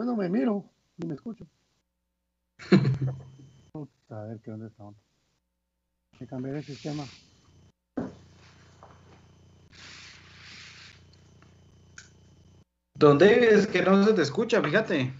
Bueno, 0.00 0.16
me 0.16 0.30
miro 0.30 0.64
y 0.96 1.06
me 1.06 1.12
escucho. 1.12 1.46
a 4.08 4.22
ver 4.22 4.40
qué 4.40 4.50
onda 4.50 4.68
está. 4.68 4.84
Hay 4.84 4.94
que 6.20 6.26
cambiar 6.26 6.56
el 6.56 6.64
sistema. 6.64 7.04
¿Dónde 12.94 13.50
es 13.50 13.66
que 13.66 13.82
no 13.82 14.02
se 14.02 14.14
te 14.14 14.22
escucha? 14.22 14.62
Fíjate. 14.62 15.12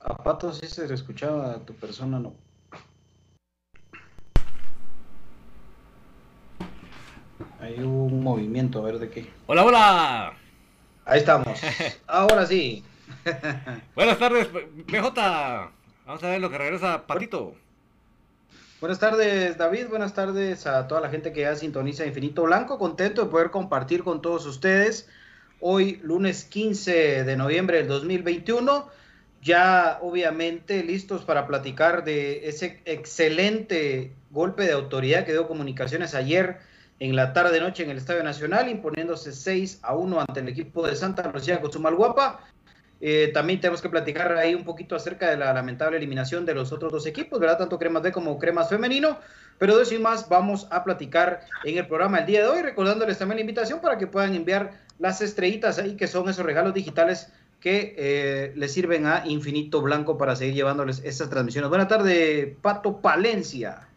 A 0.00 0.16
Pato 0.16 0.50
sí 0.54 0.66
se 0.66 0.88
le 0.88 0.94
escuchaba, 0.94 1.56
a 1.56 1.66
tu 1.66 1.74
persona 1.74 2.18
no. 2.18 2.45
Hay 7.60 7.78
un 7.78 8.22
movimiento, 8.22 8.80
a 8.80 8.82
ver 8.82 8.98
de 8.98 9.08
qué. 9.08 9.30
Hola, 9.46 9.64
hola. 9.64 10.34
Ahí 11.04 11.20
estamos. 11.20 11.58
Ahora 12.06 12.44
sí. 12.46 12.84
Buenas 13.94 14.18
tardes, 14.18 14.48
BJ. 14.52 15.72
Vamos 16.06 16.22
a 16.22 16.28
ver 16.28 16.40
lo 16.40 16.50
que 16.50 16.58
regresa 16.58 17.06
Patito. 17.06 17.54
Buenas 18.80 18.98
tardes, 18.98 19.56
David. 19.56 19.88
Buenas 19.88 20.12
tardes 20.12 20.66
a 20.66 20.86
toda 20.86 21.00
la 21.00 21.08
gente 21.08 21.32
que 21.32 21.40
ya 21.40 21.56
sintoniza 21.56 22.04
Infinito 22.04 22.42
Blanco. 22.42 22.78
Contento 22.78 23.24
de 23.24 23.30
poder 23.30 23.50
compartir 23.50 24.04
con 24.04 24.20
todos 24.20 24.44
ustedes 24.44 25.08
hoy, 25.60 25.98
lunes 26.02 26.44
15 26.44 27.24
de 27.24 27.36
noviembre 27.36 27.78
del 27.78 27.88
2021. 27.88 28.88
Ya 29.42 29.98
obviamente 30.02 30.82
listos 30.82 31.24
para 31.24 31.46
platicar 31.46 32.04
de 32.04 32.48
ese 32.48 32.82
excelente 32.84 34.12
golpe 34.30 34.64
de 34.64 34.72
autoridad 34.72 35.24
que 35.24 35.32
dio 35.32 35.48
Comunicaciones 35.48 36.14
ayer 36.14 36.58
en 36.98 37.14
la 37.14 37.32
tarde-noche 37.32 37.82
en 37.84 37.90
el 37.90 37.98
Estadio 37.98 38.22
Nacional, 38.22 38.68
imponiéndose 38.68 39.32
6 39.32 39.80
a 39.82 39.94
1 39.94 40.20
ante 40.20 40.40
el 40.40 40.48
equipo 40.48 40.86
de 40.86 40.96
Santa 40.96 41.30
Lucía 41.30 41.60
Cochumalguapa. 41.60 42.40
Eh, 43.00 43.30
también 43.34 43.60
tenemos 43.60 43.82
que 43.82 43.90
platicar 43.90 44.34
ahí 44.38 44.54
un 44.54 44.64
poquito 44.64 44.96
acerca 44.96 45.28
de 45.28 45.36
la 45.36 45.52
lamentable 45.52 45.98
eliminación 45.98 46.46
de 46.46 46.54
los 46.54 46.72
otros 46.72 46.90
dos 46.90 47.06
equipos, 47.06 47.38
¿verdad? 47.38 47.58
Tanto 47.58 47.78
Cremas 47.78 48.02
B 48.02 48.12
como 48.12 48.38
Cremas 48.38 48.70
Femenino. 48.70 49.18
Pero 49.58 49.76
de 49.76 49.82
eso 49.82 49.94
y 49.94 49.98
más 49.98 50.28
vamos 50.28 50.66
a 50.70 50.84
platicar 50.84 51.40
en 51.64 51.78
el 51.78 51.86
programa 51.86 52.18
el 52.18 52.26
día 52.26 52.42
de 52.42 52.48
hoy, 52.48 52.62
recordándoles 52.62 53.18
también 53.18 53.36
la 53.36 53.40
invitación 53.42 53.80
para 53.80 53.98
que 53.98 54.06
puedan 54.06 54.34
enviar 54.34 54.72
las 54.98 55.20
estrellitas 55.20 55.78
ahí, 55.78 55.96
que 55.96 56.06
son 56.06 56.28
esos 56.28 56.44
regalos 56.44 56.74
digitales 56.74 57.32
que 57.60 57.94
eh, 57.96 58.52
les 58.54 58.72
sirven 58.72 59.06
a 59.06 59.22
Infinito 59.26 59.80
Blanco 59.80 60.18
para 60.18 60.36
seguir 60.36 60.54
llevándoles 60.54 61.02
estas 61.04 61.30
transmisiones. 61.30 61.68
Buenas 61.68 61.88
tardes, 61.88 62.54
Pato 62.60 63.00
Palencia. 63.00 63.88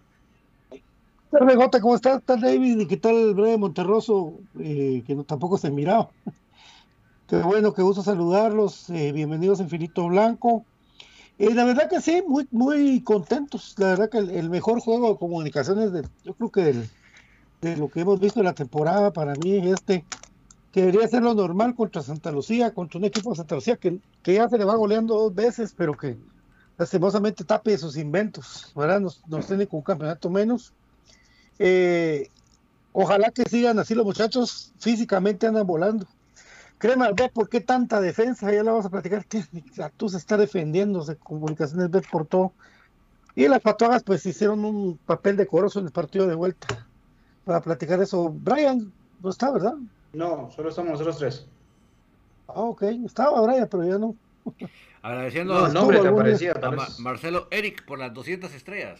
Jota, 1.31 1.79
¿cómo 1.79 1.95
estás? 1.95 2.23
¿Tal 2.23 2.41
David? 2.41 2.79
¿Y 2.79 2.87
qué 2.87 2.97
tal 2.97 3.15
el 3.15 3.35
breve 3.35 3.57
Monterroso? 3.57 4.39
Eh, 4.59 5.03
que 5.05 5.15
tampoco 5.27 5.59
se 5.59 5.69
mirado. 5.69 6.09
Qué 7.27 7.37
bueno, 7.43 7.75
qué 7.75 7.83
gusto 7.83 8.01
saludarlos. 8.01 8.89
Eh, 8.89 9.11
bienvenidos 9.11 9.59
a 9.59 9.63
Infinito 9.63 10.07
Blanco. 10.07 10.65
Eh, 11.37 11.53
la 11.53 11.63
verdad 11.63 11.87
que 11.87 12.01
sí, 12.01 12.23
muy, 12.27 12.47
muy 12.49 13.03
contentos. 13.03 13.75
La 13.77 13.89
verdad 13.89 14.09
que 14.09 14.17
el, 14.17 14.49
mejor 14.49 14.79
juego 14.79 15.11
de 15.11 15.19
comunicaciones, 15.19 15.91
de, 15.91 16.07
yo 16.23 16.33
creo 16.33 16.49
que 16.49 16.73
de 17.61 17.77
lo 17.77 17.89
que 17.89 17.99
hemos 17.99 18.19
visto 18.19 18.39
en 18.39 18.47
la 18.47 18.53
temporada, 18.53 19.13
para 19.13 19.35
mí 19.35 19.57
este, 19.69 20.03
que 20.71 20.81
debería 20.81 21.07
ser 21.07 21.21
lo 21.21 21.35
normal 21.35 21.75
contra 21.75 22.01
Santa 22.01 22.31
Lucía, 22.31 22.73
contra 22.73 22.97
un 22.97 23.05
equipo 23.05 23.29
de 23.29 23.35
Santa 23.35 23.53
Lucía 23.53 23.77
que, 23.77 23.99
que 24.23 24.33
ya 24.33 24.49
se 24.49 24.57
le 24.57 24.65
va 24.65 24.75
goleando 24.75 25.13
dos 25.13 25.35
veces, 25.35 25.75
pero 25.77 25.95
que 25.95 26.17
lastimosamente 26.79 27.43
tape 27.43 27.77
sus 27.77 27.95
inventos, 27.95 28.73
¿verdad? 28.75 28.99
Nos, 28.99 29.21
nos 29.27 29.45
tiene 29.45 29.67
con 29.67 29.77
un 29.77 29.83
campeonato 29.83 30.31
menos. 30.31 30.73
Eh, 31.59 32.29
ojalá 32.93 33.31
que 33.31 33.43
sigan 33.43 33.77
así 33.79 33.93
los 33.93 34.05
muchachos, 34.05 34.73
físicamente 34.79 35.45
andan 35.45 35.67
volando. 35.67 36.07
Crema, 36.77 37.11
ve 37.11 37.29
por 37.29 37.49
qué 37.49 37.59
tanta 37.59 37.99
defensa, 37.99 38.51
ya 38.51 38.63
la 38.63 38.71
vamos 38.71 38.85
a 38.85 38.89
platicar. 38.89 39.25
Tú 39.97 40.07
se 40.09 40.17
está 40.17 40.37
defendiéndose, 40.37 41.17
comunicaciones 41.17 41.91
ves 41.91 42.07
por 42.09 42.25
todo. 42.25 42.53
Y 43.35 43.47
las 43.47 43.61
patuagas 43.61 44.03
pues 44.03 44.25
hicieron 44.25 44.63
un 44.63 44.97
papel 44.97 45.35
decoroso 45.35 45.79
en 45.79 45.85
el 45.85 45.91
partido 45.91 46.25
de 46.25 46.35
vuelta. 46.35 46.87
Para 47.43 47.61
platicar 47.61 48.01
eso, 48.01 48.29
Brian 48.29 48.91
no 49.21 49.29
está, 49.29 49.51
¿verdad? 49.51 49.75
No, 50.13 50.49
solo 50.55 50.69
estamos 50.69 50.91
nosotros 50.91 51.17
tres. 51.17 51.45
Ah, 52.47 52.61
ok, 52.61 52.83
estaba 53.05 53.41
Brian, 53.41 53.67
pero 53.69 53.85
ya 53.85 53.97
no. 53.97 54.15
Agradeciendo 55.01 55.53
no, 55.53 55.65
a, 55.65 55.69
nombre 55.69 56.01
que 56.01 56.07
aparecía, 56.07 56.53
a 56.61 56.71
Ma 56.71 56.87
Marcelo 56.99 57.47
Eric 57.51 57.85
por 57.85 57.99
las 57.99 58.13
200 58.13 58.53
estrellas. 58.53 58.99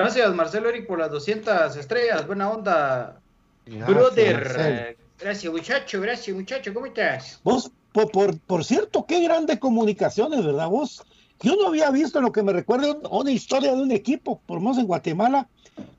Gracias, 0.00 0.34
Marcelo 0.34 0.70
Eric, 0.70 0.86
por 0.86 0.98
las 0.98 1.10
200 1.10 1.76
estrellas. 1.76 2.26
Buena 2.26 2.50
onda, 2.50 3.20
gracias, 3.66 3.86
brother. 3.86 4.96
Gracias, 5.18 5.52
muchacho, 5.52 6.00
gracias, 6.00 6.34
muchacho. 6.34 6.72
¿Cómo 6.72 6.86
estás? 6.86 7.38
Vos, 7.44 7.70
por, 7.92 8.10
por, 8.10 8.38
por, 8.40 8.64
cierto, 8.64 9.04
qué 9.04 9.22
grandes 9.22 9.58
comunicaciones, 9.58 10.42
¿verdad? 10.42 10.68
Vos, 10.68 11.02
yo 11.42 11.54
no 11.56 11.68
había 11.68 11.90
visto 11.90 12.20
lo 12.22 12.32
que 12.32 12.42
me 12.42 12.54
recuerda 12.54 12.96
una 13.10 13.30
historia 13.30 13.74
de 13.74 13.82
un 13.82 13.92
equipo, 13.92 14.40
por 14.46 14.60
menos 14.60 14.78
en 14.78 14.86
Guatemala, 14.86 15.48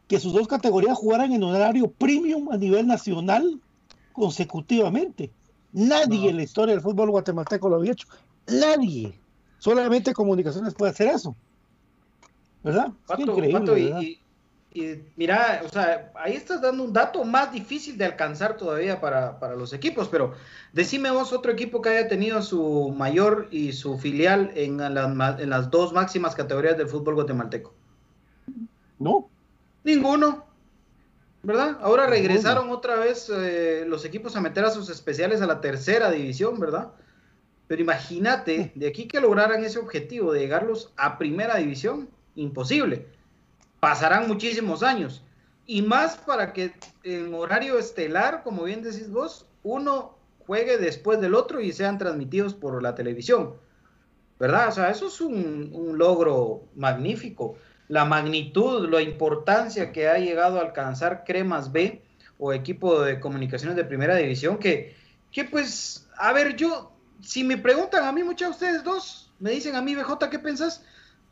que 0.08 0.20
sus 0.20 0.34
dos 0.34 0.48
categorías 0.48 0.98
jugaran 0.98 1.32
en 1.32 1.44
horario 1.44 1.92
premium 1.92 2.52
a 2.52 2.58
nivel 2.58 2.88
nacional 2.88 3.60
consecutivamente. 4.14 5.30
Nadie 5.74 6.24
no. 6.24 6.30
en 6.30 6.38
la 6.38 6.44
historia 6.44 6.74
del 6.74 6.84
fútbol 6.84 7.12
guatemalteco 7.12 7.70
lo 7.70 7.76
había 7.76 7.92
hecho. 7.92 8.08
Nadie. 8.48 9.14
Solamente 9.60 10.14
comunicaciones 10.14 10.74
puede 10.74 10.92
hacer 10.92 11.10
eso. 11.10 11.36
¿Verdad? 12.64 12.92
Pato, 13.08 13.22
increíble, 13.22 13.60
Pato, 13.60 13.74
¿verdad? 13.74 14.02
Y, 14.02 14.22
y, 14.74 15.04
mira, 15.16 15.62
o 15.66 15.70
sea, 15.70 16.12
ahí 16.16 16.34
estás 16.34 16.62
dando 16.62 16.84
un 16.84 16.94
dato 16.94 17.24
más 17.24 17.52
difícil 17.52 17.98
de 17.98 18.06
alcanzar 18.06 18.56
todavía 18.56 19.02
para, 19.02 19.40
para, 19.40 19.56
los 19.56 19.74
equipos, 19.74 20.08
pero 20.08 20.34
decime 20.72 21.12
vos 21.12 21.34
otro 21.34 21.52
equipo 21.52 21.82
que 21.82 21.90
haya 21.90 22.08
tenido 22.08 22.42
su 22.42 22.94
mayor 22.96 23.48
y 23.52 23.74
su 23.74 23.98
filial 23.98 24.52
en, 24.56 24.78
la, 24.78 25.36
en 25.40 25.50
las 25.50 25.70
dos 25.72 25.92
máximas 25.92 26.36
categorías 26.36 26.78
del 26.78 26.88
fútbol 26.88 27.16
guatemalteco. 27.16 27.74
No. 28.98 29.30
Ninguno. 29.84 30.46
¿Verdad? 31.44 31.80
Ahora 31.82 32.06
regresaron 32.06 32.70
otra 32.70 32.98
vez 32.98 33.28
eh, 33.34 33.84
los 33.88 34.06
equipos 34.06 34.36
a 34.36 34.42
meter 34.42 34.64
a 34.64 34.70
sus 34.70 34.90
especiales 34.90 35.42
a 35.42 35.48
la 35.48 35.60
tercera 35.60 36.12
división, 36.12 36.60
¿verdad? 36.60 36.92
Pero 37.68 37.82
imagínate, 37.82 38.72
de 38.76 38.88
aquí 38.88 39.08
que 39.08 39.20
lograran 39.20 39.64
ese 39.64 39.80
objetivo 39.80 40.34
de 40.34 40.42
llegarlos 40.42 40.94
a 40.98 41.18
primera 41.18 41.56
división, 41.56 42.10
imposible. 42.36 43.08
Pasarán 43.80 44.28
muchísimos 44.28 44.84
años. 44.84 45.24
Y 45.66 45.82
más 45.82 46.18
para 46.18 46.54
que 46.54 46.74
en 47.04 47.34
horario 47.34 47.80
estelar, 47.80 48.44
como 48.44 48.64
bien 48.64 48.82
decís 48.82 49.10
vos, 49.10 49.46
uno 49.64 50.18
juegue 50.46 50.78
después 50.78 51.22
del 51.22 51.36
otro 51.36 51.62
y 51.62 51.72
sean 51.72 51.98
transmitidos 51.98 52.54
por 52.54 52.82
la 52.82 52.96
televisión. 52.96 53.56
¿Verdad? 54.40 54.70
O 54.70 54.72
sea, 54.72 54.90
eso 54.90 55.08
es 55.08 55.22
un, 55.22 55.98
logro 55.98 56.64
magnífico. 56.76 57.58
La 57.88 58.06
magnitud, 58.06 58.90
la 58.90 59.02
importancia 59.02 59.92
que 59.92 60.08
ha 60.08 60.18
llegado 60.18 60.58
a 60.58 60.62
alcanzar 60.62 61.24
Cremas 61.26 61.72
B 61.72 62.02
o 62.40 62.52
equipo 62.52 63.02
de 63.02 63.20
comunicaciones 63.20 63.76
de 63.76 63.86
primera 63.86 64.16
división, 64.16 64.58
que, 64.58 64.96
que 65.32 65.46
pues, 65.46 66.10
a 66.18 66.34
ver, 66.34 66.56
yo, 66.56 66.92
si 67.22 67.44
me 67.44 67.58
preguntan 67.58 68.04
a 68.04 68.12
mí, 68.12 68.24
muchas 68.24 68.50
de 68.50 68.54
ustedes 68.54 68.84
dos, 68.84 69.32
me 69.40 69.52
dicen 69.52 69.76
a 69.76 69.82
mí, 69.82 69.96
BJ, 69.96 70.30
¿qué 70.30 70.40
pensás? 70.40 70.84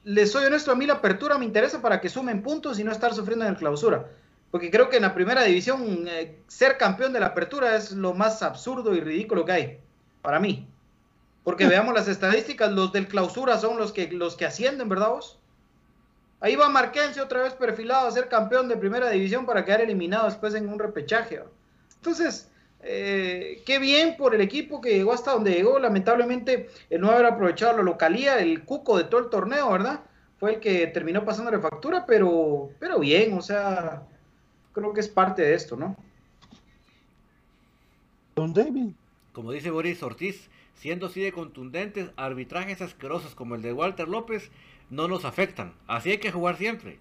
Les 0.09 0.31
soy 0.31 0.45
honesto, 0.45 0.71
a 0.71 0.75
mí 0.75 0.87
la 0.87 0.95
apertura 0.95 1.37
me 1.37 1.45
interesa 1.45 1.83
para 1.83 2.01
que 2.01 2.09
sumen 2.09 2.41
puntos 2.41 2.79
y 2.79 2.83
no 2.83 2.91
estar 2.91 3.13
sufriendo 3.13 3.45
en 3.45 3.51
el 3.51 3.57
clausura. 3.57 4.07
Porque 4.49 4.71
creo 4.71 4.89
que 4.89 4.95
en 4.95 5.03
la 5.03 5.13
primera 5.13 5.43
división 5.43 6.07
eh, 6.07 6.39
ser 6.47 6.77
campeón 6.77 7.13
de 7.13 7.19
la 7.19 7.27
apertura 7.27 7.75
es 7.75 7.91
lo 7.91 8.15
más 8.15 8.41
absurdo 8.41 8.95
y 8.95 9.01
ridículo 9.01 9.45
que 9.45 9.51
hay, 9.51 9.79
para 10.23 10.39
mí. 10.39 10.67
Porque 11.43 11.67
veamos 11.67 11.93
las 11.93 12.07
estadísticas, 12.07 12.71
los 12.71 12.91
del 12.91 13.07
clausura 13.07 13.59
son 13.59 13.77
los 13.77 13.91
que, 13.91 14.11
los 14.11 14.35
que 14.35 14.47
ascienden, 14.47 14.89
¿verdad 14.89 15.09
vos? 15.09 15.37
Ahí 16.39 16.55
va 16.55 16.69
Marquense 16.69 17.21
otra 17.21 17.43
vez 17.43 17.53
perfilado 17.53 18.07
a 18.07 18.11
ser 18.11 18.29
campeón 18.29 18.67
de 18.67 18.77
primera 18.77 19.11
división 19.11 19.45
para 19.45 19.63
quedar 19.63 19.81
eliminado 19.81 20.25
después 20.25 20.55
en 20.55 20.69
un 20.69 20.79
repechaje. 20.79 21.39
Entonces, 21.97 22.48
eh, 22.81 23.61
qué 23.65 23.79
bien 23.79 24.15
por 24.17 24.33
el 24.33 24.41
equipo 24.41 24.79
que 24.79 24.93
llegó 24.93 25.13
hasta 25.13 25.31
donde 25.31 25.51
llegó. 25.51 25.79
Lamentablemente, 25.79 26.69
el 26.89 27.01
no 27.01 27.11
haber 27.11 27.25
aprovechado 27.25 27.77
la 27.77 27.83
localía, 27.83 28.39
el 28.39 28.63
cuco 28.63 28.97
de 28.97 29.05
todo 29.05 29.21
el 29.21 29.29
torneo, 29.29 29.71
¿verdad? 29.71 30.01
Fue 30.37 30.55
el 30.55 30.59
que 30.59 30.87
terminó 30.87 31.25
pasando 31.25 31.51
la 31.51 31.59
factura, 31.59 32.05
pero, 32.05 32.69
pero 32.79 32.99
bien, 32.99 33.33
o 33.37 33.41
sea, 33.41 34.03
creo 34.71 34.93
que 34.93 35.01
es 35.01 35.09
parte 35.09 35.41
de 35.41 35.53
esto, 35.53 35.75
¿no? 35.75 35.97
Don 38.35 38.53
David. 38.53 38.93
Como 39.33 39.51
dice 39.51 39.69
Boris 39.69 40.01
Ortiz, 40.01 40.49
siendo 40.75 41.07
así 41.07 41.21
de 41.21 41.33
contundentes, 41.33 42.09
arbitrajes 42.15 42.81
asquerosos 42.81 43.35
como 43.35 43.55
el 43.55 43.61
de 43.61 43.73
Walter 43.73 44.07
López 44.07 44.49
no 44.89 45.07
nos 45.07 45.25
afectan. 45.25 45.73
Así 45.87 46.11
hay 46.11 46.17
que 46.19 46.31
jugar 46.31 46.57
siempre. 46.57 46.99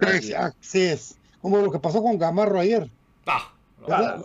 Así 0.00 0.80
es. 0.80 1.18
Como 1.42 1.58
lo 1.58 1.70
que 1.70 1.78
pasó 1.78 2.02
con 2.02 2.18
Gamarro 2.18 2.58
ayer. 2.58 2.90
Ah, 3.26 3.52
Claro. 3.84 4.24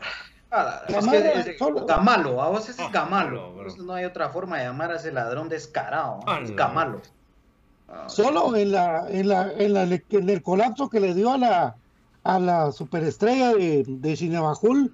Ah, 0.51 0.83
es 0.87 1.07
que 1.07 1.17
es, 1.17 1.47
es, 1.47 1.59
Gamalo, 1.87 2.41
a 2.41 2.49
vos 2.49 2.69
es 2.69 2.77
Gamalo. 2.91 3.55
No, 3.55 3.83
no 3.83 3.93
hay 3.93 4.05
otra 4.05 4.29
forma 4.29 4.57
de 4.57 4.65
llamar 4.65 4.91
a 4.91 4.95
ese 4.95 5.11
ladrón 5.11 5.49
descarado. 5.49 6.19
Ah, 6.25 6.39
es 6.41 6.55
Gamalo. 6.55 7.01
Ah, 7.89 8.07
Solo 8.07 8.55
en 8.55 8.71
la, 8.71 9.09
en 9.09 9.27
la, 9.27 9.51
en 9.51 9.73
la, 9.73 9.83
en 9.83 10.29
el 10.29 10.41
colapso 10.41 10.89
que 10.89 10.99
le 10.99 11.13
dio 11.13 11.31
a 11.31 11.37
la, 11.37 11.75
a 12.23 12.39
la 12.39 12.71
superestrella 12.71 13.53
de, 13.53 13.83
de 13.85 14.15
Cinebajul, 14.15 14.93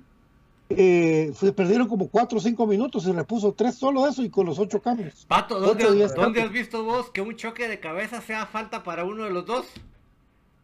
eh, 0.69 1.31
se 1.35 1.53
perdieron 1.53 1.87
como 1.87 2.07
4 2.07 2.37
o 2.37 2.41
5 2.41 2.67
minutos 2.67 3.05
y 3.05 3.11
repuso 3.11 3.53
3 3.53 3.75
solo 3.75 4.07
eso 4.07 4.23
y 4.23 4.29
con 4.29 4.45
los 4.45 4.57
8 4.57 4.81
cambios. 4.81 5.25
Pato, 5.27 5.59
¿dónde, 5.59 6.07
¿dónde 6.15 6.41
has 6.41 6.51
visto 6.51 6.83
vos 6.83 7.11
que 7.11 7.21
un 7.21 7.35
choque 7.35 7.67
de 7.67 7.79
cabeza 7.79 8.21
sea 8.21 8.45
falta 8.45 8.83
para 8.83 9.03
uno 9.03 9.25
de 9.25 9.31
los 9.31 9.45
dos? 9.45 9.65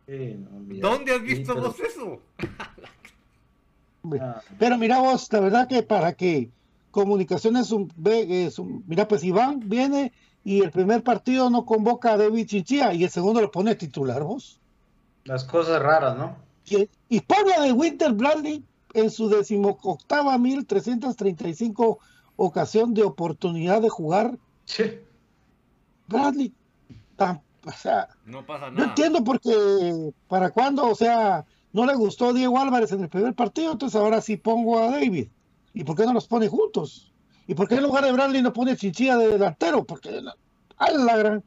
No, 0.07 0.89
¿Dónde 0.89 1.13
has 1.13 1.21
visto 1.21 1.53
sí, 1.53 1.59
pero... 1.59 1.67
vos 1.67 1.79
eso? 1.79 2.21
Ah. 4.21 4.41
Pero 4.59 4.77
mira 4.77 4.99
vos, 4.99 5.31
la 5.31 5.39
verdad 5.39 5.67
que 5.67 5.83
para 5.83 6.13
que 6.13 6.49
comunicaciones, 6.91 7.71
un, 7.71 7.91
es 8.05 8.57
un, 8.59 8.83
mira 8.87 9.07
pues 9.07 9.23
Iván 9.23 9.59
viene 9.65 10.13
y 10.43 10.61
el 10.61 10.71
primer 10.71 11.03
partido 11.03 11.49
no 11.49 11.65
convoca 11.65 12.13
a 12.13 12.17
David 12.17 12.47
Chinchilla 12.47 12.93
y 12.93 13.03
el 13.03 13.09
segundo 13.09 13.41
lo 13.41 13.51
pone 13.51 13.75
titular 13.75 14.23
vos. 14.23 14.59
Las 15.25 15.43
cosas 15.43 15.81
raras, 15.81 16.17
¿no? 16.17 16.35
Y, 16.65 16.89
y 17.09 17.19
de 17.61 17.71
Winter 17.73 18.13
Bradley 18.13 18.63
en 18.93 19.09
su 19.11 19.27
decimoctava 19.29 20.37
1335 20.37 21.99
ocasión 22.37 22.93
de 22.93 23.03
oportunidad 23.03 23.81
de 23.81 23.89
jugar. 23.89 24.37
Sí. 24.65 24.83
Bradley, 26.07 26.53
tan- 27.15 27.41
o 27.65 27.71
sea, 27.71 28.07
No 28.25 28.45
pasa 28.45 28.67
no 28.69 28.77
nada. 28.77 28.87
entiendo 28.89 29.23
porque 29.23 30.11
para 30.29 30.51
cuándo, 30.51 30.87
o 30.89 30.95
sea, 30.95 31.45
no 31.77 31.85
le 31.85 31.93
gustó 31.93 32.29
a 32.29 32.33
Diego 32.33 32.57
Álvarez 32.57 32.91
en 32.91 33.03
el 33.03 33.07
primer 33.07 33.35
partido, 33.35 33.71
entonces 33.71 34.01
ahora 34.01 34.19
sí 34.19 34.35
pongo 34.35 34.79
a 34.79 34.89
David. 34.89 35.27
¿Y 35.75 35.83
por 35.83 35.95
qué 35.95 36.07
no 36.07 36.13
los 36.13 36.25
pone 36.25 36.47
juntos? 36.47 37.13
¿Y 37.45 37.53
por 37.53 37.67
qué 37.67 37.75
en 37.75 37.83
lugar 37.83 38.03
de 38.03 38.11
Bradley 38.11 38.41
no 38.41 38.51
pone 38.51 38.75
Chinchilla 38.75 39.15
de 39.15 39.27
delantero? 39.27 39.83
Porque 39.83 40.09
a 40.77 40.91
la 40.91 41.17
gran. 41.17 41.43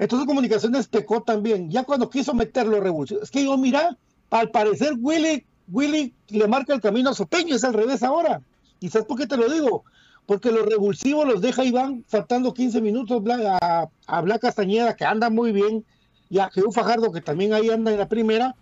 Entonces 0.00 0.26
Comunicaciones 0.26 0.88
pecó 0.88 1.22
también. 1.22 1.70
Ya 1.70 1.84
cuando 1.84 2.10
quiso 2.10 2.34
meterlo 2.34 2.80
revolución. 2.80 3.20
Es 3.22 3.30
que 3.30 3.44
yo, 3.44 3.56
mira, 3.56 3.96
al 4.30 4.50
parecer 4.50 4.94
Willy, 4.98 5.46
Willy 5.68 6.12
le 6.30 6.48
marca 6.48 6.74
el 6.74 6.80
camino 6.80 7.10
a 7.10 7.14
Sopeño, 7.14 7.54
es 7.54 7.62
al 7.62 7.74
revés 7.74 8.02
ahora. 8.02 8.42
¿Y 8.80 8.88
sabes 8.88 9.06
por 9.06 9.16
qué 9.16 9.28
te 9.28 9.36
lo 9.36 9.48
digo? 9.48 9.84
Porque 10.26 10.50
los 10.50 10.66
revulsivos 10.66 11.24
los 11.24 11.40
deja 11.40 11.64
Iván 11.64 12.04
faltando 12.08 12.52
15 12.52 12.80
minutos 12.80 13.22
a, 13.28 13.88
a 14.08 14.38
Castañeda, 14.40 14.96
que 14.96 15.04
anda 15.04 15.30
muy 15.30 15.52
bien, 15.52 15.84
y 16.30 16.40
a 16.40 16.50
Jesús 16.50 16.74
Fajardo, 16.74 17.12
que 17.12 17.20
también 17.20 17.52
ahí 17.52 17.70
anda 17.70 17.92
en 17.92 17.98
la 17.98 18.08
primera, 18.08 18.56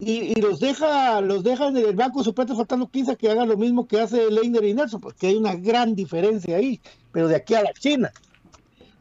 y, 0.00 0.32
y 0.32 0.40
los 0.40 0.58
deja 0.60 1.20
los 1.20 1.44
deja 1.44 1.68
en 1.68 1.76
el 1.76 1.94
banco 1.94 2.24
suplente 2.24 2.54
faltando 2.54 2.88
15 2.88 3.16
que 3.16 3.30
haga 3.30 3.44
lo 3.44 3.56
mismo 3.56 3.86
que 3.86 4.00
hace 4.00 4.30
Leiner 4.30 4.64
y 4.64 4.74
Nelson, 4.74 5.00
porque 5.00 5.28
hay 5.28 5.36
una 5.36 5.54
gran 5.54 5.94
diferencia 5.94 6.56
ahí, 6.56 6.80
pero 7.12 7.28
de 7.28 7.36
aquí 7.36 7.54
a 7.54 7.62
la 7.62 7.72
China. 7.74 8.10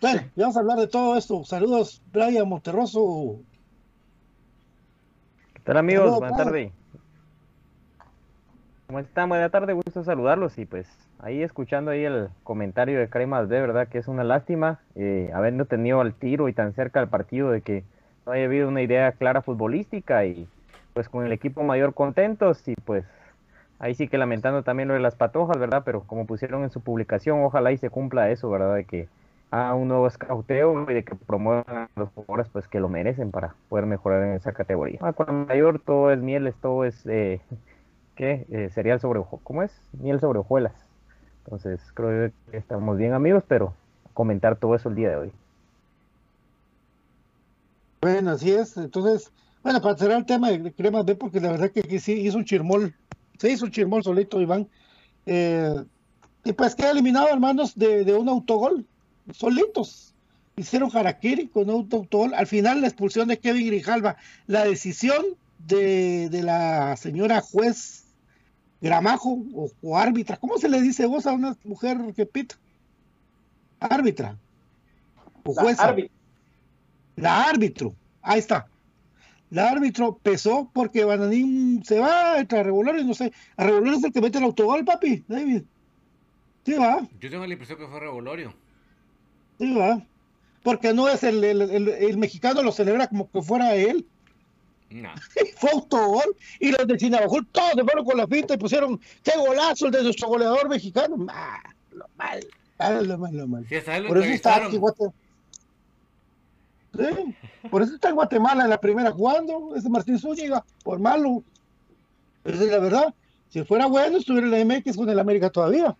Bueno, 0.01 0.21
ya 0.35 0.43
vamos 0.43 0.57
a 0.57 0.59
hablar 0.59 0.77
de 0.77 0.87
todo 0.87 1.17
esto. 1.17 1.43
Saludos, 1.45 2.01
Brian 2.11 2.47
Monterroso. 2.47 3.37
¿Qué 5.53 5.59
tal 5.61 5.77
amigos? 5.77 6.03
Saludos, 6.03 6.19
Buenas 6.19 6.37
tardes. 6.37 6.71
¿Cómo 8.87 8.99
están? 8.99 9.29
Buena 9.29 9.49
tarde, 9.49 9.73
gusto 9.73 10.03
saludarlos 10.03 10.57
y 10.57 10.65
pues 10.65 10.87
ahí 11.19 11.43
escuchando 11.43 11.91
ahí 11.91 12.03
el 12.03 12.29
comentario 12.43 12.99
de 12.99 13.09
Cremas 13.09 13.47
de 13.47 13.61
verdad 13.61 13.87
que 13.87 13.99
es 13.99 14.07
una 14.07 14.23
lástima 14.23 14.79
eh, 14.95 15.31
habiendo 15.33 15.65
tenido 15.65 16.01
al 16.01 16.13
tiro 16.13 16.49
y 16.49 16.53
tan 16.53 16.73
cerca 16.73 16.99
al 16.99 17.09
partido 17.09 17.51
de 17.51 17.61
que 17.61 17.83
no 18.25 18.31
haya 18.31 18.45
habido 18.45 18.67
una 18.67 18.81
idea 18.81 19.11
clara 19.11 19.41
futbolística 19.41 20.25
y 20.25 20.47
pues 20.93 21.09
con 21.09 21.25
el 21.25 21.31
equipo 21.31 21.63
mayor 21.63 21.93
contentos 21.93 22.67
y 22.67 22.75
pues 22.75 23.05
ahí 23.79 23.95
sí 23.95 24.07
que 24.07 24.17
lamentando 24.17 24.63
también 24.63 24.87
lo 24.87 24.93
de 24.93 24.99
las 24.99 25.15
patojas, 25.15 25.57
¿verdad? 25.57 25.83
Pero 25.85 26.03
como 26.03 26.25
pusieron 26.25 26.63
en 26.63 26.69
su 26.69 26.81
publicación, 26.81 27.43
ojalá 27.43 27.71
y 27.71 27.77
se 27.77 27.89
cumpla 27.89 28.29
eso, 28.29 28.49
¿verdad? 28.49 28.75
De 28.75 28.85
que 28.85 29.07
haga 29.51 29.73
un 29.73 29.87
nuevo 29.87 30.07
escauteo 30.07 30.89
y 30.89 30.93
de 30.93 31.03
que 31.03 31.15
promuevan 31.15 31.65
a 31.67 31.89
los 31.95 32.09
jugadores 32.09 32.47
pues 32.51 32.67
que 32.67 32.79
lo 32.79 32.89
merecen 32.89 33.31
para 33.31 33.55
poder 33.67 33.85
mejorar 33.85 34.23
en 34.23 34.33
esa 34.33 34.51
categoría. 34.51 34.99
Ah, 35.01 35.13
con 35.13 35.29
el 35.29 35.45
mayor 35.47 35.79
todo 35.79 36.11
es 36.11 36.19
mieles, 36.19 36.55
todo 36.61 36.85
es 36.85 37.05
eh, 37.07 37.41
¿qué? 38.15 38.45
Eh, 38.49 38.69
cereal 38.69 38.99
sobre 38.99 39.21
¿cómo 39.43 39.63
es? 39.63 39.71
Miel 39.93 40.19
sobre 40.19 40.39
hojuelas. 40.39 40.73
Entonces 41.45 41.81
creo 41.93 42.31
que 42.51 42.57
estamos 42.57 42.97
bien 42.97 43.13
amigos, 43.13 43.43
pero 43.47 43.73
comentar 44.13 44.55
todo 44.57 44.75
eso 44.75 44.89
el 44.89 44.95
día 44.95 45.09
de 45.09 45.15
hoy. 45.15 45.31
Bueno, 48.01 48.31
así 48.31 48.51
es. 48.51 48.77
Entonces, 48.77 49.31
bueno, 49.63 49.81
para 49.81 49.97
cerrar 49.97 50.19
el 50.19 50.25
tema 50.25 50.51
de 50.51 50.71
Cremas 50.73 51.05
B, 51.05 51.15
porque 51.15 51.39
la 51.39 51.51
verdad 51.51 51.71
que, 51.71 51.81
que 51.81 51.99
sí 51.99 52.13
hizo 52.13 52.37
un 52.37 52.45
chirmol, 52.45 52.95
se 53.37 53.51
hizo 53.51 53.65
un 53.65 53.71
chirmol 53.71 54.03
solito, 54.03 54.41
Iván. 54.41 54.67
Eh, 55.25 55.75
y 56.43 56.53
pues 56.53 56.75
queda 56.75 56.91
eliminado, 56.91 57.27
hermanos, 57.27 57.75
de, 57.75 58.05
de 58.05 58.13
un 58.13 58.29
autogol, 58.29 58.85
solitos. 59.33 60.13
Hicieron 60.55 60.89
harakiri 60.93 61.47
con 61.47 61.69
un 61.69 61.87
autogol. 61.91 62.33
Al 62.33 62.47
final, 62.47 62.81
la 62.81 62.87
expulsión 62.87 63.27
de 63.27 63.39
Kevin 63.39 63.67
Grijalva, 63.67 64.17
la 64.47 64.65
decisión 64.65 65.23
de, 65.59 66.29
de 66.29 66.43
la 66.43 66.95
señora 66.97 67.41
juez 67.41 68.05
Gramajo 68.81 69.37
o, 69.53 69.69
o 69.81 69.97
árbitra. 69.97 70.37
¿Cómo 70.37 70.57
se 70.57 70.69
le 70.69 70.81
dice 70.81 71.05
vos 71.05 71.25
a 71.25 71.33
una 71.33 71.57
mujer 71.65 71.97
que 72.15 72.25
pita? 72.25 72.55
Árbitra. 73.79 74.37
O 75.43 75.53
La 75.53 75.61
jueza. 75.61 75.95
La 77.15 77.43
árbitro, 77.43 77.93
ahí 78.21 78.39
está. 78.39 78.67
La 79.51 79.69
árbitro 79.69 80.17
pesó 80.21 80.69
porque 80.73 81.03
Bananín 81.05 81.83
se 81.83 81.99
va, 81.99 82.33
a 82.35 82.43
Revolores, 82.43 83.03
no 83.05 83.13
sé. 83.13 83.31
A 83.57 83.63
Revolores 83.65 83.99
es 83.99 84.05
el 84.05 84.13
que 84.13 84.21
mete 84.21 84.37
el 84.37 84.43
autogol, 84.43 84.85
papi, 84.85 85.23
David. 85.27 85.63
Sí 86.65 86.73
va, 86.73 87.07
Yo 87.19 87.29
tengo 87.29 87.45
la 87.47 87.53
impresión 87.53 87.79
que 87.79 87.87
fue 87.87 87.99
Revolorio. 87.99 88.53
sí 89.57 89.73
va. 89.73 90.01
Porque 90.61 90.93
no 90.93 91.07
es 91.07 91.23
el, 91.23 91.43
el, 91.43 91.61
el- 91.61 91.87
el 91.89 92.17
mexicano 92.17 92.61
lo 92.61 92.71
celebra 92.71 93.07
como 93.07 93.31
que 93.31 93.41
fuera 93.41 93.75
él. 93.75 94.05
No. 94.91 95.09
Fue 95.57 95.69
autogol. 95.71 96.35
Y 96.59 96.71
los 96.71 96.85
de 96.87 96.97
Chinabajul 96.97 97.47
todos 97.51 97.71
se 97.75 97.83
fueron 97.83 98.03
con 98.05 98.17
la 98.17 98.27
pinta 98.27 98.55
y 98.55 98.57
pusieron, 98.57 98.99
qué 99.23 99.31
golazo 99.37 99.85
el 99.85 99.91
de 99.93 100.03
nuestro 100.03 100.27
goleador 100.27 100.67
mexicano. 100.67 101.27
Ah, 101.29 101.61
lo 101.93 102.05
mal, 102.17 102.39
lo 103.07 103.17
mal, 103.17 103.37
lo 103.37 103.47
mal. 103.47 103.65
Lo 103.69 104.07
Por 104.07 104.17
eso 104.17 104.31
está 104.31 104.65
aquí 104.65 104.77
Sí, 106.99 107.35
por 107.69 107.81
eso 107.81 107.95
está 107.95 108.09
en 108.09 108.15
Guatemala 108.15 108.63
en 108.65 108.69
la 108.69 108.79
primera 108.81 109.11
jugando, 109.11 109.73
ese 109.75 109.89
Martín 109.89 110.19
Zúñiga, 110.19 110.63
por 110.83 110.99
malo. 110.99 111.43
Esa 112.43 112.63
es 112.63 112.69
la 112.71 112.79
verdad. 112.79 113.13
Si 113.49 113.63
fuera 113.63 113.85
bueno, 113.87 114.17
estuviera 114.17 114.47
en 114.47 114.67
la 114.69 114.75
MX 114.75 114.95
con 114.97 115.09
el 115.09 115.17
América 115.19 115.49
todavía. 115.49 115.95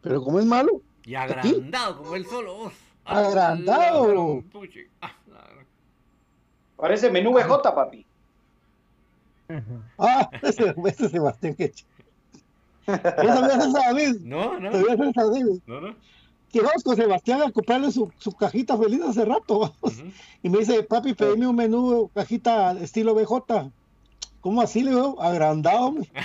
Pero 0.00 0.22
como 0.22 0.38
es 0.40 0.46
malo, 0.46 0.80
Y 1.04 1.14
aquí. 1.14 1.32
agrandado 1.50 1.98
como 1.98 2.14
él 2.16 2.26
solo. 2.26 2.54
vos. 2.56 2.72
Agrandado. 3.04 4.42
Ah. 5.00 5.12
Ah, 5.32 5.48
Parece 6.76 7.10
menú 7.10 7.32
BJ, 7.32 7.62
papi. 7.74 8.04
ah, 9.98 10.30
ese, 10.42 10.74
ese 10.86 11.08
Sebastián 11.08 11.54
Queche. 11.54 11.84
¿No 12.86 12.94
sabías 12.96 13.66
esa, 13.66 13.78
David? 13.92 14.16
No, 14.22 14.58
no. 14.58 14.72
¿Sabías 14.72 15.00
esa, 15.10 15.24
David? 15.24 15.60
No, 15.66 15.80
no. 15.80 15.94
Que 16.52 16.60
vamos 16.60 16.82
con 16.84 16.94
Sebastián 16.96 17.42
a 17.42 17.50
comprarle 17.50 17.90
su, 17.90 18.10
su 18.18 18.32
cajita 18.32 18.76
feliz 18.76 19.00
hace 19.02 19.24
rato. 19.24 19.58
vamos. 19.60 20.02
Y 20.42 20.50
me 20.50 20.58
dice, 20.58 20.82
papi, 20.82 21.14
pedime 21.14 21.46
un 21.46 21.56
menú 21.56 22.10
cajita 22.14 22.72
estilo 22.72 23.14
BJ. 23.14 23.70
¿Cómo 24.40 24.60
así, 24.60 24.82
le 24.82 24.90
digo? 24.90 25.20
Agrandado, 25.22 25.86
hombre. 25.86 26.10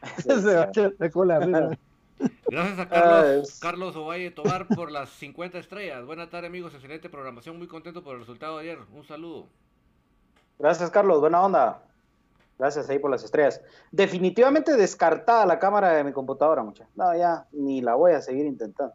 Sebastián 0.18 0.94
sacó 0.98 1.24
la 1.24 1.40
risa. 1.40 1.78
Gracias 2.48 2.78
a 2.78 2.82
Ah, 2.82 2.88
Carlos, 2.88 3.24
es- 3.48 3.60
Carlos 3.60 3.96
Ovalle 3.96 4.30
Tobar 4.30 4.66
por 4.68 4.90
las 4.90 5.08
50 5.10 5.58
estrellas. 5.58 6.04
Buenas 6.04 6.30
tardes, 6.30 6.48
amigos. 6.48 6.74
Excelente 6.74 7.08
programación. 7.08 7.58
Muy 7.58 7.66
contento 7.68 8.02
por 8.02 8.14
el 8.14 8.20
resultado 8.20 8.58
de 8.58 8.62
ayer. 8.70 8.78
Un 8.94 9.04
saludo. 9.04 9.46
Gracias, 10.58 10.90
Carlos. 10.90 11.20
Buena 11.20 11.42
onda. 11.42 11.82
Gracias 12.58 12.90
ahí 12.90 12.98
por 12.98 13.10
las 13.10 13.22
estrellas. 13.22 13.60
Definitivamente 13.92 14.76
descartada 14.76 15.46
la 15.46 15.58
cámara 15.58 15.92
de 15.92 16.02
mi 16.04 16.12
computadora, 16.12 16.62
mucha. 16.62 16.88
No, 16.96 17.16
ya 17.16 17.46
ni 17.52 17.80
la 17.80 17.94
voy 17.94 18.12
a 18.12 18.20
seguir 18.20 18.46
intentando. 18.46 18.94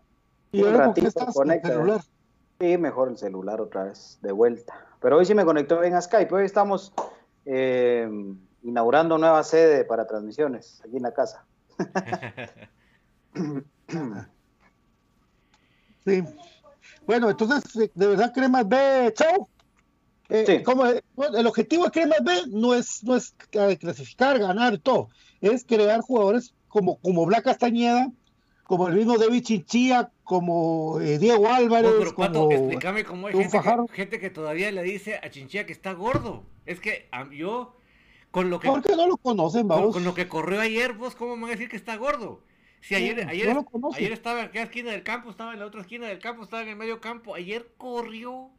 ¿Y 0.51 0.61
Un 0.63 0.73
ratito 0.73 1.07
estás? 1.07 1.33
¿Con 1.33 1.49
el 1.49 1.61
conecta. 1.61 1.69
celular? 1.69 2.01
Sí, 2.59 2.77
mejor 2.77 3.09
el 3.09 3.17
celular 3.17 3.61
otra 3.61 3.85
vez, 3.85 4.19
de 4.21 4.31
vuelta. 4.31 4.73
Pero 5.01 5.17
hoy 5.17 5.25
sí 5.25 5.33
me 5.33 5.45
conectó 5.45 5.79
bien 5.79 5.95
a 5.95 6.01
Skype. 6.01 6.33
Hoy 6.35 6.45
estamos 6.45 6.93
eh, 7.45 8.07
inaugurando 8.63 9.17
nueva 9.17 9.43
sede 9.43 9.85
para 9.85 10.05
transmisiones 10.07 10.81
aquí 10.85 10.97
en 10.97 11.03
la 11.03 11.13
casa. 11.13 11.45
Sí. 16.05 16.21
Bueno, 17.05 17.29
entonces, 17.29 17.91
de 17.95 18.07
verdad, 18.07 18.33
Cremas 18.33 18.67
B, 18.67 19.13
chao. 19.15 19.47
Eh, 20.29 20.45
Sí. 20.47 20.63
como, 20.63 20.83
bueno, 21.15 21.37
el 21.37 21.47
objetivo 21.47 21.85
de 21.85 21.91
Cremas 21.91 22.23
B 22.23 22.33
no 22.49 22.73
es, 22.73 23.03
no 23.03 23.15
es 23.15 23.35
eh, 23.51 23.77
clasificar, 23.77 24.39
ganar, 24.39 24.77
todo. 24.77 25.09
Es 25.41 25.65
crear 25.65 26.01
jugadores 26.01 26.53
como, 26.67 26.97
como 26.99 27.25
Black 27.25 27.43
Castañeda, 27.43 28.11
como 28.63 28.87
el 28.87 28.95
mismo 28.95 29.17
David 29.17 29.43
Chinchilla, 29.43 30.11
como 30.23 30.99
eh, 31.01 31.19
Diego 31.19 31.49
Álvarez, 31.49 31.91
pero 31.99 32.15
Pato, 32.15 32.39
como... 32.39 32.51
explícame 32.51 33.03
cómo 33.03 33.27
hay 33.27 33.33
gente 33.33 33.59
que, 33.59 33.93
gente 33.93 34.19
que 34.19 34.29
todavía 34.29 34.71
le 34.71 34.81
dice 34.83 35.19
a 35.21 35.29
Chinchilla 35.29 35.65
que 35.65 35.73
está 35.73 35.91
gordo. 35.91 36.43
Es 36.65 36.79
que 36.79 37.07
a- 37.11 37.29
yo, 37.29 37.75
con 38.31 38.49
lo 38.49 38.59
que, 38.59 38.69
¿Por 38.69 38.81
qué 38.81 38.95
no 38.95 39.07
lo 39.07 39.17
conocen, 39.17 39.67
con, 39.67 39.67
vamos? 39.67 39.93
con 39.93 40.05
lo 40.05 40.15
que 40.15 40.27
corrió 40.29 40.61
ayer, 40.61 40.93
vos, 40.93 41.13
¿cómo 41.15 41.35
me 41.35 41.41
van 41.43 41.51
a 41.51 41.55
decir 41.55 41.69
que 41.69 41.75
está 41.75 41.97
gordo? 41.97 42.41
Si 42.81 42.95
ayer, 42.95 43.19
Sí, 43.19 43.25
ayer, 43.29 43.53
no 43.53 43.65
lo 43.71 43.93
ayer 43.93 44.11
estaba 44.11 44.39
en 44.39 44.45
aquella 44.47 44.65
esquina 44.65 44.91
del 44.91 45.03
campo, 45.03 45.29
estaba 45.29 45.53
en 45.53 45.59
la 45.59 45.65
otra 45.65 45.81
esquina 45.81 46.07
del 46.07 46.19
campo, 46.19 46.43
estaba 46.43 46.63
en 46.63 46.69
el 46.69 46.75
medio 46.75 46.99
campo. 46.99 47.35
Ayer 47.35 47.73
corrió. 47.77 48.49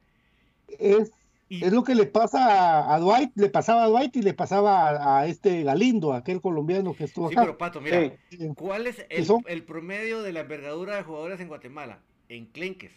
Es, 0.79 1.11
Y- 1.49 1.65
es 1.65 1.73
lo 1.73 1.85
que 1.85 1.95
le 1.95 2.07
pasa 2.07 2.81
a, 2.81 2.95
a 2.95 2.99
Dwight, 2.99 3.33
le 3.35 3.49
pasaba 3.51 3.85
a 3.85 3.89
Dwight 3.89 4.17
y 4.17 4.23
le 4.23 4.33
pasaba 4.35 4.89
a, 4.89 5.21
a 5.21 5.27
este 5.27 5.63
Galindo, 5.63 6.13
aquel 6.15 6.41
colombiano 6.41 6.95
que 6.95 7.05
estuvo 7.05 7.29
Sí, 7.29 7.35
acá. 7.35 7.43
pero 7.43 7.59
Pato, 7.59 7.81
mira, 7.81 8.01
Sí. 8.31 8.37
Sí. 8.39 8.49
¿cuál 8.57 8.87
es 8.87 8.99
el, 9.01 9.07
Eso. 9.23 9.41
el 9.47 9.63
promedio 9.63 10.23
de 10.23 10.33
la 10.33 10.41
envergadura 10.41 10.97
de 10.97 11.03
jugadores 11.03 11.41
en 11.41 11.49
Guatemala? 11.49 12.01
Enclenques. 12.29 12.93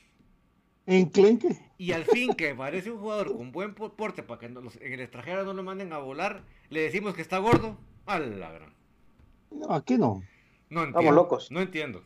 En 0.86 1.08
Clenque. 1.10 1.50
Y 1.78 1.92
al 1.92 2.06
fin 2.06 2.34
que 2.34 2.56
parece 2.56 2.90
un 2.90 3.00
jugador 3.00 3.36
con 3.36 3.52
buen 3.52 3.76
po- 3.76 3.94
porte 3.94 4.24
para 4.24 4.40
que 4.40 4.48
no 4.48 4.62
los- 4.62 4.78
en 4.78 4.94
el 4.94 5.02
extranjero 5.02 5.44
no 5.44 5.52
lo 5.54 5.62
manden 5.62 5.92
a 5.92 5.98
volar, 5.98 6.44
le 6.70 6.80
decimos 6.82 7.14
que 7.14 7.22
está 7.22 7.40
gordo. 7.40 7.78
A 8.06 8.20
la 8.20 8.50
gran. 8.52 8.74
No, 9.52 9.74
aquí 9.74 9.98
no. 9.98 10.24
No 10.70 10.86
Estamos 10.86 11.14
locos. 11.14 11.52
No 11.52 11.60
entiendo. 11.60 12.04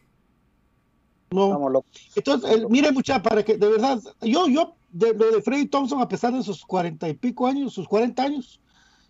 No. 1.31 1.83
Entonces, 2.15 2.51
el, 2.51 2.67
mire, 2.69 2.91
mucha, 2.91 3.21
para 3.21 3.43
que 3.43 3.57
de 3.57 3.67
verdad, 3.69 3.99
yo, 4.21 4.47
yo, 4.47 4.75
de 4.89 5.13
lo 5.13 5.31
de 5.31 5.41
Freddy 5.41 5.65
Thompson, 5.67 6.01
a 6.01 6.07
pesar 6.07 6.33
de 6.33 6.43
sus 6.43 6.65
cuarenta 6.65 7.07
y 7.07 7.13
pico 7.13 7.47
años, 7.47 7.73
sus 7.73 7.87
cuarenta 7.87 8.23
años, 8.23 8.59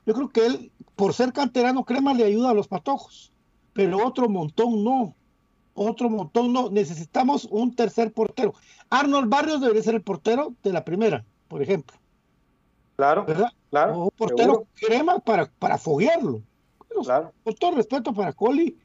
yo 0.05 0.13
creo 0.13 0.29
que 0.29 0.45
él, 0.45 0.71
por 0.95 1.13
ser 1.13 1.33
canterano 1.33 1.83
crema, 1.83 2.13
le 2.13 2.23
ayuda 2.25 2.51
a 2.51 2.53
los 2.53 2.67
patojos, 2.67 3.33
pero 3.73 4.05
otro 4.05 4.29
montón 4.29 4.83
no. 4.83 5.15
Otro 5.73 6.09
montón 6.09 6.51
no. 6.53 6.69
Necesitamos 6.69 7.45
un 7.49 7.73
tercer 7.73 8.11
portero. 8.13 8.53
Arnold 8.89 9.29
Barrios 9.29 9.61
debería 9.61 9.81
ser 9.81 9.95
el 9.95 10.01
portero 10.03 10.53
de 10.61 10.73
la 10.73 10.83
primera, 10.83 11.25
por 11.47 11.61
ejemplo. 11.61 11.97
Claro, 12.97 13.25
¿verdad? 13.25 13.49
claro. 13.69 13.97
O 13.97 14.03
un 14.05 14.11
portero 14.11 14.67
crema 14.75 15.17
para, 15.19 15.49
para 15.57 15.77
foguearlo. 15.77 16.43
Claro. 17.03 17.31
Con 17.43 17.55
todo 17.55 17.71
respeto 17.71 18.13
para 18.13 18.33
Coli, 18.33 18.77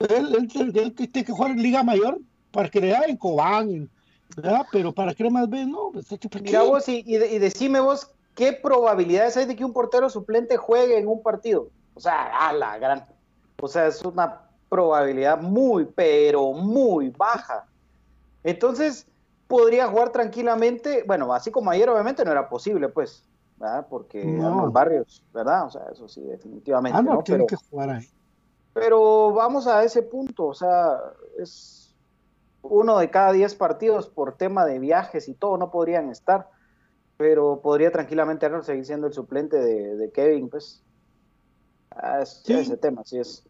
él, 0.00 0.34
él, 0.34 0.50
él- 0.54 0.76
él 0.76 0.94
tiene 0.94 1.24
que 1.26 1.32
jugar 1.32 1.50
en 1.52 1.62
Liga 1.62 1.82
Mayor 1.84 2.18
para 2.52 2.68
crear 2.70 3.08
en 3.08 3.16
Cobán, 3.16 3.88
¿verdad? 4.36 4.66
pero 4.72 4.92
para 4.92 5.12
B 5.12 5.66
no. 5.66 5.90
pues, 5.92 6.06
¿para 6.08 6.42
Mira 6.42 6.60
qué? 6.62 6.66
vos 6.68 6.88
y, 6.88 7.02
y, 7.06 7.16
de- 7.16 7.32
y 7.32 7.38
decime 7.38 7.80
vos 7.80 8.10
qué 8.34 8.52
probabilidades 8.52 9.36
hay 9.36 9.46
de 9.46 9.56
que 9.56 9.64
un 9.64 9.72
portero 9.72 10.08
suplente 10.10 10.56
juegue 10.56 10.98
en 10.98 11.08
un 11.08 11.22
partido. 11.22 11.68
O 11.94 12.00
sea, 12.00 12.48
a 12.48 12.52
la 12.52 12.78
gran. 12.78 13.06
O 13.60 13.68
sea, 13.68 13.86
es 13.86 14.02
una 14.04 14.42
probabilidad 14.68 15.40
muy, 15.40 15.84
pero 15.84 16.52
muy 16.52 17.10
baja. 17.10 17.66
Entonces, 18.42 19.06
podría 19.46 19.88
jugar 19.88 20.10
tranquilamente. 20.10 21.04
Bueno, 21.06 21.32
así 21.34 21.50
como 21.50 21.70
ayer, 21.70 21.88
obviamente 21.90 22.24
no 22.24 22.30
era 22.30 22.48
posible, 22.48 22.88
pues, 22.88 23.24
¿verdad? 23.58 23.86
Porque 23.90 24.24
No. 24.24 24.46
Arnold 24.46 24.72
Barrios, 24.72 25.22
¿verdad? 25.34 25.66
O 25.66 25.70
sea, 25.70 25.82
eso 25.92 26.08
sí, 26.08 26.22
definitivamente. 26.22 26.96
Ah, 26.98 27.02
no, 27.02 27.14
¿no? 27.14 27.22
tiene 27.22 27.44
Pero- 27.44 27.58
que 27.58 27.68
jugar 27.68 27.90
ahí. 27.90 28.08
pero 28.72 29.32
vamos 29.32 29.66
a 29.66 29.82
ese 29.84 30.02
punto, 30.02 30.46
o 30.46 30.54
sea, 30.54 30.96
es 31.38 31.79
uno 32.62 32.98
de 32.98 33.10
cada 33.10 33.32
diez 33.32 33.54
partidos 33.54 34.08
por 34.08 34.36
tema 34.36 34.64
de 34.66 34.78
viajes 34.78 35.28
y 35.28 35.34
todo, 35.34 35.56
no 35.56 35.70
podrían 35.70 36.10
estar, 36.10 36.48
pero 37.16 37.60
podría 37.62 37.90
tranquilamente 37.90 38.46
Arnold 38.46 38.64
seguir 38.64 38.84
siendo 38.84 39.06
el 39.06 39.12
suplente 39.12 39.56
de, 39.58 39.96
de 39.96 40.10
Kevin, 40.12 40.48
pues. 40.48 40.82
Ah, 41.90 42.20
es- 42.22 42.42
Sí. 42.44 42.54
Ese 42.54 42.76
tema, 42.76 43.02
sí 43.04 43.18
es. 43.18 43.46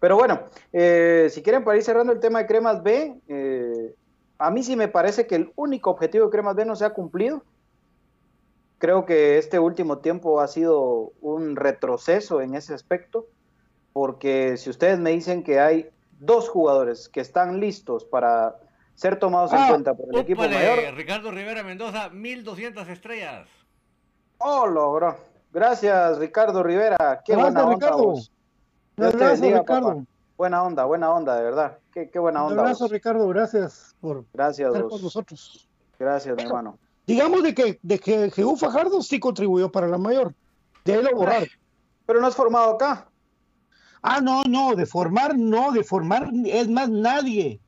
Pero 0.00 0.16
bueno, 0.16 0.48
eh, 0.72 1.28
si 1.30 1.42
quieren 1.42 1.62
para 1.64 1.76
ir 1.76 1.84
cerrando 1.84 2.12
el 2.12 2.18
tema 2.20 2.40
de 2.40 2.46
Cremas 2.46 2.82
B, 2.82 3.20
eh, 3.28 3.94
a 4.38 4.50
mí 4.50 4.62
sí 4.64 4.74
me 4.74 4.88
parece 4.88 5.26
que 5.26 5.36
el 5.36 5.52
único 5.54 5.90
objetivo 5.90 6.24
de 6.24 6.30
Cremas 6.32 6.56
B 6.56 6.64
no 6.64 6.74
se 6.74 6.84
ha 6.84 6.90
cumplido. 6.90 7.44
Creo 8.78 9.06
que 9.06 9.38
este 9.38 9.60
último 9.60 9.98
tiempo 9.98 10.40
ha 10.40 10.48
sido 10.48 11.12
un 11.20 11.54
retroceso 11.54 12.40
en 12.40 12.56
ese 12.56 12.74
aspecto 12.74 13.26
porque 13.92 14.56
si 14.56 14.70
ustedes 14.70 14.98
me 14.98 15.10
dicen 15.10 15.44
que 15.44 15.60
hay 15.60 15.88
dos 16.24 16.48
jugadores 16.48 17.08
que 17.08 17.20
están 17.20 17.58
listos 17.60 18.04
para 18.04 18.56
ser 18.94 19.18
tomados 19.18 19.52
en 19.52 19.58
Ah, 19.58 19.66
cuenta 19.68 19.94
por 19.94 20.06
el 20.14 20.20
equipo 20.20 20.42
Úpale, 20.42 20.56
mayor, 20.56 20.94
Ricardo 20.94 21.30
Rivera 21.30 21.62
Mendoza, 21.62 22.08
1200 22.10 22.88
estrellas. 22.88 23.48
oh, 24.38 24.66
logró. 24.66 25.16
Gracias, 25.52 26.18
Ricardo 26.18 26.62
Rivera. 26.62 27.22
Qué 27.24 27.32
Gracias, 27.34 27.38
buena 27.54 27.64
onda. 27.64 27.74
Ricardo. 27.74 28.04
vos. 28.04 28.32
Un 28.96 29.02
Dios 29.04 29.10
te 29.10 29.16
abrazo, 29.16 29.32
bendiga, 29.42 29.58
Ricardo. 29.60 29.88
papá. 29.88 30.04
Buena 30.36 30.62
onda, 30.64 30.84
buena 30.84 31.10
onda, 31.12 31.36
de 31.36 31.42
verdad. 31.42 31.78
Qué, 31.92 32.10
qué 32.10 32.18
buena 32.18 32.42
Un 32.44 32.50
onda. 32.52 32.62
abrazo, 32.62 32.84
vos. 32.84 32.90
Ricardo. 32.90 33.28
Gracias 33.28 33.94
por 34.00 34.24
Gracias, 34.32 34.68
estar 34.68 34.82
vos. 34.82 34.92
con 34.92 35.02
nosotros. 35.02 35.68
Gracias, 35.98 36.36
mi 36.36 36.42
hermano. 36.42 36.78
Digamos 37.06 37.42
de 37.42 37.54
que, 37.54 37.78
de 37.82 37.98
que 37.98 38.30
Fajardo 38.56 39.02
sí 39.02 39.18
contribuyó 39.20 39.70
para 39.70 39.88
la 39.88 39.98
mayor. 39.98 40.34
De 40.84 40.94
ahí 40.94 41.02
lo 41.02 41.14
borraron. 41.16 41.48
Pero 42.06 42.20
no 42.20 42.26
has 42.26 42.34
formado 42.36 42.72
acá. 42.72 43.08
Ah, 44.02 44.20
no, 44.20 44.42
no, 44.44 44.74
de 44.74 44.84
formar 44.86 45.38
no, 45.38 45.70
de 45.72 45.84
formar 45.84 46.30
es 46.46 46.68
más 46.68 46.88
nadie. 46.90 47.60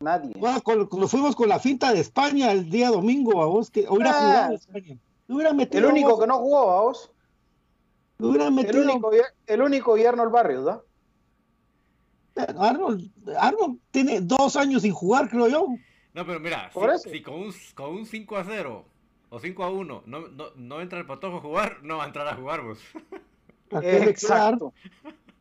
Nadie. 0.00 0.32
Bueno, 0.38 0.62
con- 0.62 0.88
nos 0.98 1.10
fuimos 1.10 1.34
con 1.36 1.48
la 1.48 1.58
finta 1.58 1.92
de 1.92 2.00
España 2.00 2.52
el 2.52 2.70
día 2.70 2.90
domingo, 2.90 3.42
a 3.42 3.46
vos 3.46 3.70
que 3.70 3.86
hubiera 3.88 4.10
Ah. 4.12 4.20
jugado 4.22 4.54
España. 4.54 4.96
Le 5.26 5.34
hubiera 5.34 5.52
metido 5.52 5.86
El 5.86 5.92
único 5.92 6.10
vos, 6.10 6.20
que 6.20 6.26
no 6.26 6.38
jugó, 6.38 6.82
vos. 6.84 7.10
le 8.18 8.26
hubiera 8.26 8.46
El 8.46 8.52
metido 8.54 8.82
único, 8.84 9.14
y- 9.14 9.18
el 9.46 9.62
único 9.62 9.96
y 9.98 10.04
Arnold 10.06 10.32
Barrios, 10.32 10.64
¿no? 10.64 10.82
Arnold, 12.58 13.10
Arnold 13.38 13.78
tiene 13.90 14.20
dos 14.20 14.56
años 14.56 14.82
sin 14.82 14.92
jugar, 14.92 15.28
creo 15.28 15.48
yo. 15.48 15.66
No, 16.14 16.24
pero 16.26 16.40
mira, 16.40 16.70
Por 16.72 16.98
si, 16.98 17.20
con, 17.22 17.34
un, 17.34 17.54
con 17.74 17.90
un 17.90 18.06
5 18.06 18.36
a 18.36 18.44
0 18.44 18.84
o 19.28 19.38
5 19.38 19.62
a 19.64 19.70
1 19.70 20.02
no, 20.06 20.28
no, 20.28 20.44
no 20.56 20.80
entra 20.80 20.98
el 20.98 21.06
patojo 21.06 21.36
a 21.36 21.40
jugar, 21.40 21.78
no 21.82 21.98
va 21.98 22.04
a 22.04 22.06
entrar 22.06 22.26
a 22.28 22.36
jugar 22.36 22.62
vos. 22.62 22.78
¿A 23.72 23.78
Exacto. 23.84 24.72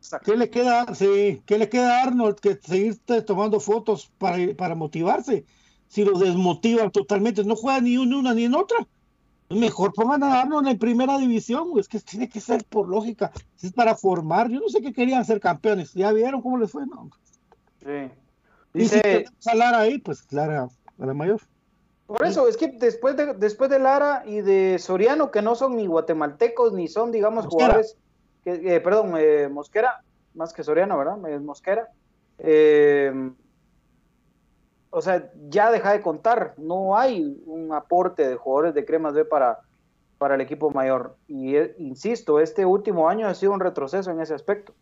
Exacto. 0.10 0.32
¿Qué 0.32 0.38
le 0.40 0.50
queda? 0.50 0.96
Sí, 0.96 1.44
¿qué 1.46 1.60
le 1.60 1.70
queda 1.70 2.00
a 2.00 2.04
Arnold 2.06 2.40
que 2.40 2.56
seguir 2.56 2.98
tomando 3.28 3.60
fotos 3.60 4.12
para, 4.18 4.38
para 4.58 4.74
motivarse? 4.74 5.46
Si 5.88 6.04
lo 6.04 6.18
desmotivan 6.18 6.90
totalmente, 6.90 7.44
no 7.44 7.56
juega 7.56 7.80
ni 7.80 7.94
en 7.94 8.12
una 8.12 8.34
ni 8.34 8.46
en 8.46 8.56
otra. 8.56 8.88
Mejor 9.50 9.94
pongan 9.94 10.24
a 10.24 10.42
Arnold 10.42 10.68
en 10.68 10.80
primera 10.80 11.20
división, 11.20 11.68
es 11.78 11.88
que 11.88 12.00
tiene 12.00 12.28
que 12.28 12.40
ser 12.40 12.66
por 12.66 12.90
lógica, 12.90 13.32
es 13.62 13.72
para 13.72 13.96
formar. 13.96 14.50
Yo 14.50 14.60
no 14.60 14.70
sé 14.70 14.82
qué 14.82 14.94
querían 14.94 15.26
ser 15.26 15.40
campeones, 15.40 15.94
ya 15.94 16.12
vieron 16.12 16.42
cómo 16.42 16.58
les 16.58 16.72
fue, 16.72 16.88
no. 16.88 17.12
Sí. 17.84 18.12
Y 18.74 18.88
si 18.88 19.00
a 19.46 19.54
Lara 19.54 19.82
ahí, 19.82 20.00
pues 20.00 20.26
Lara 20.32 20.70
a 21.00 21.06
la 21.06 21.14
mayor. 21.14 21.42
Por 22.08 22.26
eso, 22.26 22.48
es 22.48 22.58
que 22.58 22.70
después 22.70 23.16
de, 23.16 23.36
después 23.36 23.70
de 23.70 23.78
Lara 23.78 24.24
y 24.26 24.42
de 24.42 24.80
Soriano, 24.80 25.30
que 25.30 25.44
no 25.44 25.54
son 25.54 25.78
ni 25.78 25.86
guatemaltecos, 25.86 26.74
ni 26.74 26.88
son, 26.88 27.12
digamos, 27.12 27.46
jugadores, 27.46 27.96
eh, 28.46 28.80
perdón, 28.82 29.14
eh, 29.18 29.48
Mosquera, 29.50 30.02
más 30.34 30.54
que 30.54 30.64
Soriano, 30.64 30.98
¿verdad? 30.98 31.18
Es 31.30 31.42
Mosquera. 31.42 31.90
Eh, 32.38 33.32
o 34.92 35.02
sea, 35.02 35.32
ya 35.50 35.72
deja 35.72 35.92
de 35.92 36.02
contar, 36.02 36.56
no 36.58 36.98
hay 36.98 37.42
un 37.46 37.74
aporte 37.74 38.28
de 38.28 38.36
jugadores 38.36 38.74
de 38.74 38.86
Cremas 38.86 39.14
B 39.14 39.26
para, 39.26 39.60
para 40.18 40.36
el 40.36 40.42
equipo 40.42 40.72
mayor. 40.72 41.16
Y 41.28 41.56
eh, 41.56 41.76
insisto, 41.78 42.40
este 42.40 42.66
último 42.66 43.10
año 43.10 43.28
ha 43.28 43.36
sido 43.36 43.52
un 43.52 43.60
retroceso 43.60 44.10
en 44.12 44.20
ese 44.20 44.34
aspecto, 44.34 44.74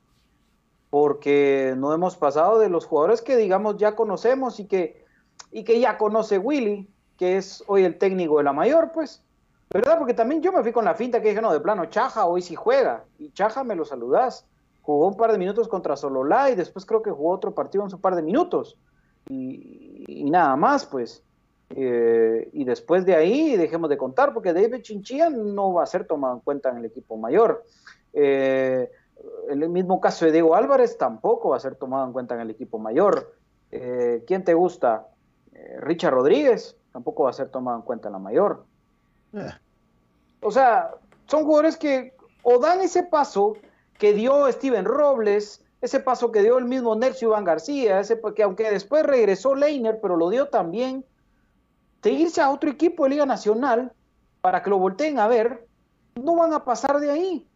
porque 0.89 1.73
no 1.77 1.93
hemos 1.93 2.15
pasado 2.15 2.59
de 2.59 2.69
los 2.69 2.85
jugadores 2.85 3.21
que, 3.21 3.35
digamos, 3.35 3.77
ya 3.77 3.95
conocemos 3.95 4.59
y 4.59 4.65
que, 4.65 5.05
y 5.51 5.63
que 5.63 5.79
ya 5.79 5.97
conoce 5.97 6.37
Willy, 6.37 6.89
que 7.17 7.37
es 7.37 7.63
hoy 7.67 7.83
el 7.83 7.97
técnico 7.97 8.37
de 8.37 8.45
la 8.45 8.53
mayor, 8.53 8.91
pues. 8.93 9.23
¿Verdad? 9.69 9.97
Porque 9.97 10.13
también 10.13 10.41
yo 10.41 10.51
me 10.51 10.63
fui 10.63 10.71
con 10.71 10.85
la 10.85 10.95
finta 10.95 11.21
que 11.21 11.29
dije, 11.29 11.41
no, 11.41 11.51
de 11.51 11.59
plano, 11.59 11.85
Chaja 11.85 12.25
hoy 12.25 12.41
sí 12.41 12.55
juega. 12.55 13.03
Y 13.19 13.31
Chaja 13.31 13.63
me 13.63 13.75
lo 13.75 13.83
saludás. 13.83 14.45
Jugó 14.81 15.07
un 15.07 15.17
par 15.17 15.33
de 15.33 15.37
minutos 15.37 15.67
contra 15.67 15.97
Sololá 15.97 16.49
y 16.49 16.55
después 16.55 16.85
creo 16.85 17.01
que 17.01 17.11
jugó 17.11 17.31
otro 17.31 17.53
partido 17.53 17.83
en 17.83 17.89
su 17.89 17.99
par 17.99 18.15
de 18.15 18.21
minutos. 18.21 18.77
Y, 19.29 20.23
nada 20.31 20.55
más, 20.55 20.85
pues. 20.85 21.23
Eh, 21.69 22.49
y 22.53 22.63
después 22.63 23.05
de 23.05 23.15
ahí 23.15 23.57
dejemos 23.57 23.89
de 23.89 23.97
contar, 23.97 24.33
porque 24.33 24.53
David 24.53 24.81
Chinchilla 24.81 25.29
no 25.29 25.73
va 25.73 25.83
a 25.83 25.87
ser 25.87 26.05
tomado 26.05 26.35
en 26.35 26.39
cuenta 26.39 26.69
en 26.69 26.77
el 26.77 26.85
equipo 26.85 27.17
mayor. 27.17 27.65
Eh, 28.13 28.89
el 29.49 29.67
mismo 29.67 29.99
caso 29.99 30.23
de 30.23 30.31
Diego 30.31 30.55
Álvarez 30.55 30.97
tampoco 30.97 31.49
va 31.49 31.57
a 31.57 31.59
ser 31.59 31.75
tomado 31.75 32.05
en 32.05 32.13
cuenta 32.13 32.35
en 32.35 32.41
el 32.41 32.51
equipo 32.51 32.79
mayor. 32.79 33.35
Eh, 33.71 34.23
¿Quién 34.25 34.45
te 34.45 34.53
gusta? 34.53 35.07
Richard 35.81 36.13
Rodríguez 36.13 36.77
tampoco 36.93 37.23
va 37.23 37.31
a 37.31 37.33
ser 37.33 37.49
tomado 37.49 37.77
en 37.77 37.83
cuenta 37.83 38.07
en 38.07 38.13
la 38.13 38.19
mayor. 38.19 38.63
O 40.41 40.51
sea, 40.51 40.91
son 41.25 41.43
jugadores 41.43 41.77
que 41.77 42.13
o 42.43 42.59
dan 42.59 42.81
ese 42.81 43.03
paso 43.03 43.55
que 43.97 44.13
dio 44.13 44.49
Steven 44.51 44.85
Robles, 44.85 45.63
ese 45.81 45.99
paso 45.99 46.31
que 46.31 46.41
dio 46.41 46.57
el 46.57 46.65
mismo 46.65 46.95
Nercio 46.95 47.29
Iván 47.29 47.43
García, 47.43 47.99
ese 47.99 48.19
que 48.35 48.43
aunque 48.43 48.71
después 48.71 49.05
regresó 49.05 49.55
Leiner, 49.55 49.99
pero 50.01 50.15
lo 50.15 50.29
dio 50.29 50.47
también, 50.47 51.05
de 52.01 52.11
irse 52.11 52.41
a 52.41 52.49
otro 52.49 52.69
equipo 52.69 53.03
de 53.03 53.11
Liga 53.11 53.25
Nacional 53.25 53.91
para 54.41 54.63
que 54.63 54.69
lo 54.69 54.77
volteen 54.77 55.19
a 55.19 55.27
ver, 55.27 55.67
no 56.15 56.35
van 56.35 56.53
a 56.53 56.63
pasar 56.63 56.99
de 56.99 57.11
ahí, 57.11 57.47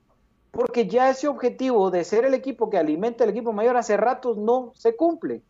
porque 0.51 0.87
ya 0.87 1.09
ese 1.09 1.27
objetivo 1.27 1.89
de 1.89 2.03
ser 2.03 2.25
el 2.25 2.33
equipo 2.33 2.69
que 2.69 2.77
alimenta 2.77 3.23
el 3.23 3.29
equipo 3.29 3.53
mayor 3.53 3.77
hace 3.77 3.97
ratos 3.97 4.37
no 4.37 4.71
se 4.75 4.95
cumple. 4.95 5.41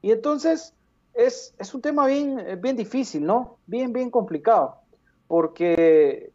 Y 0.00 0.12
entonces 0.12 0.74
es, 1.14 1.54
es 1.58 1.74
un 1.74 1.80
tema 1.80 2.06
bien, 2.06 2.38
eh, 2.38 2.56
bien 2.56 2.76
difícil, 2.76 3.24
¿no? 3.26 3.58
Bien, 3.66 3.92
bien 3.92 4.10
complicado, 4.10 4.76
porque 5.26 6.32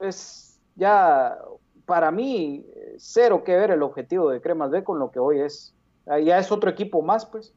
es 0.00 0.60
ya 0.76 1.38
para 1.84 2.10
mí 2.10 2.64
eh, 2.74 2.94
cero 2.98 3.42
que 3.44 3.56
ver 3.56 3.70
el 3.70 3.82
objetivo 3.82 4.30
de 4.30 4.40
Cremas 4.40 4.70
B 4.70 4.84
con 4.84 4.98
lo 4.98 5.10
que 5.10 5.18
hoy 5.18 5.40
es. 5.40 5.74
Ah, 6.06 6.18
Ya 6.18 6.38
es 6.38 6.50
otro 6.52 6.70
equipo 6.70 7.02
más, 7.02 7.26
pues. 7.26 7.54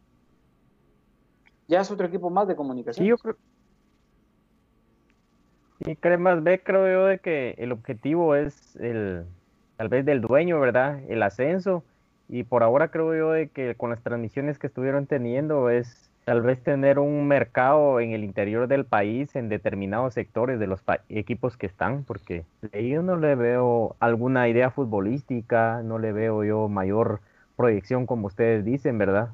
Ya 1.68 1.82
es 1.82 1.92
otro 1.92 2.08
equipo 2.08 2.30
más 2.30 2.48
de 2.48 2.56
comunicación. 2.56 3.06
Sí, 3.06 3.10
yo 3.10 3.18
creo. 3.18 3.36
Sí, 5.84 5.96
Cremas 5.96 6.44
B 6.44 6.62
creo 6.62 6.88
yo 6.92 7.06
de 7.06 7.20
que 7.20 7.56
el 7.58 7.72
objetivo 7.72 8.36
es 8.36 8.76
el, 8.76 9.26
tal 9.78 9.90
vez 9.90 10.06
del 10.06 10.22
dueño, 10.22 10.60
¿verdad? 10.60 11.02
El 11.08 11.24
ascenso. 11.24 11.84
Y 12.30 12.44
por 12.44 12.64
ahora 12.64 12.90
creo 12.90 13.16
yo 13.16 13.32
de 13.32 13.50
que 13.50 13.76
con 13.76 13.90
las 13.90 14.02
transmisiones 14.02 14.60
que 14.60 14.68
estuvieron 14.68 15.08
teniendo 15.08 15.70
es 15.70 16.11
tal 16.32 16.44
vez 16.44 16.64
tener 16.64 16.98
un 16.98 17.28
mercado 17.28 18.00
en 18.00 18.12
el 18.12 18.24
interior 18.24 18.70
del 18.70 18.86
país 18.86 19.36
en 19.36 19.50
determinados 19.50 20.14
sectores 20.14 20.62
de 20.62 20.66
los 20.66 20.82
equipos 21.10 21.58
que 21.58 21.66
están, 21.66 22.06
porque 22.06 22.46
yo 22.72 23.04
no 23.04 23.18
le 23.18 23.36
veo 23.36 23.98
alguna 24.00 24.48
idea 24.48 24.72
futbolística, 24.72 25.82
no 25.84 26.00
le 26.00 26.14
veo 26.14 26.46
yo 26.46 26.70
mayor 26.70 27.20
proyección 27.58 28.06
como 28.06 28.28
ustedes 28.28 28.64
dicen, 28.64 28.98
¿verdad? 28.98 29.32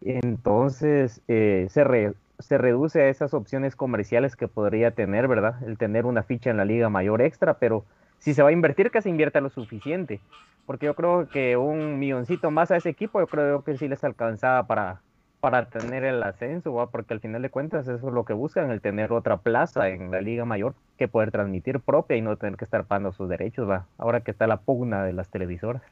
Entonces 0.00 1.20
eh, 1.28 1.66
se, 1.68 2.14
se 2.38 2.56
reduce 2.56 3.02
a 3.02 3.10
esas 3.10 3.34
opciones 3.34 3.76
comerciales 3.76 4.34
que 4.34 4.48
podría 4.48 4.92
tener, 4.92 5.28
¿verdad? 5.28 5.62
El 5.66 5.76
tener 5.76 6.06
una 6.06 6.22
ficha 6.22 6.48
en 6.48 6.56
la 6.56 6.64
liga 6.64 6.88
mayor 6.88 7.20
extra, 7.20 7.58
pero 7.58 7.84
si 8.18 8.32
se 8.32 8.42
va 8.42 8.48
a 8.48 8.52
invertir, 8.52 8.90
que 8.90 9.02
se 9.02 9.10
invierta 9.10 9.42
lo 9.42 9.50
suficiente. 9.50 10.20
Porque 10.64 10.86
yo 10.86 10.94
creo 10.94 11.28
que 11.28 11.58
un 11.58 11.98
milloncito 11.98 12.50
más 12.50 12.70
a 12.70 12.76
ese 12.76 12.88
equipo, 12.88 13.20
yo 13.20 13.26
creo 13.26 13.62
que 13.62 13.76
sí 13.76 13.88
les 13.88 14.04
alcanzaba 14.04 14.66
para, 14.66 15.02
para 15.40 15.66
tener 15.70 16.04
el 16.04 16.22
ascenso, 16.22 16.72
¿va? 16.74 16.88
porque 16.88 17.14
al 17.14 17.20
final 17.20 17.42
de 17.42 17.50
cuentas 17.50 17.88
eso 17.88 18.08
es 18.08 18.14
lo 18.14 18.24
que 18.24 18.34
buscan, 18.34 18.70
el 18.70 18.80
tener 18.80 19.12
otra 19.12 19.38
plaza 19.38 19.88
en 19.88 20.10
la 20.10 20.20
liga 20.20 20.44
mayor 20.44 20.74
que 20.98 21.08
poder 21.08 21.30
transmitir 21.30 21.80
propia 21.80 22.16
y 22.16 22.20
no 22.20 22.36
tener 22.36 22.56
que 22.56 22.64
estar 22.64 22.84
pagando 22.84 23.12
sus 23.12 23.28
derechos, 23.28 23.68
¿va? 23.68 23.86
ahora 23.98 24.20
que 24.20 24.30
está 24.30 24.46
la 24.46 24.58
pugna 24.58 25.04
de 25.04 25.12
las 25.14 25.28
televisoras. 25.28 25.82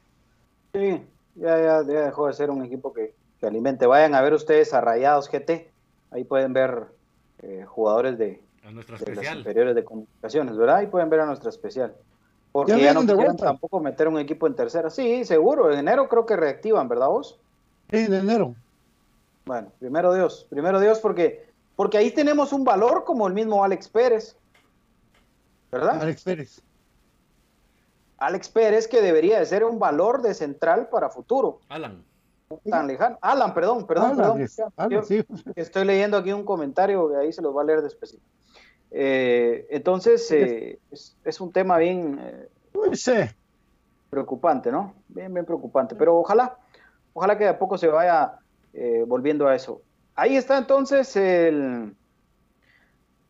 Sí, 0.73 1.01
ya, 1.35 1.57
ya, 1.57 1.83
ya 1.83 2.01
dejó 2.05 2.27
de 2.27 2.33
ser 2.33 2.51
un 2.51 2.63
equipo 2.63 2.93
que, 2.93 3.13
que 3.39 3.47
alimente. 3.47 3.87
Vayan 3.87 4.13
a 4.15 4.21
ver 4.21 4.33
ustedes 4.33 4.73
a 4.73 4.81
Rayados 4.81 5.29
GT. 5.29 5.71
Ahí 6.11 6.23
pueden 6.23 6.53
ver 6.53 6.85
eh, 7.41 7.65
jugadores 7.67 8.17
de, 8.17 8.41
las 8.63 9.35
inferiores 9.35 9.75
de 9.75 9.83
comunicaciones, 9.83 10.57
¿verdad? 10.57 10.77
Ahí 10.77 10.87
pueden 10.87 11.09
ver 11.09 11.21
a 11.21 11.25
nuestra 11.25 11.49
especial. 11.49 11.95
Porque 12.51 12.71
Ya 12.73 12.77
ya, 12.77 12.93
no 12.93 13.01
vienen 13.01 13.07
de 13.07 13.13
quisieron 13.13 13.35
vuelta. 13.35 13.45
tampoco 13.45 13.79
meter 13.79 14.07
un 14.07 14.19
equipo 14.19 14.47
en 14.47 14.55
tercera. 14.55 14.89
Sí, 14.89 15.23
seguro. 15.23 15.71
En 15.71 15.79
enero 15.79 16.07
creo 16.09 16.25
que 16.25 16.35
reactivan, 16.35 16.87
¿verdad 16.87 17.07
vos? 17.07 17.39
En 17.91 18.13
enero. 18.13 18.55
Bueno, 19.49 19.71
primero 19.79 20.13
Dios. 20.13 20.45
Primero 20.47 20.79
Dios 20.79 20.99
porque, 20.99 21.49
porque 21.75 21.97
ahí 21.97 22.11
tenemos 22.11 22.53
un 22.53 22.63
valor 22.63 23.03
como 23.03 23.25
el 23.27 23.33
mismo 23.33 23.63
Alex 23.63 23.89
Pérez. 23.89 24.37
¿Verdad? 25.71 25.99
Alex 26.03 26.23
Pérez. 26.23 26.61
Alex 28.19 28.47
Pérez 28.49 28.87
que 28.87 29.01
debería 29.01 29.39
de 29.39 29.47
ser 29.47 29.63
un 29.63 29.79
valor 29.79 30.21
de 30.21 30.35
central 30.35 30.87
para 30.89 31.09
futuro. 31.09 31.61
Alan. 31.67 32.05
Tan 32.69 32.85
lejano. 32.85 33.17
Alan, 33.21 33.55
perdón, 33.55 33.87
perdón, 33.87 34.05
Alan, 34.11 34.17
perdón. 34.17 34.41
es- 34.41 34.61
Alan, 34.77 35.03
sí. 35.03 35.25
Estoy 35.55 35.83
leyendo 35.85 36.17
aquí 36.17 36.31
un 36.31 36.45
comentario, 36.45 37.17
ahí 37.17 37.33
se 37.33 37.41
los 37.41 37.55
va 37.57 37.63
a 37.63 37.65
leer 37.65 37.81
después. 37.81 38.15
Eh, 38.91 39.65
entonces, 39.71 40.29
eh, 40.31 40.77
es, 40.91 41.17
es 41.23 41.41
un 41.41 41.51
tema 41.51 41.79
bien 41.79 42.19
eh, 42.21 42.49
Uy, 42.75 42.95
sí. 42.95 43.13
preocupante, 44.11 44.71
¿no? 44.71 44.93
Bien, 45.07 45.33
bien 45.33 45.43
preocupante. 45.45 45.95
Pero 45.95 46.19
ojalá, 46.19 46.55
ojalá 47.13 47.35
que 47.35 47.45
de 47.45 47.49
a 47.49 47.57
poco 47.57 47.79
se 47.79 47.87
vaya 47.87 48.37
eh, 48.73 49.03
volviendo 49.07 49.47
a 49.47 49.55
eso. 49.55 49.81
Ahí 50.15 50.35
está 50.35 50.57
entonces 50.57 51.15
el, 51.15 51.95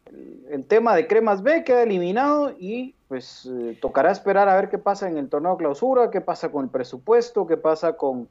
el, 0.06 0.45
el 0.49 0.65
tema 0.65 0.95
de 0.95 1.08
Cremas 1.08 1.43
B, 1.43 1.63
queda 1.63 1.84
eliminado 1.84 2.56
y 2.58 2.95
pues 3.08 3.49
eh, 3.52 3.78
tocará 3.82 4.12
esperar 4.12 4.47
a 4.49 4.56
ver 4.56 4.69
qué 4.69 4.78
pasa 4.78 5.08
en 5.08 5.17
el 5.17 5.30
torneo 5.30 5.58
clausura, 5.58 6.12
qué 6.12 6.21
pasa 6.21 6.52
con 6.52 6.65
el 6.65 6.69
presupuesto, 6.69 7.47
qué 7.47 7.58
pasa 7.58 7.93
con, 7.93 8.30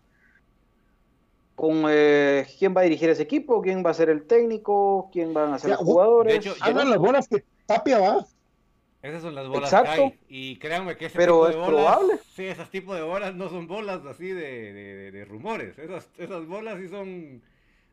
con 1.56 1.82
eh, 1.88 2.46
quién 2.58 2.74
va 2.76 2.82
a 2.82 2.84
dirigir 2.84 3.10
ese 3.10 3.24
equipo, 3.24 3.60
quién 3.60 3.84
va 3.84 3.90
a 3.90 3.94
ser 3.94 4.08
el 4.08 4.24
técnico, 4.26 5.08
quién 5.12 5.34
van 5.34 5.52
a 5.52 5.58
ser 5.58 5.70
Ya, 5.70 5.76
los 5.76 5.84
jugadores. 5.84 6.44
de 6.44 6.50
hecho, 6.50 6.84
las 6.84 6.98
bolas 6.98 7.28
que 7.28 7.44
Tapia 7.66 7.98
va. 7.98 8.26
Esas 9.00 9.22
son 9.22 9.34
las 9.34 9.46
bolas 9.46 9.72
Exacto. 9.72 9.94
que 9.94 10.00
hay. 10.02 10.18
Y 10.28 10.56
créanme 10.58 10.96
que 10.96 11.06
ese 11.06 11.16
Pero 11.16 11.34
tipo 11.34 11.48
es 11.48 11.54
de 11.54 11.60
bolas, 11.60 11.70
probable. 11.96 12.18
Sí, 12.34 12.44
esos 12.46 12.68
tipos 12.70 12.96
de 12.96 13.02
bolas 13.02 13.34
no 13.34 13.48
son 13.48 13.66
bolas 13.68 14.04
así 14.06 14.26
de, 14.28 14.72
de- 14.72 14.94
de- 14.96 15.10
de 15.12 15.24
rumores. 15.24 15.78
Esas, 15.78 16.08
esas 16.18 16.46
bolas 16.46 16.78
sí 16.80 16.88
son 16.88 17.40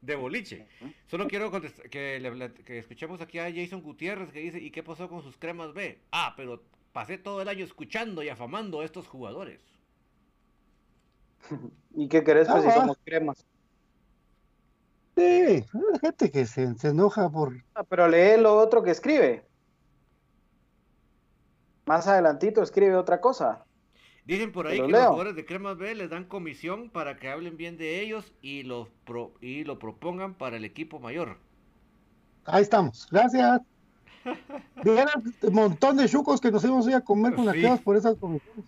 de 0.01 0.15
boliche. 0.15 0.67
Solo 1.07 1.27
quiero 1.27 1.51
contestar- 1.51 1.89
que, 1.89 2.19
le 2.19 2.51
que 2.63 2.79
escuchemos 2.79 3.21
aquí 3.21 3.37
a 3.39 3.51
Jason 3.53 3.81
Gutiérrez 3.81 4.31
que 4.31 4.39
dice, 4.39 4.59
¿y 4.59 4.71
qué 4.71 4.81
pasó 4.83 5.07
con 5.07 5.21
sus 5.21 5.37
cremas 5.37 5.73
B? 5.73 5.99
Ah, 6.11 6.33
pero 6.35 6.63
pasé 6.91 7.17
todo 7.19 7.41
el 7.41 7.49
año 7.49 7.65
escuchando 7.65 8.23
y 8.23 8.29
afamando 8.29 8.81
a 8.81 8.85
estos 8.85 9.07
jugadores. 9.07 9.61
¿Y 11.95 12.07
qué 12.07 12.23
querés 12.23 12.47
pues 12.47 12.63
si 12.63 12.69
Ah, 12.69 12.73
somos 12.73 12.97
cremas? 13.03 13.45
Sí, 15.15 15.21
hay 15.21 15.63
gente 16.01 16.31
que 16.31 16.45
se, 16.45 16.73
se 16.75 16.89
enoja 16.89 17.29
por. 17.29 17.55
Ah, 17.75 17.83
pero 17.83 18.07
lee 18.07 18.39
lo 18.41 18.57
otro 18.57 18.83
que 18.83 18.91
escribe. 18.91 19.43
Más 21.85 22.07
adelantito 22.07 22.61
escribe 22.63 22.95
otra 22.95 23.21
cosa. 23.21 23.63
Dicen 24.25 24.51
por 24.51 24.65
ahí 24.65 24.79
lo 24.79 24.87
que 24.87 24.91
los 24.91 25.01
jugadores 25.01 25.35
de 25.35 25.45
Cremas 25.45 25.77
B 25.77 25.93
les 25.93 26.09
dan 26.09 26.25
comisión 26.25 26.89
para 26.89 27.17
que 27.17 27.29
hablen 27.29 27.57
bien 27.57 27.77
de 27.77 28.01
ellos 28.01 28.33
y, 28.41 28.63
los 28.63 28.87
pro- 29.05 29.33
y 29.39 29.63
lo 29.63 29.77
propongan 29.77 30.33
para 30.33 30.57
el 30.57 30.65
equipo 30.65 30.99
mayor. 30.99 31.37
Ahí 32.45 32.63
estamos. 32.63 33.07
Gracias. 33.11 33.61
Vieran 34.83 35.23
un 35.43 35.53
montón 35.53 35.97
de 35.97 36.09
chucos 36.09 36.41
que 36.41 36.49
nos 36.49 36.63
íbamos 36.63 36.87
a 36.87 36.89
ir 36.89 36.95
a 36.95 37.01
comer 37.01 37.35
con 37.35 37.45
las 37.45 37.79
por 37.81 37.95
esas 37.95 38.15
comisiones. 38.15 38.65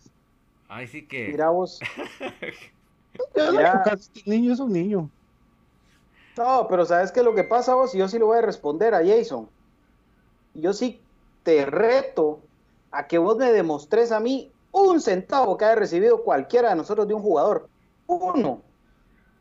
Ahí 0.67 0.87
sí 0.87 1.07
que... 1.07 1.29
Mira 1.29 1.49
vos. 1.49 1.79
Mira. 3.35 3.83
El 3.87 3.99
niño 4.25 4.53
es 4.53 4.59
un 4.59 4.71
niño. 4.71 5.09
No, 6.37 6.67
pero 6.69 6.85
¿sabes 6.85 7.11
qué 7.11 7.21
es 7.21 7.25
lo 7.25 7.33
que 7.33 7.43
pasa 7.43 7.73
vos? 7.73 7.95
Y 7.95 7.97
yo 7.97 8.07
sí 8.07 8.19
le 8.19 8.25
voy 8.25 8.37
a 8.37 8.41
responder 8.41 8.93
a 8.93 9.03
Jason. 9.03 9.49
Yo 10.53 10.73
sí 10.73 11.01
te 11.41 11.65
reto 11.65 12.41
a 12.91 13.07
que 13.07 13.17
vos 13.17 13.37
me 13.37 13.51
demostres 13.51 14.11
a 14.11 14.19
mí 14.19 14.51
un 14.71 15.01
centavo 15.01 15.57
que 15.57 15.65
haya 15.65 15.75
recibido 15.75 16.23
cualquiera 16.23 16.69
de 16.69 16.75
nosotros 16.75 17.07
de 17.07 17.13
un 17.13 17.21
jugador. 17.21 17.69
Uno. 18.05 18.61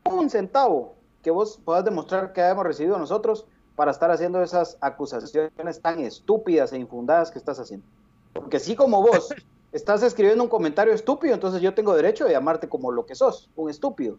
Un 0.04 0.30
centavo 0.30 0.94
que 1.22 1.30
vos 1.30 1.60
puedas 1.64 1.84
demostrar 1.84 2.32
que 2.32 2.40
hayamos 2.40 2.64
recibido 2.64 2.98
nosotros 2.98 3.46
para 3.74 3.90
estar 3.90 4.10
haciendo 4.10 4.42
esas 4.42 4.78
acusaciones 4.80 5.80
tan 5.80 6.00
estúpidas 6.00 6.72
e 6.72 6.78
infundadas 6.78 7.30
que 7.30 7.38
estás 7.38 7.58
haciendo. 7.58 7.86
Porque 8.32 8.56
así 8.56 8.74
como 8.74 9.02
vos 9.02 9.34
estás 9.72 10.02
escribiendo 10.02 10.44
un 10.44 10.50
comentario 10.50 10.94
estúpido, 10.94 11.34
entonces 11.34 11.60
yo 11.60 11.74
tengo 11.74 11.94
derecho 11.94 12.24
de 12.24 12.32
llamarte 12.32 12.68
como 12.68 12.90
lo 12.90 13.04
que 13.04 13.14
sos, 13.14 13.50
un 13.56 13.68
estúpido. 13.68 14.18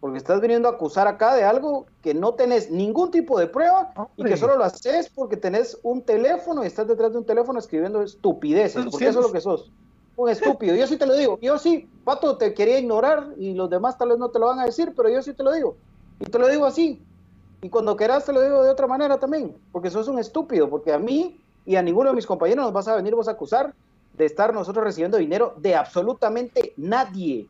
Porque 0.00 0.16
estás 0.16 0.40
viniendo 0.40 0.68
a 0.68 0.72
acusar 0.72 1.06
acá 1.06 1.34
de 1.34 1.44
algo 1.44 1.86
que 2.02 2.14
no 2.14 2.34
tenés 2.34 2.70
ningún 2.70 3.10
tipo 3.10 3.38
de 3.38 3.46
prueba 3.46 3.92
y 3.94 4.00
Hombre. 4.00 4.30
que 4.32 4.36
solo 4.38 4.56
lo 4.56 4.64
haces 4.64 5.10
porque 5.10 5.36
tenés 5.36 5.78
un 5.82 6.02
teléfono 6.02 6.64
y 6.64 6.66
estás 6.66 6.88
detrás 6.88 7.12
de 7.12 7.18
un 7.18 7.26
teléfono 7.26 7.58
escribiendo 7.58 8.02
estupideces. 8.02 8.86
Porque 8.86 9.08
eso 9.08 9.20
es 9.20 9.26
lo 9.26 9.32
que 9.32 9.40
sos. 9.40 9.70
Un 10.16 10.30
estúpido. 10.30 10.74
Yo 10.74 10.86
sí 10.86 10.96
te 10.96 11.06
lo 11.06 11.14
digo. 11.14 11.38
Yo 11.42 11.58
sí, 11.58 11.88
Pato, 12.04 12.38
te 12.38 12.54
quería 12.54 12.78
ignorar 12.78 13.28
y 13.36 13.52
los 13.52 13.68
demás 13.68 13.98
tal 13.98 14.08
vez 14.08 14.18
no 14.18 14.30
te 14.30 14.38
lo 14.38 14.46
van 14.46 14.58
a 14.58 14.64
decir, 14.64 14.94
pero 14.96 15.10
yo 15.10 15.22
sí 15.22 15.34
te 15.34 15.42
lo 15.42 15.52
digo. 15.52 15.76
Y 16.18 16.24
te 16.24 16.38
lo 16.38 16.48
digo 16.48 16.64
así. 16.64 17.02
Y 17.60 17.68
cuando 17.68 17.94
quieras 17.94 18.24
te 18.24 18.32
lo 18.32 18.40
digo 18.40 18.62
de 18.62 18.70
otra 18.70 18.86
manera 18.86 19.18
también. 19.18 19.54
Porque 19.70 19.90
sos 19.90 20.08
un 20.08 20.18
estúpido. 20.18 20.70
Porque 20.70 20.94
a 20.94 20.98
mí 20.98 21.38
y 21.66 21.76
a 21.76 21.82
ninguno 21.82 22.10
de 22.10 22.16
mis 22.16 22.26
compañeros 22.26 22.64
nos 22.64 22.72
vas 22.72 22.88
a 22.88 22.96
venir 22.96 23.14
vos 23.14 23.28
a 23.28 23.32
acusar 23.32 23.74
de 24.16 24.24
estar 24.24 24.52
nosotros 24.54 24.82
recibiendo 24.82 25.18
dinero 25.18 25.54
de 25.58 25.74
absolutamente 25.74 26.72
nadie. 26.76 27.48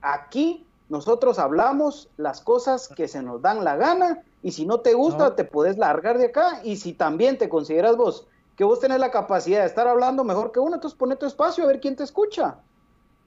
Aquí 0.00 0.65
nosotros 0.88 1.38
hablamos 1.38 2.10
las 2.16 2.40
cosas 2.40 2.88
que 2.88 3.08
se 3.08 3.22
nos 3.22 3.42
dan 3.42 3.64
la 3.64 3.76
gana 3.76 4.22
y 4.42 4.52
si 4.52 4.66
no 4.66 4.80
te 4.80 4.94
gusta 4.94 5.28
No. 5.30 5.32
te 5.34 5.44
puedes 5.44 5.78
largar 5.78 6.18
de 6.18 6.26
acá 6.26 6.60
y 6.62 6.76
si 6.76 6.92
también 6.92 7.38
te 7.38 7.48
consideras 7.48 7.96
vos 7.96 8.26
que 8.54 8.64
vos 8.64 8.80
tenés 8.80 9.00
la 9.00 9.10
capacidad 9.10 9.60
de 9.60 9.66
estar 9.66 9.86
hablando 9.86 10.24
mejor 10.24 10.50
que 10.52 10.60
uno, 10.60 10.76
entonces 10.76 10.96
pone 10.98 11.16
tu 11.16 11.26
espacio 11.26 11.64
a 11.64 11.66
ver 11.66 11.78
quién 11.80 11.94
te 11.94 12.04
escucha. 12.04 12.58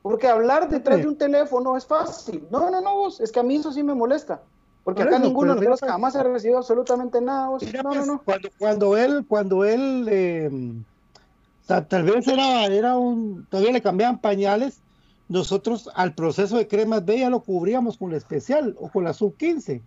Porque 0.02 0.28
hablar 0.28 0.70
detrás 0.70 0.96
Sí. 0.98 1.02
de 1.04 1.08
un 1.10 1.18
teléfono 1.18 1.78
es 1.78 1.86
fácil. 1.86 2.48
No, 2.50 2.72
no, 2.72 2.82
no, 2.82 2.96
vos, 2.96 3.20
es 3.20 3.32
que 3.32 3.40
a 3.40 3.44
mí 3.44 3.58
eso 3.58 3.72
sí 3.72 3.84
me 3.84 3.94
molesta. 3.94 4.42
Porque 4.82 5.02
Por 5.04 5.08
acá 5.10 5.18
eso, 5.18 5.26
ninguno 5.28 5.54
de 5.56 5.68
nosotros 5.68 5.88
jamás 5.92 6.16
ha 6.16 6.24
recibido 6.24 6.58
absolutamente 6.58 7.22
nada. 7.22 7.50
vos. 7.50 7.62
Mira, 7.64 7.84
No, 7.84 7.90
no, 7.90 7.96
pues, 7.98 8.08
no. 8.08 8.24
Cuando, 8.24 8.50
cuando 8.58 8.98
él, 8.98 9.26
cuando 9.28 9.66
él, 9.66 10.08
eh, 10.10 10.50
ta- 11.68 11.86
tal 11.88 12.04
vez 12.04 12.28
era, 12.28 12.66
era 12.66 12.98
un, 12.98 13.46
todavía 13.48 13.74
le 13.74 13.82
cambiaban 13.82 14.20
pañales, 14.22 14.82
nosotros 15.30 15.90
al 15.96 16.14
proceso 16.14 16.58
de 16.58 16.68
Cremas 16.68 17.06
B 17.06 17.20
ya 17.20 17.30
lo 17.30 17.42
cubríamos 17.42 17.98
con 17.98 18.12
la 18.12 18.18
especial 18.18 18.76
o 18.80 18.90
con 18.90 19.04
la 19.06 19.14
sub 19.14 19.38
15. 19.38 19.82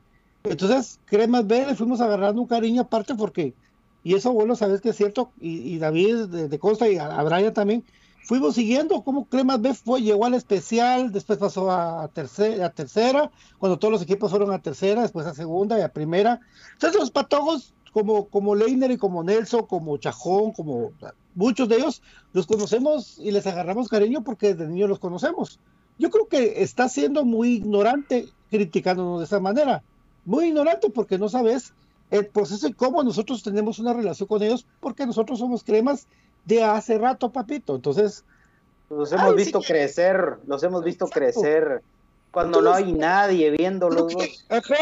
Entonces, 0.44 0.98
Cremas 1.04 1.46
B 1.46 1.66
le 1.66 1.74
fuimos 1.74 2.00
agarrando 2.00 2.40
un 2.40 2.48
cariño 2.48 2.82
aparte 2.82 3.14
porque, 3.14 3.52
y 4.02 4.14
eso 4.14 4.32
lo 4.46 4.56
sabes 4.56 4.80
que 4.80 4.90
es 4.90 4.96
cierto, 4.96 5.30
y, 5.40 5.78
David 5.78 6.26
de, 6.26 6.48
de 6.48 6.58
Costa 6.58 6.88
y 6.88 6.96
a, 6.96 7.06
a 7.06 7.22
Brian 7.22 7.52
también, 7.52 7.84
fuimos 8.24 8.54
siguiendo 8.54 9.02
cómo 9.02 9.26
Cremas 9.26 9.60
B 9.60 9.74
fue, 9.74 10.00
llegó 10.02 10.26
al 10.26 10.34
especial, 10.34 11.12
después 11.12 11.38
pasó 11.38 11.70
a, 11.70 12.08
tercera, 12.08 12.66
a 12.66 12.70
tercera, 12.70 13.30
cuando 13.58 13.78
todos 13.78 13.92
los 13.92 14.02
equipos 14.02 14.30
fueron 14.30 14.52
a 14.52 14.62
tercera, 14.62 15.02
después 15.02 15.26
a 15.26 15.34
segunda 15.34 15.78
y 15.78 15.82
a 15.82 15.92
primera. 15.92 16.40
Entonces 16.72 16.98
los 16.98 17.10
patojos, 17.10 17.74
como, 17.92 18.26
como 18.26 18.54
Leiner 18.54 18.90
y 18.90 18.96
como 18.96 19.22
Nelson, 19.22 19.66
como 19.66 19.96
Chajón, 19.98 20.52
como 20.52 20.92
muchos 21.34 21.68
de 21.68 21.76
ellos, 21.76 22.02
los 22.32 22.46
conocemos 22.46 23.18
y 23.18 23.30
les 23.30 23.46
agarramos 23.46 23.88
cariño 23.88 24.22
porque 24.24 24.54
desde 24.54 24.70
niños 24.70 24.88
los 24.88 24.98
conocemos. 24.98 25.60
Yo 25.98 26.10
creo 26.10 26.26
que 26.26 26.62
está 26.62 26.88
siendo 26.88 27.24
muy 27.24 27.54
ignorante 27.54 28.28
criticándonos 28.50 29.20
de 29.20 29.26
esa 29.26 29.40
manera. 29.40 29.82
Muy 30.24 30.46
ignorante 30.46 30.90
porque 30.90 31.18
no 31.18 31.28
sabes 31.28 31.74
el 32.10 32.26
proceso 32.26 32.66
y 32.68 32.72
cómo 32.72 33.02
nosotros 33.02 33.42
tenemos 33.42 33.78
una 33.78 33.92
relación 33.92 34.26
con 34.26 34.42
ellos 34.42 34.66
porque 34.80 35.06
nosotros 35.06 35.38
somos 35.38 35.64
cremas 35.64 36.06
de 36.44 36.62
hace 36.64 36.98
rato, 36.98 37.30
papito. 37.30 37.74
Entonces, 37.74 38.24
Los 38.90 39.10
hemos 39.12 39.30
Ay, 39.30 39.36
visto 39.36 39.60
sí. 39.60 39.68
crecer, 39.68 40.38
los 40.46 40.62
hemos 40.62 40.84
visto 40.84 41.06
Exacto. 41.06 41.20
crecer. 41.20 41.82
Cuando 42.32 42.62
no 42.62 42.72
hay 42.72 42.92
nadie 42.92 43.50
vos. 44.04 44.44
ajá, 44.48 44.74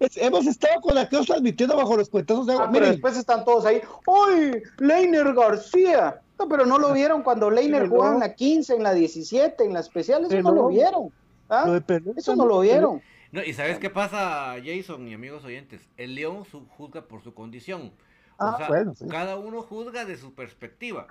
es- 0.00 0.16
hemos 0.16 0.46
estado 0.46 0.80
con 0.80 0.96
aquellos 0.98 1.26
transmitiendo 1.26 1.76
bajo 1.76 1.96
los 1.96 2.08
cuentazos 2.08 2.46
de 2.46 2.54
agua. 2.54 2.66
Ah, 2.66 2.70
pero 2.72 2.86
después 2.86 3.16
están 3.16 3.44
todos 3.44 3.66
ahí. 3.66 3.80
¡Uy! 4.06 4.62
Leiner 4.78 5.34
García. 5.34 6.20
No, 6.38 6.48
pero 6.48 6.64
no 6.66 6.78
lo 6.78 6.92
vieron 6.92 7.22
cuando 7.22 7.50
Leiner 7.50 7.82
Sí, 7.84 7.88
jugaba 7.88 8.10
no. 8.10 8.14
en 8.16 8.20
la 8.20 8.34
15, 8.34 8.74
en 8.74 8.82
la 8.82 8.94
17, 8.94 9.64
en 9.64 9.72
la 9.74 9.80
especial. 9.80 10.22
Eso 10.22 10.30
Sí, 10.36 10.42
no, 10.42 10.52
lo 10.52 10.68
vieron. 10.68 11.10
¿ah? 11.48 11.64
lo 11.66 11.74
de 11.74 11.80
Pelé 11.82 12.12
Eso 12.16 12.34
no 12.34 12.46
lo 12.46 12.60
vieron. 12.60 13.02
No, 13.30 13.42
y 13.42 13.52
¿sabes 13.52 13.78
qué 13.78 13.90
pasa, 13.90 14.54
Jason 14.64 15.06
y 15.08 15.14
amigos 15.14 15.44
oyentes? 15.44 15.82
El 15.98 16.14
león 16.14 16.44
juzga 16.78 17.02
por 17.02 17.22
su 17.22 17.34
condición. 17.34 17.92
Ah, 18.38 18.52
o 18.54 18.56
sea, 18.58 18.68
bueno, 18.68 18.94
sí. 18.94 19.06
cada 19.06 19.36
uno 19.36 19.62
juzga 19.62 20.04
de 20.06 20.16
su 20.16 20.34
perspectiva. 20.34 21.06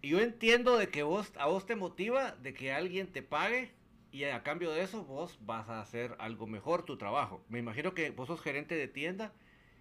Y 0.00 0.08
yo 0.10 0.20
entiendo 0.20 0.76
de 0.78 0.88
que 0.88 1.04
vos, 1.04 1.28
a 1.38 1.46
vos 1.46 1.64
te 1.66 1.76
motiva 1.76 2.34
de 2.42 2.54
que 2.54 2.72
alguien 2.72 3.06
te 3.12 3.22
pague 3.22 3.72
y 4.12 4.24
a 4.24 4.42
cambio 4.42 4.70
de 4.70 4.82
eso 4.82 5.04
vos 5.04 5.38
vas 5.44 5.68
a 5.68 5.80
hacer 5.80 6.14
algo 6.18 6.46
mejor 6.46 6.84
tu 6.84 6.96
trabajo. 6.98 7.42
Me 7.48 7.58
imagino 7.58 7.94
que 7.94 8.10
vos 8.10 8.28
sos 8.28 8.40
gerente 8.40 8.74
de 8.76 8.86
tienda 8.86 9.32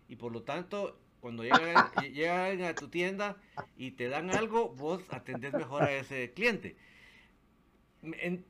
y 0.07 0.15
por 0.15 0.31
lo 0.31 0.41
tanto 0.43 0.97
cuando 1.19 1.43
llega, 1.43 1.91
llega 2.13 2.45
alguien 2.45 2.67
a 2.69 2.73
tu 2.75 2.87
tienda 2.87 3.37
y 3.77 3.91
te 3.91 4.09
dan 4.09 4.31
algo, 4.31 4.69
vos 4.69 5.01
atendés 5.11 5.53
mejor 5.53 5.83
a 5.83 5.91
ese 5.91 6.31
cliente. 6.33 6.75
En- 8.03 8.43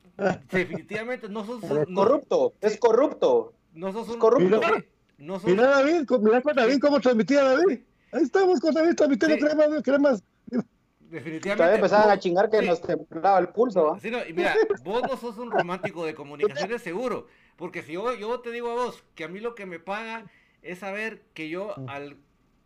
definitivamente 0.50 1.28
no 1.28 1.44
sos, 1.44 1.62
Es 1.64 1.88
no- 1.88 1.94
corrupto, 1.94 2.54
es 2.60 2.78
corrupto. 2.78 3.52
no 3.74 3.92
sos 3.92 4.08
un 4.08 4.18
corrupto. 4.18 4.60
sí, 4.62 4.84
no 5.18 5.34
sos- 5.40 5.50
Mira 5.50 5.66
David, 5.66 6.06
mira 6.20 6.40
David 6.54 6.78
cómo 6.80 7.00
transmitía 7.00 7.42
David. 7.42 7.80
Ahí 8.12 8.22
estamos 8.22 8.60
con 8.60 8.72
David 8.74 8.94
transmitiendo 8.94 9.36
Sí. 9.36 9.42
cremas, 9.42 9.82
cremas. 9.82 10.22
Definitivamente 11.12 11.56
Todavía 11.56 11.76
empezaban 11.76 12.10
a 12.10 12.18
chingar 12.18 12.50
que 12.50 12.60
sí. 12.60 12.66
nos 12.66 12.80
temblaba 12.80 13.38
el 13.38 13.48
pulso, 13.48 13.84
¿va? 13.84 14.00
Sí, 14.00 14.10
no, 14.10 14.18
y 14.26 14.32
mira, 14.32 14.54
vos 14.82 15.02
no 15.02 15.16
sos 15.16 15.38
un 15.38 15.50
romántico 15.50 16.04
de 16.04 16.14
comunicaciones 16.14 16.82
seguro, 16.82 17.28
porque 17.56 17.82
si 17.82 17.92
yo, 17.92 18.14
yo 18.14 18.40
te 18.40 18.50
digo 18.50 18.70
a 18.70 18.74
vos 18.74 19.04
que 19.14 19.24
a 19.24 19.28
mí 19.28 19.38
lo 19.38 19.54
que 19.54 19.66
me 19.66 19.78
paga 19.78 20.24
es 20.62 20.78
saber 20.78 21.22
que 21.34 21.48
yo 21.48 21.74
al, 21.86 22.16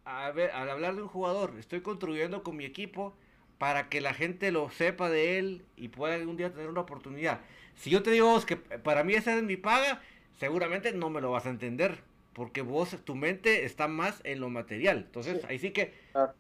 a 0.05 0.31
ver, 0.31 0.53
al 0.53 0.71
hablar 0.71 0.95
de 0.95 1.03
un 1.03 1.09
jugador 1.09 1.55
estoy 1.59 1.81
contribuyendo 1.81 2.43
con 2.43 2.57
mi 2.57 2.65
equipo 2.65 3.15
para 3.59 3.89
que 3.89 4.01
la 4.01 4.15
gente 4.15 4.53
lo 4.53 4.71
sepa 4.71 5.11
de 5.11 5.39
él 5.39 5.65
y 5.77 5.89
pueda 5.89 6.15
algún 6.15 6.37
día 6.37 6.53
tener 6.53 6.69
una 6.69 6.83
oportunidad. 6.83 7.41
Si 7.75 7.91
yo 7.91 8.03
te 8.03 8.11
digo 8.11 8.29
a 8.29 8.33
vos 8.33 8.47
que 8.47 8.57
para 8.57 9.03
mí 9.03 9.15
esa 9.15 9.37
es 9.37 9.43
mi 9.43 9.57
paga, 9.57 10.01
seguramente 10.39 10.93
no 10.93 11.11
me 11.11 11.21
lo 11.21 11.31
vas 11.31 11.47
a 11.47 11.51
entender, 11.51 12.03
porque 12.33 12.61
vos, 12.61 12.97
tu 13.05 13.15
mente 13.15 13.65
está 13.65 13.89
más 13.89 14.21
en 14.25 14.41
lo 14.41 14.51
material. 14.51 14.99
Entonces, 15.07 15.43
ahí 15.45 15.59
sí 15.59 15.71
que... 15.71 15.95
Claro. 16.13 16.35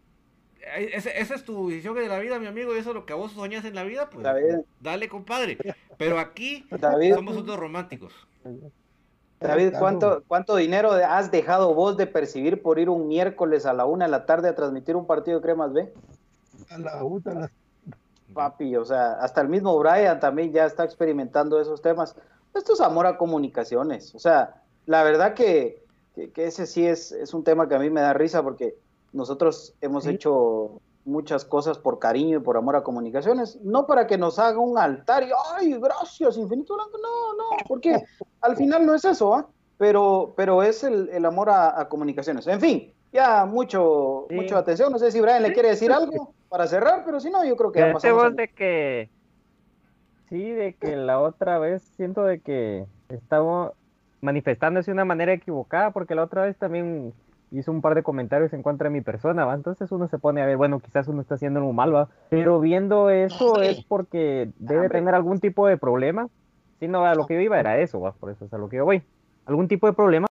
Esa 0.75 1.35
es 1.35 1.45
tu 1.45 1.67
visión 1.67 1.95
de 1.95 2.09
la 2.09 2.19
vida, 2.19 2.39
mi 2.39 2.47
amigo, 2.47 2.75
y 2.75 2.79
eso 2.79 2.91
es 2.91 2.95
lo 2.95 3.07
que 3.07 3.13
a 3.13 3.17
vos 3.17 3.33
soñas 3.33 3.65
en 3.65 3.75
la 3.75 3.85
vida, 3.85 4.11
pues 4.11 4.25
David. 4.25 4.57
dale, 4.81 5.09
compadre. 5.09 5.59
Pero 5.97 6.19
aquí 6.19 6.67
David. 6.71 7.15
somos 7.15 7.37
otros 7.37 7.59
románticos. 7.59 8.13
David. 9.41 9.75
¿cuánto, 9.79 10.23
¿cuánto 10.27 10.57
dinero 10.57 10.93
has 10.93 11.31
dejado 11.31 11.75
vos 11.75 11.97
de 11.97 12.07
percibir 12.07 12.63
por 12.63 12.79
ir 12.79 12.89
un 12.89 13.07
miércoles 13.07 13.67
a 13.67 13.73
la 13.75 13.85
una 13.85 14.07
de 14.07 14.11
la 14.11 14.25
tarde 14.27 14.49
a 14.49 14.55
transmitir 14.55 14.97
un 14.97 15.07
partido 15.07 15.39
de 15.39 15.43
Cremas 15.43 15.73
B? 15.73 15.93
A 16.71 16.79
la 16.79 17.05
una, 17.05 17.31
a 17.31 17.35
la- 17.35 17.51
Papi, 18.33 18.77
o 18.77 18.85
sea, 18.85 19.13
hasta 19.15 19.41
el 19.41 19.49
mismo 19.49 19.79
Brian 19.79 20.19
también 20.21 20.53
ya 20.53 20.67
está 20.67 20.85
experimentando 20.85 21.61
esos 21.61 21.81
temas. 21.81 22.17
Esto 22.55 22.73
es 22.75 22.81
amor 22.81 23.07
a 23.07 23.17
comunicaciones. 23.19 24.15
O 24.15 24.19
sea, 24.19 24.63
la 24.87 25.03
verdad 25.05 25.35
que, 25.35 25.85
que, 26.15 26.31
que 26.33 26.47
ese 26.47 26.67
sí 26.67 26.87
es, 26.87 27.13
es 27.13 27.33
un 27.35 27.45
tema 27.45 27.69
que 27.69 27.75
a 27.77 27.79
mí 27.79 27.89
me 27.89 28.01
da 28.01 28.13
risa 28.15 28.43
porque 28.43 28.75
nosotros 29.17 29.75
hemos 29.81 30.05
Sí. 30.05 30.11
hecho 30.11 30.81
muchas 31.05 31.45
cosas 31.45 31.79
por 31.79 31.99
cariño 31.99 32.39
y 32.39 32.41
por 32.43 32.57
amor 32.57 32.77
a 32.77 32.83
comunicaciones, 32.83 33.59
no 33.63 33.87
para 33.87 34.07
que 34.07 34.19
nos 34.19 34.39
haga 34.39 34.59
un 34.59 34.77
altar 34.77 35.23
y, 35.23 35.31
ay, 35.55 35.79
gracias, 35.81 36.37
Infinito 36.37 36.77
no, 36.77 36.85
no, 36.85 37.57
porque 37.69 37.97
al 38.41 38.57
final 38.57 38.85
no 38.85 38.95
es 38.95 39.05
eso, 39.05 39.33
¿ah? 39.35 39.49
Pero, 39.79 40.35
pero 40.37 40.63
es 40.63 40.83
el, 40.85 41.09
el 41.11 41.25
amor 41.25 41.51
a, 41.51 41.79
a 41.81 41.89
comunicaciones. 41.89 42.47
En 42.47 42.61
fin, 42.61 42.93
ya 43.13 43.45
mucho, 43.47 44.27
Sí. 44.31 44.35
mucho 44.35 44.57
atención. 44.57 44.91
No 44.91 44.99
sé 44.99 45.11
si 45.13 45.21
Brian 45.21 45.43
le 45.43 45.53
quiere 45.53 45.69
decir 45.69 45.93
algo 45.93 46.35
para 46.49 46.67
cerrar, 46.67 47.03
pero 47.05 47.21
si 47.21 47.31
no, 47.31 47.45
yo 47.45 47.57
creo 47.57 47.71
que 47.73 47.81
ya 47.81 47.87
Fíjate 47.87 47.95
pasamos. 48.09 48.23
vos 48.25 48.33
a- 48.33 48.37
de 48.37 48.49
que 48.49 49.11
sí, 50.29 50.51
de 50.51 50.75
que 50.75 50.97
la 50.97 51.21
otra 51.21 51.59
vez 51.59 51.83
siento 51.95 52.25
de 52.25 52.41
que 52.41 52.87
estaba 53.11 53.73
manifestándose 54.23 54.91
de 54.91 54.95
una 54.95 55.05
manera 55.05 55.33
equivocada, 55.35 55.91
porque 55.93 56.15
la 56.15 56.25
otra 56.25 56.43
vez 56.43 56.57
también 56.59 57.13
hizo 57.59 57.73
un 57.73 57.81
par 57.81 57.95
de 57.95 58.03
comentarios 58.03 58.53
en 58.53 58.63
contra 58.63 58.89
de 58.89 58.95
mi 58.95 59.01
persona, 59.01 59.45
¿va? 59.45 59.55
Entonces 59.55 59.91
uno 59.93 60.09
se 60.09 60.19
pone 60.19 60.43
a 60.43 60.47
ver, 60.47 60.57
bueno, 60.57 60.81
quizás 60.81 61.09
uno 61.09 61.21
está 61.21 61.37
haciendo 61.37 61.61
algo 61.61 61.73
mal, 61.73 61.95
¿va? 61.95 62.09
Pero 62.29 62.61
viendo 62.61 63.11
eso 63.11 63.63
es 63.63 63.83
porque 63.85 64.51
debe 64.59 64.89
tener 64.89 65.15
algún 65.15 65.41
tipo 65.41 65.67
de 65.67 65.77
problema. 65.77 66.29
Si 66.79 66.89
no, 66.89 67.05
a 67.05 67.15
lo 67.15 67.27
que 67.27 67.35
yo 67.35 67.41
iba 67.41 67.59
era 67.59 67.79
eso, 67.79 68.01
¿va? 68.01 68.13
Por 68.13 68.31
eso 68.31 68.45
es 68.45 68.53
a 68.53 68.59
lo 68.59 68.69
que 68.69 68.77
yo 68.77 68.85
voy. 68.85 69.03
Algún 69.47 69.69
tipo 69.69 69.87
de 69.87 69.93
problema. 69.93 70.27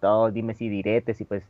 Todo, 0.00 0.30
dime 0.30 0.54
si 0.54 0.68
diretes 0.68 1.20
y 1.20 1.24
pues 1.24 1.42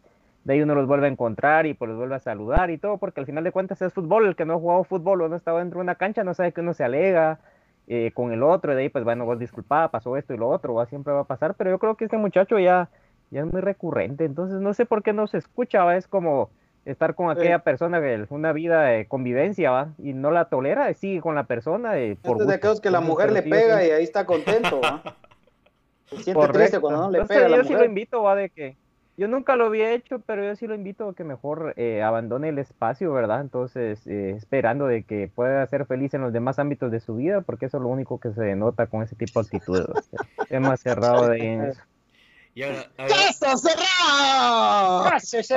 de 0.44 0.52
ahí 0.52 0.62
uno 0.62 0.76
los 0.76 0.86
vuelve 0.86 1.06
a 1.06 1.10
encontrar 1.10 1.66
y 1.66 1.74
pues 1.74 1.88
los 1.88 1.98
vuelve 1.98 2.14
a 2.14 2.20
saludar 2.20 2.70
y 2.70 2.78
todo, 2.78 2.98
porque 2.98 3.18
al 3.18 3.26
final 3.26 3.42
de 3.42 3.50
cuentas 3.50 3.82
es 3.82 3.92
fútbol, 3.92 4.26
el 4.26 4.36
que 4.36 4.44
no 4.44 4.54
ha 4.54 4.58
jugado 4.58 4.84
fútbol 4.84 5.22
o 5.22 5.28
no 5.28 5.34
ha 5.34 5.38
estado 5.38 5.58
dentro 5.58 5.80
de 5.80 5.82
una 5.82 5.96
cancha 5.96 6.22
no 6.22 6.34
sabe 6.34 6.52
que 6.52 6.60
uno 6.60 6.72
se 6.72 6.84
alega 6.84 7.40
eh, 7.88 8.10
con 8.12 8.32
el 8.32 8.42
otro, 8.42 8.72
y 8.72 8.76
de 8.76 8.82
ahí 8.82 8.88
pues 8.88 9.04
bueno, 9.04 9.24
vos 9.24 9.38
disculpa, 9.38 9.88
pasó 9.90 10.16
esto 10.16 10.34
y 10.34 10.38
lo 10.38 10.48
otro, 10.48 10.74
¿va? 10.74 10.86
siempre 10.86 11.12
va 11.12 11.20
a 11.20 11.24
pasar, 11.24 11.54
pero 11.54 11.70
yo 11.70 11.78
creo 11.78 11.96
que 11.96 12.04
este 12.04 12.16
muchacho 12.16 12.58
ya, 12.58 12.88
ya 13.30 13.40
es 13.40 13.46
muy 13.52 13.60
recurrente, 13.60 14.24
entonces 14.24 14.60
no 14.60 14.74
sé 14.74 14.86
por 14.86 15.02
qué 15.02 15.12
no 15.12 15.26
se 15.26 15.38
escucha, 15.38 15.84
¿va? 15.84 15.96
es 15.96 16.08
como 16.08 16.50
estar 16.84 17.14
con 17.16 17.30
aquella 17.30 17.60
persona 17.60 18.00
que 18.00 18.26
una 18.30 18.52
vida 18.52 18.82
de 18.82 19.06
convivencia, 19.06 19.70
¿va? 19.70 19.88
y 19.98 20.12
no 20.12 20.30
la 20.30 20.46
tolera, 20.46 20.92
sigue 20.94 21.20
con 21.20 21.34
la 21.34 21.44
persona 21.44 21.98
eh, 21.98 22.16
por 22.22 22.32
Este 22.36 22.42
es 22.42 22.48
de 22.48 22.54
aquellos 22.54 22.80
que 22.80 22.90
la 22.90 23.00
mujer 23.00 23.32
le 23.32 23.42
pega 23.42 23.80
sí- 23.80 23.88
y 23.88 23.90
ahí 23.90 24.04
está 24.04 24.24
contento. 24.24 24.80
¿va? 24.80 25.02
Se 26.06 26.16
siente 26.16 26.32
Correcto. 26.34 26.58
triste 26.58 26.80
cuando 26.80 27.00
no 27.02 27.10
le 27.10 27.18
Entonces, 27.18 27.36
pega 27.36 27.48
la 27.48 27.56
yo 27.56 27.64
sí 27.64 27.74
lo 27.74 27.84
invito, 27.84 28.22
va, 28.22 28.36
de 28.36 28.50
que 28.50 28.76
yo 29.16 29.28
nunca 29.28 29.56
lo 29.56 29.66
había 29.66 29.92
hecho, 29.92 30.18
pero 30.18 30.44
yo 30.44 30.54
sí 30.56 30.66
lo 30.66 30.74
invito 30.74 31.08
a 31.08 31.14
que 31.14 31.24
mejor 31.24 31.72
eh, 31.76 32.02
abandone 32.02 32.50
el 32.50 32.58
espacio, 32.58 33.12
¿verdad? 33.12 33.40
Entonces, 33.40 34.06
eh, 34.06 34.34
esperando 34.36 34.86
de 34.86 35.04
que 35.04 35.30
pueda 35.34 35.66
ser 35.66 35.86
feliz 35.86 36.12
en 36.14 36.20
los 36.20 36.32
demás 36.32 36.58
ámbitos 36.58 36.92
de 36.92 37.00
su 37.00 37.16
vida, 37.16 37.40
porque 37.40 37.66
eso 37.66 37.78
es 37.78 37.82
lo 37.82 37.88
único 37.88 38.20
que 38.20 38.32
se 38.32 38.42
denota 38.42 38.88
con 38.88 39.02
ese 39.02 39.16
tipo 39.16 39.42
de 39.42 39.46
actitudes. 39.46 40.10
Es 40.50 40.60
más 40.60 40.80
cerrado 40.80 41.28
de 41.28 41.70
eso. 41.70 41.80
Y 42.54 42.62
ahora, 42.62 42.86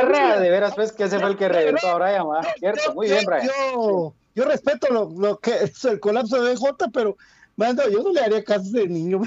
ahora-. 0.02 0.40
De 0.40 0.50
veras, 0.50 0.76
pues, 0.76 0.92
que 0.92 1.06
ese 1.06 1.20
fue 1.20 1.30
el 1.30 1.38
que 1.38 1.50
reventó 1.50 1.88
a 1.88 1.96
Brian. 1.96 2.26
Cierto, 2.60 2.94
muy 2.94 3.08
bien, 3.08 3.26
Brian. 3.26 3.48
Yo, 3.48 4.14
yo 4.36 4.46
respeto 4.46 4.88
lo, 4.92 5.10
lo 5.10 5.38
que 5.38 5.52
es 5.64 5.84
el 5.86 6.00
colapso 6.00 6.42
de 6.42 6.54
BJ, 6.54 6.90
pero 6.94 7.18
mando, 7.58 7.90
yo 7.90 8.04
no 8.04 8.12
le 8.12 8.22
haría 8.22 8.44
caso 8.44 8.70
de 8.72 8.88
niño. 8.88 9.22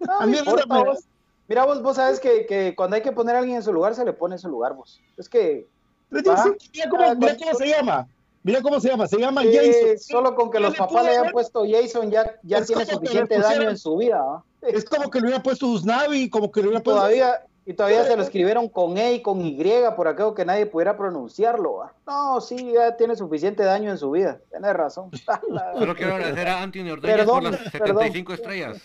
No, 0.00 0.20
A 0.20 0.26
mí 0.26 0.36
vos. 0.44 1.08
Mira, 1.48 1.64
vos, 1.64 1.82
vos 1.82 1.96
sabes 1.96 2.20
que, 2.20 2.46
que 2.46 2.74
cuando 2.76 2.96
hay 2.96 3.02
que 3.02 3.10
poner 3.10 3.34
a 3.34 3.38
alguien 3.38 3.56
en 3.56 3.62
su 3.62 3.72
lugar, 3.72 3.94
se 3.94 4.04
le 4.04 4.12
pone 4.12 4.34
en 4.34 4.38
su 4.38 4.48
lugar, 4.48 4.74
vos. 4.74 5.00
Es 5.16 5.28
que 5.28 5.66
Pero 6.10 6.22
yo 6.22 6.36
sí, 6.36 6.70
mira, 6.74 6.88
cómo, 6.90 7.14
mira 7.14 7.36
cómo 7.36 7.54
se 7.54 7.66
llama. 7.66 8.08
Mira 8.42 8.62
cómo 8.62 8.80
se 8.80 8.88
llama. 8.88 9.08
Se 9.08 9.18
llama 9.18 9.42
eh, 9.44 9.52
Jason. 9.52 9.98
solo 9.98 10.34
con 10.34 10.50
que 10.50 10.58
¿Qué 10.58 10.62
los 10.62 10.72
le 10.72 10.78
papás 10.78 11.04
le 11.04 11.10
hayan 11.10 11.32
puesto 11.32 11.64
Jason, 11.68 12.10
ya, 12.10 12.34
ya 12.42 12.58
Es 12.58 12.66
tiene 12.66 12.84
suficiente 12.86 13.38
daño 13.38 13.70
en 13.70 13.78
su 13.78 13.96
vida. 13.96 14.42
Es 14.62 14.84
como 14.84 15.10
que 15.10 15.20
le 15.20 15.26
hubiera 15.26 15.42
puesto 15.42 15.66
Usnavi, 15.68 16.28
como 16.28 16.52
que 16.52 16.60
le 16.60 16.68
hubiera 16.68 16.82
puesto. 16.82 17.00
Todavía, 17.00 17.42
y 17.64 17.74
todavía 17.74 18.04
se 18.04 18.16
lo 18.16 18.22
escribieron 18.22 18.68
con 18.68 18.96
E 18.96 19.14
y 19.14 19.22
con 19.22 19.42
Y 19.42 19.62
por 19.94 20.08
aquello 20.08 20.34
que 20.34 20.44
nadie 20.46 20.64
pudiera 20.64 20.96
pronunciarlo, 20.96 21.74
¿va? 21.74 21.92
No, 22.06 22.40
sí, 22.40 22.72
ya 22.72 22.96
tiene 22.96 23.14
suficiente 23.14 23.62
daño 23.62 23.90
en 23.90 23.98
su 23.98 24.10
vida. 24.10 24.40
Tienes 24.50 24.72
razón. 24.72 25.10
solo 25.78 25.94
quiero 25.94 26.14
agradecer 26.14 26.48
a 26.48 26.62
Anthony 26.62 26.90
Ordóñez 26.90 27.16
Perdón, 27.16 27.42
por 27.42 27.52
las 27.52 27.60
perdón. 27.70 27.88
75 27.88 28.32
estrellas. 28.32 28.82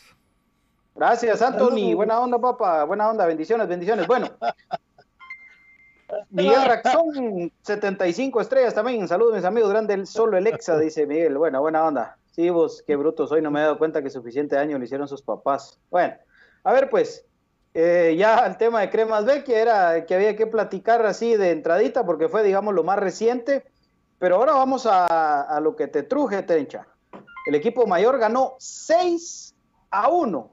Gracias, 0.96 1.42
Anthony. 1.42 1.94
Buena 1.96 2.20
onda, 2.20 2.40
papá. 2.40 2.84
Buena 2.84 3.10
onda. 3.10 3.26
Bendiciones, 3.26 3.68
bendiciones. 3.68 4.08
Bueno. 4.08 4.28
Miguel 6.30 6.66
Raxón, 6.66 7.52
75 7.64 8.42
estrellas 8.42 8.74
también. 8.76 9.08
Saludos, 9.08 9.36
mis 9.36 9.46
amigos. 9.46 9.70
Grande 9.72 9.96
el 9.96 10.06
solo 10.08 10.38
el 10.38 10.46
exa, 10.48 10.78
dice 10.78 11.08
Miguel. 11.08 11.38
Bueno, 11.38 11.62
buena 11.62 11.84
onda. 11.86 12.18
Sí, 12.32 12.50
vos, 12.50 12.84
qué 12.86 12.96
bruto 12.96 13.26
soy. 13.28 13.42
No 13.42 13.50
me 13.52 13.60
he 13.60 13.64
dado 13.64 13.78
cuenta 13.80 14.04
que 14.04 14.10
suficiente 14.10 14.56
daño 14.56 14.78
le 14.78 14.86
hicieron 14.86 15.08
sus 15.08 15.22
papás. 15.22 15.80
Bueno, 15.90 16.16
a 16.64 16.74
ver, 16.74 16.90
pues. 16.90 17.26
eh, 17.74 18.16
ya 18.18 18.46
el 18.46 18.58
tema 18.58 18.82
de 18.82 18.90
Cremas 18.92 19.26
B, 19.26 19.44
que 19.44 19.60
era 19.60 20.06
que 20.06 20.14
había 20.16 20.36
que 20.36 20.46
platicar 20.48 21.04
así 21.06 21.36
de 21.36 21.52
entradita, 21.52 22.06
porque 22.06 22.30
fue, 22.30 22.44
digamos, 22.44 22.74
lo 22.76 22.84
más 22.84 23.00
reciente. 23.00 23.66
Pero 24.20 24.36
ahora 24.38 24.54
vamos 24.54 24.86
a, 24.86 25.42
a 25.42 25.60
lo 25.60 25.76
que 25.76 25.88
te 25.88 26.04
truje, 26.04 26.44
Tencha. 26.44 26.88
El 27.48 27.56
equipo 27.56 27.88
mayor 27.88 28.20
ganó 28.20 28.56
6 28.60 29.56
a 29.92 30.10
1. 30.10 30.52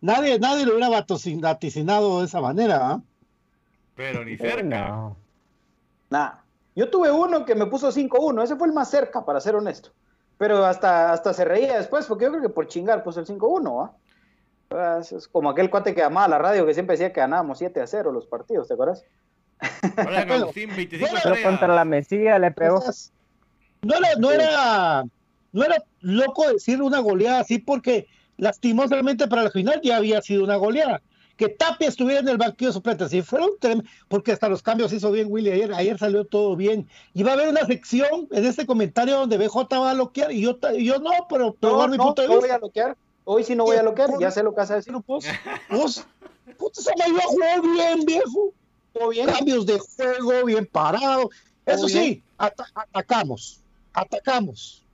Nadie, 0.00 0.38
nadie 0.38 0.66
lo 0.66 0.72
hubiera 0.72 0.88
vaticinado 0.88 2.20
de 2.20 2.26
esa 2.26 2.40
manera. 2.40 2.90
¿ah? 2.90 3.02
Pero 3.94 4.24
ni 4.24 4.36
cerca. 4.36 4.88
No. 4.88 5.16
Nada. 6.10 6.44
Yo 6.74 6.90
tuve 6.90 7.10
uno 7.10 7.44
que 7.44 7.54
me 7.54 7.66
puso 7.66 7.92
5-1, 7.92 8.42
ese 8.42 8.56
fue 8.56 8.66
el 8.66 8.72
más 8.72 8.90
cerca, 8.90 9.24
para 9.24 9.40
ser 9.40 9.54
honesto. 9.54 9.90
Pero 10.38 10.64
hasta, 10.64 11.12
hasta 11.12 11.34
se 11.34 11.44
reía 11.44 11.76
después, 11.76 12.06
porque 12.06 12.24
yo 12.24 12.30
creo 12.30 12.42
que 12.42 12.48
por 12.48 12.66
chingar 12.66 13.04
puso 13.04 13.20
el 13.20 13.26
5-1, 13.26 13.84
¿ah? 13.84 14.98
Eso 14.98 15.18
Es 15.18 15.28
como 15.28 15.50
aquel 15.50 15.70
cuate 15.70 15.94
que 15.94 16.00
llamaba 16.00 16.26
a 16.26 16.30
la 16.30 16.38
radio 16.38 16.66
que 16.66 16.74
siempre 16.74 16.94
decía 16.94 17.12
que 17.12 17.20
ganábamos 17.20 17.58
7 17.58 17.80
a 17.80 17.86
0 17.86 18.10
los 18.10 18.26
partidos, 18.26 18.68
¿te 18.68 18.74
acuerdas? 18.74 19.04
Brian 19.96 20.28
Bueno, 20.28 20.44
Agustín, 20.44 20.70
25 20.74 21.10
bueno, 21.10 21.20
Pero 21.22 21.42
contra 21.42 21.68
la 21.68 21.84
Mesía 21.84 22.38
le 22.38 22.50
pegó. 22.50 22.82
No 23.82 23.96
era, 23.96 24.08
no 24.18 24.30
era, 24.30 25.04
no 25.52 25.64
era 25.64 25.84
loco 26.00 26.48
decir 26.48 26.80
una 26.80 27.00
goleada 27.00 27.40
así 27.40 27.58
porque 27.58 28.06
lastimosamente 28.38 29.28
para 29.28 29.44
la 29.44 29.50
final 29.50 29.80
ya 29.82 29.96
había 29.96 30.20
sido 30.22 30.44
una 30.44 30.56
goleada. 30.56 31.00
que 31.36 31.48
Tapia 31.48 31.88
estuviera 31.88 32.20
en 32.20 32.28
el 32.28 32.36
banquillo 32.36 32.68
de 32.70 32.74
suplentes. 32.74 33.10
Sí, 33.10 33.22
fueron 33.22 33.50
porque 34.08 34.32
hasta 34.32 34.48
los 34.48 34.62
cambios 34.62 34.92
hizo 34.92 35.10
bien 35.10 35.26
Willy 35.30 35.50
ayer, 35.50 35.72
ayer 35.74 35.98
salió 35.98 36.24
todo 36.26 36.54
bien. 36.56 36.86
Y 37.14 37.22
va 37.22 37.30
a 37.30 37.34
haber 37.34 37.48
una 37.48 37.64
sección 37.66 38.28
en 38.30 38.44
este 38.44 38.66
comentario 38.66 39.16
donde 39.18 39.38
BJ 39.38 39.56
va 39.80 39.90
a 39.90 39.94
bloquear 39.94 40.30
y 40.30 40.42
yo, 40.42 40.58
yo 40.78 40.98
no, 40.98 41.10
pero 41.28 41.56
voy 41.60 41.70
a 41.72 41.76
No, 41.86 41.88
mi 41.88 41.96
no, 41.96 42.04
punto 42.04 42.22
de 42.22 42.28
no 42.28 42.34
voy 42.34 42.42
vista. 42.42 42.54
a 42.54 42.58
bloquear. 42.58 42.96
Hoy 43.24 43.44
sí 43.44 43.54
no 43.56 43.64
voy 43.64 43.76
a 43.76 43.82
bloquear, 43.82 44.10
ya 44.20 44.30
sé 44.30 44.42
lo 44.42 44.50
que 44.52 44.56
vas 44.58 44.70
a 44.72 44.74
decir. 44.76 44.92
Pero 44.92 45.00
pues, 45.02 45.24
pues, 45.70 46.06
puta, 46.58 46.80
se 46.82 46.90
me 46.98 47.08
iba 47.08 47.20
a 47.20 47.26
jugar 47.26 47.60
bien, 47.62 48.04
viejo. 48.04 48.52
¿Todo 48.92 49.08
bien? 49.08 49.26
Cambios 49.26 49.64
de 49.66 49.78
juego, 49.78 50.44
bien 50.46 50.66
parado. 50.70 51.30
Eso 51.64 51.76
Todo 51.78 51.88
sí, 51.88 51.98
bien. 51.98 52.24
ata- 52.36 52.66
atacamos, 52.74 53.62
atacamos, 53.94 54.84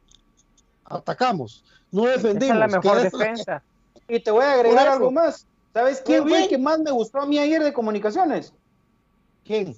atacamos. 0.85 1.64
No 1.90 2.03
Esa 2.09 2.12
defendimos. 2.18 2.55
es 2.55 2.59
la 2.61 2.66
mejor 2.68 2.96
la- 2.96 3.03
defensa. 3.05 3.62
Y 4.11 4.20
te 4.20 4.31
voy 4.31 4.42
a 4.44 4.53
agregar 4.55 4.88
algo 4.88 5.11
más. 5.11 5.46
¿Sabes 5.74 6.01
quién 6.01 6.27
fue 6.27 6.42
el 6.44 6.48
que 6.48 6.57
más 6.57 6.79
me 6.79 6.90
gustó 6.90 7.20
a 7.20 7.27
mí 7.27 7.38
ayer 7.38 7.62
de 7.62 7.74
comunicaciones? 7.74 8.55
¿Quién? 9.44 9.77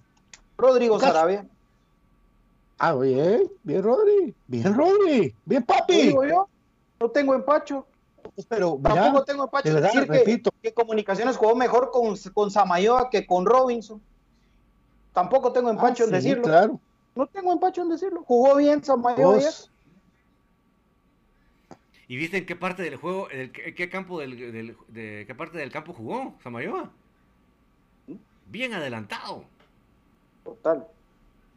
Rodrigo 0.56 1.00
Sarabia. 1.00 1.44
Ah, 2.78 2.94
bien, 2.94 3.50
bien, 3.64 3.82
Rodri, 3.82 4.32
bien, 4.46 4.72
Rodri, 4.74 5.34
bien, 5.44 5.62
papi. 5.64 6.00
digo 6.02 6.24
yo. 6.24 6.48
No 7.00 7.10
tengo 7.10 7.34
empacho. 7.34 7.86
Pero, 8.48 8.76
mira, 8.78 8.94
Tampoco 8.94 9.24
tengo 9.24 9.44
empacho 9.44 9.64
de 9.64 9.68
en 9.70 9.74
verdad, 9.74 9.92
decir 9.92 10.06
que, 10.10 10.18
repito. 10.18 10.50
que 10.62 10.72
Comunicaciones 10.72 11.36
jugó 11.36 11.56
mejor 11.56 11.90
con, 11.90 12.16
con 12.32 12.50
Samayoa 12.52 13.10
que 13.10 13.26
con 13.26 13.44
Robinson. 13.44 14.00
Tampoco 15.12 15.52
tengo 15.52 15.70
empacho 15.70 16.04
Ah, 16.04 16.06
en 16.06 16.10
sí, 16.10 16.16
decirlo. 16.16 16.42
claro. 16.44 16.80
No 17.16 17.26
tengo 17.26 17.52
empacho 17.52 17.82
en 17.82 17.88
decirlo. 17.88 18.22
Jugó 18.24 18.54
bien 18.54 18.82
Samayoa 18.84 19.34
ayer. 19.34 19.46
Vos, 19.46 19.69
¿Y 22.10 22.16
viste 22.16 22.38
en 22.38 22.44
qué 22.44 22.56
parte 22.56 22.82
del 22.82 22.96
juego, 22.96 23.28
en 23.30 23.52
qué, 23.52 23.88
campo 23.88 24.18
del, 24.18 24.36
del- 24.36 24.76
de 24.88 25.22
qué 25.28 25.34
parte 25.36 25.58
del 25.58 25.70
campo 25.70 25.92
jugó 25.92 26.34
Samayoa? 26.42 26.90
Bien 28.46 28.74
adelantado. 28.74 29.44
Total. 30.42 30.88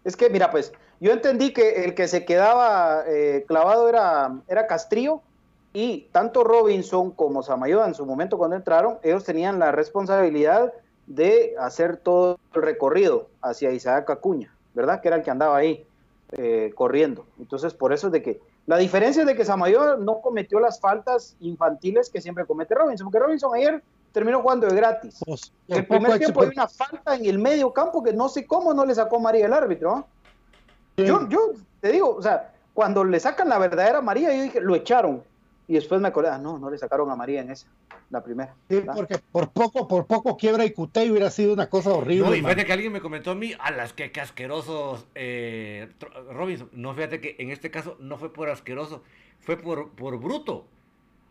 Es 0.04 0.16
que, 0.16 0.30
mira, 0.30 0.52
pues, 0.52 0.72
yo 1.00 1.12
entendí 1.12 1.54
que 1.54 1.84
el 1.86 1.96
que 1.96 2.08
se 2.08 2.24
quedaba 2.24 3.04
eh, 3.08 3.46
clavado 3.48 3.90
era, 3.90 4.32
era 4.48 4.68
Castrillo 4.68 5.22
y 5.74 6.08
tanto 6.12 6.44
Robinson 6.44 7.10
como 7.10 7.42
Samayoa 7.42 7.88
en 7.88 7.96
su 7.96 8.06
momento 8.06 8.38
cuando 8.38 8.56
entraron, 8.56 9.00
ellos 9.02 9.24
tenían 9.24 9.58
la 9.58 9.72
responsabilidad 9.72 10.72
de 11.08 11.56
hacer 11.60 11.98
todo 11.98 12.38
el 12.54 12.62
recorrido 12.62 13.28
hacia 13.42 13.72
Isaac 13.72 14.08
Acuña, 14.12 14.54
¿verdad? 14.76 15.02
Que 15.02 15.08
era 15.08 15.18
el 15.18 15.24
que 15.24 15.32
andaba 15.32 15.58
ahí 15.58 15.84
eh, 16.34 16.72
corriendo. 16.76 17.26
Entonces, 17.40 17.74
por 17.74 17.92
eso 17.92 18.06
es 18.06 18.14
de 18.14 18.22
que 18.22 18.53
la 18.66 18.78
diferencia 18.78 19.22
es 19.22 19.28
de 19.28 19.36
que 19.36 19.44
Samayoa 19.44 19.98
no 19.98 20.22
cometió 20.22 20.60
las 20.60 20.80
faltas 20.80 21.36
infantiles 21.42 22.10
que 22.10 22.22
siempre 22.22 22.46
comete 22.46 22.74
Robinson, 22.76 23.06
porque 23.06 23.20
Robinson 23.20 23.54
ayer 23.56 23.84
terminó 24.14 24.42
jugando 24.42 24.68
de 24.68 24.76
gratis. 24.76 25.20
vos, 25.26 25.52
El 25.68 25.86
primer 25.86 26.18
tiempo 26.18 26.44
hay 26.44 26.50
una 26.50 26.68
falta 26.68 27.16
en 27.16 27.26
el 27.26 27.40
medio 27.40 27.74
campo 27.74 28.02
que 28.02 28.14
no 28.14 28.30
sé 28.30 28.46
cómo 28.48 28.74
no 28.74 28.86
le 28.86 28.96
sacó 28.96 29.20
María 29.20 29.48
el 29.48 29.54
árbitro. 29.54 29.92
¿ah? 29.92 30.06
Yo, 30.96 31.28
yo 31.28 31.54
te 31.82 31.92
digo, 31.92 32.16
o 32.16 32.22
sea, 32.22 32.54
cuando 32.74 33.04
le 33.04 33.20
sacan 33.20 33.50
la 33.50 33.58
verdadera 33.58 34.02
María, 34.02 34.34
yo 34.34 34.44
dije, 34.44 34.62
lo 34.62 34.76
echaron. 34.76 35.24
Y 35.68 35.74
después 35.76 36.02
me 36.02 36.10
acordé, 36.10 36.30
ah, 36.30 36.38
no, 36.38 36.58
no 36.60 36.70
le 36.70 36.78
sacaron 36.78 37.10
a 37.10 37.16
María 37.16 37.40
en 37.42 37.50
esa, 37.52 37.68
la 38.10 38.22
primera. 38.22 38.54
Sí, 38.70 38.76
¿verdad? 38.76 38.96
porque 38.96 39.18
por 39.32 39.52
poco, 39.52 39.88
por 39.88 40.06
poco 40.08 40.36
quiebra 40.36 40.66
y 40.66 40.72
Cutey 40.74 41.10
hubiera 41.10 41.30
sido 41.32 41.54
una 41.54 41.70
cosa 41.70 41.92
horrible. 41.94 42.28
No, 42.28 42.36
y 42.36 42.42
man. 42.42 42.52
fíjate 42.52 42.66
que 42.68 42.74
alguien 42.74 42.92
me 42.92 43.00
comentó 43.02 43.32
a 43.32 43.36
mí, 43.36 43.54
a 43.60 43.72
las 43.72 43.94
que, 43.94 44.12
que 44.12 44.20
asquerosos 44.22 45.08
eh, 45.16 45.90
Robinson. 46.32 46.70
No, 46.74 46.94
fíjate 46.94 47.22
que 47.22 47.38
en 47.40 47.50
este 47.52 47.72
caso 47.72 47.96
no 48.02 48.18
fue 48.18 48.34
por 48.34 48.50
asqueroso, 48.50 49.04
fue 49.40 49.56
por, 49.58 49.92
por 49.92 50.20
bruto. 50.20 50.68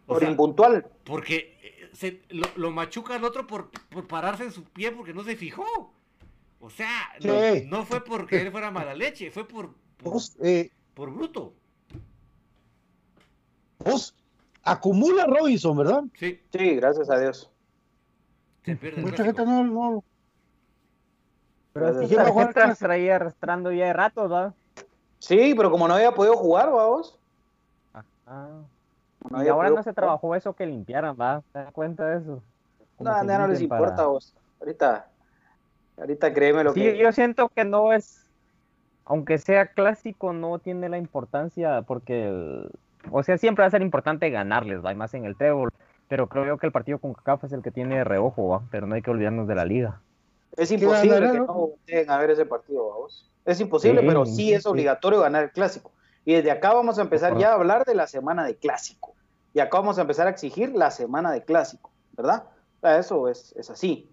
O 0.06 0.14
Por 0.14 0.20
sea, 0.20 0.30
impuntual. 0.30 0.86
porque 1.04 1.58
eh, 1.62 1.90
se, 1.92 2.22
lo, 2.30 2.46
lo 2.56 2.70
machuca 2.70 3.14
al 3.14 3.24
otro 3.24 3.46
por, 3.46 3.70
por 3.90 4.06
pararse 4.08 4.44
en 4.44 4.50
su 4.52 4.64
pie 4.64 4.92
porque 4.92 5.12
no 5.14 5.22
se 5.24 5.36
fijó. 5.36 5.92
O 6.58 6.70
sea, 6.70 6.88
no, 7.22 7.38
Sí. 7.54 7.64
no 7.66 7.84
fue 7.84 8.02
porque 8.02 8.40
él 8.40 8.50
fuera 8.50 8.70
mala 8.70 8.94
leche, 8.94 9.30
fue 9.30 9.46
por, 9.46 9.74
por, 9.98 10.12
Vos, 10.14 10.36
eh, 10.42 10.70
por 10.94 11.12
bruto. 11.12 11.52
vos 13.78 14.14
acumula 14.62 15.26
Robinson, 15.26 15.76
¿verdad? 15.76 16.04
Sí, 16.14 16.40
Sí, 16.52 16.76
gracias 16.76 17.10
a 17.10 17.18
Dios. 17.18 17.50
se 18.64 18.76
pierde 18.76 19.02
Mucha 19.02 19.24
gente 19.24 19.44
no, 19.44 19.64
no. 19.64 20.04
Pero 21.72 21.86
Gracias. 21.86 22.02
estas 22.04 22.08
¿Quién 22.08 22.20
va 22.20 22.28
a 22.28 22.32
jugar 22.32 22.48
el 22.48 22.54
tarjetas 22.54 22.78
traía 22.78 23.16
arrastrando 23.16 23.72
ya 23.72 23.86
de 23.86 23.92
ratos, 23.94 24.30
¿va? 24.30 24.54
Sí, 25.18 25.54
pero 25.56 25.70
como 25.70 25.88
no 25.88 25.94
había 25.94 26.12
podido 26.12 26.36
jugar, 26.36 26.70
vamos. 26.70 27.18
Ah. 28.26 28.60
No 29.30 29.42
y 29.44 29.48
ahora 29.48 29.68
podido 29.68 29.76
no 29.76 29.82
se 29.82 29.90
jugar. 29.90 29.94
trabajó 29.94 30.34
eso 30.36 30.52
que 30.54 30.66
limpiaran, 30.66 31.16
¿va? 31.18 31.42
¿Te 31.52 31.60
das 31.60 31.72
cuenta 31.72 32.06
de 32.06 32.18
eso? 32.18 32.42
Como 32.96 33.10
No, 33.10 33.20
que 33.20 33.26
ya 33.26 33.38
no 33.38 33.46
les 33.48 33.60
limpien 33.60 33.78
importa, 33.80 33.96
para- 33.96 34.08
vos. 34.08 34.34
Ahorita, 34.60 35.08
ahorita 35.96 36.32
créeme 36.34 36.64
lo 36.64 36.72
Sí, 36.74 36.80
que. 36.80 36.98
yo 36.98 37.10
siento 37.12 37.48
que 37.48 37.64
no 37.64 37.92
es, 37.92 38.26
aunque 39.04 39.38
sea 39.38 39.66
clásico, 39.68 40.32
no 40.32 40.58
tiene 40.58 40.88
la 40.88 40.98
importancia 40.98 41.82
porque, 41.82 42.28
el- 42.28 42.70
o 43.10 43.22
sea, 43.22 43.38
siempre 43.38 43.62
va 43.62 43.68
a 43.68 43.70
ser 43.70 43.82
importante 43.82 44.30
ganarles, 44.30 44.84
va, 44.84 44.92
y 44.92 44.96
más 44.96 45.14
en 45.14 45.24
el 45.24 45.36
trébol. 45.36 45.70
Pero 46.08 46.28
creo 46.28 46.44
yo 46.44 46.58
que 46.58 46.66
el 46.66 46.72
partido 46.72 46.98
con 46.98 47.14
CACAF 47.14 47.44
es 47.44 47.52
el 47.52 47.62
que 47.62 47.70
tiene 47.70 47.96
de 47.96 48.04
reojo, 48.04 48.48
va, 48.48 48.62
pero 48.70 48.86
no 48.86 48.94
hay 48.94 49.02
que 49.02 49.10
olvidarnos 49.10 49.48
de 49.48 49.54
la 49.54 49.64
liga. 49.64 50.00
Es 50.56 50.70
imposible 50.70 51.32
que 51.32 51.38
no? 51.38 51.46
volteen 51.46 52.10
a 52.10 52.18
ver 52.18 52.30
ese 52.30 52.44
partido, 52.44 52.88
vamos. 52.88 53.30
Es 53.44 53.60
imposible, 53.60 54.02
Sí, 54.02 54.06
pero 54.06 54.26
sí 54.26 54.52
es 54.52 54.62
sí. 54.62 54.68
obligatorio 54.68 55.20
ganar 55.20 55.44
el 55.44 55.50
clásico. 55.50 55.90
Y 56.24 56.34
desde 56.34 56.50
acá 56.50 56.72
vamos 56.74 56.98
a 56.98 57.02
empezar 57.02 57.36
ya 57.38 57.50
a 57.50 57.54
hablar 57.54 57.84
de 57.84 57.94
la 57.94 58.06
semana 58.06 58.44
de 58.44 58.56
clásico. 58.56 59.14
Y 59.54 59.60
acá 59.60 59.78
vamos 59.78 59.98
a 59.98 60.02
empezar 60.02 60.26
a 60.26 60.30
exigir 60.30 60.72
la 60.74 60.90
semana 60.90 61.32
de 61.32 61.42
clásico, 61.42 61.90
¿verdad? 62.16 62.44
O 62.78 62.80
sea, 62.80 62.98
Eso 62.98 63.28
es, 63.28 63.54
es 63.56 63.70
así. 63.70 64.08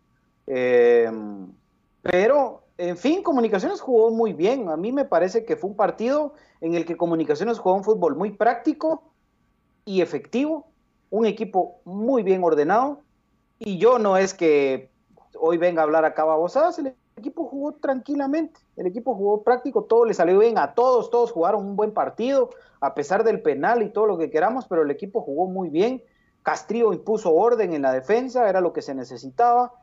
Eh, 0.48 1.12
pero, 2.02 2.64
en 2.80 2.96
fin, 2.96 3.22
Comunicaciones 3.24 3.82
jugó 3.82 4.10
muy 4.10 4.32
bien. 4.32 4.70
A 4.70 4.78
mí 4.78 4.94
me 4.94 5.04
parece 5.04 5.44
que 5.44 5.58
fue 5.58 5.70
un 5.70 5.76
partido 5.76 6.34
en 6.62 6.76
el 6.76 6.86
que 6.86 6.96
Comunicaciones 6.96 7.60
jugó 7.60 7.76
un 7.76 7.84
fútbol 7.84 8.16
muy 8.16 8.32
práctico 8.32 9.04
y 9.84 10.00
efectivo. 10.00 10.68
Un 11.10 11.26
equipo 11.26 11.82
muy 11.84 12.24
bien 12.24 12.42
ordenado. 12.42 13.02
Y 13.60 13.80
yo 13.80 14.00
no 14.00 14.16
es 14.16 14.34
que 14.34 14.92
hoy 15.38 15.58
venga 15.58 15.82
a 15.82 15.84
hablar 15.84 16.06
acá 16.06 16.24
babosadas, 16.24 16.80
el 16.80 16.96
equipo 17.18 17.44
jugó 17.46 17.74
tranquilamente, 17.74 18.62
el 18.78 18.88
equipo 18.88 19.14
jugó 19.14 19.44
práctico, 19.44 19.84
todo 19.84 20.06
le 20.06 20.14
salió 20.14 20.40
bien 20.40 20.58
a 20.58 20.74
todos, 20.74 21.10
todos 21.10 21.34
jugaron 21.34 21.66
un 21.66 21.76
buen 21.76 21.94
partido, 21.94 22.50
a 22.80 22.94
pesar 22.94 23.26
del 23.26 23.42
penal 23.42 23.84
y 23.84 23.92
todo 23.92 24.06
lo 24.06 24.18
que 24.18 24.30
queramos, 24.30 24.68
pero 24.68 24.84
el 24.84 24.92
equipo 24.92 25.22
jugó 25.22 25.48
muy 25.48 25.68
bien. 25.68 26.02
Castrillo 26.44 26.94
impuso 26.94 27.34
orden 27.34 27.74
en 27.74 27.82
la 27.82 27.92
defensa, 27.92 28.50
era 28.50 28.62
lo 28.62 28.72
que 28.72 28.82
se 28.82 28.96
necesitaba. 28.96 29.74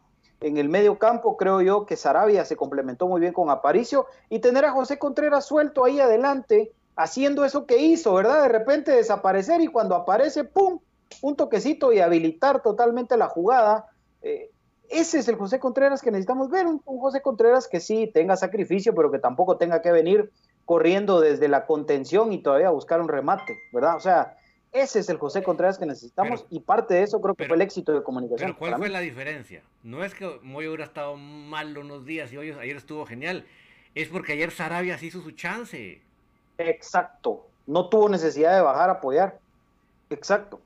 En 0.41 0.59
el 0.59 0.69
medio 0.69 0.99
campo 0.99 1.37
creo 1.37 1.63
yo 1.63 1.87
que 1.87 1.97
Sarabia 1.97 2.45
se 2.45 2.57
complementó 2.57 3.09
muy 3.09 3.21
bien 3.21 3.33
con 3.33 3.51
Aparicio 3.51 4.07
y 4.29 4.41
tener 4.41 4.65
a 4.65 4.73
José 4.73 4.99
Contreras 4.99 5.47
suelto 5.47 5.85
ahí 5.85 5.99
adelante, 5.99 6.73
haciendo 6.95 7.45
eso 7.45 7.67
que 7.67 7.79
hizo, 7.79 8.15
¿verdad? 8.15 8.43
De 8.43 8.49
repente 8.49 8.91
desaparecer 8.93 9.61
y 9.61 9.69
cuando 9.69 9.95
aparece, 9.95 10.45
¡pum! 10.45 10.81
Un 11.23 11.37
toquecito 11.37 11.93
y 11.93 12.01
habilitar 12.01 12.63
totalmente 12.63 13.17
la 13.17 13.29
jugada. 13.29 13.87
Eh, 14.23 14.51
ese 14.89 15.19
es 15.19 15.29
el 15.29 15.37
José 15.37 15.59
Contreras 15.59 16.03
que 16.03 16.11
necesitamos 16.11 16.51
ver, 16.51 16.67
un, 16.67 16.83
un 16.85 17.01
José 17.01 17.23
Contreras 17.23 17.67
que 17.67 17.81
sí 17.81 18.11
tenga 18.13 18.37
sacrificio, 18.37 18.95
pero 18.95 19.11
que 19.11 19.19
tampoco 19.19 19.57
tenga 19.57 19.81
que 19.81 19.91
venir 19.91 20.31
corriendo 20.67 21.21
desde 21.21 21.49
la 21.49 21.65
contención 21.65 22.33
y 22.33 22.43
todavía 22.43 22.71
buscar 22.71 23.01
un 23.01 23.09
remate, 23.09 23.57
¿verdad? 23.73 23.97
O 23.97 24.01
sea, 24.01 24.37
ese 24.83 25.01
es 25.01 25.09
el 25.09 25.17
José 25.19 25.43
Contreras 25.43 25.79
que 25.79 25.87
necesitamos 25.87 26.43
Pero- 26.43 26.57
y 26.57 26.61
parte 26.61 26.95
de 26.95 27.03
eso 27.03 27.21
creo 27.21 27.35
que 27.35 27.39
pero- 27.45 27.49
fue 27.49 27.57
el 27.57 27.63
éxito 27.63 27.93
de 27.93 28.03
comunicación. 28.03 28.51
Pero 28.51 28.59
¿cuál 28.59 28.77
fue 28.77 28.87
mí. 28.89 28.93
la 28.93 29.01
diferencia? 29.01 29.63
No 29.83 30.05
es 30.05 30.15
que 30.15 30.39
Moyo 30.43 30.69
hubiera 30.71 30.85
estado 30.85 31.17
mal 31.17 31.77
unos 31.79 32.05
días 32.05 32.33
y 32.33 32.37
hoy, 32.37 32.51
ayer 32.51 32.77
estuvo 32.77 33.05
genial. 33.07 33.45
Es 33.95 34.09
porque 34.09 34.33
ayer 34.35 34.51
Sarabia 34.51 34.99
se 34.99 35.07
hizo 35.07 35.21
su 35.23 35.31
chance. 35.33 36.01
Exacto. 36.59 37.47
No 37.67 37.89
tuvo 37.89 38.09
necesidad 38.09 38.55
de 38.55 38.61
bajar 38.63 38.89
a 38.91 38.95
apoyar. 38.95 39.39
Exacto. 40.11 40.61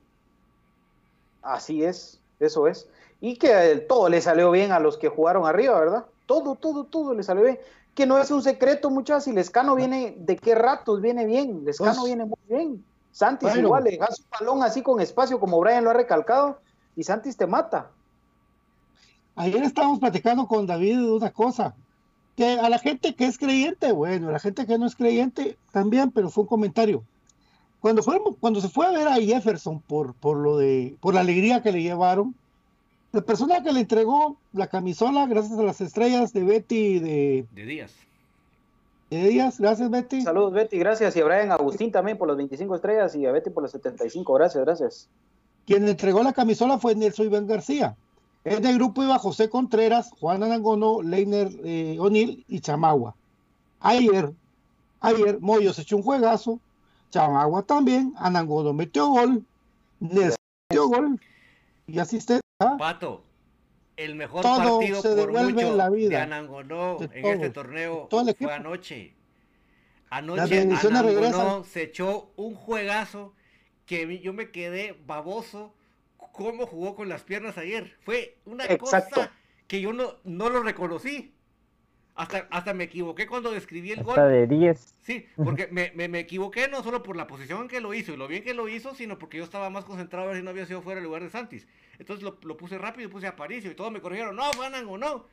Así 1.43 1.85
es, 1.85 2.21
eso 2.39 2.67
es. 2.69 2.89
Y 3.21 3.37
que 3.37 3.85
todo 3.89 4.09
le 4.09 4.21
salió 4.21 4.51
bien 4.51 4.73
a 4.73 4.81
los 4.81 4.97
que 4.99 5.09
jugaron 5.09 5.47
arriba, 5.47 5.79
¿verdad? 5.79 6.07
Todo, 6.27 6.55
todo, 6.55 6.85
todo 6.85 7.15
le 7.15 7.23
salió 7.23 7.45
bien. 7.45 7.59
Que 7.95 8.07
no 8.07 8.19
es 8.19 8.31
un 8.31 8.43
secreto, 8.43 8.91
muchachos. 8.91 9.25
Si 9.25 9.33
Lescano 9.33 9.75
viene, 9.75 10.15
¿de 10.19 10.37
qué 10.37 10.55
ratos 10.55 11.01
viene 11.01 11.25
bien? 11.27 11.65
Lescano 11.65 11.93
Pues- 12.01 12.05
viene 12.07 12.25
muy 12.25 12.39
bien. 12.49 12.85
Santis 13.13 13.49
Bueno. 13.49 13.69
igual, 13.69 13.85
le 13.85 13.91
dejas 13.93 14.21
un 14.21 14.27
balón 14.31 14.63
así 14.63 14.83
con 14.83 15.01
espacio, 15.01 15.41
como 15.41 15.59
Brian 15.61 15.85
lo 15.85 15.91
ha 15.91 15.95
recalcado, 15.95 16.61
y 16.97 17.05
Santis 17.05 17.37
te 17.37 17.47
mata. 17.47 17.91
Ayer 19.37 19.63
estábamos 19.63 19.99
platicando 19.99 20.47
con 20.47 20.67
David 20.67 20.97
de 20.97 21.13
una 21.13 21.31
cosa, 21.31 21.75
que 22.37 22.59
a 22.59 22.69
la 22.69 22.79
gente 22.79 23.15
que 23.15 23.27
es 23.27 23.39
creyente, 23.39 23.93
bueno, 23.93 24.29
a 24.29 24.33
la 24.33 24.39
gente 24.39 24.67
que 24.67 24.79
no 24.79 24.87
es 24.87 24.97
creyente 24.97 25.57
también, 25.73 26.11
pero 26.11 26.31
fue 26.31 26.43
un 26.43 26.49
comentario. 26.49 27.03
Cuando 27.81 28.03
fue, 28.03 28.21
cuando 28.41 28.61
se 28.61 28.69
fue 28.69 28.87
a 28.87 28.91
ver 28.91 29.09
a 29.09 29.15
Jefferson 29.15 29.81
por, 29.81 30.15
por 30.15 30.37
lo 30.37 30.59
de, 30.59 30.97
por 31.01 31.15
la 31.15 31.21
alegría 31.21 31.63
que 31.63 31.73
le 31.73 31.83
llevaron, 31.83 32.35
la 33.13 33.23
persona 33.23 33.63
que 33.63 33.73
le 33.73 33.81
entregó 33.81 34.37
la 34.53 34.69
camisola, 34.69 35.27
gracias 35.27 35.59
a 35.59 35.63
las 35.63 35.81
estrellas 35.81 36.33
de 36.33 36.45
Betty 36.45 36.77
y 36.77 36.99
de, 36.99 37.47
De 37.53 37.65
días. 37.65 37.93
De 39.11 39.29
Díaz, 39.29 39.59
gracias 39.59 39.91
Betty. 39.91 40.23
Saludos, 40.23 40.53
Betty, 40.53 40.79
gracias. 40.79 41.17
Y 41.17 41.21
a 41.21 41.25
Brian 41.25 41.51
Agustín 41.51 41.91
también 41.91 42.17
por 42.17 42.29
los 42.29 42.37
25 42.37 42.77
estrellas 42.77 43.15
y 43.17 43.27
a 43.27 43.33
Betty 43.33 43.51
por 43.51 43.63
los 43.63 43.73
75, 43.73 44.33
gracias, 44.35 44.65
gracias. 44.65 45.09
Quien 45.67 45.85
le 45.85 45.93
entregó 45.93 46.23
la 46.23 46.33
camisola 46.33 46.79
fue 46.79 46.95
Nelson 46.95 47.27
Iván 47.27 47.47
García. 47.47 47.97
En 48.45 48.65
el 48.65 48.77
grupo 48.77 49.03
iba 49.03 49.19
José 49.19 49.51
Contreras, 49.51 50.13
Juan 50.19 50.43
Anangono, 50.43 51.03
Leiner 51.03 51.51
eh, 51.63 51.97
O'Neill 52.01 52.45
y 52.49 52.61
Chamagua. 52.61 53.15
Ayer, 53.81 54.33
ayer 55.01 55.41
Moyo 55.41 55.73
se 55.73 55.83
echó 55.83 55.97
un 55.97 56.03
juegazo, 56.03 56.59
Chamagua 57.11 57.63
también, 57.63 58.15
Anangono 58.17 58.73
metió 58.73 59.09
gol, 59.09 59.45
Nes 59.99 60.37
metió 60.71 60.89
gol 60.89 61.21
y 61.87 61.99
asiste. 61.99 62.41
¿ah? 62.61 62.77
Pato, 62.79 63.23
el 64.05 64.15
mejor 64.15 64.43
Todo 64.43 64.79
partido 64.79 65.03
se 65.03 65.15
por 65.15 65.33
mucho 65.33 65.77
la 65.77 65.91
vida. 65.91 66.09
de 66.11 66.17
Anangonó 66.17 66.97
De 66.99 67.05
en 67.17 67.23
todo. 67.23 67.33
este 67.33 67.51
torneo 67.51 68.09
fue 68.39 68.53
anoche. 68.53 69.15
Anoche 70.11 70.61
Anangonó 70.61 71.03
regresan. 71.03 71.65
se 71.65 71.83
echó 71.83 72.33
un 72.37 72.55
juegazo 72.55 73.35
que 73.87 74.21
yo 74.21 74.33
me 74.33 74.51
quedé 74.51 74.97
baboso 75.07 75.75
cómo 76.33 76.67
jugó 76.67 76.95
con 76.97 77.09
las 77.09 77.23
piernas 77.23 77.59
ayer. 77.59 77.97
Fue 78.01 78.39
una 78.45 78.65
Exacto. 78.65 79.11
cosa 79.17 79.33
que 79.67 79.81
yo 79.81 79.93
no, 79.93 80.15
no 80.25 80.49
lo 80.49 80.63
reconocí. 80.63 81.35
Hasta, 82.21 82.47
hasta 82.51 82.75
me 82.75 82.85
equivoqué 82.85 83.27
cuando 83.27 83.51
describí 83.51 83.93
el 83.93 84.03
gol. 84.03 84.11
Hasta 84.11 84.27
de 84.27 84.47
10. 84.47 84.95
Sí, 85.01 85.27
porque 85.43 85.69
me, 85.69 85.91
me, 85.95 86.07
me 86.07 86.19
equivoqué 86.19 86.69
no 86.69 86.83
solo 86.83 87.03
por 87.03 87.17
la 87.17 87.27
posición 87.27 87.63
en 87.63 87.69
que 87.69 87.81
lo 87.81 87.95
hizo 87.95 88.13
y 88.13 88.19
lo 88.19 88.29
bien 88.29 88.45
que 88.45 88.53
lo 88.53 88.69
hizo, 88.69 88.95
sino 88.95 89.19
porque 89.19 89.39
yo 89.39 89.45
estaba 89.45 89.71
más 89.71 89.87
concentrado 89.87 90.27
a 90.27 90.29
ver 90.29 90.37
si 90.37 90.43
no 90.43 90.51
había 90.51 90.67
sido 90.67 90.83
fuera 90.83 90.99
el 90.99 91.05
lugar 91.05 91.23
de 91.23 91.31
Santis. 91.31 91.67
Entonces 91.99 92.23
lo, 92.23 92.37
lo 92.43 92.59
puse 92.59 92.77
rápido 92.77 93.09
y 93.09 93.11
puse 93.11 93.27
a 93.27 93.31
Aparicio 93.31 93.71
y 93.71 93.75
todos 93.75 93.91
me 93.91 94.03
corrigieron, 94.03 94.37
no, 94.37 94.53
fue 94.53 94.67
Anango, 94.67 94.99
no. 94.99 95.25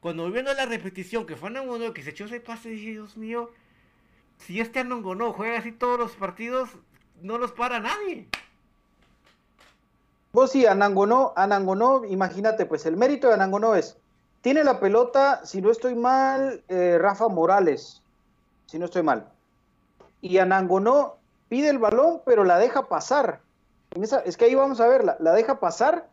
Cuando 0.00 0.28
viendo 0.28 0.52
la 0.54 0.66
repetición 0.66 1.24
que 1.24 1.36
fue 1.36 1.50
Anango, 1.50 1.78
no, 1.78 1.94
que 1.94 2.02
se 2.02 2.10
echó 2.10 2.24
ese 2.24 2.40
pase, 2.40 2.70
dije, 2.70 2.90
Dios 2.90 3.16
mío, 3.16 3.52
si 4.38 4.60
este 4.60 4.80
Anango 4.80 5.14
no 5.14 5.32
juega 5.32 5.58
así 5.58 5.70
todos 5.70 6.00
los 6.00 6.16
partidos, 6.16 6.68
no 7.22 7.38
los 7.38 7.52
para 7.52 7.78
nadie. 7.78 8.26
Vos 10.32 10.50
sí, 10.50 10.66
Anangonó, 10.66 11.32
Anangonó, 11.36 12.04
imagínate, 12.04 12.66
pues 12.66 12.86
el 12.86 12.96
mérito 12.96 13.28
de 13.28 13.34
Anangonó 13.34 13.76
es, 13.76 13.96
tiene 14.44 14.62
la 14.62 14.78
pelota, 14.78 15.40
si 15.46 15.62
no 15.62 15.70
estoy 15.70 15.94
mal, 15.94 16.62
eh, 16.68 16.98
Rafa 17.00 17.28
Morales, 17.28 18.02
si 18.66 18.78
no 18.78 18.84
estoy 18.84 19.02
mal. 19.02 19.26
Y 20.20 20.36
Anangonó 20.36 21.16
pide 21.48 21.70
el 21.70 21.78
balón, 21.78 22.20
pero 22.26 22.44
la 22.44 22.58
deja 22.58 22.86
pasar. 22.86 23.40
Es 24.26 24.36
que 24.36 24.44
ahí 24.44 24.54
vamos 24.54 24.82
a 24.82 24.86
ver, 24.86 25.02
la, 25.02 25.32
deja 25.32 25.60
pasar 25.60 26.08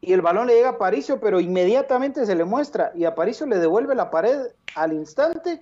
y 0.00 0.14
el 0.14 0.22
balón 0.22 0.46
le 0.46 0.54
llega 0.54 0.70
a 0.70 0.78
Paricio, 0.78 1.20
pero 1.20 1.40
inmediatamente 1.40 2.24
se 2.24 2.34
le 2.34 2.46
muestra 2.46 2.90
y 2.94 3.04
a 3.04 3.14
Paricio 3.14 3.44
le 3.44 3.58
devuelve 3.58 3.94
la 3.94 4.10
pared 4.10 4.46
al 4.76 4.94
instante 4.94 5.60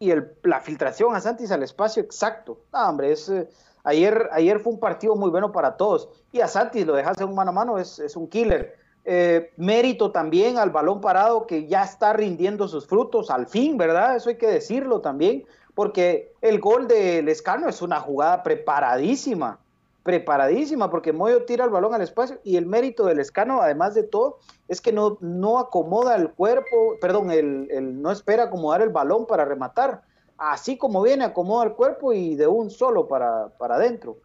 y 0.00 0.12
la 0.42 0.60
filtración 0.60 1.14
a 1.14 1.20
Santis 1.20 1.52
al 1.52 1.62
espacio 1.62 2.02
exacto. 2.02 2.58
No, 2.72 2.88
hombre, 2.88 3.12
es, 3.12 3.28
eh, 3.28 3.48
ayer, 3.84 4.28
ayer 4.32 4.58
fue 4.58 4.72
un 4.72 4.80
partido 4.80 5.14
muy 5.14 5.30
bueno 5.30 5.52
para 5.52 5.76
todos. 5.76 6.08
Y 6.32 6.40
a 6.40 6.48
Santis 6.48 6.84
lo 6.84 6.94
dejas 6.94 7.20
en 7.20 7.28
un 7.28 7.36
mano 7.36 7.50
a 7.50 7.54
mano, 7.54 7.78
es 7.78 8.16
un 8.16 8.26
killer. 8.26 8.79
Eh, 9.04 9.50
mérito 9.56 10.12
también 10.12 10.58
al 10.58 10.70
balón 10.70 11.00
parado 11.00 11.46
que 11.46 11.66
ya 11.66 11.84
está 11.84 12.12
rindiendo 12.12 12.68
sus 12.68 12.86
frutos, 12.86 13.30
al 13.30 13.46
fin, 13.46 13.78
¿verdad? 13.78 14.16
Eso 14.16 14.28
hay 14.28 14.36
que 14.36 14.46
decirlo 14.46 15.00
también, 15.00 15.44
porque 15.74 16.34
el 16.42 16.60
gol 16.60 16.86
de 16.86 17.22
Lescano 17.22 17.68
es 17.68 17.80
una 17.80 18.00
jugada 18.00 18.42
preparadísima, 18.42 19.58
preparadísima, 20.02 20.90
porque 20.90 21.12
Moyo 21.12 21.44
tira 21.44 21.64
el 21.64 21.70
balón 21.70 21.94
al 21.94 22.02
espacio 22.02 22.40
y 22.44 22.56
el 22.56 22.66
mérito 22.66 23.06
del 23.06 23.20
Escano, 23.20 23.62
además 23.62 23.94
de 23.94 24.02
todo, 24.02 24.38
es 24.68 24.80
que 24.80 24.92
no, 24.92 25.16
no 25.20 25.58
acomoda 25.58 26.16
el 26.16 26.30
cuerpo, 26.30 26.96
perdón, 27.00 27.30
el, 27.30 28.00
no 28.02 28.10
espera 28.10 28.44
acomodar 28.44 28.82
el 28.82 28.90
balón 28.90 29.26
para 29.26 29.44
rematar. 29.44 30.02
Así 30.36 30.78
como 30.78 31.02
viene, 31.02 31.24
acomoda 31.24 31.64
el 31.64 31.72
cuerpo 31.72 32.12
y 32.12 32.34
de 32.34 32.46
un 32.46 32.70
solo 32.70 33.08
para, 33.08 33.48
para 33.58 33.76
adentro. 33.76 34.18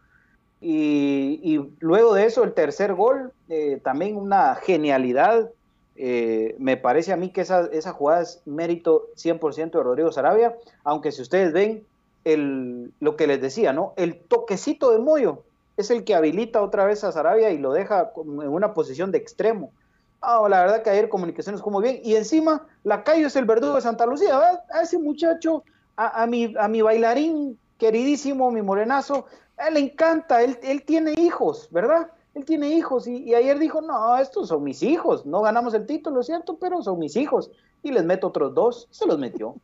Y, 0.68 1.60
luego 1.78 2.14
de 2.14 2.26
eso, 2.26 2.42
el 2.42 2.52
tercer 2.52 2.92
gol, 2.94 3.32
eh, 3.48 3.80
también 3.84 4.16
una 4.16 4.56
genialidad. 4.56 5.48
Eh, 5.94 6.56
me 6.58 6.76
parece 6.76 7.12
a 7.12 7.16
mí 7.16 7.30
que 7.30 7.42
esa, 7.42 7.68
esa 7.72 7.92
jugada 7.92 8.22
es 8.22 8.42
mérito 8.46 9.06
100% 9.14 9.70
de 9.70 9.82
Rodrigo 9.84 10.10
Sarabia, 10.10 10.56
aunque 10.82 11.12
si 11.12 11.22
ustedes 11.22 11.52
ven 11.52 11.84
el, 12.24 12.92
lo 12.98 13.14
que 13.14 13.28
les 13.28 13.40
decía, 13.40 13.72
¿no? 13.72 13.94
El 13.96 14.18
toquecito 14.18 14.90
de 14.90 14.98
Moyo 14.98 15.44
es 15.76 15.90
el 15.90 16.02
que 16.02 16.16
habilita 16.16 16.60
otra 16.60 16.84
vez 16.84 17.04
a 17.04 17.12
Sarabia 17.12 17.50
y 17.50 17.58
lo 17.58 17.72
deja 17.72 18.10
como 18.10 18.42
en 18.42 18.48
una 18.48 18.74
posición 18.74 19.12
de 19.12 19.18
extremo. 19.18 19.70
Ah, 20.20 20.44
la 20.50 20.62
verdad 20.62 20.82
que 20.82 20.90
ayer 20.90 21.08
comunicaciones 21.08 21.64
muy 21.64 21.82
bien. 21.82 22.00
Y 22.02 22.16
encima, 22.16 22.66
Lacayo 22.82 23.28
es 23.28 23.36
el 23.36 23.44
verdugo 23.44 23.76
de 23.76 23.82
Santa 23.82 24.04
Lucía. 24.04 24.36
¿verdad? 24.36 24.64
A 24.74 24.82
ese 24.82 24.98
muchacho, 24.98 25.62
a, 25.96 26.24
a 26.24 26.26
mi, 26.26 26.52
a 26.58 26.66
mi 26.66 26.82
bailarín 26.82 27.56
queridísimo, 27.78 28.50
mi 28.50 28.62
morenazo, 28.62 29.26
a 29.56 29.68
él 29.68 29.74
le 29.74 29.80
encanta. 29.80 30.42
Él, 30.42 30.58
él 30.62 30.82
tiene 30.84 31.12
hijos, 31.18 31.68
¿verdad? 31.70 32.10
Él 32.34 32.44
tiene 32.44 32.68
hijos. 32.70 33.06
Y, 33.06 33.16
y 33.24 33.34
ayer 33.34 33.58
dijo, 33.58 33.80
no, 33.80 34.16
estos 34.18 34.48
son 34.48 34.62
mis 34.64 34.82
hijos. 34.82 35.24
No 35.26 35.40
ganamos 35.42 35.72
el 35.74 35.86
título, 35.86 36.22
cierto, 36.22 36.58
pero 36.58 36.82
son 36.82 36.98
mis 36.98 37.16
hijos. 37.16 37.50
Y 37.82 37.90
les 37.92 38.04
meto 38.04 38.26
otros 38.28 38.54
dos. 38.54 38.88
Se 38.90 39.06
los 39.06 39.18
metió. 39.18 39.54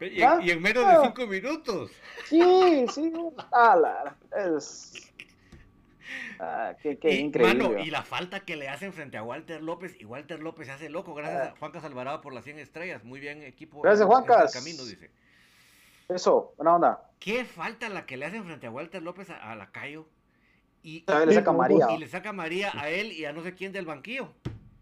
Y, 0.00 0.22
¿Ah? 0.22 0.38
y 0.42 0.50
en 0.50 0.60
menos 0.60 0.84
Ah. 0.86 0.98
de 1.00 1.06
cinco 1.06 1.26
minutos. 1.26 1.90
Sí, 2.28 2.86
sí. 2.92 3.12
Ah, 3.52 3.76
la- 3.76 4.16
es... 4.54 4.92
Ah, 6.38 6.74
qué, 6.82 6.98
qué 6.98 7.12
y, 7.14 7.18
increíble. 7.20 7.68
mano, 7.68 7.78
y 7.82 7.90
la 7.90 8.02
falta 8.02 8.40
que 8.40 8.56
le 8.56 8.68
hacen 8.68 8.92
frente 8.92 9.16
a 9.16 9.22
Walter 9.22 9.62
López, 9.62 9.96
y 9.98 10.04
Walter 10.04 10.40
López 10.40 10.66
se 10.66 10.72
hace 10.72 10.88
loco, 10.90 11.14
gracias 11.14 11.48
a 11.48 11.54
Juan 11.58 11.72
Alvarado 11.84 12.20
por 12.20 12.34
las 12.34 12.44
100 12.44 12.58
estrellas. 12.58 13.04
Muy 13.04 13.20
bien, 13.20 13.42
equipo. 13.42 13.80
Gracias, 13.82 14.02
en- 14.02 14.08
Juancas. 14.08 14.52
camino, 14.52 14.84
dice. 14.84 15.10
Eso, 16.08 16.52
buena 16.56 16.74
onda. 16.76 17.10
¿Qué 17.18 17.44
falta 17.44 17.88
la 17.88 18.04
que 18.06 18.16
le 18.16 18.26
hacen 18.26 18.44
frente 18.44 18.66
a 18.66 18.70
Walter 18.70 19.02
López 19.02 19.30
a, 19.30 19.50
a 19.50 19.56
Lacayo? 19.56 20.06
Y, 20.82 21.02
A 21.06 21.18
ver, 21.20 21.28
le 21.28 21.34
saca 21.34 21.52
María. 21.52 21.86
y 21.92 21.98
le 21.98 22.08
saca 22.08 22.32
María 22.32 22.70
a 22.74 22.90
él 22.90 23.12
y 23.12 23.24
a 23.24 23.32
no 23.32 23.42
sé 23.42 23.54
quién 23.54 23.72
del 23.72 23.86
banquillo. 23.86 24.28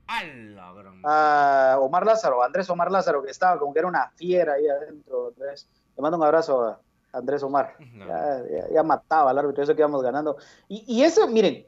¡A 0.09 0.25
la 0.25 0.73
gran- 0.73 1.01
a 1.05 1.77
Omar 1.81 2.05
Lázaro, 2.05 2.43
Andrés 2.43 2.69
Omar 2.69 2.91
Lázaro, 2.91 3.23
que 3.23 3.31
estaba 3.31 3.59
como 3.59 3.73
que 3.73 3.79
era 3.79 3.89
una 3.89 4.11
fiera 4.17 4.55
ahí 4.55 4.67
adentro. 4.69 5.29
Andrés. 5.29 5.69
Le 5.97 6.03
mando 6.03 6.17
un 6.19 6.25
abrazo 6.25 6.65
a 6.65 6.81
Andrés 7.13 7.43
Omar. 7.45 7.77
No. 7.93 8.07
Ya, 8.07 8.43
ya- 8.51 8.69
ya 8.75 8.83
mataba 8.83 9.31
al 9.31 9.39
árbitro, 9.39 9.63
eso 9.63 9.75
que 9.77 9.81
íbamos 9.83 10.03
ganando. 10.03 10.37
Y, 10.69 10.85
y 10.89 11.05
eso, 11.05 11.29
miren, 11.29 11.65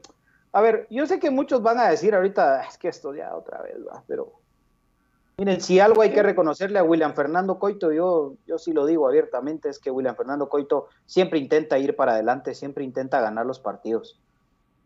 a 0.51 0.59
ver, 0.61 0.85
yo 0.89 1.07
sé 1.07 1.17
que 1.19 1.31
muchos 1.31 1.61
van 1.61 1.79
a 1.79 1.87
decir 1.87 2.13
ahorita, 2.13 2.59
"Ah, 2.59 2.65
es 2.67 2.77
que 2.77 2.89
esto 2.89 3.15
ya 3.15 3.33
otra 3.35 3.61
vez 3.61 3.77
va, 3.87 4.03
pero 4.05 4.33
miren, 5.37 5.61
si 5.61 5.79
algo 5.79 6.01
hay 6.01 6.11
que 6.11 6.23
reconocerle 6.23 6.79
a 6.79 6.83
William 6.83 7.13
Fernando 7.13 7.59
Coito, 7.59 7.91
yo, 7.91 8.35
yo 8.45 8.57
sí 8.57 8.73
lo 8.73 8.85
digo 8.85 9.07
abiertamente, 9.07 9.69
es 9.69 9.79
que 9.79 9.91
William 9.91 10.15
Fernando 10.15 10.49
Coito 10.49 10.87
siempre 11.05 11.39
intenta 11.39 11.77
ir 11.77 11.95
para 11.95 12.13
adelante, 12.13 12.53
siempre 12.53 12.83
intenta 12.83 13.19
ganar 13.19 13.45
los 13.45 13.59
partidos. 13.59 14.19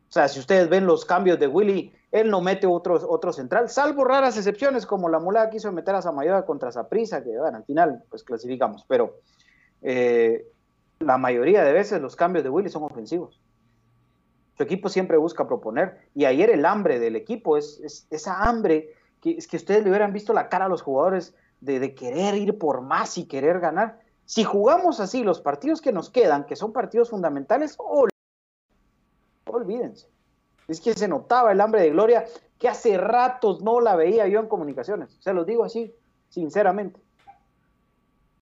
O 0.09 0.11
sea, 0.11 0.27
si 0.27 0.39
ustedes 0.39 0.69
ven 0.69 0.87
los 0.87 1.05
cambios 1.05 1.39
de 1.39 1.45
Willy, 1.47 1.93
él 2.11 2.31
no 2.31 2.41
mete 2.41 2.65
otro, 2.65 2.99
otro 3.07 3.31
central, 3.31 3.69
salvo 3.69 4.03
raras 4.03 4.37
excepciones 4.37 4.87
como 4.87 5.07
la 5.07 5.19
mulada 5.19 5.51
quiso 5.51 5.71
meter 5.71 5.93
a 5.93 6.01
Samayoa 6.01 6.45
contra 6.45 6.71
Saprisa, 6.71 7.23
que 7.23 7.37
bueno, 7.37 7.57
al 7.57 7.65
final 7.65 8.03
pues 8.09 8.23
clasificamos, 8.23 8.83
pero 8.87 9.19
eh, 9.83 10.47
la 10.97 11.19
mayoría 11.19 11.63
de 11.63 11.73
veces 11.73 12.01
los 12.01 12.15
cambios 12.15 12.43
de 12.43 12.49
Willy 12.49 12.69
son 12.69 12.83
ofensivos. 12.83 13.39
Su 14.57 14.63
equipo 14.63 14.89
siempre 14.89 15.17
busca 15.17 15.47
proponer 15.47 15.99
y 16.15 16.25
ayer 16.25 16.49
el 16.49 16.65
hambre 16.65 16.99
del 16.99 17.15
equipo 17.15 17.55
es, 17.55 17.79
es 17.83 18.07
esa 18.09 18.41
hambre 18.41 18.95
que 19.21 19.31
es 19.31 19.47
que 19.47 19.57
ustedes 19.57 19.83
le 19.83 19.89
hubieran 19.89 20.13
visto 20.13 20.33
la 20.33 20.49
cara 20.49 20.65
a 20.65 20.69
los 20.69 20.81
jugadores 20.81 21.35
de, 21.61 21.93
querer 21.93 22.35
ir 22.35 22.57
por 22.57 22.81
más 22.81 23.17
y 23.17 23.25
querer 23.25 23.59
ganar. 23.59 23.99
Si 24.25 24.43
jugamos 24.43 24.99
así 24.99 25.23
los 25.23 25.41
partidos 25.41 25.81
que 25.81 25.91
nos 25.91 26.09
quedan, 26.09 26.45
que 26.45 26.55
son 26.55 26.71
partidos 26.71 27.09
fundamentales, 27.09 27.77
ol- 27.79 28.09
olvídense. 29.45 30.07
Es 30.67 30.79
que 30.81 30.93
se 30.93 31.07
notaba 31.07 31.51
el 31.51 31.61
hambre 31.61 31.81
de 31.81 31.89
gloria 31.89 32.25
que 32.59 32.69
hace 32.69 32.97
ratos 32.97 33.61
no 33.61 33.81
la 33.81 33.95
veía 33.95 34.27
yo 34.27 34.39
en 34.39 34.47
comunicaciones. 34.47 35.17
Se 35.19 35.33
los 35.33 35.45
digo 35.45 35.63
así, 35.63 35.93
sinceramente. 36.29 37.01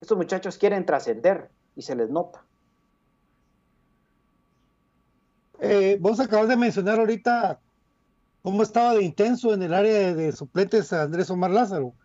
Estos 0.01 0.17
muchachos 0.17 0.57
quieren 0.57 0.85
trascender 0.85 1.49
y 1.75 1.83
se 1.83 1.95
les 1.95 2.09
nota. 2.09 2.43
Eh, 5.59 5.97
vos 6.01 6.19
acabas 6.19 6.49
de 6.49 6.57
mencionar 6.57 6.99
ahorita 6.99 7.59
cómo 8.45 8.61
estaba 8.61 8.93
de 8.93 9.03
intenso 9.03 9.55
en 9.55 9.63
el 9.63 9.73
área 9.73 10.13
de, 10.13 10.31
suplentes 10.31 10.93
a 10.93 11.01
Andrés 11.01 11.31
Omar 11.31 11.49
Lázaro. 11.49 11.95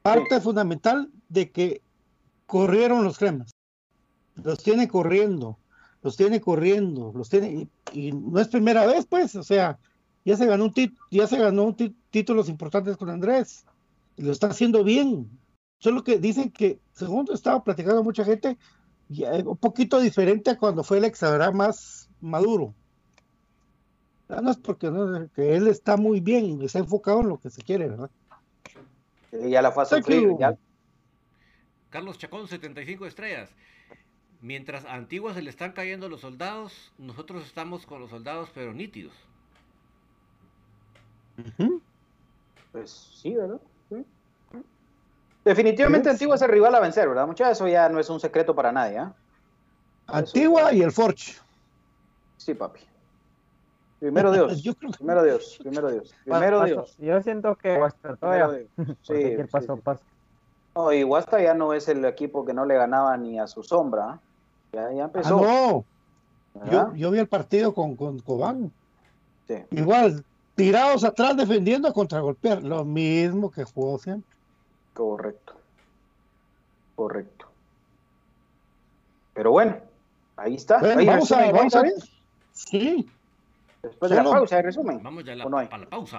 Parte 0.00 0.40
fundamental 0.40 1.10
de 1.28 1.50
que 1.50 1.82
corrieron 2.46 3.04
los 3.04 3.18
cremas. 3.18 3.50
Los 4.42 4.62
tiene 4.62 4.88
corriendo, 4.88 5.58
los 6.00 6.16
tiene 6.16 6.40
corriendo, 6.40 7.12
los 7.14 7.28
tiene, 7.28 7.68
y, 7.92 8.08
y 8.08 8.12
no 8.12 8.40
es 8.40 8.48
primera 8.48 8.86
vez, 8.86 9.04
pues, 9.04 9.36
o 9.36 9.42
sea, 9.42 9.78
ya 10.24 10.38
se 10.38 10.46
ganó 10.46 10.64
un 10.64 10.72
tit- 10.72 10.96
ya 11.10 11.26
se 11.26 11.36
ganó 11.36 11.64
un 11.64 11.76
títulos 12.08 12.48
importantes 12.48 12.96
con 12.96 13.10
Andrés, 13.10 13.66
y 14.16 14.22
lo 14.22 14.32
está 14.32 14.46
haciendo 14.46 14.82
bien. 14.82 15.28
Solo 15.80 16.02
que 16.02 16.18
dicen 16.18 16.50
que, 16.50 16.80
según 16.94 17.26
estaba 17.30 17.62
platicando 17.62 18.02
mucha 18.02 18.24
gente, 18.24 18.56
ya, 19.10 19.34
eh, 19.34 19.42
un 19.44 19.58
poquito 19.58 20.00
diferente 20.00 20.48
a 20.48 20.58
cuando 20.58 20.82
fue 20.82 20.96
el 20.96 21.04
exabrá 21.04 21.50
más 21.50 22.08
maduro. 22.22 22.74
No 24.40 24.50
es 24.50 24.56
porque 24.58 24.90
no, 24.90 25.28
que 25.34 25.56
él 25.56 25.66
está 25.66 25.96
muy 25.96 26.20
bien, 26.20 26.62
está 26.62 26.78
enfocado 26.78 27.20
en 27.20 27.28
lo 27.28 27.38
que 27.38 27.50
se 27.50 27.62
quiere, 27.62 27.88
¿verdad? 27.88 28.10
Y 29.32 29.50
ya 29.50 29.60
la 29.62 29.72
fue 29.72 29.82
a 29.82 29.86
sufrir. 29.86 30.28
ya- 30.38 30.56
Carlos 31.90 32.18
Chacón, 32.18 32.46
75 32.46 33.06
estrellas. 33.06 33.50
Mientras 34.40 34.84
a 34.84 34.94
Antigua 34.94 35.34
se 35.34 35.42
le 35.42 35.50
están 35.50 35.72
cayendo 35.72 36.08
los 36.08 36.20
soldados, 36.20 36.92
nosotros 36.98 37.44
estamos 37.44 37.84
con 37.84 38.00
los 38.00 38.10
soldados, 38.10 38.48
pero 38.54 38.72
nítidos. 38.72 39.12
Pues 42.72 42.90
sí, 42.90 43.34
¿verdad? 43.34 43.60
Sí. 43.88 44.04
Definitivamente 45.44 46.08
Sí. 46.08 46.12
Antigua 46.14 46.36
es 46.36 46.42
el 46.42 46.50
rival 46.50 46.74
a 46.74 46.80
vencer, 46.80 47.08
¿verdad? 47.08 47.26
Muchachos, 47.26 47.58
eso 47.58 47.68
ya 47.68 47.88
no 47.88 47.98
es 47.98 48.08
un 48.10 48.20
secreto 48.20 48.54
para 48.54 48.70
nadie, 48.72 48.98
¿ah? 48.98 49.14
Antigua 50.06 50.72
y 50.72 50.82
el 50.82 50.92
Forge. 50.92 51.34
Sí, 52.36 52.54
papi. 52.54 52.80
Primero 54.00 54.32
Dios. 54.32 54.62
Yo 54.62 54.74
creo 54.74 54.90
que- 54.90 54.96
Primero 54.98 55.22
Dios. 55.22 55.58
Primero 55.62 55.90
Dios. 55.90 56.14
Primero 56.24 56.64
Dios. 56.64 56.96
Yo 56.98 57.22
siento 57.22 57.54
que 57.56 57.78
que 58.20 59.20
ir 59.20 59.46
Sí, 59.46 59.46
paso 59.50 59.72
a 59.74 59.76
sí, 59.76 59.82
paso. 59.82 60.02
No, 60.74 60.92
y 60.92 61.02
Guasta 61.02 61.40
ya 61.42 61.52
no 61.54 61.72
es 61.74 61.88
el 61.88 62.04
equipo 62.04 62.44
que 62.44 62.54
no 62.54 62.64
le 62.64 62.74
ganaba 62.76 63.16
ni 63.16 63.38
a 63.38 63.46
su 63.46 63.62
sombra. 63.62 64.04
¿ah? 64.04 64.20
Ya, 64.72 64.86
Ah, 64.86 65.04
empezó. 65.04 65.40
no, 65.40 65.84
¿verdad? 66.54 66.88
yo, 66.90 66.94
yo 66.96 67.10
vi 67.10 67.18
el 67.18 67.28
partido 67.28 67.74
con, 67.74 67.96
con 67.96 68.18
Cobán. 68.20 68.72
Sí. 69.48 69.56
Igual, 69.72 70.24
tirados 70.54 71.02
atrás 71.04 71.36
defendiendo 71.36 71.88
a 71.88 71.92
contragolpear. 71.92 72.62
Lo 72.62 72.84
mismo 72.84 73.50
que 73.50 73.64
jugó 73.64 73.98
siempre. 73.98 74.30
Correcto. 74.94 75.54
Correcto. 76.94 77.46
Pero 79.34 79.50
bueno, 79.52 79.76
ahí 80.36 80.54
está. 80.54 80.78
Bueno, 80.78 81.00
Ahí 81.00 81.06
vamos 81.06 81.32
a, 81.32 81.36
resumen, 81.38 81.56
vamos 81.56 81.74
a 81.74 81.82
ver. 81.82 81.92
Sí, 82.52 83.08
Después 83.82 84.10
de 84.10 84.16
la 84.16 84.24
pausa, 84.24 84.56
hay 84.56 84.62
resumen. 84.62 85.02
Vamos 85.02 85.24
ya 85.24 85.32
a 85.32 85.36
la, 85.36 85.46
¿O 85.46 85.48
no 85.50 85.58
hay? 85.58 85.68
a 85.70 85.78
la 85.78 85.86
pausa. 85.88 86.18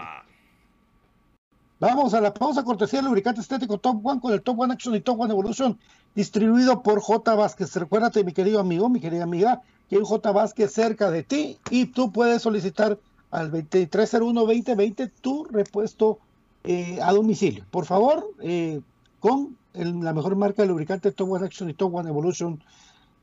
vamos 1.80 2.14
a 2.14 2.22
la 2.22 2.34
pausa 2.34 2.64
cortesía 2.64 3.00
del 3.00 3.08
lubricante 3.08 3.42
estético 3.42 3.78
Top 3.80 4.06
One 4.06 4.20
con 4.22 4.34
el 4.34 4.42
Top 4.42 4.60
One 4.60 4.74
Action 4.74 4.96
y 4.96 5.02
Top 5.02 5.20
One 5.20 5.32
Evolution, 5.32 5.80
distribuido 6.16 6.82
por 6.84 7.00
J. 7.02 7.36
Vázquez. 7.36 7.76
Recuérdate, 7.76 8.24
mi 8.24 8.34
querido 8.34 8.60
amigo, 8.60 8.90
mi 8.90 9.00
querida 9.00 9.24
amiga, 9.24 9.62
que 9.90 9.96
hay 9.96 10.00
un 10.02 10.06
J. 10.08 10.32
Vázquez 10.32 10.72
cerca 10.74 11.10
de 11.12 11.24
ti 11.24 11.58
y 11.70 11.88
tú 11.88 12.12
puedes 12.12 12.42
solicitar 12.42 12.98
al 13.32 13.52
2301-2020 13.52 15.12
tu 15.22 15.46
repuesto 15.46 16.20
eh, 16.64 17.00
a 17.02 17.12
domicilio. 17.14 17.66
Por 17.72 17.86
favor, 17.86 18.28
eh, 18.42 18.82
con 19.20 19.58
el- 19.74 20.00
la 20.02 20.14
mejor 20.14 20.36
marca 20.36 20.62
de 20.62 20.68
lubricante 20.68 21.12
Top 21.12 21.32
One 21.32 21.46
Action 21.46 21.70
y 21.70 21.74
Top 21.74 21.94
One 21.96 22.10
Evolution 22.10 22.62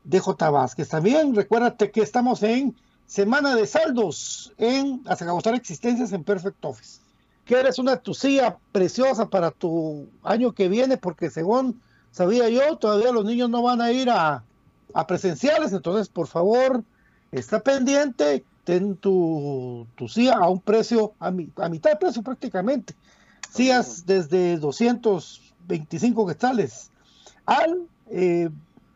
de 0.03 0.19
J. 0.19 0.49
Vázquez. 0.49 0.89
También 0.89 1.33
recuérdate 1.35 1.91
que 1.91 2.01
estamos 2.01 2.43
en 2.43 2.75
semana 3.09 3.55
de 3.55 3.65
saldos 3.65 4.53
en 4.59 5.01
hasta 5.07 5.25
agotar 5.25 5.55
existencias 5.55 6.13
en 6.13 6.23
Perfect 6.23 6.63
Office. 6.63 7.01
Quieres 7.43 7.79
una 7.79 7.97
tucía 7.97 8.57
preciosa 8.71 9.27
para 9.29 9.49
tu 9.49 10.07
año 10.23 10.51
que 10.53 10.69
viene, 10.69 10.97
porque 10.97 11.31
según 11.31 11.81
sabía 12.11 12.47
yo, 12.49 12.77
todavía 12.77 13.11
los 13.11 13.25
niños 13.25 13.49
no 13.49 13.63
van 13.63 13.81
a 13.81 13.91
ir 13.91 14.11
a, 14.11 14.43
a 14.93 15.07
presenciales, 15.07 15.73
entonces 15.73 16.07
por 16.09 16.27
favor, 16.27 16.83
está 17.31 17.59
pendiente, 17.61 18.43
ten 18.63 18.95
tu, 18.97 19.87
tu 19.95 20.07
CIA 20.07 20.33
a 20.35 20.47
un 20.49 20.59
precio, 20.61 21.13
a, 21.19 21.31
mi- 21.31 21.49
a 21.55 21.67
mitad 21.69 21.89
de 21.89 21.95
precio 21.95 22.21
prácticamente. 22.21 22.93
CIAs 23.51 24.05
desde 24.05 24.57
225 24.57 26.27
quetzales 26.27 26.91
al 27.47 27.87
eh, 28.11 28.49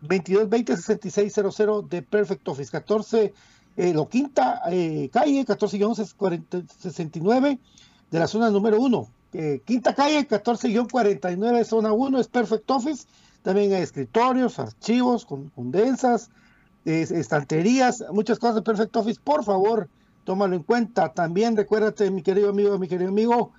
2220-6600 0.03 1.87
de 1.89 2.01
Perfect 2.03 2.47
Office, 2.47 2.71
14, 2.71 3.33
eh, 3.77 3.93
lo 3.93 4.07
quinta 4.09 4.61
eh, 4.69 5.09
calle, 5.11 5.45
14-69 5.45 7.59
de 8.11 8.19
la 8.19 8.27
zona 8.27 8.49
número 8.49 8.79
1. 8.79 9.07
quinta 9.65 9.93
calle, 9.95 10.27
14-49, 10.27 11.63
zona 11.65 11.93
1, 11.93 12.19
es 12.19 12.27
Perfect 12.27 12.69
Office. 12.71 13.05
También 13.41 13.73
hay 13.73 13.81
escritorios, 13.81 14.59
archivos, 14.59 15.25
con, 15.25 15.49
condensas, 15.49 16.29
es- 16.85 17.11
estanterías, 17.11 18.03
muchas 18.11 18.39
cosas 18.39 18.55
de 18.55 18.61
Perfect 18.61 18.95
Office. 18.95 19.19
Por 19.23 19.43
favor, 19.43 19.89
tómalo 20.23 20.55
en 20.55 20.63
cuenta. 20.63 21.11
También 21.13 21.57
recuérdate, 21.57 22.09
mi 22.11 22.21
querido 22.21 22.49
amigo, 22.49 22.77
mi 22.77 22.87
querido 22.87 23.09
amigo, 23.09 23.51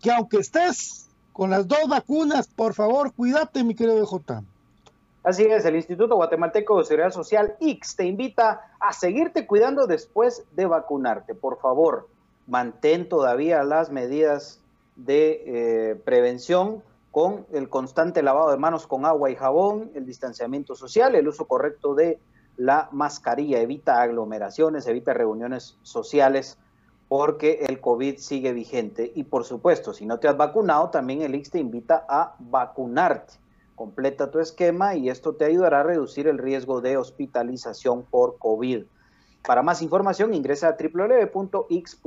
que 0.00 0.10
aunque 0.12 0.38
estés 0.38 1.08
con 1.32 1.50
las 1.50 1.66
dos 1.68 1.88
vacunas, 1.88 2.46
por 2.48 2.74
favor, 2.74 3.12
cuídate, 3.12 3.64
mi 3.64 3.74
querido 3.74 4.04
J. 4.06 4.42
Así 5.28 5.44
es, 5.44 5.66
el 5.66 5.76
Instituto 5.76 6.14
Guatemalteco 6.14 6.78
de 6.78 6.86
Seguridad 6.86 7.10
Social, 7.10 7.54
IX, 7.60 7.96
te 7.96 8.06
invita 8.06 8.72
a 8.80 8.94
seguirte 8.94 9.46
cuidando 9.46 9.86
después 9.86 10.46
de 10.52 10.64
vacunarte. 10.64 11.34
Por 11.34 11.58
favor, 11.58 12.08
mantén 12.46 13.10
todavía 13.10 13.62
las 13.62 13.90
medidas 13.90 14.62
de 14.96 15.42
eh, 15.90 15.96
prevención 15.96 16.82
con 17.10 17.44
el 17.52 17.68
constante 17.68 18.22
lavado 18.22 18.50
de 18.50 18.56
manos 18.56 18.86
con 18.86 19.04
agua 19.04 19.30
y 19.30 19.36
jabón, 19.36 19.90
el 19.94 20.06
distanciamiento 20.06 20.74
social, 20.74 21.14
el 21.14 21.28
uso 21.28 21.44
correcto 21.44 21.94
de 21.94 22.18
la 22.56 22.88
mascarilla, 22.90 23.60
evita 23.60 24.00
aglomeraciones, 24.00 24.86
evita 24.86 25.12
reuniones 25.12 25.76
sociales, 25.82 26.56
porque 27.06 27.66
el 27.68 27.82
COVID 27.82 28.16
sigue 28.16 28.54
vigente. 28.54 29.12
Y 29.14 29.24
por 29.24 29.44
supuesto, 29.44 29.92
si 29.92 30.06
no 30.06 30.18
te 30.18 30.26
has 30.26 30.38
vacunado, 30.38 30.88
también 30.88 31.20
el 31.20 31.34
IX 31.34 31.50
te 31.50 31.58
invita 31.58 32.06
a 32.08 32.34
vacunarte. 32.38 33.34
Completa 33.78 34.32
tu 34.32 34.40
esquema 34.40 34.96
y 34.96 35.08
esto 35.08 35.36
te 35.36 35.44
ayudará 35.44 35.80
a 35.80 35.84
reducir 35.84 36.26
el 36.26 36.38
riesgo 36.38 36.80
de 36.80 36.96
hospitalización 36.96 38.02
por 38.02 38.36
COVID. 38.38 38.86
Para 39.46 39.62
más 39.62 39.82
información 39.82 40.34
ingresa 40.34 40.70
a 40.70 40.76
www.x.org. 40.76 42.04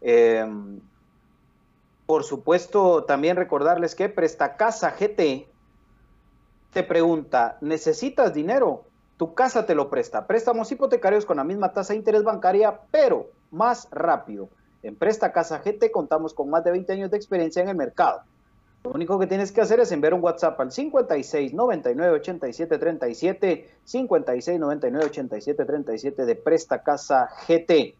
Eh, 0.00 0.46
por 2.06 2.22
supuesto, 2.22 3.02
también 3.02 3.36
recordarles 3.36 3.96
que 3.96 4.08
Prestacasa 4.08 4.92
GT 4.92 5.48
te 6.72 6.82
pregunta, 6.84 7.58
¿necesitas 7.60 8.32
dinero? 8.32 8.84
Tu 9.16 9.34
casa 9.34 9.66
te 9.66 9.74
lo 9.74 9.90
presta. 9.90 10.28
Préstamos 10.28 10.70
hipotecarios 10.70 11.26
con 11.26 11.38
la 11.38 11.44
misma 11.44 11.72
tasa 11.72 11.92
de 11.92 11.98
interés 11.98 12.22
bancaria, 12.22 12.82
pero 12.92 13.26
más 13.50 13.88
rápido. 13.90 14.48
En 14.84 14.94
Presta 14.94 15.32
Casa 15.32 15.58
GT 15.58 15.90
contamos 15.90 16.34
con 16.34 16.48
más 16.50 16.62
de 16.62 16.70
20 16.70 16.92
años 16.92 17.10
de 17.10 17.16
experiencia 17.16 17.62
en 17.62 17.68
el 17.68 17.76
mercado. 17.76 18.22
Lo 18.84 18.92
único 18.92 19.18
que 19.18 19.26
tienes 19.26 19.52
que 19.52 19.60
hacer 19.60 19.80
es 19.80 19.90
enviar 19.92 20.14
un 20.14 20.22
WhatsApp 20.22 20.60
al 20.60 20.70
56 20.70 21.52
99 21.52 22.12
87 22.16 22.78
37, 22.78 23.70
56 23.84 24.60
99 24.60 25.06
87 25.06 25.64
37 25.64 26.26
de 26.26 26.34
Presta 26.36 26.82
Casa 26.82 27.28
GT. 27.46 27.96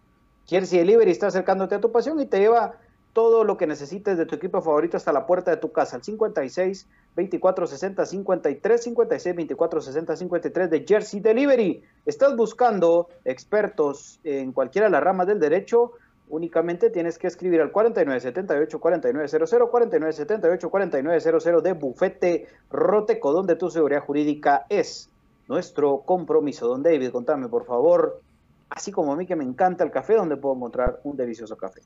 Jersey 0.47 0.79
Delivery 0.79 1.11
está 1.11 1.27
acercándote 1.27 1.75
a 1.75 1.81
tu 1.81 1.93
pasión 1.93 2.19
y 2.21 2.27
te 2.27 2.39
lleva 2.39 2.77
todo 3.13 3.43
lo 3.43 3.57
que 3.57 3.67
necesites 3.67 4.17
de 4.17 4.27
tu 4.27 4.37
equipo 4.37 4.63
favorito 4.63 4.97
hasta 4.97 5.13
la 5.13 5.27
puerta 5.27 5.51
de 5.51 5.57
tu 5.57 5.73
casa. 5.73 5.97
Al 5.97 6.05
56 6.05 6.89
24 7.17 7.67
60 7.67 8.07
53, 8.07 8.83
56 8.85 9.35
24 9.37 9.81
60 9.81 10.17
53 10.17 10.71
de 10.71 10.85
Jersey 10.87 11.19
Delivery. 11.19 11.83
¿Estás 12.07 12.37
buscando 12.37 13.09
expertos 13.25 14.21
en 14.23 14.53
cualquiera 14.53 14.87
de 14.87 14.93
las 14.93 15.03
ramas 15.03 15.27
del 15.27 15.41
derecho? 15.41 15.93
Únicamente 16.31 16.91
tienes 16.91 17.19
que 17.19 17.27
escribir 17.27 17.61
al 17.61 17.71
4978 17.73 18.81
4900 18.81 19.71
4978 19.71 20.71
4900 20.71 21.63
de 21.63 21.73
Bufete 21.73 22.47
Roteco, 22.71 23.33
donde 23.33 23.57
tu 23.57 23.71
seguridad 23.71 24.03
jurídica 24.03 24.67
es 24.69 25.11
nuestro 25.49 26.03
compromiso. 26.03 26.69
Don 26.69 26.83
David, 26.83 27.11
contame 27.11 27.49
por 27.49 27.65
favor, 27.65 28.21
así 28.69 28.93
como 28.93 29.13
a 29.13 29.17
mí 29.17 29.27
que 29.27 29.37
me 29.37 29.45
encanta 29.45 29.85
el 29.85 29.91
café, 29.91 30.15
¿dónde 30.15 30.37
puedo 30.37 30.55
encontrar 30.55 31.01
un 31.05 31.17
delicioso 31.17 31.57
café? 31.57 31.81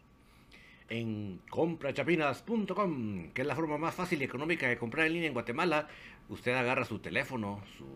en 0.89 1.41
comprachapinas.com, 1.49 3.33
que 3.33 3.41
es 3.41 3.47
la 3.47 3.55
forma 3.55 3.79
más 3.79 3.95
fácil 3.95 4.21
y 4.21 4.25
económica 4.25 4.69
de 4.69 4.77
comprar 4.77 5.07
en 5.07 5.15
línea 5.15 5.29
en 5.29 5.33
Guatemala. 5.33 5.89
Usted 6.29 6.53
agarra 6.53 6.85
su 6.85 6.99
teléfono, 6.99 7.63
su 7.79 7.87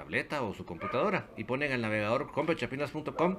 tableta 0.00 0.42
o 0.42 0.54
su 0.54 0.64
computadora 0.64 1.26
y 1.36 1.44
pone 1.44 1.66
en 1.66 1.72
el 1.72 1.82
navegador 1.82 2.32
comprachapinas.com 2.32 3.36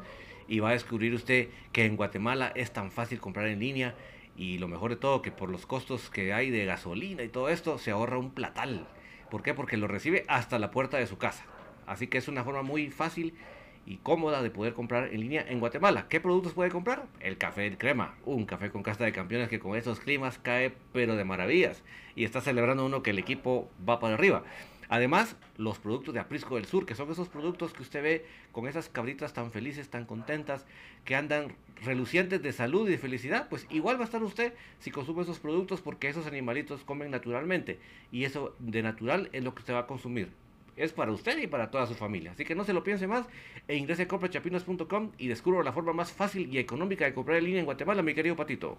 y 0.47 0.59
va 0.59 0.70
a 0.70 0.74
descubrir 0.74 1.16
usted 1.16 1.49
que 1.72 1.86
en 1.86 1.95
Guatemala 1.95 2.51
es 2.53 2.72
tan 2.72 2.91
fácil 2.91 3.20
comprar 3.20 3.47
en 3.47 3.59
línea 3.59 3.95
y 4.38 4.59
lo 4.59 4.68
mejor 4.68 4.91
de 4.91 4.95
todo 4.95 5.24
que 5.24 5.32
por 5.32 5.49
los 5.49 5.66
costos 5.66 6.12
que 6.12 6.34
hay 6.34 6.51
de 6.51 6.66
gasolina 6.66 7.24
y 7.24 7.30
todo 7.30 7.49
esto 7.49 7.80
se 7.80 7.89
ahorra 7.89 8.20
un 8.20 8.30
platal. 8.30 8.88
¿Por 9.32 9.41
qué? 9.41 9.55
Porque 9.55 9.76
lo 9.76 9.88
recibe 9.88 10.24
hasta 10.28 10.59
la 10.59 10.70
puerta 10.70 10.97
de 10.97 11.07
su 11.07 11.18
casa. 11.18 11.45
Así 11.88 12.05
que 12.05 12.20
es 12.20 12.28
una 12.28 12.43
forma 12.43 12.62
muy 12.62 12.91
fácil 12.91 13.34
y 13.88 13.97
cómoda 13.97 14.43
de 14.43 14.51
poder 14.51 14.74
comprar 14.74 15.12
en 15.12 15.20
línea 15.20 15.43
en 15.47 15.59
Guatemala. 15.59 16.05
¿Qué 16.09 16.20
productos 16.20 16.53
puede 16.53 16.70
comprar? 16.70 17.07
El 17.22 17.39
café 17.39 17.62
del 17.62 17.80
crema, 17.80 18.14
un 18.24 18.45
café 18.45 18.70
con 18.70 18.84
casta 18.84 19.03
de 19.03 19.14
campeones 19.14 19.49
que 19.49 19.59
con 19.59 19.76
estos 19.76 19.99
climas 19.99 20.38
cae 20.38 20.74
pero 20.93 21.16
de 21.16 21.24
maravillas 21.24 21.82
y 22.16 22.24
está 22.24 22.39
celebrando 22.39 22.86
uno 22.86 23.01
que 23.01 23.09
el 23.09 23.20
equipo 23.20 23.68
va 23.88 23.99
para 23.99 24.14
arriba. 24.14 24.43
Además, 24.92 25.38
los 25.56 25.80
productos 25.80 26.14
de 26.14 26.20
Aprisco 26.20 26.56
del 26.56 26.66
Sur, 26.66 26.86
que 26.86 26.96
son 26.96 27.10
esos 27.10 27.30
productos 27.30 27.72
que 27.72 27.82
usted 27.82 28.04
ve 28.04 28.26
con 28.52 28.68
esas 28.68 28.89
cabritas 28.89 29.32
tan 29.32 29.50
felices, 29.50 29.88
tan 29.89 30.06
contentas, 30.06 30.66
que 31.06 31.16
andan 31.16 31.56
relucientes 31.82 32.42
de 32.42 32.52
salud 32.52 32.89
y 32.89 32.92
de 32.92 32.98
felicidad, 32.98 33.48
pues 33.48 33.66
igual 33.70 33.96
va 33.96 34.02
a 34.02 34.04
estar 34.04 34.22
usted 34.22 34.54
si 34.80 34.92
consume 34.92 35.22
esos 35.22 35.39
productos 35.39 35.80
porque 35.80 36.10
esos 36.10 36.28
animalitos 36.28 36.84
comen 36.84 37.10
naturalmente 37.10 37.80
y 38.12 38.26
eso 38.26 38.54
de 38.60 38.84
natural 38.84 39.30
es 39.32 39.46
lo 39.46 39.56
que 39.56 39.60
usted 39.60 39.74
va 39.74 39.80
a 39.80 39.88
consumir 39.88 40.34
es 40.76 40.92
para 40.94 41.12
usted 41.12 41.38
y 41.38 41.48
para 41.48 41.70
toda 41.70 41.86
su 41.86 41.94
familia. 41.94 42.32
Así 42.32 42.44
que 42.44 42.56
no 42.56 42.64
se 42.64 42.74
lo 42.74 42.84
piense 42.84 43.08
más 43.08 43.26
e 43.68 43.76
ingrese 43.76 44.04
a 44.04 44.08
comprachapinos.com 44.08 45.12
y 45.18 45.28
descubra 45.28 45.64
la 45.64 45.72
forma 45.72 45.94
más 45.94 46.12
fácil 46.12 46.54
y 46.54 46.58
económica 46.58 47.06
de 47.06 47.14
comprar 47.14 47.38
en 47.38 47.46
línea 47.46 47.60
en 47.60 47.66
Guatemala, 47.66 48.02
mi 48.02 48.14
querido 48.14 48.36
Patito. 48.36 48.78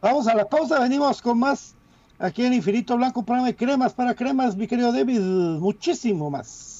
Vamos 0.00 0.26
a 0.26 0.34
la 0.34 0.48
pausa, 0.48 0.80
venimos 0.80 1.20
con 1.20 1.38
más 1.38 1.76
aquí 2.20 2.44
en 2.44 2.52
Infinito 2.52 2.96
Blanco, 2.96 3.24
programa 3.24 3.48
de 3.48 3.56
cremas 3.56 3.94
para 3.94 4.14
cremas, 4.14 4.56
mi 4.56 4.66
querido 4.66 4.92
David, 4.92 5.20
muchísimo 5.20 6.30
más. 6.30 6.79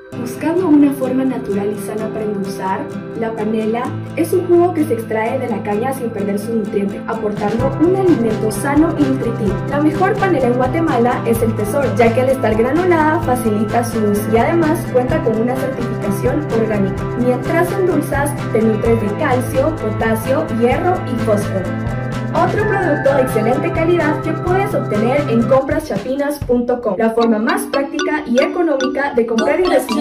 Buscando 0.19 0.67
una 0.67 0.91
forma 0.91 1.23
natural 1.23 1.71
y 1.71 1.87
sana 1.87 2.07
para 2.09 2.25
endulzar, 2.25 2.81
la 3.19 3.31
panela 3.33 3.83
es 4.17 4.33
un 4.33 4.45
jugo 4.45 4.73
que 4.73 4.83
se 4.83 4.95
extrae 4.95 5.39
de 5.39 5.47
la 5.47 5.63
caña 5.63 5.93
sin 5.93 6.09
perder 6.09 6.37
su 6.37 6.53
nutriente, 6.53 7.01
aportando 7.07 7.71
un 7.79 7.95
alimento 7.95 8.51
sano 8.51 8.93
y 8.97 9.03
nutritivo. 9.03 9.55
La 9.69 9.79
mejor 9.79 10.13
panela 10.17 10.47
en 10.47 10.53
Guatemala 10.53 11.23
es 11.25 11.41
el 11.41 11.55
Tesoro, 11.55 11.95
ya 11.95 12.13
que 12.13 12.21
al 12.21 12.29
estar 12.29 12.55
granulada 12.55 13.21
facilita 13.21 13.83
su 13.85 13.99
uso 13.99 14.21
y 14.33 14.37
además 14.37 14.85
cuenta 14.91 15.23
con 15.23 15.41
una 15.41 15.55
certificación 15.55 16.45
orgánica. 16.59 17.03
Mientras 17.17 17.71
endulzas, 17.71 18.29
te 18.51 18.61
nutres 18.61 19.01
de 19.01 19.07
calcio, 19.17 19.75
potasio, 19.77 20.45
hierro 20.59 20.93
y 21.07 21.15
fósforo. 21.23 22.01
Otro 22.33 22.65
producto 22.65 23.13
de 23.13 23.21
excelente 23.23 23.71
calidad 23.73 24.21
que 24.21 24.31
puedes 24.31 24.73
obtener 24.73 25.29
en 25.29 25.43
compraschapinas.com, 25.43 26.95
la 26.97 27.09
forma 27.09 27.39
más 27.39 27.63
práctica 27.63 28.23
y 28.25 28.41
económica 28.41 29.13
de 29.13 29.25
comprar 29.25 29.59
y 29.59 29.65
recibir 29.65 30.00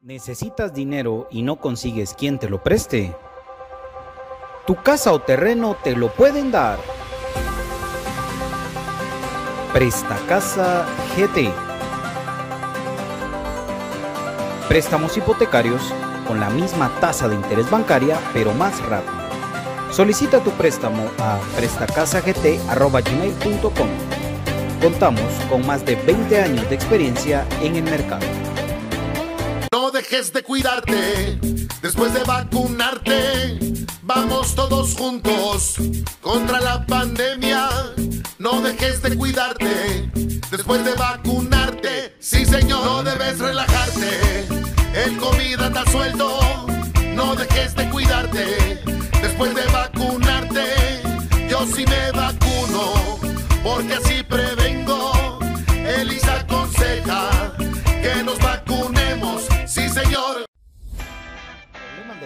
¿Necesitas 0.00 0.74
dinero 0.74 1.28
y 1.30 1.42
no 1.42 1.56
consigues 1.56 2.14
quien 2.14 2.38
te 2.38 2.48
lo 2.48 2.62
preste? 2.62 3.14
Tu 4.66 4.76
casa 4.76 5.12
o 5.12 5.20
terreno 5.20 5.76
te 5.82 5.94
lo 5.96 6.12
pueden 6.12 6.50
dar. 6.50 6.78
Presta 9.72 10.16
Casa 10.28 10.86
GT. 11.16 11.50
Préstamos 14.68 15.16
hipotecarios 15.16 15.82
con 16.28 16.38
la 16.40 16.50
misma 16.50 16.90
tasa 17.00 17.28
de 17.28 17.34
interés 17.34 17.68
bancaria, 17.70 18.18
pero 18.32 18.52
más 18.52 18.80
rápido. 18.86 19.24
Solicita 19.90 20.38
tu 20.40 20.50
préstamo 20.52 21.10
a 21.18 21.38
prestacasagt.gmail.com. 21.56 24.33
Contamos 24.84 25.32
con 25.48 25.66
más 25.66 25.82
de 25.86 25.96
20 25.96 26.42
años 26.42 26.68
de 26.68 26.74
experiencia 26.74 27.46
en 27.62 27.76
el 27.76 27.84
mercado. 27.84 28.26
No 29.72 29.90
dejes 29.90 30.30
de 30.30 30.42
cuidarte 30.42 31.40
después 31.80 32.12
de 32.12 32.22
vacunarte. 32.22 33.58
Vamos 34.02 34.54
todos 34.54 34.94
juntos 34.94 35.76
contra 36.20 36.60
la 36.60 36.84
pandemia. 36.84 37.70
No 38.38 38.60
dejes 38.60 39.00
de 39.00 39.16
cuidarte 39.16 40.10
después 40.50 40.84
de 40.84 40.92
vacunarte. 40.92 42.14
Sí, 42.20 42.44
señor, 42.44 42.84
no 42.84 43.02
debes 43.02 43.38
relajarte. 43.38 44.46
El 44.94 45.16
COVID 45.16 45.60
anda 45.60 45.84
suelto. 45.90 46.66
No 47.14 47.34
dejes 47.34 47.74
de 47.74 47.88
cuidarte 47.88 48.82
después 49.22 49.54
de 49.54 49.64
vacunarte. 49.64 50.66
Yo 51.48 51.64
sí 51.74 51.86
me 51.86 52.12
vacuno 52.12 53.18
porque 53.62 53.94
así 53.94 54.22
prevengo. 54.22 54.63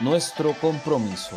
nuestro 0.00 0.52
compromiso. 0.54 1.36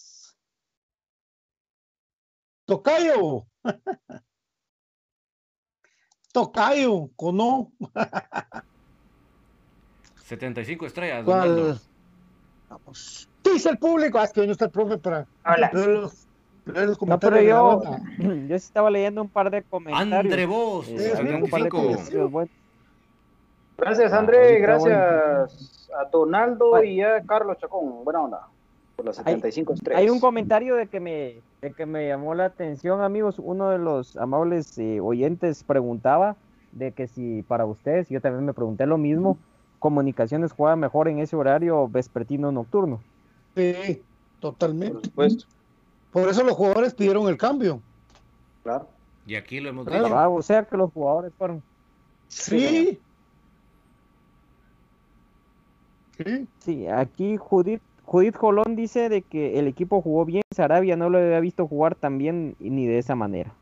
Tocayo. 2.71 3.43
Tocayo, 6.31 7.09
¿cono? 7.17 7.69
75 10.23 10.85
estrellas. 10.85 11.25
¿Cuál? 11.25 11.77
Vamos. 12.69 13.27
Dice 13.43 13.69
el 13.71 13.77
público, 13.77 14.19
ah, 14.19 14.23
es 14.23 14.31
que 14.31 14.39
hoy 14.39 14.45
no 14.47 14.53
está 14.53 14.65
el 14.65 14.71
profe 14.71 14.97
para 14.97 15.27
Hola. 15.45 15.69
los, 15.73 16.27
los 16.65 17.01
No, 17.01 17.19
pero 17.19 17.41
yo, 17.41 17.81
yo 18.47 18.55
estaba 18.55 18.89
leyendo 18.89 19.21
un 19.21 19.27
par 19.29 19.51
de 19.51 19.63
comentarios. 19.63 20.13
Andre 20.13 20.45
Vos, 20.45 20.87
Eh, 20.87 21.11
había 21.17 21.35
un 21.35 21.49
par 21.49 21.63
de 21.63 21.69
75. 21.69 21.77
comentarios 21.77 22.31
buenos. 22.31 22.53
Gracias, 23.77 24.13
Ah, 24.13 24.19
André. 24.19 24.59
Gracias 24.59 25.89
a 25.99 26.05
Donaldo 26.09 26.81
y 26.81 27.01
a 27.01 27.21
Carlos 27.23 27.57
Chacón. 27.57 28.05
Buena 28.05 28.21
onda. 28.21 28.47
Por 28.95 29.07
las 29.07 29.17
75 29.17 29.73
estrellas. 29.73 29.99
Hay 30.01 30.09
un 30.09 30.21
comentario 30.21 30.77
de 30.77 30.87
que 30.87 31.01
me, 31.01 31.41
de 31.61 31.73
que 31.73 31.85
me 31.85 32.07
llamó 32.07 32.33
la 32.33 32.45
atención, 32.45 33.01
amigos. 33.01 33.35
Uno 33.37 33.69
de 33.69 33.77
los 33.77 34.17
amables 34.17 34.77
eh, 34.79 34.99
oyentes 34.99 35.63
preguntaba 35.63 36.35
de 36.71 36.91
que 36.91 37.07
si 37.07 37.43
para 37.43 37.65
ustedes, 37.65 38.09
yo 38.09 38.19
también 38.19 38.45
me 38.45 38.53
pregunté 38.53 38.85
lo 38.87 38.97
mismo, 38.97 39.37
comunicaciones 39.79 40.51
juega 40.53 40.75
mejor 40.75 41.07
en 41.07 41.19
ese 41.19 41.35
horario 41.35 41.87
vespertino 41.87 42.51
nocturno. 42.51 42.99
Sí, 43.55 44.01
totalmente. 44.39 44.93
Por 44.95 45.05
supuesto. 45.05 45.45
Por 46.11 46.29
eso 46.29 46.43
los 46.43 46.55
jugadores 46.55 46.93
pidieron 46.95 47.27
el 47.27 47.37
cambio. 47.37 47.79
Claro. 48.63 48.87
Y 49.27 49.35
aquí 49.35 49.59
lo 49.59 49.69
hemos 49.69 49.85
Claro. 49.85 50.05
dicho. 50.05 50.17
Ah, 50.17 50.29
o 50.29 50.41
sea 50.41 50.63
que 50.63 50.75
los 50.77 50.91
jugadores 50.91 51.31
fueron. 51.37 51.61
Sí. 52.27 52.99
Sí. 56.17 56.47
Sí, 56.59 56.87
aquí 56.87 57.37
Judith, 57.37 57.81
Judith 58.11 58.35
Jolón 58.35 58.75
dice 58.75 59.07
de 59.07 59.21
que 59.21 59.57
el 59.57 59.69
equipo 59.69 60.01
jugó 60.01 60.25
bien, 60.25 60.41
Sarabia 60.53 60.97
no 60.97 61.09
lo 61.09 61.17
había 61.17 61.39
visto 61.39 61.65
jugar 61.65 61.95
tan 61.95 62.17
bien 62.17 62.57
ni 62.59 62.85
de 62.85 62.97
esa 62.97 63.15
manera. 63.15 63.55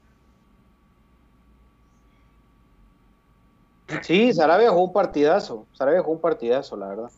Sí, 4.02 4.34
Sarabia 4.34 4.72
jugó 4.72 4.86
un 4.86 4.94
partidazo. 4.94 5.68
Sarabia 5.72 6.02
jugó 6.02 6.14
un 6.14 6.22
partidazo, 6.22 6.76
la 6.78 6.88
verdad. 6.88 7.12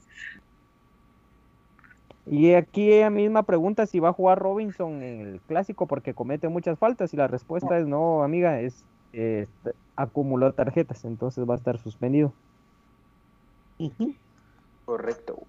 Y 2.26 2.52
aquí 2.54 2.92
ella 2.92 3.10
misma 3.10 3.44
pregunta 3.44 3.86
si 3.86 4.02
va 4.02 4.10
a 4.10 4.14
jugar 4.14 4.38
Robinson 4.38 5.02
en 5.02 5.22
el 5.22 5.42
clásico 5.44 5.88
porque 5.88 6.14
comete 6.14 6.50
muchas 6.50 6.78
faltas 6.78 7.14
y 7.14 7.18
la 7.18 7.28
respuesta 7.28 7.80
es 7.80 7.88
no, 7.88 8.24
amiga, 8.24 8.60
es 8.60 8.84
eh, 9.14 9.48
acumuló 9.96 10.52
tarjetas, 10.52 11.06
entonces 11.06 11.50
va 11.50 11.54
a 11.54 11.58
estar 11.58 11.78
suspendido. 11.78 12.34
Correcto. 14.84 15.48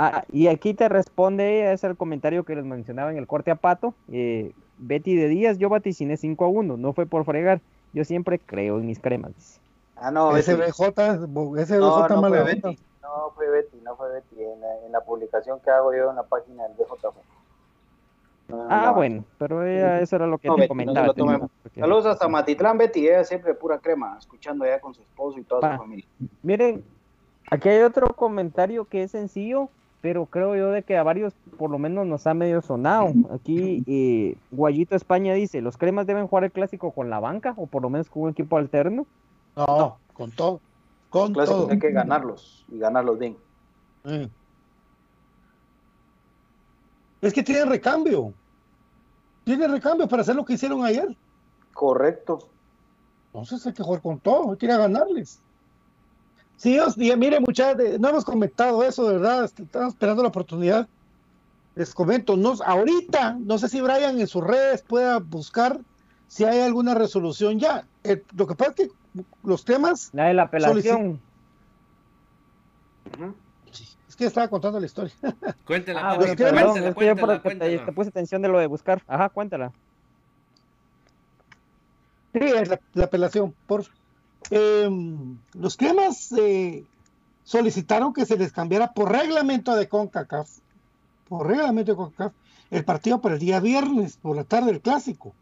Ah, 0.00 0.22
y 0.30 0.46
aquí 0.46 0.74
te 0.74 0.88
responde 0.88 1.72
es 1.72 1.82
el 1.82 1.96
comentario 1.96 2.44
que 2.44 2.54
les 2.54 2.64
mencionaba 2.64 3.10
en 3.10 3.18
el 3.18 3.26
corte 3.26 3.50
a 3.50 3.56
pato. 3.56 3.94
Eh, 4.12 4.52
Betty 4.78 5.16
de 5.16 5.26
Díaz, 5.26 5.58
yo 5.58 5.68
vaticiné 5.68 6.16
5 6.16 6.44
a 6.44 6.48
1, 6.48 6.76
no 6.76 6.92
fue 6.92 7.04
por 7.06 7.24
fregar. 7.24 7.60
Yo 7.92 8.04
siempre 8.04 8.38
creo 8.38 8.78
en 8.78 8.86
mis 8.86 9.00
cremas. 9.00 9.34
dice. 9.34 9.60
Ah, 9.96 10.12
no. 10.12 10.30
SBJ, 10.36 10.70
SBJ 10.72 11.78
No, 11.80 12.06
no 12.08 12.28
fue. 12.28 12.44
Betty. 12.44 12.78
No 13.02 13.32
fue 13.34 13.50
Betty, 13.50 13.78
no 13.82 13.96
fue 13.96 14.12
Betty. 14.12 14.36
En 14.44 14.60
la, 14.60 14.86
en 14.86 14.92
la 14.92 15.00
publicación 15.00 15.58
que 15.64 15.70
hago 15.70 15.92
yo 15.92 16.10
en 16.10 16.16
la 16.16 16.22
página 16.22 16.62
del 16.68 16.74
BJJ. 16.76 17.04
No, 18.48 18.66
Ah, 18.70 18.82
no, 18.86 18.94
bueno, 18.94 19.24
pero 19.36 19.64
ella, 19.66 20.00
eso 20.00 20.14
era 20.16 20.26
lo 20.26 20.38
que 20.38 20.46
No, 20.48 20.54
te 20.54 20.60
Betty, 20.62 20.74
no 20.74 20.80
se 20.94 20.94
comentaba. 21.14 21.48
porque- 21.62 21.80
Saludos 21.80 22.06
hasta 22.06 22.28
Matitlán, 22.28 22.78
Betty. 22.78 23.08
Ella 23.08 23.24
siempre 23.24 23.52
pura 23.54 23.78
crema, 23.78 24.16
escuchando 24.18 24.64
allá 24.64 24.80
con 24.80 24.94
su 24.94 25.02
esposo 25.02 25.38
y 25.38 25.42
toda 25.42 25.60
Va. 25.68 25.74
su 25.76 25.82
familia. 25.82 26.06
Miren, 26.42 26.84
aquí 27.50 27.68
hay 27.68 27.82
otro 27.82 28.14
comentario 28.14 28.84
que 28.86 29.02
es 29.02 29.10
sencillo, 29.10 29.68
pero 30.00 30.26
creo 30.26 30.54
yo 30.54 30.70
de 30.70 30.82
que 30.82 30.96
a 30.96 31.02
varios 31.02 31.34
por 31.56 31.70
lo 31.70 31.78
menos 31.78 32.06
nos 32.06 32.26
ha 32.26 32.34
medio 32.34 32.62
sonado. 32.62 33.12
Aquí 33.32 33.82
eh, 33.86 34.36
Guayito 34.50 34.94
España 34.94 35.34
dice, 35.34 35.60
¿los 35.60 35.76
cremas 35.76 36.06
deben 36.06 36.28
jugar 36.28 36.44
el 36.44 36.52
clásico 36.52 36.92
con 36.92 37.10
la 37.10 37.20
banca 37.20 37.54
o 37.56 37.66
por 37.66 37.82
lo 37.82 37.90
menos 37.90 38.08
con 38.08 38.24
un 38.24 38.30
equipo 38.30 38.56
alterno? 38.56 39.06
No, 39.56 39.98
con 40.14 40.30
todo. 40.30 40.60
Con 41.10 41.32
todo. 41.32 41.68
hay 41.70 41.78
que 41.78 41.90
ganarlos 41.90 42.64
y 42.70 42.78
ganarlos 42.78 43.18
bien. 43.18 43.36
Eh. 44.04 44.28
Es 47.20 47.32
que 47.32 47.42
tiene 47.42 47.64
recambio. 47.64 48.32
Tiene 49.44 49.66
recambio 49.66 50.06
para 50.06 50.22
hacer 50.22 50.36
lo 50.36 50.44
que 50.44 50.52
hicieron 50.52 50.84
ayer. 50.84 51.16
Correcto. 51.72 52.38
Entonces 53.32 53.66
hay 53.66 53.72
que 53.72 53.82
jugar 53.82 54.02
con 54.02 54.20
todo, 54.20 54.52
hay 54.52 54.58
que 54.58 54.66
ir 54.66 54.72
a 54.72 54.78
ganarles. 54.78 55.40
Sí, 56.58 56.74
ellos, 56.74 56.94
y 56.98 57.14
mire, 57.16 57.38
muchachos, 57.40 58.00
no 58.00 58.08
hemos 58.08 58.24
comentado 58.24 58.82
eso, 58.82 59.06
de 59.06 59.14
verdad, 59.14 59.44
est- 59.44 59.60
estamos 59.60 59.94
esperando 59.94 60.22
la 60.22 60.28
oportunidad. 60.28 60.88
Les 61.76 61.94
comento, 61.94 62.36
no, 62.36 62.54
ahorita, 62.66 63.36
no 63.40 63.56
sé 63.58 63.68
si 63.68 63.80
Brian 63.80 64.18
en 64.20 64.26
sus 64.26 64.42
redes 64.44 64.82
pueda 64.82 65.18
buscar 65.20 65.78
si 66.26 66.44
hay 66.44 66.60
alguna 66.60 66.94
resolución 66.94 67.60
ya. 67.60 67.86
Eh, 68.02 68.24
lo 68.36 68.48
que 68.48 68.56
pasa 68.56 68.72
es 68.72 68.76
que 68.76 68.88
los 69.44 69.64
temas, 69.64 70.10
La 70.12 70.24
de 70.26 70.34
la 70.34 70.42
apelación. 70.42 71.20
es 74.08 74.16
que 74.16 74.26
estaba 74.26 74.48
contando 74.48 74.80
la 74.80 74.86
historia. 74.86 75.14
Cuéntela, 75.64 76.00
Ah, 76.02 76.16
bueno, 76.16 76.34
perdón, 76.34 76.54
cuéntela, 76.56 76.88
es 76.88 76.94
que 76.96 77.06
yo 77.06 77.16
por 77.16 77.40
cuéntela, 77.42 77.70
lo 77.70 77.78
que 77.78 77.86
te, 77.86 77.92
puse 77.92 78.08
atención 78.08 78.42
de 78.42 78.48
lo 78.48 78.58
de 78.58 78.66
buscar. 78.66 79.00
Ajá, 79.06 79.28
cuéntala. 79.28 79.72
Sí, 82.32 82.40
es 82.40 82.68
la, 82.68 82.80
la 82.94 83.04
apelación. 83.04 83.54
Por, 83.66 83.84
eh, 84.50 84.90
los 85.54 85.76
cremas 85.76 86.32
eh, 86.32 86.84
solicitaron 87.44 88.12
que 88.12 88.26
se 88.26 88.36
les 88.36 88.52
cambiara 88.52 88.92
por 88.92 89.10
reglamento 89.10 89.74
de 89.74 89.88
CONCACAF, 89.88 90.48
por 91.28 91.46
reglamento 91.46 91.92
de 91.92 91.96
CONCACAF, 91.96 92.32
el 92.70 92.84
partido 92.84 93.20
para 93.20 93.34
el 93.34 93.40
día 93.40 93.60
viernes, 93.60 94.16
por 94.16 94.36
la 94.36 94.44
tarde 94.44 94.66
del 94.66 94.80
clásico. 94.80 95.32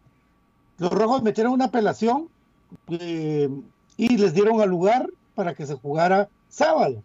Los 0.79 0.93
rojos 0.93 1.23
metieron 1.23 1.53
una 1.53 1.67
apelación 1.67 2.29
eh, 2.89 3.49
y 3.97 4.17
les 4.17 4.35
dieron 4.35 4.61
al 4.61 4.69
lugar 4.69 5.09
para 5.35 5.55
que 5.55 5.67
se 5.67 5.75
jugara 5.75 6.29
sábado. 6.49 7.03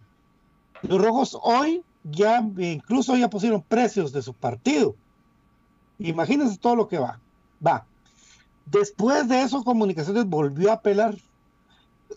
Los 0.82 1.02
rojos 1.02 1.38
hoy 1.42 1.84
ya, 2.04 2.40
eh, 2.58 2.72
incluso 2.72 3.16
ya 3.16 3.30
pusieron 3.30 3.62
precios 3.62 4.12
de 4.12 4.22
su 4.22 4.34
partido. 4.34 4.96
Imagínense 6.00 6.58
todo 6.58 6.76
lo 6.76 6.88
que 6.88 7.00
va. 7.00 7.20
Va. 7.66 7.86
Después 8.66 9.28
de 9.28 9.44
eso, 9.44 9.64
Comunicaciones 9.64 10.26
volvió 10.26 10.72
a 10.72 10.76
apelar 10.76 11.16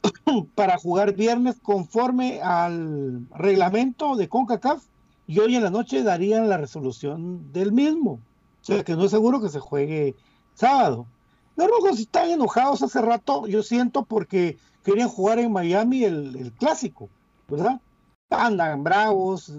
para 0.55 0.79
jugar 0.79 1.15
viernes 1.15 1.57
conforme 1.63 2.41
al 2.43 3.27
reglamento 3.35 4.17
de 4.17 4.29
CONCACAF 4.29 4.85
y 5.27 5.39
hoy 5.39 5.57
en 5.57 5.63
la 5.63 5.71
noche 5.71 6.03
darían 6.03 6.49
la 6.49 6.57
resolución 6.57 7.53
del 7.53 7.73
mismo. 7.73 8.21
O 8.63 8.65
sea 8.65 8.83
que 8.83 8.97
no 8.97 9.05
es 9.05 9.11
seguro 9.11 9.41
que 9.41 9.49
se 9.49 9.61
juegue 9.61 10.15
sábado. 10.55 11.07
Los 11.57 11.69
rojos 11.69 12.01
están 12.01 12.31
enojados 12.31 12.83
hace 12.83 13.01
rato, 13.01 13.47
yo 13.47 13.63
siento, 13.63 14.05
porque 14.05 14.59
querían 14.83 15.09
jugar 15.09 15.39
en 15.39 15.53
Miami 15.53 16.05
el, 16.05 16.53
clásico, 16.59 17.09
¿verdad? 17.49 17.81
Andan 18.31 18.83
bravos, 18.83 19.53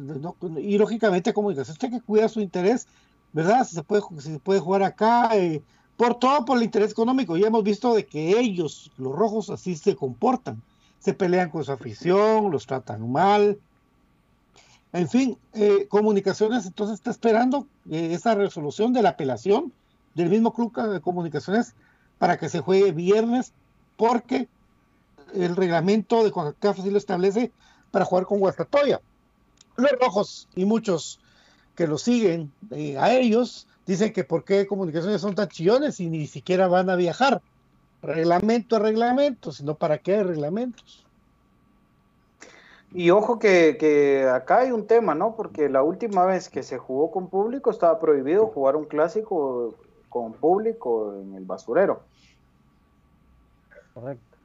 y 0.57 0.77
lógicamente 0.77 1.33
Comunicaciones 1.33 1.79
tiene 1.79 1.99
que 1.99 2.05
cuidar 2.05 2.29
su 2.29 2.41
interés, 2.41 2.87
¿verdad? 3.31 3.65
Si 3.65 3.75
se 3.75 3.83
puede, 3.83 4.03
si 4.19 4.33
se 4.33 4.39
puede 4.39 4.59
jugar 4.59 4.83
acá, 4.83 5.29
eh, 5.33 5.61
por 5.97 6.19
todo 6.19 6.45
por 6.45 6.57
el 6.57 6.63
interés 6.63 6.91
económico. 6.91 7.37
Ya 7.37 7.47
hemos 7.47 7.63
visto 7.63 7.93
de 7.93 8.05
que 8.05 8.39
ellos, 8.39 8.91
los 8.97 9.15
rojos, 9.15 9.49
así 9.49 9.75
se 9.75 9.95
comportan. 9.95 10.61
Se 10.99 11.13
pelean 11.13 11.49
con 11.49 11.63
su 11.63 11.71
afición, 11.71 12.51
los 12.51 12.65
tratan 12.65 13.11
mal. 13.11 13.59
En 14.91 15.09
fin, 15.09 15.37
eh, 15.53 15.87
Comunicaciones 15.89 16.65
entonces 16.65 16.95
está 16.95 17.11
esperando 17.11 17.67
eh, 17.89 18.13
esa 18.13 18.33
resolución 18.33 18.93
de 18.93 19.01
la 19.01 19.09
apelación 19.09 19.71
del 20.13 20.29
mismo 20.29 20.53
club 20.53 20.73
de 20.73 21.01
Comunicaciones 21.01 21.75
para 22.17 22.37
que 22.37 22.49
se 22.49 22.61
juegue 22.61 22.91
viernes, 22.91 23.51
porque 23.97 24.47
el 25.33 25.55
reglamento 25.55 26.23
de 26.23 26.31
CONCACAF 26.31 26.79
así 26.79 26.89
lo 26.89 26.97
establece 26.97 27.51
para 27.91 28.05
jugar 28.05 28.25
con 28.25 28.39
Guastatoya. 28.39 29.01
Los 29.75 29.91
rojos 29.99 30.47
y 30.55 30.65
muchos 30.65 31.19
que 31.75 31.87
lo 31.87 31.97
siguen 31.97 32.51
eh, 32.71 32.97
a 32.97 33.13
ellos 33.13 33.67
dicen 33.85 34.13
que 34.13 34.23
por 34.23 34.43
qué 34.43 34.67
comunicaciones 34.67 35.21
son 35.21 35.35
tan 35.35 35.47
chillones 35.47 35.99
y 35.99 36.09
ni 36.09 36.27
siquiera 36.27 36.67
van 36.67 36.89
a 36.89 36.95
viajar. 36.95 37.41
Reglamento 38.01 38.75
a 38.75 38.79
reglamento, 38.79 39.51
sino 39.51 39.75
para 39.75 39.97
qué 39.97 40.23
reglamentos. 40.23 41.05
Y 42.93 43.09
ojo 43.09 43.39
que, 43.39 43.77
que 43.79 44.27
acá 44.29 44.59
hay 44.59 44.71
un 44.71 44.87
tema, 44.87 45.15
¿no? 45.15 45.35
Porque 45.35 45.69
la 45.69 45.83
última 45.83 46.25
vez 46.25 46.49
que 46.49 46.63
se 46.63 46.77
jugó 46.77 47.11
con 47.11 47.27
público 47.29 47.71
estaba 47.71 47.99
prohibido 47.99 48.47
jugar 48.47 48.75
un 48.75 48.85
clásico 48.85 49.75
con 50.09 50.33
público 50.33 51.13
en 51.19 51.35
el 51.35 51.43
basurero. 51.43 52.03
Correcto. 53.93 54.37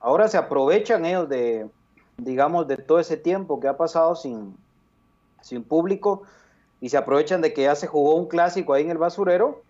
Ahora 0.00 0.28
se 0.28 0.38
aprovechan 0.38 1.04
ellos 1.04 1.28
de, 1.28 1.68
digamos, 2.16 2.66
de 2.66 2.76
todo 2.76 2.98
ese 2.98 3.16
tiempo 3.16 3.60
que 3.60 3.68
ha 3.68 3.76
pasado 3.76 4.14
sin, 4.14 4.56
sin 5.42 5.62
público 5.62 6.22
y 6.80 6.88
se 6.90 6.96
aprovechan 6.96 7.40
de 7.40 7.52
que 7.52 7.62
ya 7.62 7.74
se 7.74 7.86
jugó 7.86 8.14
un 8.16 8.28
clásico 8.28 8.74
ahí 8.74 8.84
en 8.84 8.90
el 8.90 8.98
basurero 8.98 9.66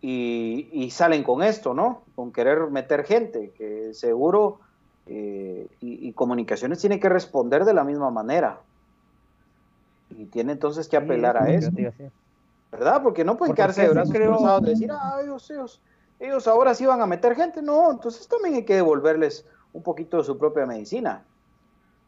y, 0.00 0.70
y 0.72 0.90
salen 0.90 1.24
con 1.24 1.42
esto, 1.42 1.74
¿no? 1.74 2.06
Con 2.14 2.32
querer 2.32 2.70
meter 2.70 3.04
gente, 3.04 3.52
que 3.54 3.94
seguro 3.94 4.60
eh, 5.06 5.68
y, 5.80 6.08
y 6.08 6.14
comunicaciones 6.14 6.80
tiene 6.80 7.00
que 7.00 7.08
responder 7.08 7.64
de 7.64 7.74
la 7.74 7.84
misma 7.84 8.10
manera. 8.10 8.64
Y 10.08 10.26
tiene 10.26 10.52
entonces 10.52 10.88
que 10.88 10.96
apelar 10.96 11.36
a 11.36 11.50
eso. 11.52 11.70
¿verdad? 12.70 13.02
Porque 13.02 13.24
no 13.24 13.36
pueden 13.36 13.54
Porque 13.54 13.54
quedarse 13.54 13.82
de 13.82 13.88
sí 13.90 13.90
brazos 13.90 14.18
creo- 14.18 14.38
cruzados 14.40 14.62
de 14.62 14.70
decir, 14.70 14.90
ah, 14.92 15.20
ellos, 15.22 15.50
ellos, 15.50 15.82
ellos 16.18 16.46
ahora 16.48 16.74
sí 16.74 16.86
van 16.86 17.00
a 17.02 17.06
meter 17.06 17.34
gente. 17.36 17.62
No, 17.62 17.90
entonces 17.90 18.28
también 18.28 18.56
hay 18.56 18.64
que 18.64 18.76
devolverles 18.76 19.46
un 19.72 19.82
poquito 19.82 20.18
de 20.18 20.24
su 20.24 20.38
propia 20.38 20.66
medicina. 20.66 21.28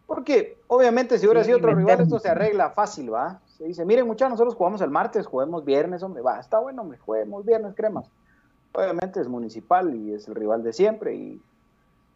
Porque 0.06 0.64
obviamente 0.68 1.18
si 1.20 1.26
hubiera 1.26 1.44
Sí, 1.44 1.46
sido 1.46 1.58
otro 1.58 1.74
rival, 1.76 2.00
esto 2.02 2.20
se 2.20 2.30
arregla 2.30 2.72
fácil, 2.72 3.14
¿va? 3.14 3.43
Se 3.56 3.64
dice, 3.64 3.84
miren 3.84 4.06
muchachos, 4.06 4.32
nosotros 4.32 4.56
jugamos 4.56 4.80
el 4.80 4.90
martes, 4.90 5.26
juguemos 5.26 5.64
viernes, 5.64 6.02
hombre, 6.02 6.22
va, 6.22 6.40
está 6.40 6.58
bueno, 6.58 6.82
hombre, 6.82 6.98
juguemos 6.98 7.44
viernes, 7.44 7.74
cremas. 7.76 8.10
Obviamente 8.72 9.20
es 9.20 9.28
municipal 9.28 9.94
y 9.94 10.12
es 10.12 10.26
el 10.26 10.34
rival 10.34 10.64
de 10.64 10.72
siempre 10.72 11.14
y, 11.14 11.40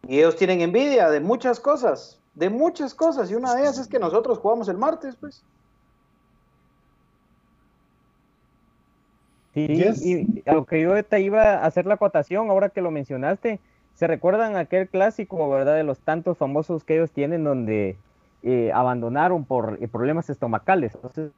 y 0.05 0.17
ellos 0.19 0.35
tienen 0.35 0.59
envidia 0.59 1.09
de 1.09 1.21
muchas 1.21 1.61
cosas, 1.61 2.19
de 2.35 2.49
muchas 2.49 2.93
cosas, 2.93 3.31
y 3.31 3.35
una 3.35 3.55
de 3.55 3.61
ellas 3.61 3.77
es 3.79 3.87
que 3.87 3.99
nosotros 3.99 4.37
jugamos 4.39 4.67
el 4.67 4.77
martes, 4.77 5.15
pues. 5.15 5.41
Sí, 9.53 9.67
Yes. 9.67 10.05
y 10.05 10.43
a 10.45 10.53
lo 10.53 10.65
que 10.65 10.81
yo 10.81 11.03
te 11.03 11.21
iba 11.21 11.41
a 11.55 11.65
hacer 11.65 11.85
la 11.85 11.93
acotación, 11.95 12.49
ahora 12.49 12.69
que 12.69 12.81
lo 12.81 12.91
mencionaste, 12.91 13.61
¿se 13.95 14.07
recuerdan 14.07 14.57
aquel 14.57 14.89
clásico, 14.89 15.49
verdad, 15.49 15.75
de 15.75 15.83
los 15.83 15.99
tantos 15.99 16.37
famosos 16.37 16.83
que 16.83 16.95
ellos 16.95 17.11
tienen 17.11 17.45
donde 17.45 17.97
eh, 18.43 18.71
abandonaron 18.73 19.45
por 19.45 19.77
eh, 19.81 19.87
problemas 19.87 20.29
estomacales? 20.29 20.95
Entonces, 20.95 21.31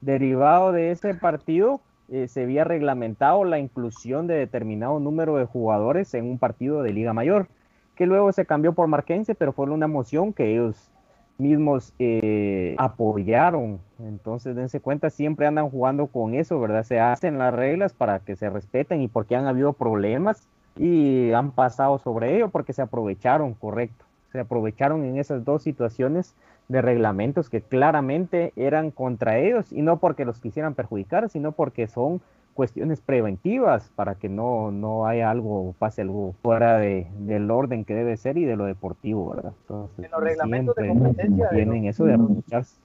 derivado 0.00 0.72
de 0.72 0.90
ese 0.90 1.14
partido, 1.14 1.80
eh, 2.08 2.28
se 2.28 2.44
había 2.44 2.64
reglamentado 2.64 3.44
la 3.44 3.58
inclusión 3.58 4.26
de 4.26 4.34
determinado 4.34 5.00
número 5.00 5.36
de 5.36 5.44
jugadores 5.44 6.14
en 6.14 6.26
un 6.26 6.38
partido 6.38 6.82
de 6.82 6.92
Liga 6.92 7.12
Mayor, 7.12 7.48
que 7.96 8.06
luego 8.06 8.30
se 8.32 8.46
cambió 8.46 8.74
por 8.74 8.86
Marquense, 8.86 9.34
pero 9.34 9.52
fue 9.52 9.68
una 9.70 9.88
moción 9.88 10.32
que 10.32 10.52
ellos 10.52 10.92
mismos 11.38 11.92
eh, 11.98 12.76
apoyaron. 12.78 13.80
Entonces, 13.98 14.54
dense 14.54 14.80
cuenta, 14.80 15.10
siempre 15.10 15.46
andan 15.46 15.68
jugando 15.68 16.06
con 16.06 16.34
eso, 16.34 16.60
¿verdad? 16.60 16.84
Se 16.84 17.00
hacen 17.00 17.38
las 17.38 17.52
reglas 17.52 17.92
para 17.92 18.20
que 18.20 18.36
se 18.36 18.50
respeten 18.50 19.02
y 19.02 19.08
porque 19.08 19.36
han 19.36 19.46
habido 19.46 19.72
problemas 19.72 20.46
y 20.76 21.32
han 21.32 21.50
pasado 21.50 21.98
sobre 21.98 22.36
ello 22.36 22.50
porque 22.50 22.72
se 22.72 22.82
aprovecharon, 22.82 23.54
correcto. 23.54 24.05
Se 24.36 24.40
aprovecharon 24.40 25.02
en 25.06 25.16
esas 25.16 25.46
dos 25.46 25.62
situaciones 25.62 26.34
de 26.68 26.82
reglamentos 26.82 27.48
que 27.48 27.62
claramente 27.62 28.52
eran 28.54 28.90
contra 28.90 29.38
ellos 29.38 29.72
y 29.72 29.80
no 29.80 29.96
porque 29.98 30.26
los 30.26 30.40
quisieran 30.40 30.74
perjudicar, 30.74 31.30
sino 31.30 31.52
porque 31.52 31.86
son 31.86 32.20
cuestiones 32.52 33.00
preventivas 33.00 33.90
para 33.96 34.16
que 34.16 34.28
no, 34.28 34.70
no 34.72 35.06
haya 35.06 35.30
algo, 35.30 35.74
pase 35.78 36.02
algo 36.02 36.34
fuera 36.42 36.76
de, 36.76 37.06
del 37.20 37.50
orden 37.50 37.86
que 37.86 37.94
debe 37.94 38.18
ser 38.18 38.36
y 38.36 38.44
de 38.44 38.56
lo 38.56 38.66
deportivo, 38.66 39.30
¿verdad? 39.30 39.52
Entonces, 39.62 40.04
En 40.04 40.10
los 40.10 40.20
reglamentos 40.22 40.74
de 40.76 40.88
competencia 40.88 41.48
de 41.48 41.56
tienen 41.56 41.84
los- 41.84 41.94
eso 41.94 42.04
de 42.04 42.12
aprovecharse. 42.12 42.76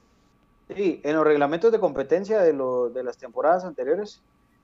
Sí, 0.74 1.02
en 1.04 1.16
los 1.18 1.26
reglamentos 1.26 1.70
de 1.74 1.80
competencia 1.80 2.42
de, 2.42 2.54
lo, 2.54 2.90
de 2.90 3.04
las 3.04 3.18
temporadas 3.18 3.66
anteriores 3.66 4.22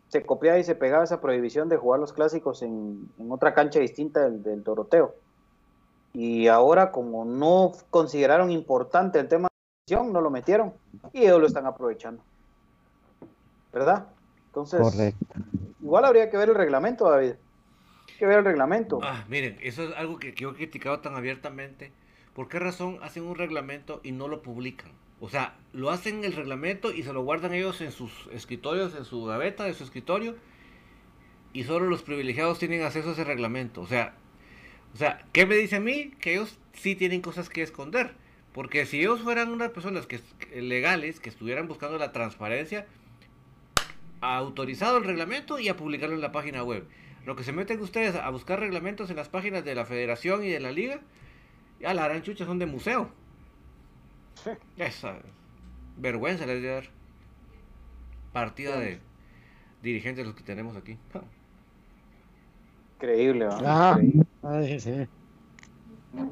se 0.08 0.26
copiaba 0.26 0.58
y 0.58 0.64
se 0.64 0.76
pegaba 0.76 1.04
esa 1.04 1.20
prohibición 1.20 1.68
de 1.68 1.76
jugar 1.76 2.00
los 2.00 2.14
clásicos 2.14 2.62
en, 2.62 3.10
en 3.18 3.30
otra 3.30 3.54
cancha 3.54 3.80
distinta 3.82 4.22
del, 4.22 4.42
del 4.42 4.64
Doroteo. 4.64 5.16
Y 6.18 6.48
ahora, 6.48 6.92
como 6.92 7.26
no 7.26 7.74
consideraron 7.92 8.50
importante 8.50 9.20
el 9.20 9.28
tema 9.28 9.50
de 9.86 9.96
la 9.96 10.02
no 10.02 10.20
lo 10.20 10.32
metieron 10.32 10.74
y 11.14 11.20
ellos 11.20 11.40
lo 11.40 11.46
están 11.46 11.68
aprovechando. 11.68 12.24
¿Verdad? 13.72 14.08
Entonces, 14.48 14.82
Correcto. 14.82 15.36
igual 15.80 16.06
habría 16.06 16.32
que 16.32 16.38
ver 16.38 16.50
el 16.50 16.56
reglamento, 16.56 17.08
David. 17.08 17.34
Hay 18.10 18.16
que 18.18 18.26
ver 18.26 18.40
el 18.40 18.46
reglamento. 18.46 18.98
Ah, 19.04 19.26
miren, 19.30 19.60
eso 19.62 19.84
es 19.84 19.96
algo 19.96 20.18
que, 20.18 20.34
que 20.34 20.42
yo 20.42 20.50
he 20.50 20.56
criticado 20.56 21.02
tan 21.02 21.14
abiertamente. 21.14 21.92
¿Por 22.34 22.48
qué 22.48 22.58
razón 22.58 22.98
hacen 23.04 23.22
un 23.22 23.36
reglamento 23.36 24.02
y 24.02 24.12
no 24.12 24.28
lo 24.28 24.42
publican? 24.42 24.90
O 25.22 25.30
sea, 25.30 25.56
lo 25.72 25.92
hacen 25.92 26.24
el 26.24 26.34
reglamento 26.34 26.92
y 26.92 27.04
se 27.04 27.14
lo 27.14 27.22
guardan 27.22 27.54
ellos 27.54 27.80
en 27.82 27.92
sus 27.92 28.28
escritorios, 28.32 28.96
en 28.96 29.06
su 29.06 29.24
gaveta 29.24 29.66
de 29.66 29.76
su 29.76 29.84
escritorio, 29.84 30.36
y 31.54 31.66
solo 31.66 31.86
los 31.86 32.02
privilegiados 32.02 32.58
tienen 32.58 32.82
acceso 32.82 33.10
a 33.10 33.12
ese 33.12 33.24
reglamento. 33.24 33.82
O 33.82 33.88
sea, 33.88 34.16
o 34.98 35.00
sea, 35.00 35.24
¿qué 35.32 35.46
me 35.46 35.56
dice 35.56 35.76
a 35.76 35.80
mí? 35.80 36.10
Que 36.20 36.34
ellos 36.34 36.58
sí 36.74 36.96
tienen 36.96 37.22
cosas 37.22 37.50
que 37.50 37.62
esconder. 37.62 38.16
Porque 38.52 38.88
si 38.88 39.00
ellos 39.00 39.22
fueran 39.22 39.52
unas 39.52 39.70
personas 39.70 40.08
que, 40.08 40.20
legales, 40.60 41.20
que 41.20 41.30
estuvieran 41.30 41.68
buscando 41.68 42.00
la 42.00 42.12
transparencia, 42.12 42.88
ha 44.22 44.38
autorizado 44.38 44.98
el 44.98 45.04
reglamento 45.04 45.60
y 45.60 45.70
a 45.70 45.78
publicarlo 45.78 46.16
en 46.16 46.22
la 46.22 46.32
página 46.32 46.64
web. 46.64 46.88
Lo 47.28 47.36
que 47.36 47.44
se 47.44 47.54
meten 47.54 47.80
ustedes 47.80 48.16
a 48.16 48.28
buscar 48.32 48.60
reglamentos 48.60 49.12
en 49.12 49.18
las 49.18 49.30
páginas 49.30 49.64
de 49.64 49.76
la 49.76 49.86
federación 49.86 50.44
y 50.44 50.50
de 50.50 50.62
la 50.62 50.72
liga, 50.72 51.00
ya 51.80 51.94
la 51.94 52.06
gran 52.08 52.24
chucha 52.24 52.48
son 52.48 52.58
de 52.58 52.66
museo. 52.66 53.12
Esa 54.78 55.20
vergüenza 55.96 56.48
les 56.48 56.60
debe 56.60 56.74
dar. 56.74 56.90
Partida 58.34 58.80
de 58.80 59.00
dirigentes 59.84 60.26
los 60.26 60.34
que 60.34 60.42
tenemos 60.42 60.76
aquí. 60.76 60.98
Increíble, 63.00 63.46
¿verdad? 63.46 63.62
Ah, 63.66 63.98
Increíble. 64.02 64.28
ay, 64.42 64.80
sí. 64.80 65.08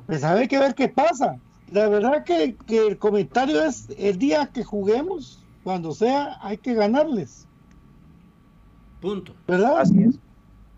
Pues 0.08 0.24
hay 0.24 0.48
que 0.48 0.58
ver 0.60 0.74
qué 0.74 0.90
pasa. 0.90 1.40
La 1.68 1.88
verdad 1.90 2.24
que, 2.24 2.56
que 2.66 2.88
el 2.88 2.98
comentario 2.98 3.64
es 3.64 3.88
el 3.98 4.18
día 4.18 4.48
que 4.54 4.64
juguemos, 4.64 5.48
cuando 5.64 5.92
sea, 5.92 6.38
hay 6.42 6.58
que 6.58 6.74
ganarles, 6.74 7.48
Punto. 9.00 9.34
¿verdad? 9.48 9.80
Así 9.80 10.04
es. 10.04 10.20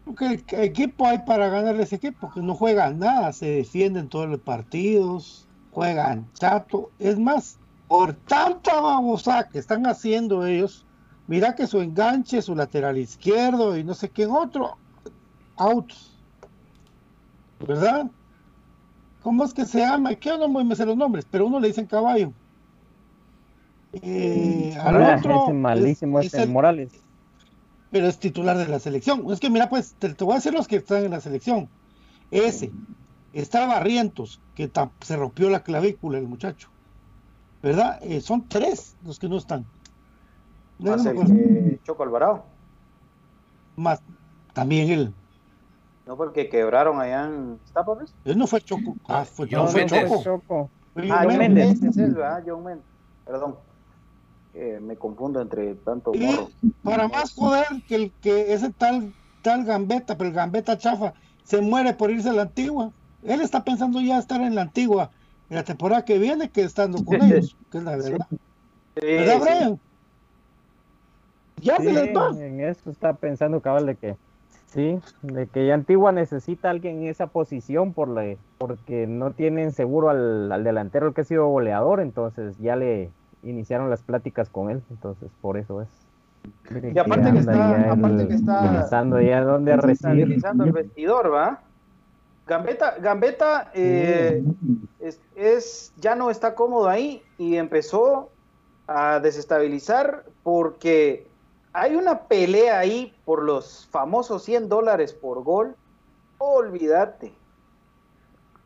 Porque 0.04 0.26
el 0.26 0.60
equipo 0.64 1.06
hay 1.06 1.20
para 1.26 1.50
ganarle 1.50 1.84
ese 1.84 1.96
equipo, 1.98 2.30
que 2.34 2.42
no 2.42 2.56
juegan 2.56 3.00
nada, 3.00 3.32
se 3.34 3.46
defienden 3.48 4.08
todos 4.10 4.28
los 4.30 4.40
partidos, 4.42 5.50
juegan 5.70 6.30
chato. 6.34 6.92
Es 6.98 7.20
más, 7.20 7.60
por 7.88 8.14
tanta 8.14 8.80
babosa 8.80 9.48
que 9.50 9.60
están 9.60 9.86
haciendo 9.86 10.46
ellos, 10.46 10.86
mira 11.28 11.56
que 11.56 11.68
su 11.68 11.82
enganche, 11.82 12.42
su 12.42 12.56
lateral 12.56 12.98
izquierdo 12.98 13.78
y 13.78 13.84
no 13.84 13.94
sé 13.94 14.10
quién 14.10 14.32
otro, 14.32 14.78
autos. 15.58 16.14
¿Verdad? 17.60 18.10
¿Cómo 19.22 19.44
es 19.44 19.54
que 19.54 19.66
se 19.66 19.80
llama? 19.80 20.16
Que 20.16 20.38
no 20.38 20.48
me 20.48 20.76
sé 20.76 20.86
los 20.86 20.96
nombres, 20.96 21.26
pero 21.30 21.48
uno 21.48 21.60
le 21.60 21.68
dicen 21.68 21.86
caballo. 21.88 22.32
Eh, 23.94 24.78
al 24.80 25.02
Ah, 25.02 25.16
otro 25.18 25.44
ese 25.44 25.54
malísimo 25.54 26.20
es- 26.20 26.28
es, 26.28 26.34
es 26.36 26.40
el 26.42 26.50
Morales. 26.50 26.92
pero 27.90 28.08
es 28.08 28.20
titular 28.20 28.58
de 28.58 28.68
la 28.68 28.80
selección. 28.80 29.26
Es 29.32 29.40
que 29.40 29.50
mira, 29.50 29.70
pues 29.70 29.96
te, 29.98 30.14
te 30.14 30.24
voy 30.24 30.34
a 30.34 30.36
decir 30.36 30.54
los 30.54 30.68
que 30.68 30.76
están 30.78 31.04
en 31.06 31.12
la 31.12 31.22
selección. 31.22 31.70
Ese, 32.32 32.72
está 33.34 33.66
Barrientos, 33.66 34.40
que 34.56 34.68
ta- 34.68 34.92
se 35.02 35.16
rompió 35.16 35.50
la 35.50 35.64
clavícula 35.64 36.18
el 36.18 36.28
muchacho. 36.28 36.70
¿Verdad? 37.64 38.00
Eh, 38.04 38.22
son 38.22 38.48
tres 38.48 38.96
los 39.04 39.18
que 39.18 39.28
no 39.28 39.38
están. 39.38 39.66
No, 40.80 40.92
Más 40.92 41.04
no 41.06 41.12
el 41.12 41.80
Choco 41.84 42.04
Alvarado. 42.04 42.46
Más 43.78 44.00
también 44.54 44.90
él. 44.92 45.14
No 46.08 46.16
fue 46.16 46.28
el 46.28 46.32
que 46.32 46.50
quebraron 46.50 47.00
allá 47.02 47.26
en 47.26 47.60
Iztapa, 47.66 47.98
Él 48.26 48.38
no 48.38 48.48
fue 48.48 48.62
Choco. 48.62 48.96
Ah, 49.08 49.26
fue, 49.26 49.48
John 49.52 49.66
no 49.66 49.68
fue 49.68 49.82
Méndez. 49.86 50.24
Choco. 50.24 50.70
Ah, 51.12 51.24
John 51.24 51.38
Méndez. 51.38 51.82
Méndez, 51.82 51.98
es, 51.98 52.14
¿verdad? 52.16 52.44
John 52.48 52.64
Méndez. 52.64 52.86
Perdón. 53.26 53.56
Eh, 54.54 54.80
me 54.82 54.96
confundo 54.96 55.40
entre 55.42 55.76
tanto 55.76 56.16
Y 56.16 56.20
morro. 56.26 56.50
para 56.84 57.08
más 57.08 57.34
joder 57.36 57.68
que 57.88 57.96
el 57.96 58.12
que 58.22 58.54
ese 58.54 58.72
tal 58.72 59.14
tal 59.44 59.66
Gambetta, 59.66 60.18
pero 60.18 60.30
el 60.30 60.36
Gambetta 60.36 60.78
chafa, 60.78 61.14
se 61.44 61.62
muere 61.62 61.94
por 61.94 62.10
irse 62.10 62.30
a 62.30 62.34
la 62.34 62.42
antigua. 62.44 62.92
Él 63.24 63.42
está 63.42 63.64
pensando 63.64 64.00
ya 64.02 64.18
estar 64.18 64.42
en 64.42 64.56
la 64.56 64.62
antigua 64.64 65.12
en 65.50 65.58
la 65.58 65.64
temporada 65.64 66.04
que 66.06 66.18
viene 66.18 66.50
que 66.50 66.62
estando 66.64 67.04
con 67.06 67.22
ellos, 67.22 67.56
que 67.72 67.78
es 67.78 67.84
la 67.84 67.96
verdad. 67.98 68.28
Sí, 68.30 69.06
¿Verdad, 69.06 69.34
sí. 69.36 69.40
Brian? 69.42 69.80
Ya 71.62 71.78
Sí, 71.78 71.84
se 71.84 71.94
les 71.94 72.16
va. 72.16 72.30
en 72.46 72.60
eso 72.62 72.90
está 72.90 73.14
pensando 73.14 73.62
cabal 73.62 73.86
de 73.86 73.96
que 73.96 74.16
sí, 74.78 75.00
de 75.24 75.48
que 75.48 75.66
ya 75.66 75.74
Antigua 75.74 76.12
necesita 76.12 76.68
a 76.68 76.72
alguien 76.72 77.02
en 77.02 77.08
esa 77.08 77.26
posición 77.28 77.94
por 77.94 78.08
la, 78.10 78.36
porque 78.60 79.08
no 79.08 79.32
tienen 79.32 79.72
seguro 79.72 80.10
al, 80.12 80.52
al 80.52 80.64
delantero 80.64 81.08
el 81.08 81.14
que 81.16 81.22
ha 81.22 81.24
sido 81.24 81.48
goleador, 81.48 82.00
entonces 82.00 82.56
ya 82.60 82.76
le 82.76 83.10
iniciaron 83.42 83.90
las 83.90 84.04
pláticas 84.04 84.50
con 84.50 84.70
él, 84.70 84.84
entonces 84.92 85.30
por 85.42 85.58
eso 85.58 85.82
es. 85.82 85.88
Y 86.94 86.98
aparte 87.00 87.32
que 87.32 87.40
está- 87.40 87.54
ya 87.54 87.92
aparte 87.92 88.28
que 88.28 88.34
está- 88.36 88.72
pensando 88.72 89.20
ya 89.20 89.42
dónde 89.44 89.76
recibir. 89.78 90.40
El 90.66 90.72
vestidor, 90.72 91.34
¿va? 91.34 91.60
Gambetta, 92.46 92.98
Gambetta 93.00 93.72
eh, 93.74 94.44
es, 95.00 95.20
es- 95.36 95.92
ya 95.98 96.14
no 96.16 96.30
está 96.30 96.54
cómodo 96.54 96.88
ahí 96.88 97.24
y 97.40 97.56
empezó 97.56 98.30
a 98.88 99.20
desestabilizar 99.20 100.24
porque 100.44 101.26
hay 101.78 101.96
una 101.96 102.24
pelea 102.24 102.80
ahí 102.80 103.16
por 103.24 103.44
los 103.44 103.88
famosos 103.92 104.44
100 104.44 104.68
dólares 104.68 105.14
por 105.14 105.44
gol. 105.44 105.76
Olvídate, 106.40 107.34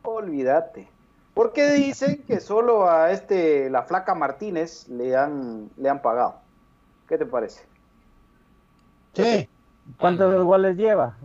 olvídate. 0.01 0.87
Porque 1.33 1.71
dicen 1.71 2.23
que 2.25 2.39
solo 2.39 2.89
a 2.89 3.11
este, 3.11 3.69
la 3.69 3.83
flaca 3.83 4.15
Martínez 4.15 4.87
le 4.87 5.17
han, 5.17 5.69
le 5.75 5.89
han 5.89 6.01
pagado. 6.01 6.35
¿Qué 7.07 7.17
te 7.17 7.25
parece? 7.25 7.65
Sí, 9.13 9.49
¿Cuántos 9.99 10.43
goles 10.45 10.77
lleva? 10.77 11.17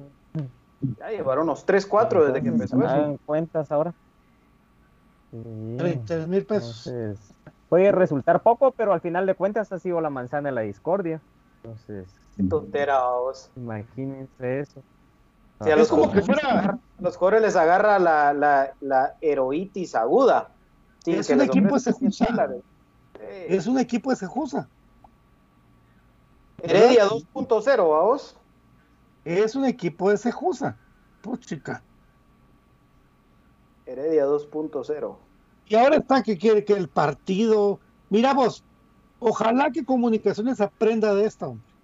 Ya 0.99 1.11
llevaron 1.11 1.45
unos 1.45 1.65
3, 1.65 1.87
4 1.87 2.27
desde 2.27 2.43
que 2.43 2.49
empezó 2.49 2.79
eso. 2.79 2.89
Hagan 2.89 3.17
cuentas 3.19 3.71
ahora. 3.71 3.95
Sí. 5.31 5.77
33 5.79 6.27
mil 6.27 6.45
pesos. 6.45 6.87
Entonces, 6.89 7.35
puede 7.69 7.93
resultar 7.93 8.43
poco, 8.43 8.73
pero 8.73 8.93
al 8.93 9.01
final 9.01 9.25
de 9.27 9.35
cuentas 9.35 9.71
ha 9.73 9.79
sido 9.79 10.01
la 10.01 10.11
manzana 10.11 10.49
de 10.49 10.55
la 10.55 10.61
discordia. 10.63 11.21
Entonces, 11.67 12.09
Qué 12.37 12.45
tontera, 12.45 13.09
vos. 13.11 13.51
imagínense 13.57 14.61
eso. 14.61 14.83
Si 15.63 15.71
a 15.71 15.73
Es 15.73 15.79
los, 15.81 15.89
como 15.89 16.13
que 16.13 16.21
jugadores, 16.21 16.43
fuera- 16.45 16.71
a 16.99 17.03
los 17.03 17.17
jugadores 17.17 17.43
les 17.43 17.57
agarra 17.57 17.99
la, 17.99 18.33
la, 18.33 18.75
la 18.81 19.17
heroitis 19.21 19.95
aguda. 19.95 20.51
Es 21.07 21.27
que 21.27 21.35
un 21.35 21.41
equipo 21.43 21.75
de 21.75 21.81
Sejusa. 21.81 22.25
100 22.27 22.37
dólares. 22.37 22.63
Sí. 23.15 23.21
Es 23.49 23.67
un 23.67 23.79
equipo 23.79 24.11
de 24.11 24.17
Sejusa. 24.17 24.69
Heredia 26.63 27.07
2.0, 27.07 27.91
vamos. 27.91 28.37
Es 29.25 29.57
un 29.57 29.65
equipo 29.65 30.11
de 30.11 30.17
Sejusa. 30.19 30.77
Puchica. 31.23 31.83
Heredia 33.87 34.27
2.0. 34.27 35.17
Y 35.69 35.75
ahora 35.75 35.97
está 35.97 36.23
que 36.23 36.37
quiere 36.39 36.65
que 36.65 36.75
el 36.75 36.89
partido. 36.89 37.81
Mira 38.11 38.35
vos, 38.35 38.63
ojalá 39.19 39.71
que 39.71 39.85
Comunicaciones 39.85 40.61
aprenda 40.61 41.15
de 41.15 41.27
esto. 41.27 41.49
hombre. 41.49 41.77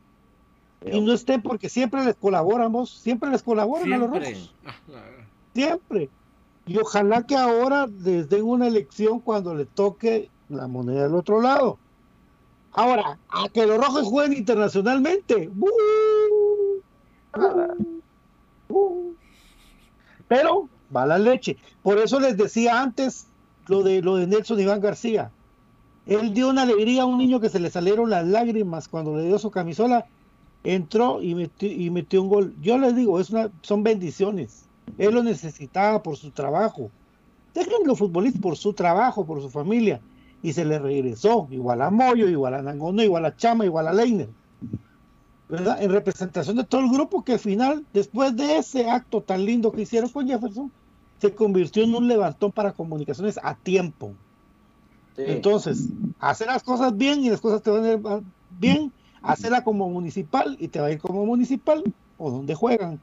Y 0.85 1.01
no 1.01 1.13
esté 1.13 1.39
porque 1.39 1.69
siempre 1.69 2.05
les 2.05 2.17
colaboramos, 2.17 2.91
siempre 2.91 3.31
les 3.31 3.43
colaboran 3.43 3.93
a 3.93 3.99
los 3.99 4.11
rojos. 4.11 4.55
Siempre. 5.55 6.11
Y 6.67 6.79
ojalá 6.79 7.25
que 7.27 7.37
ahora 7.37 7.87
les 7.87 8.29
den 8.29 8.43
una 8.43 8.67
elección 8.67 9.21
cuando 9.21 9.55
le 9.55 9.65
toque 9.65 10.29
la 10.49 10.67
moneda 10.67 11.05
del 11.05 11.15
otro 11.15 11.41
lado. 11.41 11.79
Ahora, 12.73 13.19
a 13.29 13.49
que 13.49 13.67
los 13.67 13.79
rojos 13.79 14.09
jueguen 14.09 14.39
internacionalmente. 14.39 15.51
Pero 20.29 20.69
va 20.95 21.07
la 21.07 21.19
leche. 21.19 21.59
Por 21.83 21.99
eso 21.99 22.19
les 22.19 22.37
decía 22.37 22.81
antes 22.81 23.27
lo 23.67 23.83
de 23.83 24.03
lo 24.03 24.17
de 24.17 24.27
Nelson 24.27 24.59
Iván 24.61 24.81
García. 24.81 25.31
Él 26.07 26.35
dio 26.35 26.51
una 26.51 26.63
alegría 26.63 27.03
a 27.03 27.07
un 27.07 27.19
niño 27.19 27.41
que 27.41 27.49
se 27.49 27.61
le 27.61 27.71
salieron 27.71 28.11
las 28.11 28.27
lágrimas 28.27 28.89
cuando 28.89 29.17
le 29.17 29.25
dio 29.25 29.39
su 29.39 29.51
camisola. 29.51 30.07
Entró 30.65 31.23
y 31.23 31.35
metió, 31.35 31.71
y 31.71 31.91
metió 31.91 32.23
un 32.23 32.29
gol. 32.29 32.55
Yo 32.61 32.79
les 32.79 32.95
digo, 32.95 33.21
es 33.21 33.33
son 33.63 33.83
bendiciones. 33.83 34.65
Él 34.99 35.15
lo 35.15 35.23
necesitaba 35.23 36.03
por 36.03 36.17
su 36.17 36.31
trabajo. 36.31 36.91
Déjenlo 37.55 37.95
futbolista 37.95 38.41
por 38.41 38.57
su 38.57 38.73
trabajo, 38.73 39.25
por 39.25 39.41
su 39.41 39.51
familia. 39.51 40.01
Y 40.43 40.53
se 40.53 40.65
le 40.65 40.79
regresó, 40.79 41.47
igual 41.51 41.83
a 41.83 41.91
Moyo, 41.91 42.29
igual 42.29 42.55
a 42.55 42.63
Nangono, 42.63 43.03
igual 43.03 43.25
a 43.25 43.37
Chama, 43.37 43.65
igual 43.65 43.87
a 43.87 43.93
Leiner. 43.93 44.29
¿Verdad? 45.49 45.83
En 45.83 45.91
representación 45.91 46.57
de 46.57 46.65
todo 46.65 46.81
el 46.81 46.91
grupo 46.91 47.23
que 47.23 47.35
al 47.35 47.39
final, 47.39 47.85
después 47.93 48.35
de 48.35 48.57
ese 48.57 48.91
acto 48.91 49.21
tan 49.21 49.45
lindo 49.45 49.71
que 49.71 49.83
hicieron 49.83 50.11
con 50.11 50.27
Jefferson, 50.27 50.73
se 51.21 51.35
convirtió 51.35 51.85
en 51.85 51.95
un 51.95 52.09
levantón 52.09 52.51
para 52.51 52.73
comunicaciones 52.73 53.39
a 53.43 53.55
tiempo. 53.55 54.15
Entonces, 55.17 55.91
hacer 56.19 56.49
las 56.49 56.63
cosas 56.63 56.97
bien 56.97 57.21
y 57.21 57.31
las 57.31 57.41
cosas 57.41 57.63
te 57.63 57.71
van 57.71 57.85
a 57.85 57.93
ir 57.93 58.01
bien, 58.49 58.93
hacerla 59.23 59.65
como 59.65 59.89
municipal 59.89 60.57
y 60.59 60.69
te 60.69 60.81
va 60.81 60.87
a 60.87 60.93
ir 60.93 60.99
como 61.01 61.25
municipal 61.27 61.83
o 62.17 62.31
donde 62.31 62.55
juegan. 62.55 63.03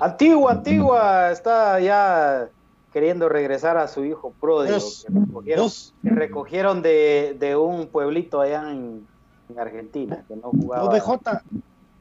Antigua, 0.00 0.52
Antigua 0.52 1.30
está 1.30 1.80
ya 1.80 2.50
queriendo 2.92 3.28
regresar 3.28 3.76
a 3.76 3.88
su 3.88 4.04
hijo 4.04 4.34
pródigo 4.34 4.76
Dos. 4.76 5.04
que 5.04 5.10
recogieron, 5.18 5.64
Dos. 5.64 5.94
que 6.02 6.10
recogieron 6.10 6.82
de, 6.82 7.36
de 7.38 7.56
un 7.56 7.90
pueblito 7.90 8.40
allá 8.40 8.70
en, 8.70 9.08
en 9.48 9.58
Argentina 9.58 10.24
que 10.28 10.36
no 10.36 10.52
jugaba. 10.52 10.84
No, 10.84 10.90
BJ, 10.90 11.42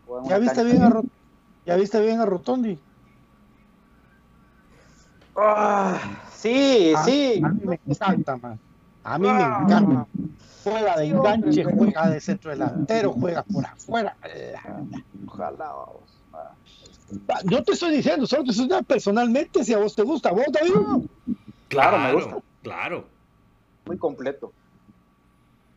jugaba 0.06 0.24
en 0.26 0.30
¿ya 0.30 0.38
una 0.38 0.39
viste 0.39 0.56
cancha 0.58 0.64
bien 0.74 0.84
a, 0.84 0.89
Ro- 0.89 1.06
¿ya 1.66 1.76
viste 1.78 2.01
bien 2.01 2.20
a 2.20 2.26
Rotondi? 2.26 2.84
Ah, 5.36 5.99
sí, 6.34 6.93
A- 6.95 7.03
sí. 7.03 7.41
A 7.43 7.49
mí 7.49 7.61
me 7.65 7.79
encanta, 7.88 8.38
man. 8.38 8.59
A 9.03 9.17
mí 9.17 9.27
me 9.27 9.43
Ah. 9.43 9.59
encanta. 9.63 10.07
Juega 10.63 10.97
de 10.97 11.07
enganche, 11.07 11.63
juega 11.65 12.09
de 12.09 12.21
centro 12.21 12.51
delantero, 12.51 13.11
juega 13.13 13.43
por 13.43 13.65
afuera. 13.65 14.15
Ojalá, 15.27 15.73
vamos. 15.73 16.21
Ah. 16.34 16.51
Yo 17.45 17.63
te 17.63 17.73
estoy 17.73 17.95
diciendo, 17.97 18.25
solo 18.25 18.43
te 18.45 18.51
estoy 18.51 18.65
diciendo 18.67 18.88
personalmente 18.88 19.63
si 19.65 19.73
a 19.73 19.77
vos 19.79 19.93
te 19.95 20.03
gusta. 20.03 20.31
¿Vos, 20.31 20.45
David? 20.51 21.05
Claro, 21.67 21.97
me 21.99 22.13
gusta. 22.13 22.38
Claro. 22.61 23.05
Muy 23.86 23.97
completo. 23.97 24.53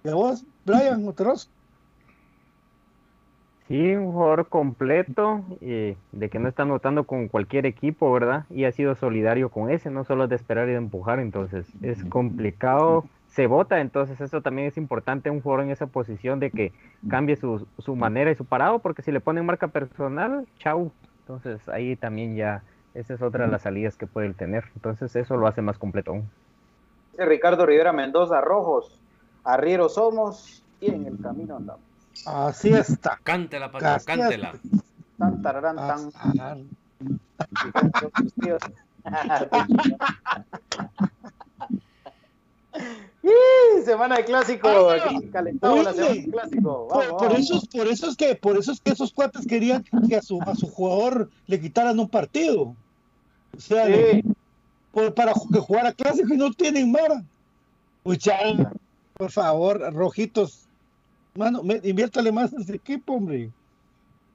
¿Y 0.05 0.09
a 0.09 0.15
vos, 0.15 0.45
Brian 0.65 1.03
Monterroso? 1.05 1.49
Sí, 3.69 3.97
un 3.97 4.13
jugador 4.13 4.49
completo, 4.49 5.45
eh, 5.61 5.97
de 6.13 6.29
que 6.29 6.39
no 6.39 6.49
está 6.49 6.63
anotando 6.63 7.05
con 7.05 7.27
cualquier 7.27 7.67
equipo, 7.67 8.13
¿verdad? 8.13 8.45
Y 8.49 8.65
ha 8.65 8.71
sido 8.71 8.95
solidario 8.95 9.49
con 9.49 9.71
ese, 9.71 9.91
no 9.91 10.05
solo 10.05 10.29
de 10.29 10.37
esperar 10.37 10.69
y 10.69 10.73
de 10.73 10.77
empujar, 10.77 11.19
entonces 11.19 11.67
es 11.83 12.05
complicado, 12.05 13.05
se 13.27 13.49
vota, 13.49 13.81
entonces 13.81 14.21
eso 14.21 14.41
también 14.41 14.69
es 14.69 14.77
importante, 14.77 15.31
un 15.31 15.41
jugador 15.41 15.65
en 15.65 15.73
esa 15.73 15.89
posición 15.89 16.39
de 16.39 16.53
que 16.53 16.73
cambie 17.09 17.35
su, 17.35 17.67
su 17.79 17.97
manera 17.97 18.31
y 18.31 18.37
su 18.37 18.45
parado, 18.45 18.79
porque 18.79 19.03
si 19.03 19.11
le 19.11 19.19
ponen 19.19 19.45
marca 19.45 19.67
personal, 19.67 20.47
chau, 20.59 20.93
entonces 21.23 21.69
ahí 21.69 21.97
también 21.97 22.37
ya, 22.37 22.63
esa 22.95 23.15
es 23.15 23.23
otra 23.23 23.47
de 23.47 23.51
las 23.51 23.63
salidas 23.63 23.97
que 23.97 24.07
puede 24.07 24.29
él 24.29 24.37
tener, 24.37 24.65
entonces 24.77 25.17
eso 25.17 25.37
lo 25.37 25.49
hace 25.49 25.61
más 25.61 25.77
completo 25.77 26.13
aún. 26.13 26.31
Ricardo 27.19 27.67
Rivera 27.67 27.93
Mendoza, 27.93 28.41
rojos, 28.41 29.01
arrieros 29.43 29.95
somos 29.95 30.63
y 30.81 30.91
en 30.91 31.07
el 31.07 31.21
camino 31.21 31.57
andamos. 31.57 31.86
Así 32.25 32.71
está. 32.71 33.19
Cántela, 33.23 33.71
Pato, 33.71 33.85
Gracias. 33.85 34.05
cántela. 34.19 34.53
Tan, 35.19 35.43
tararán, 35.43 35.77
tan. 35.77 36.69
¡Ih! 43.23 43.83
Semana 43.85 44.17
de 44.17 44.25
clásico, 44.25 44.69
aquí 44.91 45.27
calentado 45.29 45.83
la 45.83 45.93
semana 45.93 46.15
de 46.15 46.31
clásico. 46.31 46.89
Por, 46.89 46.99
Vamos, 47.05 47.07
por 47.23 47.29
vamos. 47.29 47.39
eso, 47.39 47.55
es- 47.57 47.67
por 47.69 47.87
eso 47.89 48.09
es 48.11 48.17
que, 48.17 48.35
por 48.37 48.57
eso 48.59 48.73
es 48.73 48.81
que 48.81 48.91
esos 48.93 49.13
cuates 49.13 49.47
querían 49.47 49.85
que 50.09 50.17
a 50.17 50.23
su, 50.23 50.41
a 50.43 50.55
su 50.55 50.69
jugador 50.69 51.31
le 51.47 51.61
quitaran 51.61 51.99
un 51.99 52.09
partido. 52.09 52.75
O 53.57 53.61
sea, 53.61 53.87
Sí. 53.87 54.23
por- 54.93 55.15
para 55.15 55.33
que 55.33 55.59
jugara 55.61 55.93
clásico 55.93 56.35
y 56.35 56.37
no 56.37 56.53
tienen 56.53 56.91
mara. 56.93 57.23
Mucha, 58.05 58.37
por 59.15 59.31
favor, 59.33 59.93
rojitos. 59.95 60.66
Mano, 61.37 61.63
me- 61.63 61.81
inviértale 61.83 62.33
más 62.33 62.53
a 62.55 62.61
ese 62.61 62.77
equipo, 62.77 63.15
hombre. 63.15 63.51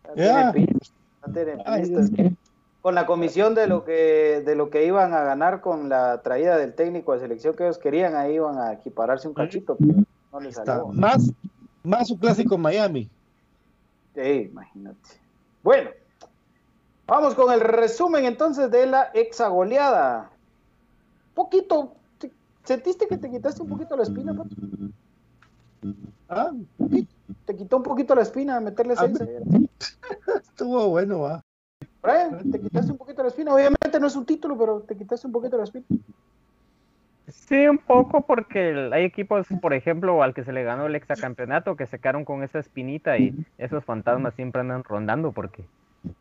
No 0.10 0.16
Ya. 0.16 0.52
tiene 0.52 0.68
pistas, 0.68 0.94
no 1.26 1.34
tiene 1.34 1.64
Ay, 1.66 1.82
pistas. 1.82 2.12
Dios. 2.12 2.34
Con 2.82 2.96
la 2.96 3.06
comisión 3.06 3.54
de 3.54 3.68
lo 3.68 3.84
que 3.86 4.42
de 4.44 4.56
lo 4.56 4.72
que 4.72 4.86
iban 4.88 5.14
a 5.14 5.22
ganar 5.22 5.62
con 5.62 5.88
la 5.88 6.22
traída 6.24 6.58
del 6.58 6.74
técnico 6.74 7.14
de 7.14 7.20
selección 7.20 7.56
que 7.56 7.64
ellos 7.64 7.78
querían, 7.78 8.16
ahí 8.16 8.34
iban 8.36 8.58
a 8.58 8.74
equipararse 8.74 9.28
un 9.28 9.36
cachito, 9.36 9.76
pero 9.78 10.00
no 10.32 10.40
les 10.40 10.56
salió. 10.56 10.88
Más, 10.88 11.32
más 11.84 12.08
su 12.08 12.18
clásico 12.18 12.56
en 12.56 12.62
Miami. 12.62 13.10
Sí, 14.16 14.50
imagínate. 14.52 14.98
Bueno, 15.62 15.92
vamos 17.06 17.36
con 17.36 17.54
el 17.54 17.60
resumen 17.62 18.26
entonces 18.26 18.72
de 18.72 18.88
la 18.88 19.04
exagoleada. 19.14 20.32
Poquito, 21.36 21.94
¿te- 22.18 22.32
¿sentiste 22.64 23.08
que 23.08 23.18
te 23.18 23.30
quitaste 23.30 23.62
un 23.62 23.70
poquito 23.70 23.96
la 23.96 24.04
espina, 24.04 24.34
Pato? 24.34 24.56
Ah, 26.34 26.50
Te 27.46 27.56
quitó 27.58 27.78
un 27.78 27.84
poquito 27.84 28.16
la 28.16 28.22
espina 28.22 28.62
meterle 28.62 28.94
Ah, 28.98 29.10
seis. 29.14 29.30
estuvo 30.42 30.88
bueno, 30.88 31.20
va. 31.20 31.42
Brian, 32.02 32.50
te 32.50 32.60
quitaste 32.60 32.94
un 32.94 32.98
poquito 32.98 33.22
la 33.22 33.28
espina. 33.28 33.54
Obviamente 33.54 34.00
no 34.00 34.08
es 34.08 34.16
un 34.16 34.26
título, 34.26 34.58
pero 34.58 34.82
te 34.82 34.96
quitaste 34.96 35.28
un 35.28 35.34
poquito 35.34 35.58
la 35.58 35.66
espina. 35.66 35.86
Sí, 37.28 37.68
un 37.68 37.78
poco 37.78 38.22
porque 38.22 38.90
hay 38.94 39.04
equipos, 39.04 39.46
por 39.62 39.74
ejemplo, 39.74 40.24
al 40.24 40.34
que 40.34 40.44
se 40.46 40.54
le 40.54 40.64
ganó 40.64 40.86
el 40.86 40.96
exacampeonato, 40.96 41.76
que 41.76 41.86
se 41.86 42.00
quedaron 42.00 42.24
con 42.24 42.44
esa 42.44 42.60
espinita 42.60 43.18
y 43.18 43.34
esos 43.58 43.84
fantasmas 43.84 44.34
siempre 44.36 44.62
andan 44.62 44.84
rondando 44.84 45.32
porque 45.32 45.66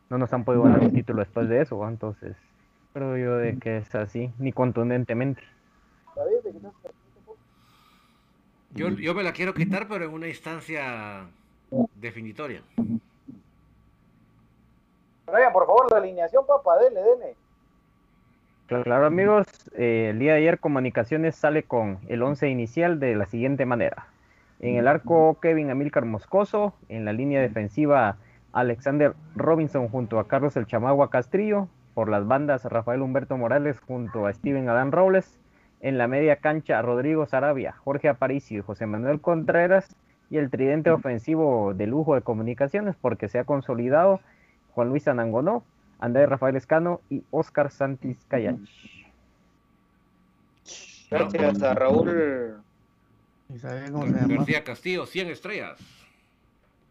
no 0.09 0.17
nos 0.17 0.31
han 0.33 0.43
podido 0.43 0.63
ganar 0.63 0.81
un 0.81 0.93
título 0.93 1.21
después 1.21 1.49
de 1.49 1.61
eso, 1.61 1.87
entonces 1.87 2.35
creo 2.93 3.17
yo 3.17 3.37
de 3.37 3.57
que 3.57 3.77
es 3.77 3.95
así, 3.95 4.29
ni 4.39 4.51
contundentemente. 4.51 5.41
David, 6.15 6.37
te 6.43 6.51
quitaste 6.51 6.77
la 6.83 6.89
espinita 6.89 7.19
un 7.19 7.25
poco. 7.25 7.39
Yo, 8.73 8.89
yo 8.89 9.13
me 9.13 9.23
la 9.23 9.33
quiero 9.33 9.53
quitar, 9.53 9.87
pero 9.87 10.05
en 10.05 10.11
una 10.11 10.27
instancia 10.27 11.27
definitoria. 11.95 12.61
Brian, 15.31 15.53
por 15.53 15.65
favor, 15.65 15.91
la 15.91 15.97
alineación, 15.97 16.45
papá, 16.45 16.77
dele, 16.77 17.01
dele. 17.01 17.35
Claro, 18.67 19.05
amigos, 19.05 19.47
eh, 19.75 20.07
el 20.11 20.19
día 20.19 20.31
de 20.33 20.39
ayer 20.39 20.59
Comunicaciones 20.59 21.35
sale 21.35 21.63
con 21.63 21.99
el 22.07 22.23
11 22.23 22.47
inicial 22.47 23.01
de 23.01 23.15
la 23.15 23.25
siguiente 23.25 23.65
manera. 23.65 24.07
En 24.61 24.77
el 24.77 24.87
arco 24.87 25.37
Kevin 25.41 25.71
Amílcar 25.71 26.05
Moscoso, 26.05 26.73
en 26.87 27.03
la 27.03 27.11
línea 27.11 27.41
defensiva 27.41 28.15
Alexander 28.53 29.13
Robinson 29.35 29.89
junto 29.89 30.19
a 30.19 30.27
Carlos 30.27 30.55
El 30.55 30.67
Chamagua 30.67 31.09
Castrillo, 31.09 31.67
por 31.93 32.07
las 32.07 32.25
bandas 32.25 32.63
Rafael 32.63 33.01
Humberto 33.01 33.35
Morales 33.35 33.79
junto 33.81 34.25
a 34.25 34.33
Steven 34.33 34.69
Adán 34.69 34.93
Robles, 34.93 35.40
en 35.81 35.97
la 35.97 36.07
media 36.07 36.37
cancha 36.37 36.81
Rodrigo 36.81 37.25
Sarabia, 37.25 37.73
Jorge 37.73 38.07
Aparicio 38.07 38.59
y 38.59 38.61
José 38.61 38.85
Manuel 38.85 39.19
Contreras, 39.19 39.95
y 40.29 40.37
el 40.37 40.49
tridente 40.49 40.89
ofensivo 40.91 41.73
de 41.73 41.87
lujo 41.87 42.15
de 42.15 42.21
Comunicaciones 42.21 42.95
porque 42.99 43.27
se 43.27 43.37
ha 43.37 43.43
consolidado 43.43 44.21
Juan 44.73 44.87
Luis 44.87 45.07
Anangonó, 45.07 45.65
Andrés 45.99 46.29
Rafael 46.29 46.55
Escano 46.55 47.01
y 47.09 47.23
Oscar 47.31 47.69
Santis 47.69 48.17
Cayach. 48.29 48.57
Gracias 51.09 51.61
a 51.61 51.73
Raúl. 51.73 52.63
García 53.49 54.63
Castillo, 54.63 55.05
100 55.05 55.27
estrellas. 55.27 55.79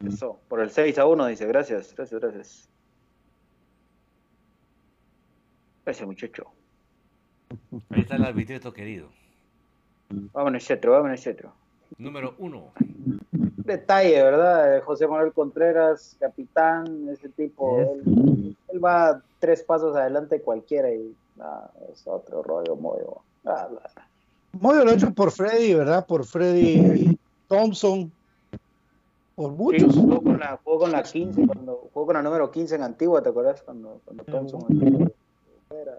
Eso, 0.06 0.38
por 0.48 0.60
el 0.60 0.70
6 0.70 0.98
a 0.98 1.06
1, 1.06 1.26
dice. 1.26 1.46
Gracias, 1.46 1.94
gracias, 1.96 2.20
gracias. 2.20 2.68
Gracias, 5.84 6.06
muchacho. 6.06 6.52
Ahí 7.90 8.00
está 8.02 8.16
el 8.16 8.24
arbitrito 8.24 8.72
querido. 8.72 9.08
Vámonos, 10.32 10.64
Cetro, 10.66 10.92
vámonos, 10.92 11.20
Cetro. 11.22 11.52
Número 11.98 12.34
uno. 12.38 12.68
Detalle, 13.30 14.22
¿verdad? 14.22 14.76
Eh, 14.76 14.80
José 14.80 15.06
Manuel 15.06 15.32
Contreras, 15.32 16.16
capitán, 16.18 17.08
ese 17.10 17.28
tipo. 17.28 17.78
Yes. 17.78 17.88
Él, 18.06 18.56
él 18.68 18.84
va 18.84 19.22
tres 19.38 19.62
pasos 19.62 19.96
adelante 19.96 20.36
de 20.36 20.42
cualquiera 20.42 20.92
y 20.92 21.14
ah, 21.40 21.70
es 21.92 22.06
otro 22.06 22.42
rollo, 22.42 22.76
muy. 22.76 22.98
Ah, 23.44 23.68
Muy 24.52 24.76
lo 24.84 24.90
hecho 24.92 25.12
por 25.12 25.30
Freddy, 25.30 25.74
¿verdad? 25.74 26.06
Por 26.06 26.24
Freddy 26.24 27.18
Thompson. 27.48 28.10
Por 29.34 29.50
Sí, 29.52 29.56
muchos. 29.56 29.94
jugó 29.96 30.22
con 30.22 30.38
la, 30.38 30.58
jugó 30.62 30.78
con 30.80 30.92
la 30.92 31.02
15, 31.02 31.46
cuando, 31.46 31.88
jugó 31.92 32.06
con 32.06 32.14
la 32.14 32.22
número 32.22 32.50
15 32.50 32.74
en 32.74 32.82
Antigua, 32.82 33.22
¿te 33.22 33.30
acuerdas? 33.30 33.62
Cuando, 33.62 34.00
cuando 34.04 34.24
Thompson 34.24 35.12
era- 35.70 35.98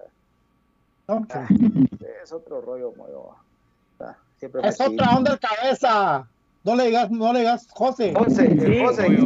Ah, 1.30 1.48
es 2.24 2.32
otro 2.32 2.62
rollo, 2.62 2.94
muy. 2.96 3.08
Ah, 4.00 4.16
siempre 4.38 4.68
Es 4.68 4.80
otra 4.80 5.16
onda 5.16 5.34
el 5.34 5.40
cabeza. 5.40 6.28
No 6.64 6.76
le 6.76 6.86
digas, 6.86 7.10
no 7.12 7.34
le 7.34 7.40
digas 7.40 7.68
José. 7.72 8.14
José, 8.16 8.46
el 8.46 8.62
Sí, 8.62 8.86
José. 8.86 9.18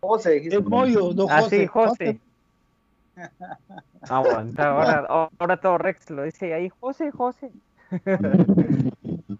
José, 0.00 0.36
Es 0.36 0.60
vos. 0.60 0.70
Moyo, 0.70 1.12
no 1.14 1.26
Ah, 1.28 1.40
José. 1.42 1.66
José. 1.66 2.20
Aguanta, 4.08 4.70
ahora, 4.70 5.28
ahora 5.38 5.56
todo 5.60 5.78
Rex 5.78 6.10
lo 6.10 6.24
dice 6.24 6.52
ahí, 6.52 6.68
José, 6.80 7.10
José. 7.10 7.50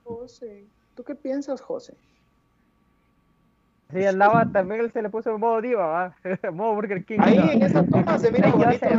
José, 0.04 0.64
¿tú 0.94 1.02
qué 1.02 1.14
piensas, 1.14 1.60
José? 1.60 1.94
Sí, 3.92 4.04
andaba 4.04 4.50
también, 4.50 4.80
él 4.80 4.92
se 4.92 5.02
le 5.02 5.10
puso 5.10 5.34
en 5.34 5.40
modo 5.40 5.60
diva, 5.60 5.86
¿va? 5.86 6.16
modo 6.52 6.74
Burger 6.74 7.04
King. 7.04 7.18
Ahí 7.20 7.38
en 7.38 7.62
esa 7.62 7.84
toma 7.84 8.18
se 8.18 8.30
mira 8.30 8.50
sé. 8.78 8.96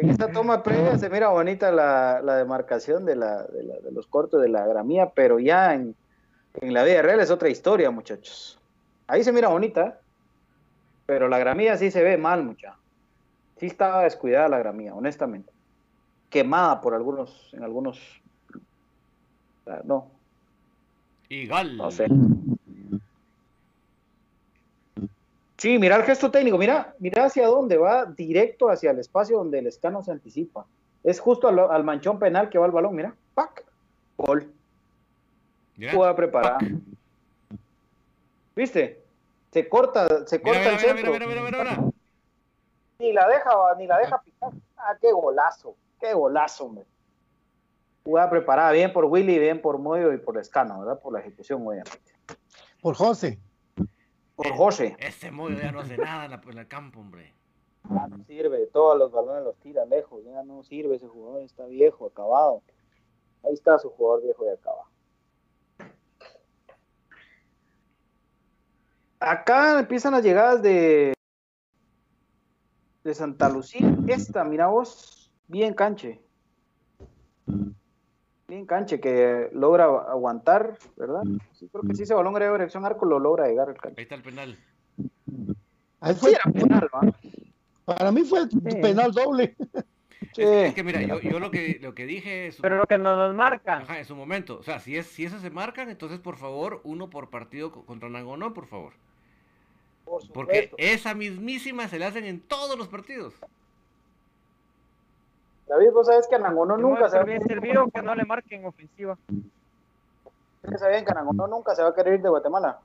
En 0.00 0.10
esta 0.10 0.30
toma 0.30 0.62
previa 0.62 0.96
se 0.96 1.10
mira 1.10 1.28
bonita 1.28 1.72
la, 1.72 2.20
la 2.22 2.36
demarcación 2.36 3.04
de, 3.04 3.16
la, 3.16 3.42
de, 3.44 3.64
la- 3.64 3.80
de 3.80 3.90
los 3.90 4.06
cortes 4.06 4.40
de 4.40 4.48
la 4.48 4.64
gramía, 4.64 5.10
pero 5.10 5.40
ya 5.40 5.74
en, 5.74 5.96
en 6.60 6.72
la 6.72 6.84
vida 6.84 7.02
real 7.02 7.18
es 7.18 7.32
otra 7.32 7.48
historia, 7.48 7.90
muchachos. 7.90 8.60
Ahí 9.08 9.24
se 9.24 9.32
mira 9.32 9.48
bonita, 9.48 10.00
pero 11.04 11.26
la 11.28 11.40
gramía 11.40 11.76
sí 11.76 11.90
se 11.90 12.04
ve 12.04 12.16
mal, 12.16 12.44
mucha. 12.44 12.78
Sí 13.56 13.66
estaba 13.66 14.04
descuidada 14.04 14.48
la 14.48 14.58
gramía, 14.58 14.94
honestamente. 14.94 15.52
Quemada 16.30 16.80
por 16.80 16.94
algunos, 16.94 17.52
en 17.52 17.64
algunos 17.64 17.98
no, 19.84 20.12
Y 21.28 21.46
Gal. 21.46 21.76
no 21.76 21.90
sé. 21.90 22.06
Sí, 25.58 25.78
mira 25.78 25.96
el 25.96 26.04
gesto 26.04 26.30
técnico, 26.30 26.56
mira, 26.56 26.94
mira 27.00 27.24
hacia 27.24 27.48
dónde 27.48 27.76
va, 27.76 28.04
directo 28.06 28.70
hacia 28.70 28.92
el 28.92 28.98
espacio 29.00 29.38
donde 29.38 29.58
el 29.58 29.66
escano 29.66 30.02
se 30.02 30.12
anticipa. 30.12 30.66
Es 31.02 31.18
justo 31.20 31.48
al, 31.48 31.58
al 31.58 31.82
manchón 31.84 32.18
penal 32.20 32.48
que 32.48 32.58
va 32.58 32.66
el 32.66 32.72
balón, 32.72 32.94
mira, 32.94 33.14
¡pac! 33.34 33.64
Gol. 34.16 34.52
Jugada 35.92 36.14
preparada. 36.14 36.58
¿Viste? 38.54 39.02
Se 39.52 39.68
corta, 39.68 40.26
se 40.26 40.38
Mira, 40.38 40.52
corta 40.58 40.58
mira, 40.58 40.70
el 40.70 40.76
mira, 40.76 40.94
centro. 40.94 41.12
mira, 41.12 41.26
mira, 41.26 41.42
mira, 41.42 41.58
mira, 41.64 41.76
mira. 41.80 41.92
Ni 43.00 43.12
la 43.12 43.28
deja, 43.28 43.50
ni 43.78 43.86
la 43.86 43.98
deja 43.98 44.20
picar. 44.22 44.52
Ah, 44.76 44.96
qué 45.00 45.12
golazo, 45.12 45.76
qué 46.00 46.12
golazo, 46.14 46.64
hombre. 46.66 46.84
Jugada 48.04 48.30
preparada, 48.30 48.72
bien 48.72 48.92
por 48.92 49.04
Willy, 49.06 49.38
bien 49.38 49.60
por 49.60 49.78
Moyo 49.78 50.12
y 50.12 50.18
por 50.18 50.38
Escano, 50.38 50.80
¿verdad? 50.80 51.00
Por 51.00 51.12
la 51.12 51.20
ejecución, 51.20 51.66
obviamente. 51.66 52.12
Por 52.80 52.94
José. 52.94 53.38
Por 54.38 54.52
José. 54.56 54.96
Este 55.00 55.32
Moyo 55.32 55.56
ya 55.58 55.72
no 55.72 55.80
hace 55.80 55.96
nada 55.98 56.26
en, 56.26 56.30
la- 56.30 56.40
en 56.48 56.58
el 56.58 56.68
campo, 56.68 57.00
hombre. 57.00 57.34
Ya 57.90 58.06
no 58.06 58.22
sirve, 58.24 58.66
todos 58.68 58.96
los 58.96 59.10
balones 59.10 59.42
los 59.42 59.56
tira 59.58 59.84
lejos, 59.84 60.22
ya 60.24 60.44
no 60.44 60.62
sirve 60.62 60.94
ese 60.94 61.08
jugador, 61.08 61.42
está 61.42 61.66
viejo, 61.66 62.06
acabado. 62.06 62.62
Ahí 63.42 63.52
está 63.54 63.78
su 63.78 63.90
jugador 63.90 64.22
viejo 64.22 64.44
y 64.46 64.48
acabado. 64.50 64.84
Acá 69.20 69.80
empiezan 69.80 70.12
las 70.12 70.22
llegadas 70.22 70.62
de 70.62 71.14
de 73.02 73.14
Santa 73.14 73.48
Lucía. 73.48 73.96
Esta, 74.06 74.44
mira 74.44 74.68
vos, 74.68 75.32
bien 75.48 75.74
canche. 75.74 76.20
Bien 78.48 78.64
canche, 78.64 78.98
que 78.98 79.50
logra 79.52 79.84
aguantar, 79.84 80.78
¿verdad? 80.96 81.22
Sí, 81.52 81.68
creo 81.70 81.84
que 81.84 81.94
sí, 81.94 82.04
ese 82.04 82.14
balón 82.14 82.34
era 82.36 82.46
de 82.46 82.52
dirección 82.52 82.84
arco 82.86 83.04
lo 83.04 83.18
logra 83.18 83.46
llegar 83.46 83.68
el 83.68 83.76
canche. 83.76 84.00
Ahí 84.00 84.04
está 84.04 84.14
el 84.14 84.22
penal. 84.22 84.58
Ahí 86.00 86.14
Sí, 86.14 86.20
fue- 86.20 86.30
era 86.30 86.44
penal, 86.44 86.88
¿va? 86.94 87.12
para 87.84 88.10
mí 88.10 88.22
fue 88.22 88.48
penal 88.80 89.12
doble. 89.12 89.54
Sí. 90.32 90.42
Es, 90.42 90.48
que- 90.48 90.66
es 90.68 90.74
que 90.74 90.82
mira, 90.82 91.02
yo, 91.02 91.20
yo 91.20 91.38
lo 91.40 91.50
que 91.50 91.78
lo 91.82 91.94
que 91.94 92.06
dije 92.06 92.46
es 92.48 92.56
Pero 92.60 92.76
lo 92.76 92.86
que 92.86 92.96
no 92.96 93.16
nos 93.16 93.34
marcan. 93.34 93.82
Ajá, 93.82 93.98
en 93.98 94.04
su 94.06 94.16
momento. 94.16 94.58
O 94.58 94.62
sea, 94.62 94.78
si 94.80 94.96
es 94.96 95.06
si 95.06 95.24
esas 95.26 95.42
se 95.42 95.50
marcan, 95.50 95.90
entonces 95.90 96.18
por 96.18 96.36
favor, 96.36 96.80
uno 96.84 97.10
por 97.10 97.28
partido 97.30 97.70
co- 97.70 97.84
contra 97.84 98.08
Nangonó, 98.08 98.54
por 98.54 98.66
favor. 98.66 98.94
Por 100.06 100.26
Porque 100.32 100.70
esa 100.78 101.14
mismísima 101.14 101.86
se 101.88 101.98
la 101.98 102.06
hacen 102.08 102.24
en 102.24 102.40
todos 102.40 102.78
los 102.78 102.88
partidos. 102.88 103.34
David, 105.68 105.90
vos 105.92 106.06
sabés 106.06 106.26
que 106.26 106.34
Anangonó 106.36 106.76
nunca 106.76 107.08
se 107.08 107.16
va 107.16 107.22
a 107.22 107.26
bien 107.26 107.42
servido 107.46 107.88
que 107.90 108.02
no 108.02 108.14
le 108.14 108.24
marquen 108.24 108.64
ofensiva. 108.64 109.18
Sabían 110.78 111.04
que 111.04 111.10
Anangonó 111.12 111.46
nunca 111.46 111.74
se 111.74 111.82
va 111.82 111.90
a 111.90 111.94
querer 111.94 112.14
ir 112.14 112.22
de 112.22 112.28
Guatemala, 112.28 112.78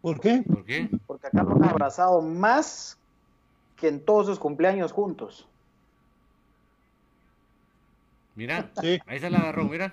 ¿Por 0.00 0.18
qué? 0.18 0.42
¿Por 0.44 0.64
qué? 0.64 0.88
porque 1.06 1.28
acá 1.28 1.44
lo 1.44 1.52
han 1.52 1.64
abrazado 1.64 2.20
más 2.22 2.98
que 3.76 3.86
en 3.86 4.04
todos 4.04 4.26
sus 4.26 4.38
cumpleaños 4.40 4.90
juntos. 4.92 5.46
Mira, 8.34 8.68
Sí. 8.80 9.00
ahí 9.06 9.20
se 9.20 9.30
la 9.30 9.38
agarró, 9.38 9.64
mira. 9.64 9.92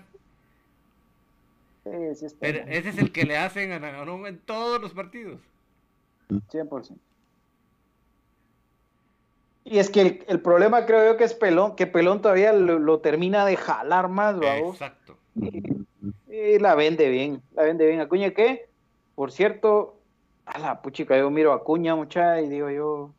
Sí, 1.84 2.16
sí, 2.16 2.26
es 2.26 2.34
Pero 2.40 2.60
pena, 2.60 2.72
ese 2.72 2.90
es 2.90 2.98
el 2.98 3.12
que 3.12 3.24
le 3.26 3.38
hacen 3.38 3.72
a 3.72 3.80
Nangonó 3.80 4.26
en 4.26 4.40
todos 4.40 4.82
los 4.82 4.94
partidos. 4.94 5.40
100%. 6.50 6.98
Y 9.64 9.80
es 9.80 9.90
que 9.90 10.02
el, 10.02 10.26
el 10.28 10.42
problema 10.42 10.86
creo 10.86 11.12
yo 11.12 11.18
que 11.18 11.26
es 11.26 11.34
Pelón, 11.34 11.76
que 11.76 11.88
Pelón 11.88 12.22
todavía 12.22 12.54
lo, 12.54 12.80
lo 12.80 13.00
termina 13.00 13.46
de 13.46 13.58
jalar 13.58 14.08
más, 14.10 14.40
vamos. 14.40 14.74
Exacto. 14.74 15.18
Y 15.36 16.60
la 16.60 16.76
vende 16.76 17.10
bien, 17.10 17.42
la 17.54 17.64
vende 17.64 17.86
bien. 17.86 18.00
Acuña, 18.00 18.32
¿qué? 18.32 18.70
Por 19.16 19.32
cierto, 19.32 20.00
a 20.46 20.60
la 20.60 20.82
puchica, 20.82 21.18
yo 21.18 21.30
miro 21.30 21.52
a 21.52 21.58
Acuña, 21.58 21.96
muchacha, 21.96 22.42
y 22.42 22.50
digo 22.50 22.70
yo, 22.70 23.12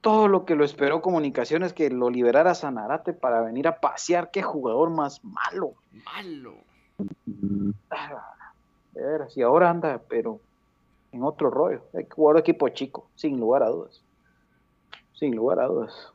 todo 0.00 0.28
lo 0.28 0.44
que 0.44 0.54
lo 0.54 0.64
esperó 0.64 1.02
Comunicaciones 1.02 1.72
que 1.72 1.90
lo 1.90 2.10
liberara 2.10 2.54
Sanarate 2.54 3.12
para 3.12 3.40
venir 3.40 3.68
a 3.68 3.80
pasear, 3.80 4.30
qué 4.30 4.42
jugador 4.42 4.90
más 4.90 5.24
malo. 5.24 5.74
Malo. 6.04 6.54
Ah, 7.90 8.34
De 8.92 9.02
veras, 9.02 9.36
y 9.36 9.42
ahora 9.42 9.70
anda, 9.70 10.00
pero 10.08 10.40
en 11.12 11.22
otro 11.22 11.50
rollo. 11.50 11.82
Hay 11.94 12.04
que 12.04 12.10
jugar 12.10 12.36
equipo 12.38 12.68
chico, 12.68 13.08
sin 13.14 13.38
lugar 13.38 13.62
a 13.62 13.68
dudas. 13.68 14.02
Sin 15.14 15.34
lugar 15.36 15.60
a 15.60 15.66
dudas. 15.66 16.12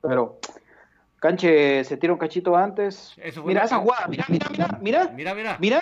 Pero 0.00 0.38
Canche 1.20 1.84
se 1.84 1.96
tira 1.96 2.12
un 2.12 2.18
cachito 2.18 2.56
antes. 2.56 3.14
Mira 3.44 3.64
esa 3.64 3.78
jugada, 3.78 4.06
mira, 4.08 4.24
mira, 4.28 4.48
mira, 4.50 4.78
mira, 4.80 5.08
Mira, 5.14 5.34
mira. 5.34 5.56
mira, 5.60 5.80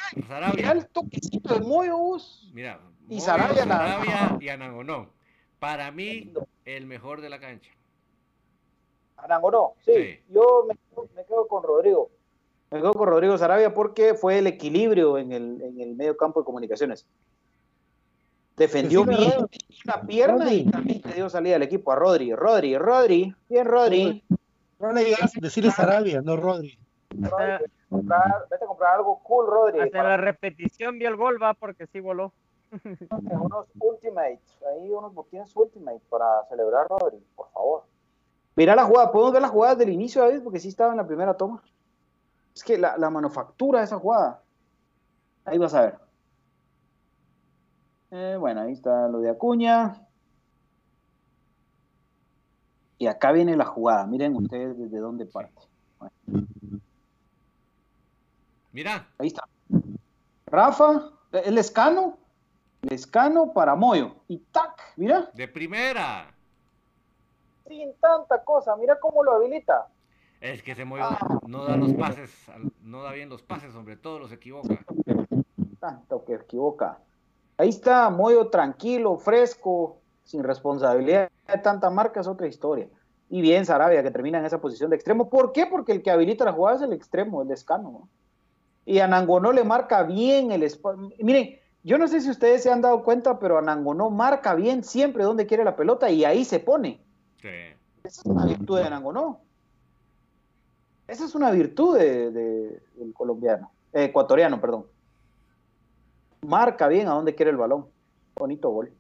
mira 0.55 0.73
el 0.73 0.87
toquecito 0.89 1.55
de 1.55 1.61
Moyo, 1.61 1.97
vos. 1.97 2.51
Mira. 2.53 2.81
Y 3.09 3.21
Sarabia 3.21 3.65
Sarabia 3.65 4.37
y 4.41 4.49
Anangonó. 4.51 5.09
Para 5.59 5.91
mí, 5.91 6.33
el 6.65 6.87
mejor 6.87 7.21
de 7.21 7.31
la 7.31 7.41
cancha. 7.41 7.71
Arangonó, 9.17 9.75
sí. 9.85 9.93
Sí. 9.95 10.21
Yo 10.31 10.67
me, 10.69 10.75
quedo- 10.75 11.09
me 11.15 11.25
quedo 11.25 11.47
con 11.49 11.63
Rodrigo. 11.63 12.11
Me 12.71 12.79
quedo 12.79 12.93
con 12.95 13.09
Rodrigo 13.09 13.37
Sarabia 13.37 13.75
porque 13.75 14.15
fue 14.15 14.39
el 14.39 14.47
equilibrio 14.47 15.19
en 15.19 15.33
el, 15.33 15.61
en 15.63 15.81
el 15.81 15.95
medio 15.97 16.17
campo 16.17 16.41
de 16.41 16.45
comunicaciones. 16.47 17.07
Defendió 18.61 19.07
bien 19.07 19.49
la 19.85 20.03
pierna 20.03 20.53
y 20.53 20.67
también 20.67 21.01
le 21.07 21.15
dio 21.15 21.31
salida 21.31 21.57
al 21.57 21.63
equipo 21.63 21.93
a 21.93 21.97
Rodri. 21.97 22.35
Rodri, 22.35 22.77
Rodri, 22.77 23.35
bien 23.49 23.65
Rodri. 23.65 24.23
No 24.79 24.93
le 24.93 25.03
digas 25.03 25.33
decirle 25.41 25.71
Sarabia, 25.71 26.21
no 26.21 26.37
Rodri. 26.37 26.79
Rodri, 27.09 27.53
vete, 27.53 27.65
a 27.65 27.89
comprar, 27.89 28.47
vete 28.51 28.65
a 28.67 28.69
comprar 28.69 28.97
algo 28.97 29.19
cool, 29.23 29.47
Rodri. 29.47 29.81
Hasta 29.81 29.97
para 29.97 30.11
la 30.11 30.17
repetición 30.19 30.99
vio 30.99 31.09
el 31.09 31.17
gol, 31.17 31.43
va, 31.43 31.55
porque 31.55 31.87
sí 31.87 32.01
voló. 32.01 32.35
unos 33.31 33.67
Ultimates, 33.79 34.59
ahí 34.71 34.91
unos 34.91 35.15
botines 35.15 35.57
Ultimate 35.57 36.03
para 36.11 36.45
celebrar 36.51 36.87
Rodri, 36.87 37.17
por 37.35 37.51
favor. 37.53 37.85
Mira 38.57 38.77
la 38.77 38.85
jugada, 38.85 39.11
podemos 39.11 39.33
ver 39.33 39.41
las 39.41 39.53
jugadas 39.53 39.79
del 39.79 39.89
inicio, 39.89 40.21
David, 40.21 40.43
porque 40.45 40.61
sí 40.61 40.69
estaba 40.69 40.91
en 40.91 40.99
la 40.99 41.07
primera 41.07 41.33
toma. 41.33 41.63
Es 42.55 42.63
que 42.63 42.77
la, 42.77 42.99
la 42.99 43.09
manufactura 43.09 43.79
de 43.79 43.87
esa 43.87 43.99
jugada. 43.99 44.43
Ahí 45.47 45.57
vas 45.57 45.73
a 45.73 45.81
ver. 45.81 46.10
Eh, 48.11 48.37
bueno, 48.39 48.63
ahí 48.63 48.73
está 48.73 49.09
lo 49.09 49.21
de 49.21 49.31
Acuña. 49.31 50.07
Y 52.99 53.07
acá 53.07 53.33
viene 53.33 53.57
la 53.57 53.65
jugada. 53.65 54.07
Miren 54.07 54.37
ustedes 54.37 54.77
desde 54.79 54.99
dónde 54.99 55.27
parte. 55.27 55.63
Bueno, 55.99 56.47
Mira. 58.73 59.09
ahí 59.19 59.29
está. 59.29 59.45
Rafa, 60.47 61.11
el 61.33 61.59
escano. 61.59 62.19
El 62.83 62.93
escano 62.93 63.53
para 63.53 63.75
Moyo. 63.75 64.17
Y 64.29 64.39
tac, 64.39 64.95
mira. 64.97 65.31
De 65.35 65.47
primera. 65.49 66.35
sin 67.67 67.93
tanta 68.01 68.43
cosa. 68.43 68.75
Mira 68.77 68.99
cómo 68.99 69.23
lo 69.23 69.33
habilita. 69.33 69.89
Es 70.41 70.63
que 70.63 70.73
ese 70.73 70.85
Moyo 70.85 71.05
no 71.47 71.65
da 71.67 71.77
los 71.77 71.93
pases, 71.93 72.31
no 72.83 73.03
da 73.03 73.13
bien 73.13 73.29
los 73.29 73.43
pases, 73.43 73.75
hombre, 73.75 73.97
todos 73.97 74.21
los 74.21 74.33
equivoca. 74.33 74.79
Tanto 75.79 76.25
que 76.25 76.35
equivoca. 76.35 76.99
Ahí 77.61 77.69
está, 77.69 78.09
Moyo 78.09 78.47
tranquilo, 78.49 79.19
fresco, 79.19 79.99
sin 80.25 80.43
responsabilidad 80.43 81.29
de 81.47 81.59
tanta 81.59 81.91
marca, 81.91 82.21
es 82.21 82.27
otra 82.27 82.47
historia. 82.47 82.89
Y 83.29 83.43
bien 83.43 83.67
Sarabia, 83.67 84.03
que 84.03 84.11
termina 84.11 84.39
en 84.39 84.47
esa 84.47 84.63
posición 84.63 84.89
de 84.89 84.97
extremo. 84.97 85.29
¿Por 85.29 85.53
qué? 85.53 85.67
Porque 85.67 85.93
el 85.93 86.03
que 86.03 86.11
habilita 86.11 86.47
la 86.47 86.53
jugada 86.55 86.77
es 86.79 86.83
el 86.83 86.95
extremo, 86.95 87.43
el 87.43 87.49
descano. 87.49 87.91
¿no? 87.91 88.09
Y 88.87 89.01
Anangonó 89.01 89.53
le 89.53 89.63
marca 89.63 90.03
bien 90.05 90.53
el 90.53 90.63
espacio. 90.63 91.11
Miren, 91.19 91.59
yo 91.83 91.99
no 91.99 92.09
sé 92.09 92.23
si 92.23 92.31
ustedes 92.31 92.63
se 92.63 92.71
han 92.73 92.81
dado 92.81 93.05
cuenta, 93.05 93.39
pero 93.39 93.59
Anangonó 93.59 94.09
marca 94.09 94.55
bien 94.55 94.83
siempre 94.83 95.25
donde 95.25 95.47
quiere 95.47 95.63
la 95.63 95.77
pelota 95.77 96.09
y 96.11 96.25
ahí 96.25 96.47
se 96.47 96.61
pone. 96.61 97.03
Sí. 97.43 97.49
Esa 98.03 98.21
es 98.23 98.27
una 98.27 98.47
virtud 98.47 98.79
de 98.79 98.85
Anangonó. 98.85 99.41
Esa 101.07 101.27
es 101.27 101.35
una 101.35 101.51
virtud 101.51 101.99
de- 101.99 102.31
de- 102.31 102.83
del 102.95 103.13
colombiano, 103.13 103.71
eh, 103.93 104.05
ecuatoriano, 104.05 104.61
perdón. 104.63 104.87
Marca 106.43 106.89
bien 106.89 107.09
a 107.09 107.13
dónde 107.13 107.35
quiere 107.35 107.51
el 107.51 107.57
balón. 107.57 107.87
Bonito 108.37 108.71
gol. 108.71 108.93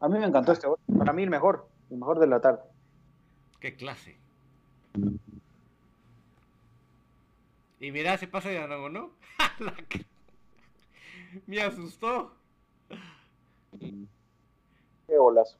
A 0.00 0.08
mí 0.08 0.18
me 0.18 0.26
encantó 0.26 0.52
este 0.52 0.66
gol. 0.66 0.78
Para 0.98 1.12
mí 1.12 1.22
el 1.22 1.30
mejor, 1.30 1.68
el 1.90 1.98
mejor 1.98 2.18
de 2.18 2.26
la 2.26 2.40
tarde. 2.40 2.60
Qué 3.60 3.76
clase. 3.76 4.16
Y 7.78 7.92
mira 7.92 8.14
ese 8.14 8.26
pase 8.26 8.50
de. 8.50 8.58
La 9.58 9.74
que- 9.88 10.04
Me 11.46 11.60
asustó. 11.62 12.32
Qué 13.78 15.16
golazo. 15.16 15.56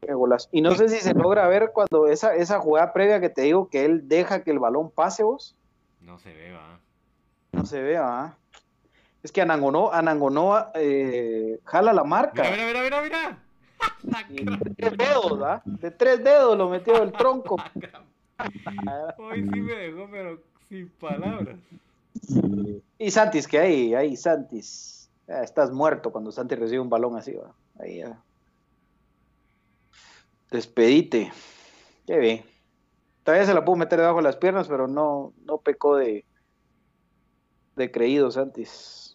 Qué 0.00 0.12
golazo. 0.12 0.48
Y 0.52 0.60
no 0.60 0.72
sé 0.74 0.88
si 0.88 0.98
se 0.98 1.14
logra 1.14 1.48
ver 1.48 1.72
cuando 1.72 2.06
esa, 2.06 2.34
esa 2.34 2.60
jugada 2.60 2.92
previa 2.92 3.20
que 3.20 3.30
te 3.30 3.42
digo 3.42 3.68
que 3.68 3.84
él 3.84 4.08
deja 4.08 4.44
que 4.44 4.50
el 4.50 4.58
balón 4.58 4.90
pase 4.90 5.22
vos. 5.22 5.56
No 6.00 6.18
se 6.18 6.32
ve, 6.32 6.52
va. 6.52 6.78
No 7.52 7.64
se 7.64 7.80
ve, 7.82 7.96
¿ah? 7.96 8.36
Es 9.26 9.32
que 9.32 9.42
Anangonó, 9.42 9.92
Anangonó 9.92 10.68
eh, 10.74 11.58
jala 11.64 11.92
la 11.92 12.04
marca. 12.04 12.44
Mira, 12.44 12.64
mira, 12.64 12.82
mira, 12.84 13.02
mira, 13.02 14.56
de 14.56 14.70
tres 14.76 14.96
dedos, 14.96 15.42
¿ah? 15.42 15.62
De 15.64 15.90
tres 15.90 16.22
dedos 16.22 16.56
lo 16.56 16.68
metió 16.68 17.02
el 17.02 17.10
tronco. 17.10 17.56
Hoy 19.18 19.42
sí 19.52 19.60
me 19.60 19.72
dejó, 19.74 20.08
pero 20.12 20.40
sin 20.68 20.88
palabras. 20.90 21.56
Y 22.98 23.10
Santis, 23.10 23.48
que 23.48 23.58
ahí, 23.58 23.94
ahí, 23.94 24.16
Santis. 24.16 25.10
Estás 25.26 25.72
muerto 25.72 26.12
cuando 26.12 26.30
Santis 26.30 26.60
recibe 26.60 26.78
un 26.78 26.88
balón 26.88 27.16
así, 27.16 27.32
¿va? 27.32 27.52
Ahí 27.80 27.96
ya. 27.96 28.16
Despedite. 30.52 31.32
Qué 32.06 32.18
bien. 32.20 32.44
Todavía 33.24 33.44
se 33.44 33.54
la 33.54 33.64
pudo 33.64 33.74
meter 33.74 33.98
debajo 33.98 34.18
de 34.18 34.22
las 34.22 34.36
piernas, 34.36 34.68
pero 34.68 34.86
no, 34.86 35.32
no 35.46 35.58
pecó 35.58 35.96
de, 35.96 36.24
de 37.74 37.90
creído 37.90 38.30
Santis. 38.30 39.05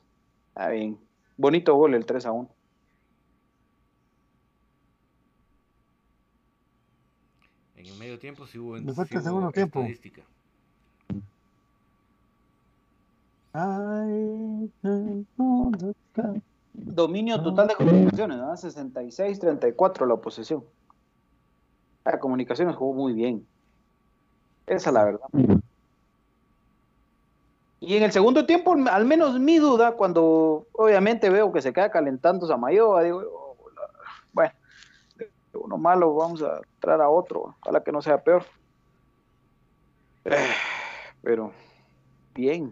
Está 0.52 0.70
bien. 0.70 1.00
Bonito 1.38 1.74
gol 1.76 1.96
el 1.96 2.06
3 2.06 2.26
a 2.26 2.32
1. 2.34 2.50
En 7.78 7.86
el 7.86 7.98
medio 7.98 8.20
tiempo 8.20 8.46
sí 8.46 8.60
hubo, 8.60 8.74
Me 8.74 8.94
falta 8.94 9.06
sí 9.06 9.16
el 9.16 9.22
hubo 9.22 9.26
segundo 9.26 9.52
tiempo. 9.52 9.80
estadística. 9.80 10.24
Sky. 16.12 16.42
Dominio 16.74 17.42
total 17.42 17.68
de 17.68 17.76
comunicaciones, 17.76 18.38
¿no? 18.38 18.52
66-34 18.54 20.06
la 20.08 20.16
posesión. 20.18 20.64
La 22.06 22.20
comunicaciones 22.20 22.76
jugó 22.76 22.94
muy 22.94 23.14
bien. 23.14 23.46
Esa 24.68 24.90
es 24.90 24.94
la 24.94 25.04
verdad. 25.04 25.28
Y 27.84 27.98
en 27.98 28.04
el 28.04 28.12
segundo 28.12 28.46
tiempo, 28.46 28.76
al 28.92 29.06
menos 29.06 29.40
mi 29.40 29.58
duda, 29.58 29.94
cuando 29.94 30.68
obviamente 30.74 31.32
veo 31.32 31.52
que 31.52 31.64
se 31.64 31.74
queda 31.74 31.90
calentando 31.90 32.46
Samayoa, 32.46 33.02
digo, 33.02 33.24
oh, 33.26 33.58
bueno, 34.34 34.54
de 35.18 35.28
uno 35.56 35.80
malo, 35.80 36.14
vamos 36.14 36.44
a 36.44 36.62
traer 36.80 37.02
a 37.02 37.10
otro, 37.10 37.56
ojalá 37.60 37.84
que 37.84 37.92
no 37.92 38.04
sea 38.04 38.24
peor. 38.24 38.44
Eh, 40.26 40.36
Pero, 41.24 41.52
bien, 42.36 42.72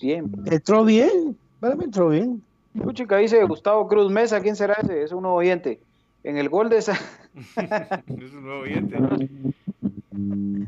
bien. 0.00 0.42
Entró 0.44 0.84
bien, 0.84 1.38
para 1.60 1.76
mí 1.76 1.84
entró 1.84 2.08
bien. 2.08 2.42
Puchica 2.82 3.18
dice 3.18 3.44
Gustavo 3.44 3.86
Cruz 3.86 4.10
Mesa, 4.10 4.40
¿quién 4.40 4.56
será 4.56 4.74
ese? 4.74 5.04
Es 5.04 5.12
un 5.12 5.22
nuevo 5.22 5.36
oyente. 5.36 5.80
En 6.24 6.36
el 6.36 6.48
gol 6.48 6.68
de 6.68 6.78
esa. 6.78 6.94
es 7.56 8.32
un 8.32 8.42
nuevo 8.42 8.62
oyente. 8.62 8.96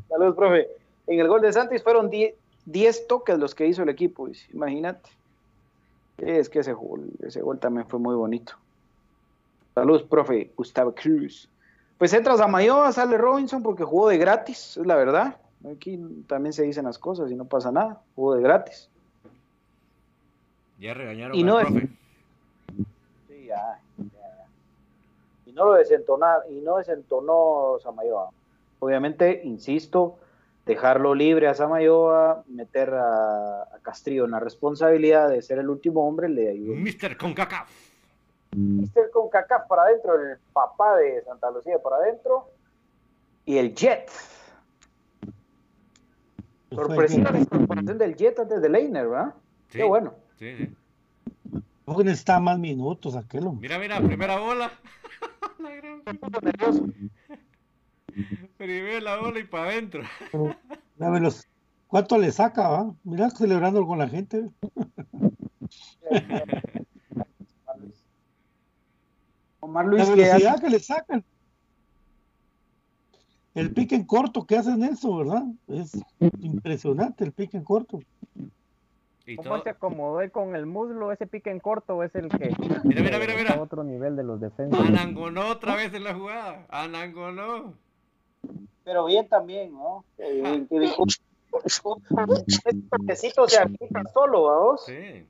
Saludos, 0.09 0.37
profe. 0.37 0.69
En 1.09 1.19
el 1.19 1.27
gol 1.27 1.41
de 1.41 1.53
Santis 1.53 1.83
fueron 1.83 2.09
10 2.09 2.33
10 2.67 3.07
toques 3.07 3.39
los 3.39 3.55
que 3.55 3.67
hizo 3.67 3.83
el 3.83 3.89
equipo, 3.89 4.27
dice, 4.29 4.47
imagínate. 4.53 5.11
Es 6.19 6.49
que 6.49 6.61
ese 6.61 6.73
gol, 6.73 7.11
ese 7.23 7.43
gol 7.43 7.59
también 7.59 7.87
fue 7.89 7.99
muy 7.99 8.15
bonito. 8.15 8.55
Saludos, 9.75 10.03
profe 10.05 10.51
Gustavo 10.57 10.95
Cruz. 10.95 11.49
Pues 11.99 12.13
entra 12.13 12.37
Zamayoa, 12.37 12.93
sale 12.93 13.17
Robinson 13.19 13.63
porque 13.63 13.85
jugó 13.85 14.09
de 14.09 14.19
gratis, 14.19 14.77
es 14.77 14.87
la 14.87 14.97
verdad. 14.97 15.37
Aquí 15.71 15.99
también 16.27 16.53
se 16.53 16.63
dicen 16.63 16.85
las 16.85 16.99
cosas 16.99 17.31
y 17.31 17.35
no 17.35 17.45
pasa 17.45 17.71
nada. 17.73 18.01
Jugó 18.15 18.35
de 18.35 18.43
gratis. 18.43 18.89
Ya 20.79 20.93
regañaron 20.95 21.37
Y 21.37 21.41
al 21.41 21.47
no 21.47 21.61
es- 21.61 21.67
profe. 21.67 21.89
Sí, 23.29 23.47
ya, 23.47 23.81
ya. 23.99 24.47
Y 25.47 25.53
no 25.53 25.65
lo 25.67 25.73
desentonar, 25.75 26.41
y 26.51 26.61
no 26.61 26.77
desentonó 26.77 27.79
Samayoa. 27.83 28.31
Obviamente, 28.79 29.41
insisto, 29.45 30.19
dejarlo 30.67 31.15
libre 31.15 31.47
a 31.47 31.55
Samayoa, 31.55 32.45
meter 32.49 32.93
a, 32.93 33.63
a 33.63 33.79
Castrillo 33.83 34.25
en 34.25 34.33
la 34.33 34.41
responsabilidad 34.41 35.31
de 35.31 35.41
ser 35.41 35.61
el 35.61 35.71
último 35.71 36.07
hombre, 36.07 36.29
le 36.29 36.51
ayudó. 36.51 36.75
Mr. 36.75 37.17
Concacaf. 37.17 37.71
Mister 38.57 39.11
con 39.11 39.29
Cacaf 39.29 39.67
para 39.69 39.83
adentro, 39.83 40.15
el 40.15 40.39
papá 40.53 40.97
de 40.97 41.23
Santa 41.25 41.51
Lucía 41.51 41.79
para 41.83 41.97
adentro, 41.97 42.49
y 43.45 43.59
el 43.59 43.75
Jet. 43.75 44.11
Sorpresiva 46.71 47.31
la 47.31 47.41
incorporación 47.41 47.99
del 47.99 48.17
Jet 48.17 48.39
antes 48.39 48.63
de 48.63 48.69
Leiner, 48.69 49.09
¿verdad? 49.09 49.35
Sí. 49.69 49.79
Qué 49.79 49.85
bueno. 49.85 50.15
Sí, 50.39 50.57
sí. 50.57 50.75
Más 52.41 52.59
minutos 52.59 53.15
aquel. 53.15 53.45
Mira, 53.61 53.79
mira, 53.79 54.01
primera 54.01 54.39
bola. 54.39 54.73
La 55.59 55.71
gran 55.75 56.03
puta. 58.29 58.43
Primera 58.57 59.17
bola 59.21 59.39
y 59.39 59.45
para 59.45 59.71
adentro. 59.71 60.03
¿Cuánto 61.89 62.19
le 62.19 62.33
saca? 62.33 62.69
va? 62.69 62.95
Mira, 63.05 63.31
celebrando 63.31 63.87
con 63.87 63.99
la 63.99 64.09
gente. 64.09 64.49
Omar 69.61 69.85
La 69.87 69.91
Luis, 69.91 70.05
que 70.09 70.15
velocidad 70.17 70.55
hace- 70.55 70.65
que 70.65 70.71
le 70.71 70.81
sacan. 70.81 71.25
El 73.55 73.73
pique 73.73 73.95
en 73.95 74.05
corto 74.05 74.45
que 74.47 74.57
hacen 74.59 74.83
eso, 74.85 75.17
¿verdad? 75.17 75.43
Es 75.69 75.93
impresionante 76.41 77.25
el 77.25 77.33
pique 77.33 77.57
en 77.57 77.65
corto. 77.65 78.01
Y 79.25 79.37
¿Cómo 79.37 79.49
todo- 79.49 79.63
se 79.65 79.71
acomodó 79.71 80.31
con 80.31 80.55
el 80.55 80.67
muslo? 80.67 81.11
Ese 81.11 81.27
pique 81.27 81.51
en 81.51 81.59
corto 81.59 82.03
es 82.05 82.15
el 82.15 82.29
que 82.29 82.55
Mira, 82.85 83.01
mira, 83.03 83.19
mira, 83.19 83.35
mira. 83.37 83.61
otro 83.61 83.83
nivel 83.83 84.15
de 84.15 84.23
los 84.25 84.41
defensas. 84.41 84.79
Anangonó 84.79 85.49
otra 85.49 85.75
vez 85.75 85.93
en 85.95 86.05
la 86.05 86.15
jugada. 86.15 86.67
Anangonó. 86.69 87.75
Pero 88.85 89.05
bien 89.05 89.29
también, 89.29 89.73
¿no? 89.73 90.05
Qué 90.17 90.33
bien, 90.33 90.67
qué 90.69 90.79
bien. 90.79 90.93
Un 90.99 92.89
toquecito 92.89 93.49
se 93.49 93.59
habilita 93.59 94.03
solo, 94.13 94.45
vamos. 94.45 94.85
Sí. 94.85 95.27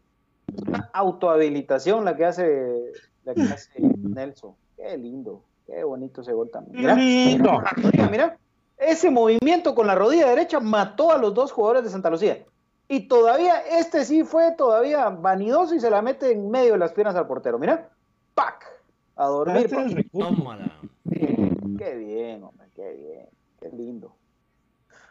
Una 0.66 0.90
autohabilitación 0.93 2.05
la 2.05 2.16
que 2.16 2.24
hace, 2.24 2.93
la 3.24 3.34
que 3.34 3.43
hace 3.43 3.70
Nelson. 3.80 4.55
Qué 4.76 4.97
lindo, 4.98 5.43
qué 5.66 5.84
bonito 5.84 6.20
ese 6.20 6.32
gol 6.32 6.51
también. 6.51 6.76
Mira, 6.76 6.94
lindo! 6.94 7.62
mira, 7.93 8.09
mira, 8.09 8.38
ese 8.76 9.10
movimiento 9.10 9.74
con 9.74 9.86
la 9.86 9.94
rodilla 9.94 10.28
derecha 10.28 10.60
mató 10.60 11.10
a 11.10 11.18
los 11.18 11.34
dos 11.34 11.52
jugadores 11.52 11.84
de 11.84 11.90
Santa 11.90 12.10
Lucía. 12.10 12.44
Y 12.88 13.09
todavía, 13.09 13.59
este 13.60 14.05
sí 14.05 14.22
fue 14.22 14.52
todavía 14.52 15.09
vanidoso 15.09 15.74
y 15.74 15.80
se 15.80 15.90
la 15.90 16.02
mete 16.02 16.30
en 16.30 16.51
medio 16.51 16.72
de 16.72 16.78
las 16.78 16.93
piernas 16.93 17.16
al 17.16 17.26
portero. 17.26 17.59
Mira, 17.59 17.90
¡pac! 18.34 18.64
A 19.16 19.26
dormir. 19.26 19.64
Este 19.64 19.86
es. 19.86 20.06
Qué 21.78 21.94
bien, 21.97 22.44
hombre, 22.44 22.65
qué 22.77 22.93
bien, 22.94 23.28
qué 23.59 23.70
lindo. 23.70 24.15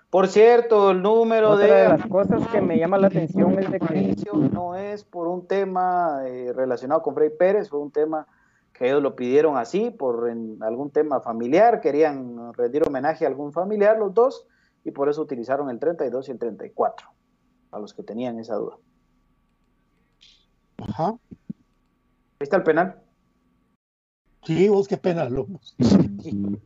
Por 0.10 0.28
cierto, 0.28 0.92
el 0.92 1.02
número 1.02 1.52
Otra 1.52 1.66
de 1.66 1.74
de 1.74 1.90
las 1.90 2.08
cosas 2.08 2.48
que 2.48 2.62
me 2.62 2.78
llama 2.78 2.98
la 2.98 3.08
atención 3.08 3.60
es 3.60 3.70
de 3.70 3.80
que 3.80 4.16
no 4.54 4.76
es 4.76 5.04
por 5.04 5.28
un 5.28 5.46
tema 5.46 6.22
eh, 6.26 6.54
relacionado 6.56 7.02
con 7.02 7.16
Frey 7.16 7.32
Pérez, 7.32 7.70
fue 7.70 7.80
un 7.80 7.92
tema 7.92 8.28
que 8.72 8.88
ellos 8.88 9.02
lo 9.02 9.16
pidieron 9.16 9.58
así, 9.58 9.90
por 9.90 10.30
en 10.30 10.62
algún 10.62 10.92
tema 10.92 11.20
familiar, 11.22 11.82
querían 11.82 12.54
rendir 12.54 12.88
homenaje 12.88 13.26
a 13.26 13.28
algún 13.28 13.52
familiar 13.52 13.98
los 13.98 14.14
dos, 14.14 14.48
y 14.84 14.92
por 14.92 15.10
eso 15.10 15.22
utilizaron 15.22 15.70
el 15.70 15.80
32 15.80 16.30
y 16.30 16.32
el 16.32 16.40
34, 16.40 17.08
a 17.72 17.80
los 17.80 17.94
que 17.94 18.04
tenían 18.04 18.40
esa 18.40 18.56
duda. 18.56 18.78
Ajá. 20.78 21.08
Ahí 21.10 22.44
está 22.44 22.58
el 22.58 22.64
penal. 22.64 23.05
Sí, 24.46 24.70
vos 24.70 24.88
qué 24.88 24.98
pena, 24.98 25.28
López. 25.28 25.76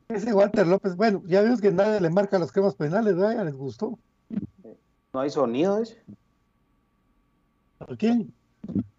Ese 0.10 0.34
Walter 0.34 0.68
López, 0.68 0.96
bueno, 0.96 1.24
ya 1.26 1.42
vimos 1.42 1.62
que 1.62 1.72
nadie 1.72 2.02
le 2.02 2.10
marca 2.10 2.38
los 2.38 2.52
cremas 2.52 2.76
penales, 2.76 3.16
¿verdad? 3.16 3.46
Les 3.46 3.56
gustó. 3.56 3.98
No 5.14 5.20
hay 5.22 5.30
sonido, 5.30 5.80
dice. 5.80 6.04
¿A 7.80 7.96
quién? 7.96 8.34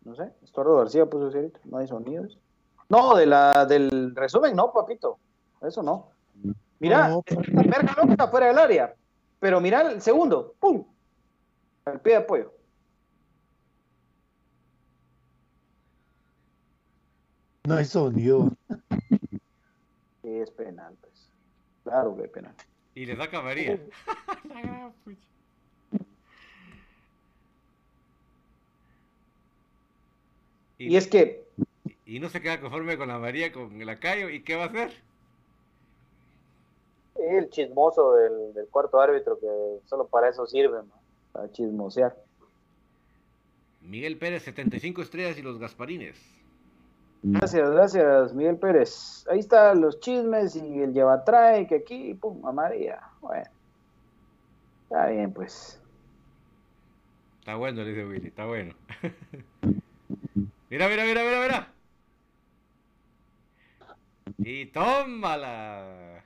no 0.05 0.15
sé, 0.17 0.33
Estuardo 0.43 0.77
García 0.79 1.07
puso 1.07 1.27
ahorita, 1.27 1.61
no 1.65 1.79
hay 1.79 1.87
sonido. 1.87 2.25
dice. 2.25 2.39
No, 2.89 3.15
de 3.15 3.27
la, 3.27 3.67
del 3.67 4.15
resumen 4.17 4.57
no, 4.57 4.73
papito, 4.73 5.19
eso 5.63 5.83
no. 5.83 6.09
Mira, 6.79 7.09
No, 7.09 7.23
Verga 7.29 7.95
López 7.97 8.13
está 8.13 8.29
fuera 8.29 8.47
del 8.47 8.59
área, 8.59 8.95
pero 9.39 9.61
mira 9.61 9.83
el 9.83 10.01
segundo, 10.01 10.55
¡pum! 10.59 10.85
Al 11.85 12.01
pie 12.01 12.15
de 12.15 12.19
apoyo. 12.19 12.53
No 17.65 17.75
hay 17.77 17.85
sonido. 17.87 18.51
Es 20.23 20.51
penal, 20.51 20.95
pues. 21.01 21.29
Claro 21.85 22.17
que 22.17 22.25
es 22.25 22.31
penal. 22.31 22.55
Y 22.95 23.07
le 23.07 23.17
saca 23.17 23.39
a 23.39 23.43
María. 23.43 23.81
La 24.49 24.61
gran 24.61 24.93
pucha. 25.05 25.19
Y 30.79 30.97
es 30.97 31.07
que, 31.09 31.45
y 32.07 32.21
no 32.21 32.31
se 32.31 32.41
queda 32.41 32.59
conforme 32.59 32.97
con 32.97 33.09
la 33.09 33.19
María, 33.19 33.53
con 33.53 33.81
el 33.83 33.89
Acayo. 33.89 34.31
¿Y 34.31 34.43
qué 34.43 34.57
va 34.57 34.65
a 34.65 34.67
hacer? 34.67 34.91
el 37.17 37.51
chismoso 37.51 38.15
del, 38.15 38.55
del 38.55 38.67
cuarto 38.69 38.99
árbitro 38.99 39.39
que 39.39 39.47
solo 39.87 40.07
para 40.07 40.31
eso 40.31 40.47
sirve, 40.47 40.81
para 41.33 41.53
chismosear. 41.53 42.17
Miguel 43.83 44.17
Pérez, 44.17 44.43
75 44.45 45.03
estrellas 45.03 45.37
y 45.39 45.43
los 45.43 45.59
Gasparines. 45.59 46.17
Gracias, 47.23 47.71
gracias, 47.71 48.35
Miguel 48.35 48.57
Pérez. 48.57 49.27
Ahí 49.31 49.41
están 49.41 49.81
los 49.81 50.01
chismes 50.01 50.57
y 50.57 50.81
el 50.81 50.93
llevatrae 50.95 51.67
que 51.67 51.77
aquí, 51.77 52.15
pum, 52.15 52.47
a 52.47 52.53
María. 52.53 53.01
Bueno, 53.21 53.45
está 54.85 55.07
bien, 55.09 55.33
pues. 55.33 55.81
Está 57.41 57.57
bueno, 57.57 57.83
le 57.83 57.91
dice 57.91 58.07
Willy, 58.07 58.29
está 58.29 58.47
bueno. 58.47 58.75
mira, 60.71 60.89
mira, 60.89 61.05
mira, 61.05 61.23
mira, 61.23 61.43
mira. 61.43 61.73
Y 64.39 64.67
tómala. 64.67 66.25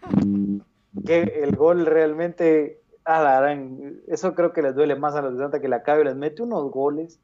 Que 1.04 1.22
el 1.22 1.56
gol 1.56 1.86
realmente 1.86 2.80
Ah, 3.04 3.22
la 3.22 3.40
gran- 3.40 4.00
eso 4.06 4.34
creo 4.34 4.52
que 4.54 4.62
les 4.62 4.74
duele 4.74 4.94
más 4.96 5.14
a 5.14 5.20
los 5.20 5.34
de 5.34 5.38
Santa 5.42 5.60
que 5.60 5.68
la 5.68 5.82
cabe 5.82 6.04
les 6.04 6.16
mete 6.16 6.40
unos 6.42 6.70
goles. 6.70 7.20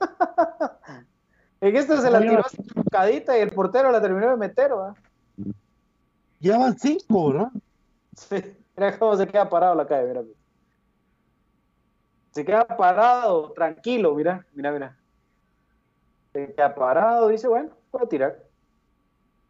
en 1.60 1.76
esta 1.76 2.00
se 2.00 2.10
la 2.10 2.20
tiró 2.20 2.44
así 2.44 2.62
trucadita 2.62 3.36
y 3.36 3.40
el 3.40 3.50
portero 3.50 3.90
la 3.90 4.00
terminó 4.00 4.30
de 4.30 4.36
meter, 4.36 4.72
¿va? 4.72 4.94
Llevan 6.40 6.78
cinco, 6.78 7.32
¿verdad? 7.32 7.52
Sí, 8.14 8.36
mira 8.76 8.98
cómo 8.98 9.16
se 9.16 9.26
queda 9.26 9.48
parado 9.48 9.74
la 9.74 9.86
calle, 9.86 10.08
mira. 10.08 10.22
Se 12.30 12.44
queda 12.44 12.64
parado, 12.66 13.52
tranquilo, 13.52 14.14
mira, 14.14 14.46
mira, 14.52 14.72
mira. 14.72 14.96
Se 16.32 16.54
queda 16.54 16.74
parado, 16.74 17.28
dice, 17.28 17.48
bueno, 17.48 17.70
voy 17.90 18.02
a 18.04 18.08
tirar. 18.08 18.44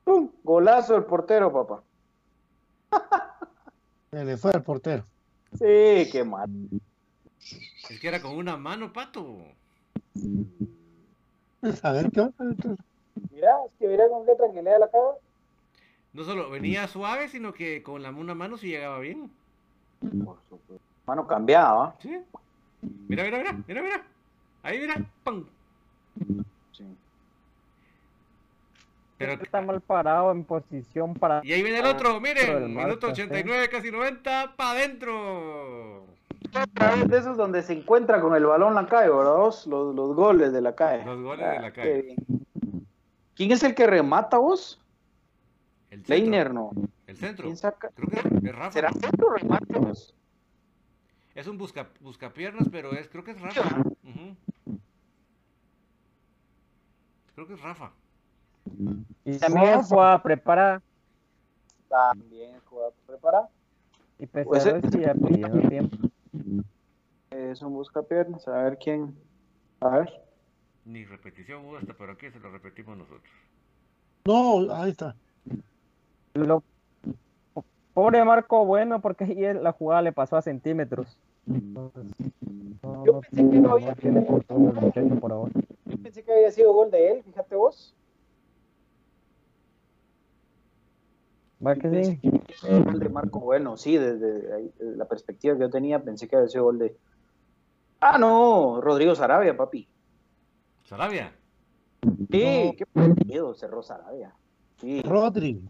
¡Pum! 0.04 0.30
Golazo 0.42 0.94
del 0.94 1.04
portero, 1.04 1.52
papá. 1.52 1.82
Se 4.10 4.24
le 4.24 4.36
fue 4.38 4.52
al 4.54 4.62
portero. 4.62 5.04
Sí, 5.52 6.08
qué 6.10 6.24
mal. 6.24 6.48
Es 7.90 8.00
que 8.00 8.08
era 8.08 8.22
con 8.22 8.36
una 8.36 8.56
mano, 8.56 8.92
pato. 8.92 9.38
A 11.82 11.92
ver 11.92 12.10
qué 12.10 12.20
onda. 12.20 12.34
Mira, 13.30 13.50
es 13.66 13.72
que 13.78 13.88
mira 13.88 14.08
con 14.08 14.24
qué 14.26 14.34
tranquilidad 14.34 14.78
la 14.80 14.90
caga. 14.90 15.14
No 16.12 16.24
solo 16.24 16.50
venía 16.50 16.86
suave, 16.88 17.28
sino 17.28 17.52
que 17.52 17.82
con 17.82 18.02
la 18.02 18.10
una 18.10 18.34
mano 18.34 18.56
sí 18.56 18.68
llegaba 18.68 18.98
bien. 18.98 19.30
Mano 21.06 21.26
cambiada, 21.26 21.72
¿va? 21.72 21.96
Sí. 22.00 22.18
Mira, 23.08 23.24
mira, 23.24 23.38
mira, 23.38 23.52
mira, 23.66 23.82
mira. 23.82 24.02
Ahí, 24.62 24.78
mira. 24.78 24.94
¡Pam! 25.24 25.44
Sí. 26.72 26.84
Pero, 29.18 29.32
Está 29.32 29.60
mal 29.60 29.80
parado 29.80 30.30
en 30.30 30.44
posición 30.44 31.14
para. 31.14 31.40
y 31.44 31.52
ahí 31.52 31.62
viene 31.62 31.80
el 31.80 31.86
otro, 31.86 32.20
miren. 32.20 32.50
el 32.50 32.68
Minuto 32.68 33.08
marca, 33.08 33.08
89, 33.08 33.68
casi 33.68 33.90
90, 33.90 34.54
pa' 34.56 34.70
adentro. 34.72 36.06
Otra 36.54 36.94
vez 36.94 37.08
de 37.08 37.18
esos 37.18 37.36
donde 37.36 37.62
se 37.62 37.72
encuentra 37.72 38.20
con 38.20 38.34
el 38.34 38.46
balón 38.46 38.74
la 38.74 38.86
calle, 38.86 39.10
¿verdad? 39.10 39.36
vos? 39.36 39.66
Los, 39.66 39.94
los 39.94 40.14
goles 40.14 40.52
de 40.52 40.60
la 40.60 40.74
calle. 40.74 41.04
Los 41.04 41.20
goles 41.20 41.50
de 41.50 41.60
la 41.60 41.72
calle. 41.72 42.16
¿Quién 43.34 43.52
es 43.52 43.62
el 43.62 43.74
que 43.74 43.86
remata 43.86 44.38
vos? 44.38 44.80
El 45.90 46.00
centro. 46.00 46.14
Leiner, 46.16 46.54
no. 46.54 46.70
El 47.06 47.16
centro. 47.16 47.44
¿Quién 47.44 47.56
saca? 47.56 47.90
Creo 47.94 48.08
que 48.08 48.48
es 48.48 48.54
Rafa. 48.54 48.72
¿Será 48.72 48.92
centro 48.92 49.28
o 49.28 49.30
remate 49.30 49.78
vos? 49.78 50.14
Es 51.34 51.46
un 51.46 51.56
busca, 51.56 51.88
buscapiernas, 52.00 52.68
pero 52.70 52.92
es, 52.92 53.08
creo 53.08 53.22
que 53.22 53.30
es 53.30 53.40
Rafa. 53.40 53.82
Creo 57.34 57.46
que 57.46 57.54
es 57.54 57.60
Rafa. 57.62 57.92
Y 59.24 59.38
también 59.38 59.82
jugada 59.82 60.22
preparada. 60.22 60.82
También 61.88 62.60
juega 62.64 62.90
preparado. 63.06 63.48
Y 64.18 64.26
pese 64.26 64.46
Pues, 64.46 64.66
a 64.66 64.70
eh, 64.70 64.80
eso, 64.82 64.98
ya 64.98 65.14
pidiendo 65.14 65.68
tiempo. 65.68 66.07
Es 67.30 67.62
un 67.62 67.72
buscapiernas. 67.72 68.46
A 68.48 68.62
ver 68.62 68.78
quién. 68.78 69.14
A 69.80 69.90
ver. 69.90 70.22
Ni 70.84 71.04
repetición 71.04 71.66
hubo 71.66 71.76
hasta 71.76 71.94
por 71.94 72.10
aquí, 72.10 72.30
se 72.30 72.40
lo 72.40 72.50
repetimos 72.50 72.96
nosotros. 72.96 73.32
No, 74.24 74.74
ahí 74.74 74.90
está. 74.90 75.14
Lo... 76.34 76.62
Pobre 77.92 78.24
Marco 78.24 78.64
Bueno, 78.64 79.00
porque 79.00 79.24
ahí 79.24 79.54
la 79.54 79.72
jugada 79.72 80.02
le 80.02 80.12
pasó 80.12 80.36
a 80.36 80.42
centímetros. 80.42 81.18
No, 81.46 81.92
Yo 83.04 83.20
pensé 83.20 83.50
que 83.50 83.58
no 83.58 83.72
había-. 83.72 83.94
Yo 83.94 85.48
pensé 86.02 86.22
que 86.22 86.32
había 86.32 86.50
sido 86.50 86.72
gol 86.72 86.90
de 86.90 87.12
él, 87.12 87.22
fíjate 87.24 87.56
vos. 87.56 87.94
Va 91.66 91.74
que 91.74 92.04
sí. 92.04 92.20
Gol 92.84 93.00
de 93.00 93.08
Marco 93.08 93.40
Bueno, 93.40 93.76
sí, 93.76 93.96
desde, 93.96 94.54
ahí, 94.54 94.72
desde 94.78 94.96
la 94.96 95.06
perspectiva 95.06 95.54
que 95.54 95.62
yo 95.62 95.70
tenía, 95.70 96.02
pensé 96.02 96.28
que 96.28 96.36
había 96.36 96.48
sido 96.48 96.64
gol 96.64 96.78
de. 96.78 96.96
Ah, 98.00 98.16
no, 98.18 98.80
Rodrigo 98.80 99.14
Sarabia, 99.14 99.56
papi. 99.56 99.88
Sarabia. 100.84 101.32
Sí, 102.30 102.74
qué 102.78 102.84
partido 102.92 103.54
cerró 103.54 103.82
Sarabia. 103.82 104.32
Sí. 104.80 105.02
Rodri. 105.02 105.60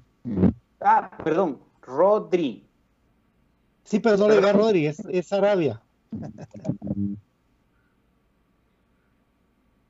Ah, 0.81 1.11
perdón, 1.25 1.59
Rodri. 1.83 2.67
Sí, 3.85 3.99
pero 4.01 4.19
no 4.19 4.29
le 4.29 4.37
diga 4.37 4.53
Rodri, 4.53 4.87
es, 4.87 5.01
es 5.07 5.33
Arabia. 5.33 5.81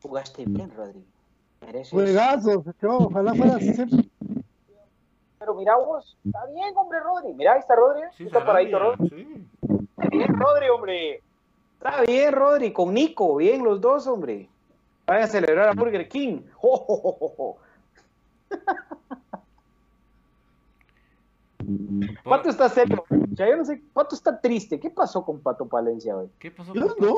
Jugaste 0.02 0.44
bien, 0.46 0.70
Rodri. 0.76 1.04
Mereces- 1.60 1.90
Juegazo, 1.90 2.64
yo, 2.80 2.98
ojalá 2.98 3.34
fuera 3.34 3.58
siempre. 3.58 4.08
Pero 5.40 5.54
mira 5.54 5.76
vos, 5.76 6.16
está 6.24 6.46
bien, 6.46 6.76
hombre, 6.76 7.00
Rodri. 7.00 7.34
Mira, 7.34 7.54
ahí 7.54 7.58
está 7.60 7.74
Rodri. 7.74 8.02
Sí, 8.16 8.24
está 8.24 8.44
paradito. 8.44 8.78
Rodri. 8.78 9.08
Sí. 9.08 9.46
Está 9.62 10.08
bien, 10.10 10.28
Rodri, 10.38 10.68
hombre. 10.68 11.22
Está 11.78 12.02
bien, 12.02 12.32
Rodri, 12.32 12.72
con 12.72 12.92
Nico, 12.92 13.36
bien 13.36 13.62
los 13.62 13.80
dos, 13.80 14.06
hombre. 14.06 14.48
Vayan 15.06 15.24
a 15.24 15.28
celebrar 15.28 15.68
a 15.68 15.72
Burger 15.72 16.08
King. 16.08 16.42
Jo, 16.60 16.76
jo, 16.76 16.96
jo, 16.96 17.12
jo, 17.18 17.28
jo. 17.36 17.56
Por- 21.58 22.22
Pato 22.24 22.48
está 22.50 22.68
serio. 22.68 23.04
Yo 23.30 23.56
no 23.56 23.64
sé, 23.64 23.80
Pato 23.92 24.14
está 24.14 24.40
triste. 24.40 24.78
¿Qué 24.80 24.90
pasó 24.90 25.24
con 25.24 25.40
Pato 25.40 25.66
Palencia 25.66 26.16
hoy? 26.16 26.28
¿Qué 26.38 26.50
pasó? 26.50 26.72
Yo 26.74 26.94
con- 26.96 27.06
no. 27.08 27.16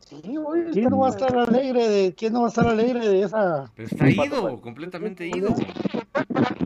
Sí, 0.00 0.36
hoy 0.36 0.66
¿Quién 0.72 0.90
no 0.90 0.98
va 0.98 1.06
a 1.06 1.10
estar 1.10 1.34
alegre 1.36 1.88
de, 1.88 2.14
quién 2.14 2.32
no 2.34 2.40
va 2.40 2.46
a 2.46 2.48
estar 2.50 2.66
alegre 2.66 3.08
de 3.08 3.22
esa? 3.22 3.70
Pero 3.74 3.88
está 3.88 4.08
ido, 4.10 4.60
completamente 4.60 5.26
ido. 5.26 5.54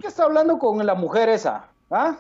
¿Qué 0.01 0.07
está 0.09 0.25
hablando 0.25 0.59
con 0.59 0.85
la 0.85 0.95
mujer 0.95 1.29
esa? 1.29 1.69
¿Ah? 1.91 2.19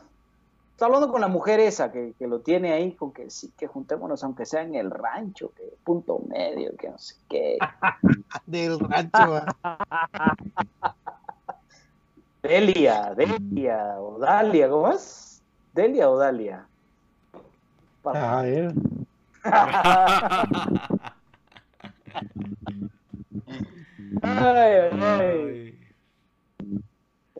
Está 0.76 0.84
hablando 0.84 1.10
con 1.10 1.22
la 1.22 1.28
mujer 1.28 1.58
esa 1.58 1.90
que, 1.90 2.12
que 2.18 2.26
lo 2.26 2.40
tiene 2.40 2.74
ahí 2.74 2.92
con 2.92 3.10
que 3.10 3.30
sí, 3.30 3.50
que 3.56 3.66
juntémonos 3.66 4.22
aunque 4.22 4.44
sea 4.44 4.60
en 4.60 4.74
el 4.74 4.90
rancho, 4.90 5.50
que 5.56 5.72
punto 5.82 6.20
medio, 6.28 6.76
que 6.76 6.90
no 6.90 6.98
sé 6.98 7.14
qué. 7.30 7.56
Del 8.46 8.78
rancho. 8.78 9.40
Delia, 12.42 13.14
Delia, 13.14 13.98
o 13.98 14.18
Dalia, 14.18 14.68
¿cómo 14.68 14.92
es? 14.92 15.42
Delia 15.72 16.10
o 16.10 16.18
Dalia. 16.18 16.66
A 18.04 18.42
ver. 18.42 18.74
Ay, 19.44 19.72
ay, 24.22 24.90
ay. 24.92 25.00
Ay. 25.00 25.78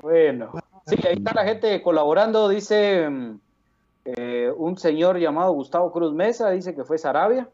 Bueno, 0.00 0.52
sí, 0.86 0.96
ahí 1.06 1.14
está 1.16 1.34
la 1.34 1.44
gente 1.44 1.82
colaborando, 1.82 2.48
dice 2.48 3.08
mm, 3.08 3.40
eh, 4.06 4.52
un 4.56 4.78
señor 4.78 5.18
llamado 5.18 5.52
Gustavo 5.52 5.92
Cruz 5.92 6.12
Mesa, 6.12 6.50
dice 6.50 6.74
que 6.74 6.84
fue 6.84 6.98
Sarabia. 6.98 7.48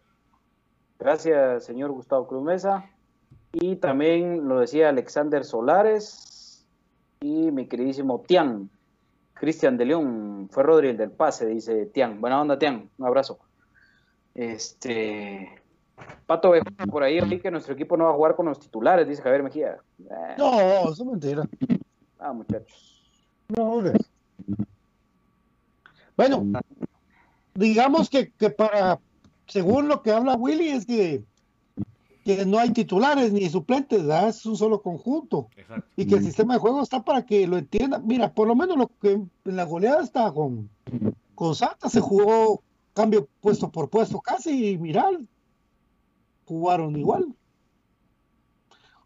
Gracias, 0.98 1.64
señor 1.64 1.90
Gustavo 1.90 2.26
Cruz 2.26 2.42
Mesa. 2.42 2.88
Y 3.52 3.76
también 3.76 4.48
lo 4.48 4.60
decía 4.60 4.88
Alexander 4.88 5.44
Solares 5.44 6.66
y 7.20 7.50
mi 7.50 7.66
queridísimo 7.66 8.22
Tian, 8.26 8.70
Cristian 9.34 9.76
de 9.76 9.86
León, 9.86 10.48
fue 10.50 10.62
Rodri 10.62 10.88
el 10.88 10.96
del 10.96 11.10
pase, 11.10 11.46
dice 11.46 11.86
Tian. 11.86 12.20
Buena 12.20 12.40
onda, 12.40 12.58
Tian, 12.58 12.88
un 12.96 13.06
abrazo. 13.06 13.38
Este, 14.34 15.48
Pato 16.26 16.50
ve 16.50 16.62
por 16.90 17.02
ahí, 17.02 17.40
que 17.40 17.50
nuestro 17.50 17.74
equipo 17.74 17.96
no 17.96 18.04
va 18.04 18.10
a 18.10 18.14
jugar 18.14 18.36
con 18.36 18.46
los 18.46 18.58
titulares, 18.58 19.08
dice 19.08 19.22
Javier 19.22 19.42
Mejía. 19.42 19.76
Eh, 19.98 20.34
No, 20.38 20.60
eso 20.90 20.92
es 20.92 21.04
mentira. 21.04 21.48
Ah, 22.18 22.32
muchachos. 22.32 22.91
No, 23.56 23.64
hombre. 23.64 23.92
Bueno, 26.16 26.62
digamos 27.54 28.08
que, 28.08 28.30
que 28.32 28.50
para, 28.50 29.00
según 29.46 29.88
lo 29.88 30.02
que 30.02 30.12
habla 30.12 30.34
Willy, 30.34 30.68
es 30.68 30.86
que, 30.86 31.24
que 32.24 32.44
no 32.46 32.58
hay 32.58 32.70
titulares 32.70 33.32
ni 33.32 33.48
suplentes, 33.48 34.06
¿verdad? 34.06 34.28
es 34.28 34.44
un 34.46 34.56
solo 34.56 34.82
conjunto. 34.82 35.48
Exacto. 35.56 35.86
Y 35.96 36.06
que 36.06 36.16
el 36.16 36.24
sistema 36.24 36.54
de 36.54 36.60
juego 36.60 36.82
está 36.82 37.02
para 37.02 37.24
que 37.24 37.46
lo 37.46 37.58
entiendan. 37.58 38.06
Mira, 38.06 38.32
por 38.32 38.46
lo 38.46 38.54
menos 38.54 38.76
lo 38.76 38.90
que 39.00 39.12
en 39.12 39.56
la 39.56 39.64
goleada 39.64 40.02
está 40.02 40.32
con, 40.32 40.70
con 41.34 41.54
Santa 41.54 41.88
se 41.88 42.00
jugó 42.00 42.62
cambio 42.94 43.28
puesto 43.40 43.70
por 43.70 43.88
puesto 43.88 44.20
casi 44.20 44.72
y 44.72 44.78
mira, 44.78 45.06
jugaron 46.44 46.96
igual. 46.96 47.34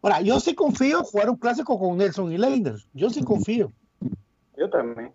Ahora, 0.01 0.21
yo 0.21 0.39
sí 0.39 0.53
confío 0.53 0.99
en 0.99 1.05
jugar 1.05 1.29
un 1.29 1.37
clásico 1.37 1.79
con 1.79 1.97
Nelson 1.97 2.31
y 2.31 2.37
Leiner. 2.37 2.75
Yo 2.93 3.09
sí 3.09 3.23
confío. 3.23 3.71
Yo 4.57 4.69
también. 4.69 5.13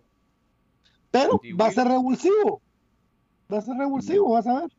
Pero 1.11 1.39
va 1.59 1.67
a 1.67 1.71
ser 1.71 1.87
revulsivo. 1.87 2.61
Va 3.51 3.57
a 3.59 3.61
ser 3.61 3.77
revulsivo, 3.77 4.31
vas 4.31 4.47
a 4.47 4.61
ver. 4.61 4.71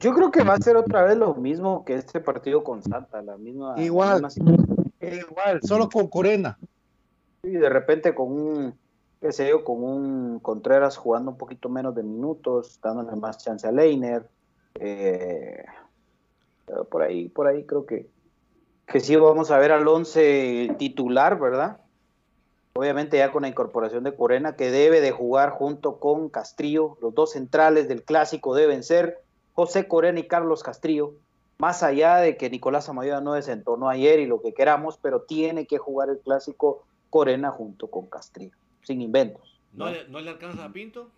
Yo 0.00 0.14
creo 0.14 0.30
que 0.30 0.42
va 0.42 0.54
a 0.54 0.58
ser 0.58 0.76
otra 0.76 1.04
vez 1.04 1.16
lo 1.16 1.34
mismo 1.34 1.84
que 1.84 1.94
este 1.94 2.20
partido 2.20 2.62
con 2.62 2.82
Santa, 2.82 3.20
la 3.22 3.36
misma. 3.36 3.74
Igual. 3.78 4.22
la 4.22 4.28
misma 4.28 4.30
situación. 4.30 4.92
Igual, 5.00 5.60
solo 5.62 5.88
con 5.88 6.08
Corena. 6.08 6.58
Y 7.42 7.50
de 7.50 7.68
repente 7.68 8.14
con 8.14 8.32
un, 8.32 8.78
qué 9.20 9.32
sé 9.32 9.48
yo, 9.48 9.64
con 9.64 9.82
un 9.82 10.40
Contreras 10.40 10.96
jugando 10.96 11.30
un 11.30 11.36
poquito 11.36 11.68
menos 11.68 11.94
de 11.94 12.02
minutos, 12.02 12.80
dándole 12.82 13.14
más 13.16 13.38
chance 13.38 13.66
a 13.66 13.72
Leiner. 13.72 14.28
eh, 14.74 15.64
pero 16.66 16.84
por 16.84 17.02
ahí, 17.02 17.28
por 17.28 17.46
ahí 17.46 17.64
creo 17.64 17.86
que, 17.86 18.10
que 18.86 19.00
sí 19.00 19.14
vamos 19.16 19.50
a 19.50 19.58
ver 19.58 19.72
al 19.72 19.86
11 19.86 20.74
titular, 20.78 21.38
¿verdad? 21.38 21.80
Obviamente 22.76 23.18
ya 23.18 23.32
con 23.32 23.42
la 23.42 23.48
incorporación 23.48 24.04
de 24.04 24.14
Corena, 24.14 24.56
que 24.56 24.70
debe 24.70 25.00
de 25.00 25.10
jugar 25.10 25.50
junto 25.50 25.98
con 25.98 26.28
Castrillo. 26.28 26.98
Los 27.00 27.14
dos 27.14 27.32
centrales 27.32 27.88
del 27.88 28.02
clásico 28.02 28.54
deben 28.54 28.82
ser 28.82 29.22
José 29.54 29.88
Corena 29.88 30.20
y 30.20 30.28
Carlos 30.28 30.62
Castrillo. 30.62 31.14
Más 31.58 31.82
allá 31.82 32.16
de 32.16 32.36
que 32.36 32.50
Nicolás 32.50 32.88
Amayoa 32.88 33.20
no 33.20 33.32
desentonó 33.32 33.88
ayer 33.88 34.20
y 34.20 34.26
lo 34.26 34.42
que 34.42 34.52
queramos, 34.52 34.98
pero 34.98 35.22
tiene 35.22 35.66
que 35.66 35.78
jugar 35.78 36.10
el 36.10 36.18
clásico 36.18 36.84
Corena 37.08 37.50
junto 37.50 37.88
con 37.88 38.06
Castrillo, 38.06 38.56
sin 38.82 39.00
inventos. 39.00 39.58
¿No, 39.72 39.90
le, 39.90 40.06
¿no 40.08 40.20
le 40.20 40.30
alcanza 40.30 40.64
a 40.64 40.72
Pinto? 40.72 41.08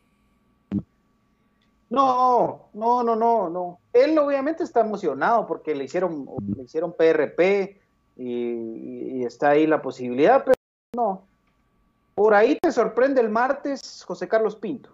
No, 1.91 2.69
no, 2.75 3.03
no, 3.03 3.17
no, 3.17 3.49
no. 3.49 3.79
Él 3.93 4.19
obviamente 4.19 4.63
está 4.63 4.81
emocionado 4.81 5.47
porque 5.47 5.75
le 5.75 5.85
hicieron, 5.85 6.27
le 6.57 6.65
hicieron 6.65 6.93
PRP 6.93 7.81
y, 8.17 9.19
y 9.21 9.25
está 9.25 9.51
ahí 9.51 9.67
la 9.67 9.81
posibilidad, 9.81 10.45
pero. 10.45 10.58
Por 12.19 12.35
ahí 12.35 12.59
te 12.61 12.73
sorprende 12.73 13.21
el 13.21 13.29
martes 13.31 14.03
José 14.05 14.27
Carlos 14.27 14.57
Pinto. 14.57 14.93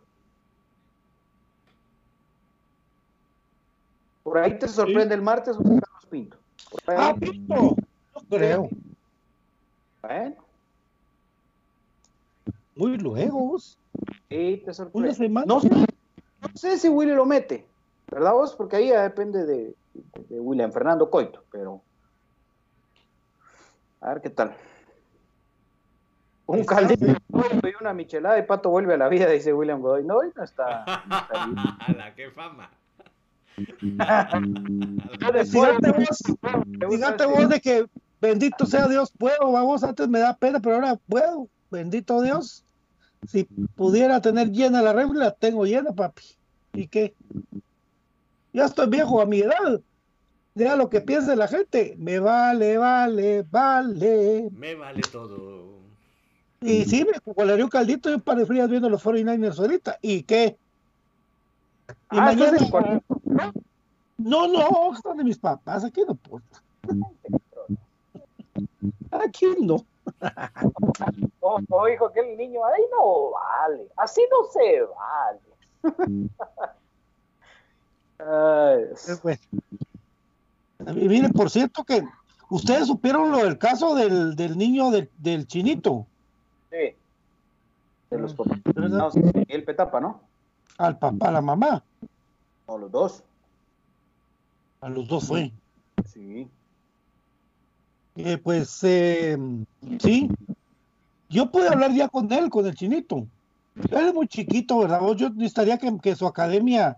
Por 4.23 4.37
ahí 4.37 4.59
te 4.59 4.69
sorprende 4.69 5.15
el 5.15 5.23
martes 5.23 5.57
José 5.57 5.71
Carlos 5.81 6.07
Pinto. 6.11 6.39
Ah, 6.87 7.15
Pinto. 7.19 7.55
No 8.15 8.21
creo. 8.29 8.69
Bueno, 10.03 10.37
Muy 12.77 12.99
luego. 12.99 13.39
vos. 13.39 13.79
sí, 14.29 14.63
te 14.63 14.75
sorprende. 14.75 15.09
Una 15.09 15.15
semana. 15.17 15.47
No 15.47 15.61
sé, 15.63 15.71
no 15.71 16.49
sé 16.57 16.77
si 16.79 16.91
Willy 16.91 17.13
lo 17.15 17.25
mete, 17.25 17.73
¿verdad 18.11 18.35
vos? 18.35 18.55
Porque 18.55 18.77
ahí 18.77 18.89
ya 18.91 19.03
depende 19.03 19.47
de, 19.47 19.75
de- 19.95 20.25
de 20.29 20.41
William 20.41 20.71
Fernando 20.71 21.09
Coito, 21.09 21.43
pero 21.51 21.83
a 24.03 24.11
ver 24.13 24.21
qué 24.21 24.29
tal. 24.29 24.55
Un 26.47 26.65
caldito 26.65 27.07
de 27.07 27.16
pollo 27.31 27.61
y 27.62 27.75
una 27.81 27.95
michelada 27.95 28.39
y 28.39 28.43
Pato 28.43 28.71
vuelve 28.71 28.95
a 28.95 28.99
la 28.99 29.09
vida, 29.09 29.29
dice 29.29 29.53
William 29.53 29.81
Godoy. 29.81 30.05
No, 30.05 30.16
hoy 30.19 30.31
no 30.37 30.45
está. 30.45 30.85
no 31.07 31.19
está 31.19 31.47
bien. 31.47 31.59
A 31.81 31.93
la 31.93 32.15
que 32.15 32.31
fama. 32.31 32.71
Fíjate 36.91 37.27
vos, 37.27 37.35
vos 37.37 37.49
de 37.49 37.61
que 37.61 37.87
bendito 38.21 38.66
sea 38.66 38.89
Dios, 38.89 39.12
puedo, 39.16 39.53
vamos, 39.53 39.85
antes 39.85 40.09
me 40.09 40.19
da 40.19 40.37
pena, 40.37 40.61
pero 40.61 40.77
ahora 40.77 40.97
puedo, 41.09 41.49
bendito 41.71 42.21
Dios. 42.21 42.65
Si 43.29 43.45
pudiera 43.45 44.21
tener 44.21 44.51
llena 44.51 44.83
la 44.83 44.93
refri, 44.93 45.19
la 45.19 45.31
tengo 45.31 45.65
llena, 45.65 45.93
papi. 45.93 46.25
¿Y 46.75 46.89
qué? 46.89 47.15
Ya 48.53 48.66
estoy 48.66 48.89
viejo 48.89 49.21
a 49.21 49.27
mi 49.27 49.41
edad. 49.41 49.81
Ya 50.55 50.77
lo 50.77 50.89
que 50.89 51.01
piense 51.01 51.35
la 51.35 51.49
gente, 51.49 51.97
me 51.99 52.19
vale, 52.19 52.77
vale, 52.79 53.45
vale. 53.51 54.49
Me 54.53 54.75
vale 54.75 55.03
todo. 55.11 55.84
Y 56.65 56.85
sí, 56.86 57.05
me 57.05 57.35
colaría 57.35 57.65
un 57.65 57.70
caldito 57.70 58.11
y 58.11 58.15
un 58.15 58.20
par 58.23 58.39
de 58.39 58.47
frías 58.47 58.69
viendo 58.70 58.89
los 58.89 59.05
49ers 59.05 59.59
ahorita. 59.59 59.99
¿Y 60.01 60.23
qué? 60.23 60.57
Y 62.11 62.19
Ah, 62.19 62.32
¿estás 62.32 62.53
mañana- 62.53 62.70
cuarto? 62.70 63.03
No, 64.16 64.47
no, 64.49 64.95
están 64.95 65.19
de 65.19 65.24
mis 65.24 65.36
papás, 65.39 65.85
aquí 65.85 66.01
no 66.07 66.12
importa. 66.12 66.62
Aquí 69.11 69.47
no. 69.61 69.85
Oh, 71.47 71.61
oh, 71.69 71.86
dijo 71.86 72.07
aquel 72.07 72.36
niño, 72.39 72.65
ahí 72.65 72.82
no 72.91 73.31
vale, 73.32 73.86
así 73.97 74.23
no 74.31 74.51
se 74.51 74.81
vale. 75.85 76.31
Ay. 78.19 78.85
Pues, 79.23 79.39
miren, 80.95 81.32
por 81.32 81.51
cierto 81.51 81.85
que 81.85 82.03
ustedes 82.49 82.86
supieron 82.86 83.31
lo 83.31 83.39
del 83.45 83.59
caso 83.59 83.95
del, 83.95 84.36
del 84.36 84.57
niño 84.57 84.91
del, 84.91 85.11
del 85.19 85.47
chinito, 85.47 86.07
Sí. 86.75 86.97
De 88.11 88.19
los 88.19 88.35
papás. 88.35 88.59
No, 88.75 89.11
sí, 89.11 89.21
el 89.49 89.65
Petapa, 89.65 90.01
¿no? 90.01 90.21
al 90.77 90.99
papá, 90.99 91.29
a 91.29 91.33
la 91.33 91.41
mamá, 91.41 91.85
No, 92.67 92.79
los 92.79 92.91
dos. 92.91 93.23
a 94.81 94.89
los 94.89 95.07
dos 95.07 95.29
fue. 95.29 95.53
Sí. 96.05 96.49
Eh, 98.17 98.39
pues 98.39 98.83
eh, 98.83 99.37
sí, 100.01 100.29
yo 101.29 101.51
pude 101.51 101.69
hablar 101.69 101.93
ya 101.93 102.09
con 102.09 102.33
él, 102.33 102.51
con 102.51 102.67
el 102.67 102.75
chinito. 102.75 103.27
Él 103.91 104.07
es 104.09 104.15
muy 104.15 104.27
chiquito, 104.27 104.79
¿verdad? 104.81 105.01
Yo 105.17 105.31
necesitaría 105.31 105.79
que, 105.79 105.97
que 105.99 106.17
su 106.17 106.27
academia 106.27 106.97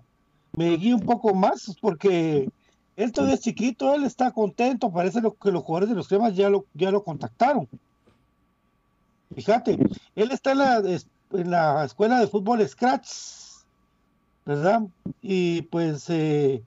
me 0.53 0.77
guíe 0.77 0.95
un 0.95 1.01
poco 1.01 1.35
más, 1.35 1.77
porque 1.81 2.49
él 2.97 3.13
todavía 3.13 3.35
es 3.35 3.41
chiquito, 3.43 3.95
él 3.95 4.05
está 4.05 4.31
contento, 4.31 4.91
parece 4.91 5.21
lo, 5.21 5.35
que 5.35 5.51
los 5.51 5.63
jugadores 5.63 5.91
de 5.91 5.97
los 5.97 6.09
temas 6.09 6.35
ya 6.35 6.49
lo, 6.49 6.65
ya 6.75 6.91
lo 6.91 7.03
contactaron. 7.03 7.69
Fíjate, 9.37 9.79
él 10.15 10.31
está 10.33 10.53
en 10.53 10.59
la, 10.59 10.79
es- 10.79 11.07
en 11.33 11.51
la 11.51 11.85
escuela 11.85 12.19
de 12.21 12.27
fútbol 12.27 12.67
Scratch, 12.67 13.09
¿verdad? 14.45 14.83
Y 15.21 15.63
pues 15.63 16.09
eh, 16.09 16.63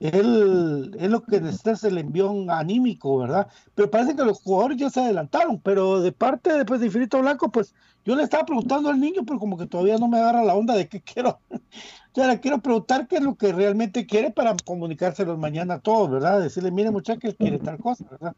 él, 0.00 0.94
él 0.98 1.10
lo 1.12 1.22
que 1.22 1.40
necesita 1.40 1.72
es 1.72 1.84
el 1.84 1.96
envión 1.98 2.50
anímico, 2.50 3.18
¿verdad? 3.18 3.48
Pero 3.74 3.90
parece 3.90 4.16
que 4.16 4.24
los 4.24 4.42
jugadores 4.42 4.76
ya 4.76 4.90
se 4.90 5.00
adelantaron, 5.00 5.60
pero 5.60 6.00
de 6.00 6.12
parte 6.12 6.52
de, 6.52 6.64
pues, 6.64 6.80
de 6.80 6.86
Infinito 6.86 7.20
Blanco, 7.20 7.50
pues 7.50 7.74
yo 8.04 8.14
le 8.16 8.24
estaba 8.24 8.44
preguntando 8.44 8.90
al 8.90 9.00
niño, 9.00 9.22
pero 9.24 9.38
como 9.38 9.56
que 9.56 9.66
todavía 9.66 9.96
no 9.96 10.08
me 10.08 10.18
agarra 10.18 10.44
la 10.44 10.54
onda 10.54 10.74
de 10.74 10.88
qué 10.88 11.00
quiero. 11.02 11.40
Ya 12.16 12.28
le 12.28 12.38
quiero 12.38 12.60
preguntar 12.62 13.08
qué 13.08 13.16
es 13.16 13.22
lo 13.22 13.34
que 13.34 13.52
realmente 13.52 14.06
quiere 14.06 14.30
para 14.30 14.54
comunicárselos 14.64 15.36
mañana 15.36 15.74
a 15.74 15.80
todos, 15.80 16.08
¿verdad? 16.12 16.40
Decirle, 16.40 16.70
mire 16.70 16.92
muchacho, 16.92 17.26
él 17.26 17.36
quiere 17.36 17.58
tal 17.58 17.78
cosa, 17.78 18.04
¿verdad? 18.08 18.36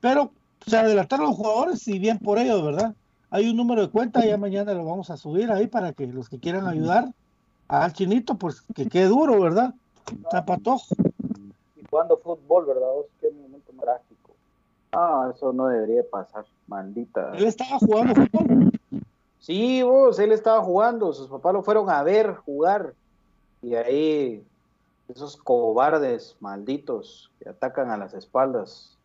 Pero 0.00 0.32
se 0.66 0.76
adelantaron 0.76 1.26
los 1.26 1.36
jugadores 1.36 1.86
y 1.88 1.98
bien 1.98 2.18
por 2.18 2.38
ellos, 2.38 2.64
¿verdad? 2.64 2.94
Hay 3.30 3.48
un 3.48 3.56
número 3.56 3.82
de 3.82 3.90
cuenta, 3.90 4.24
ya 4.24 4.36
mañana 4.36 4.74
lo 4.74 4.84
vamos 4.84 5.10
a 5.10 5.16
subir 5.16 5.50
ahí 5.50 5.66
para 5.66 5.92
que 5.92 6.06
los 6.06 6.28
que 6.28 6.38
quieran 6.38 6.66
ayudar 6.66 7.08
al 7.68 7.92
chinito, 7.92 8.34
pues 8.34 8.60
que 8.74 8.88
quede 8.88 9.06
duro, 9.06 9.40
¿verdad? 9.40 9.74
Tapatojo. 10.30 10.94
Y 11.76 11.84
jugando 11.88 12.18
fútbol, 12.18 12.66
¿verdad? 12.66 12.88
vos? 12.94 13.06
Qué 13.20 13.30
momento 13.30 13.72
más 13.72 13.84
trágico. 13.84 14.34
Ah, 14.92 15.30
eso 15.34 15.52
no 15.52 15.68
debería 15.68 16.02
pasar, 16.10 16.44
maldita. 16.66 17.32
Él 17.34 17.46
estaba 17.46 17.78
jugando 17.78 18.14
fútbol. 18.14 18.72
Sí, 19.38 19.82
vos, 19.82 20.18
él 20.18 20.30
estaba 20.30 20.62
jugando, 20.62 21.12
sus 21.12 21.28
papás 21.28 21.52
lo 21.54 21.62
fueron 21.62 21.90
a 21.90 22.02
ver 22.02 22.34
jugar. 22.34 22.94
Y 23.62 23.74
ahí, 23.74 24.44
esos 25.08 25.36
cobardes 25.36 26.36
malditos 26.40 27.30
que 27.38 27.48
atacan 27.48 27.90
a 27.90 27.96
las 27.96 28.14
espaldas, 28.14 28.96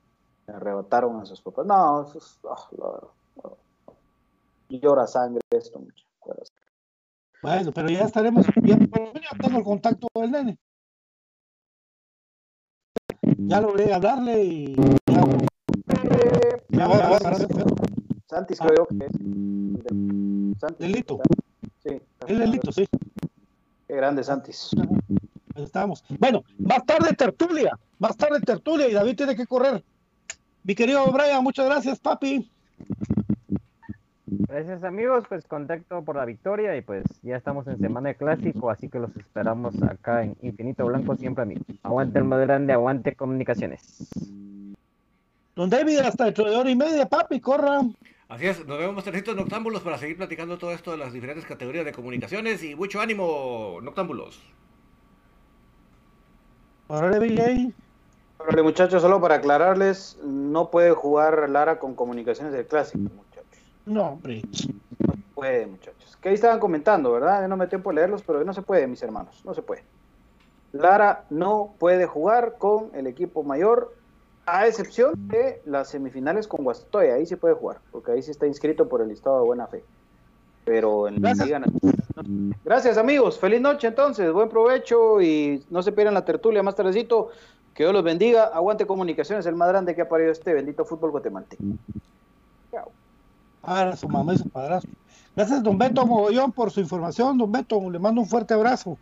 le 0.47 0.53
arrebataron 0.53 1.19
a 1.21 1.25
sus 1.25 1.41
papás. 1.41 1.65
No, 1.65 2.03
eso 2.03 2.17
es. 2.17 2.39
ah, 2.49 2.69
no. 2.77 3.57
Llora 4.69 5.07
sangre 5.07 5.41
esto, 5.49 5.79
muchachos. 5.79 6.05
Bueno, 7.41 7.71
pero 7.71 7.89
ya 7.89 8.01
estaremos, 8.01 8.45
ya 8.63 8.77
por 8.77 8.99
lo 8.99 9.13
menos 9.13 9.21
ya 9.31 9.37
tengo 9.37 9.59
el 9.59 9.63
contacto 9.63 10.07
del 10.15 10.31
nene. 10.31 10.57
Ya 13.37 13.61
logré 13.61 13.93
hablarle 13.93 14.43
y 14.43 14.75
ya, 15.05 15.21
voy. 16.87 16.97
Santis 18.27 18.59
creo 18.59 18.85
que 18.87 19.05
es. 19.05 19.11
Santis. 20.59 20.79
Delito. 20.79 21.19
Sí. 21.83 22.01
El 22.27 22.39
delito, 22.39 22.71
sí. 22.71 22.85
Qué 23.87 23.95
grande 23.95 24.23
Santis. 24.23 24.71
Estamos. 25.55 26.03
Bueno, 26.19 26.43
más 26.57 26.85
tarde 26.85 27.13
tertulia, 27.13 27.71
más 27.99 28.17
tarde 28.17 28.41
tertulia 28.41 28.89
y 28.89 28.93
David 28.93 29.15
tiene 29.15 29.35
que 29.35 29.47
correr. 29.47 29.83
Mi 30.67 30.75
querido 30.75 31.09
Brian, 31.13 31.41
muchas 31.41 31.65
gracias, 31.65 31.97
papi. 31.97 32.51
Gracias 34.25 34.83
amigos, 34.83 35.23
pues 35.29 35.45
contacto 35.45 36.03
por 36.03 36.17
la 36.17 36.25
victoria 36.25 36.75
y 36.75 36.81
pues 36.81 37.05
ya 37.21 37.37
estamos 37.37 37.65
en 37.67 37.79
semana 37.79 38.09
de 38.09 38.15
clásico, 38.15 38.69
así 38.69 38.89
que 38.89 38.99
los 38.99 39.15
esperamos 39.15 39.81
acá 39.81 40.25
en 40.25 40.35
Infinito 40.41 40.85
Blanco 40.85 41.15
siempre 41.15 41.43
amigos. 41.43 41.65
Aguante 41.83 42.19
el 42.19 42.25
más 42.25 42.41
grande, 42.41 42.73
aguante 42.73 43.15
comunicaciones. 43.15 44.09
Don 45.55 45.69
David, 45.69 45.99
hasta 45.99 46.25
dentro 46.25 46.49
de 46.49 46.57
hora 46.57 46.69
y 46.69 46.75
media, 46.75 47.07
papi, 47.07 47.39
corra. 47.39 47.79
Así 48.27 48.47
es, 48.47 48.67
nos 48.67 48.77
vemos 48.77 49.05
tardecitos 49.05 49.37
noctámbulos 49.37 49.81
para 49.83 49.97
seguir 49.97 50.17
platicando 50.17 50.57
todo 50.57 50.73
esto 50.73 50.91
de 50.91 50.97
las 50.97 51.13
diferentes 51.13 51.45
categorías 51.45 51.85
de 51.85 51.93
comunicaciones 51.93 52.61
y 52.61 52.75
mucho 52.75 52.99
ánimo, 52.99 53.79
noctámbulos. 53.81 54.43
Órale, 56.89 57.73
Órale, 58.39 58.61
muchachos, 58.61 59.01
solo 59.01 59.19
para 59.19 59.35
aclararles, 59.35 60.17
no 60.23 60.69
puede 60.69 60.91
jugar 60.91 61.49
Lara 61.49 61.79
con 61.79 61.95
comunicaciones 61.95 62.53
del 62.53 62.67
clásico, 62.67 62.99
muchachos. 62.99 63.61
No, 63.85 64.09
hombre. 64.09 64.43
No 64.99 65.13
puede, 65.33 65.65
muchachos. 65.65 66.17
Que 66.21 66.29
ahí 66.29 66.35
estaban 66.35 66.59
comentando, 66.59 67.11
¿verdad? 67.11 67.41
Yo 67.41 67.47
no 67.47 67.57
me 67.57 67.67
tiempo 67.67 67.89
a 67.89 67.93
leerlos, 67.93 68.21
pero 68.21 68.43
no 68.43 68.53
se 68.53 68.61
puede, 68.61 68.85
mis 68.87 69.01
hermanos. 69.01 69.41
No 69.43 69.53
se 69.53 69.61
puede. 69.61 69.83
Lara 70.71 71.23
no 71.29 71.73
puede 71.79 72.05
jugar 72.05 72.55
con 72.57 72.91
el 72.93 73.07
equipo 73.07 73.43
mayor, 73.43 73.93
a 74.45 74.67
excepción 74.67 75.13
de 75.27 75.61
las 75.65 75.89
semifinales 75.89 76.47
con 76.47 76.63
Guastatoya. 76.63 77.15
Ahí 77.15 77.25
sí 77.25 77.35
puede 77.35 77.55
jugar, 77.55 77.79
porque 77.91 78.11
ahí 78.11 78.21
sí 78.21 78.31
está 78.31 78.47
inscrito 78.47 78.87
por 78.87 79.01
el 79.01 79.09
listado 79.09 79.39
de 79.39 79.45
buena 79.45 79.67
fe. 79.67 79.83
Pero 80.63 81.07
en 81.07 81.21
la 81.21 81.33
Gracias. 81.33 81.61
No. 81.61 82.55
Gracias, 82.65 82.97
amigos. 82.97 83.39
Feliz 83.39 83.61
noche, 83.61 83.87
entonces. 83.87 84.31
Buen 84.31 84.49
provecho 84.49 85.21
y 85.21 85.63
no 85.69 85.81
se 85.81 85.91
pierdan 85.91 86.13
la 86.13 86.25
tertulia 86.25 86.63
más 86.63 86.75
tardecito. 86.75 87.29
Que 87.77 87.83
Dios 87.83 87.93
los 87.93 88.03
bendiga. 88.03 88.45
Aguante 88.45 88.87
comunicaciones, 88.87 89.45
el 89.45 89.55
más 89.55 89.67
grande 89.69 89.93
que 89.93 90.01
ha 90.01 90.09
parido 90.09 90.31
este 90.31 90.51
bendito 90.51 90.83
fútbol 90.83 91.11
guatemalteco. 91.11 91.63
Chao. 92.71 92.91
a 93.61 93.95
su 93.95 94.09
mamá 94.09 94.33
y 94.33 94.39
su 94.39 94.49
padrastro. 94.49 94.91
Gracias, 95.35 95.61
don 95.61 95.77
Beto 95.77 96.03
Mogollón, 96.07 96.51
por 96.51 96.71
su 96.71 96.79
información, 96.79 97.37
don 97.37 97.51
Beto, 97.51 97.79
le 97.91 97.99
mando 97.99 98.21
un 98.21 98.27
fuerte 98.27 98.55
abrazo 98.55 98.97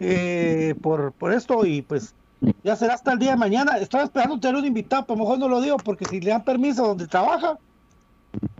eh, 0.00 0.74
por, 0.82 1.12
por 1.12 1.32
esto 1.32 1.64
y 1.64 1.80
pues 1.80 2.14
ya 2.62 2.76
será 2.76 2.92
hasta 2.92 3.14
el 3.14 3.18
día 3.18 3.30
de 3.30 3.36
mañana. 3.38 3.78
Estaba 3.78 4.04
esperando 4.04 4.38
tener 4.38 4.56
un 4.56 4.66
invitado, 4.66 5.06
pero 5.06 5.18
mejor 5.18 5.38
no 5.38 5.48
lo 5.48 5.62
digo 5.62 5.78
porque 5.78 6.04
si 6.04 6.20
le 6.20 6.28
dan 6.28 6.44
permiso 6.44 6.86
donde 6.86 7.06
trabaja, 7.06 7.58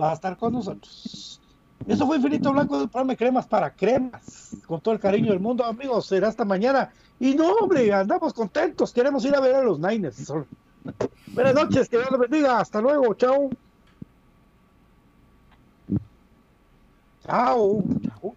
va 0.00 0.12
a 0.12 0.14
estar 0.14 0.38
con 0.38 0.54
nosotros. 0.54 1.38
Eso 1.86 2.06
fue 2.06 2.16
Infinito 2.16 2.50
Blanco 2.50 2.78
del 2.78 2.88
programa 2.88 3.14
Cremas 3.14 3.46
para 3.46 3.70
Cremas. 3.70 4.56
Con 4.66 4.80
todo 4.80 4.94
el 4.94 5.00
cariño 5.00 5.32
del 5.32 5.40
mundo, 5.40 5.66
amigos. 5.66 6.06
Será 6.06 6.28
hasta 6.28 6.46
mañana. 6.46 6.90
Y 7.20 7.34
no, 7.34 7.52
hombre, 7.52 7.92
andamos 7.92 8.32
contentos. 8.32 8.92
Queremos 8.92 9.24
ir 9.24 9.34
a 9.34 9.40
ver 9.40 9.54
a 9.54 9.62
los 9.62 9.78
Niners. 9.78 10.32
Buenas 11.32 11.54
noches, 11.54 11.88
que 11.88 11.96
Dios 11.98 12.10
los 12.10 12.20
bendiga. 12.20 12.60
Hasta 12.60 12.80
luego. 12.80 13.14
Chao. 13.14 13.50
Chao. 17.24 17.82
Chao. 18.02 18.34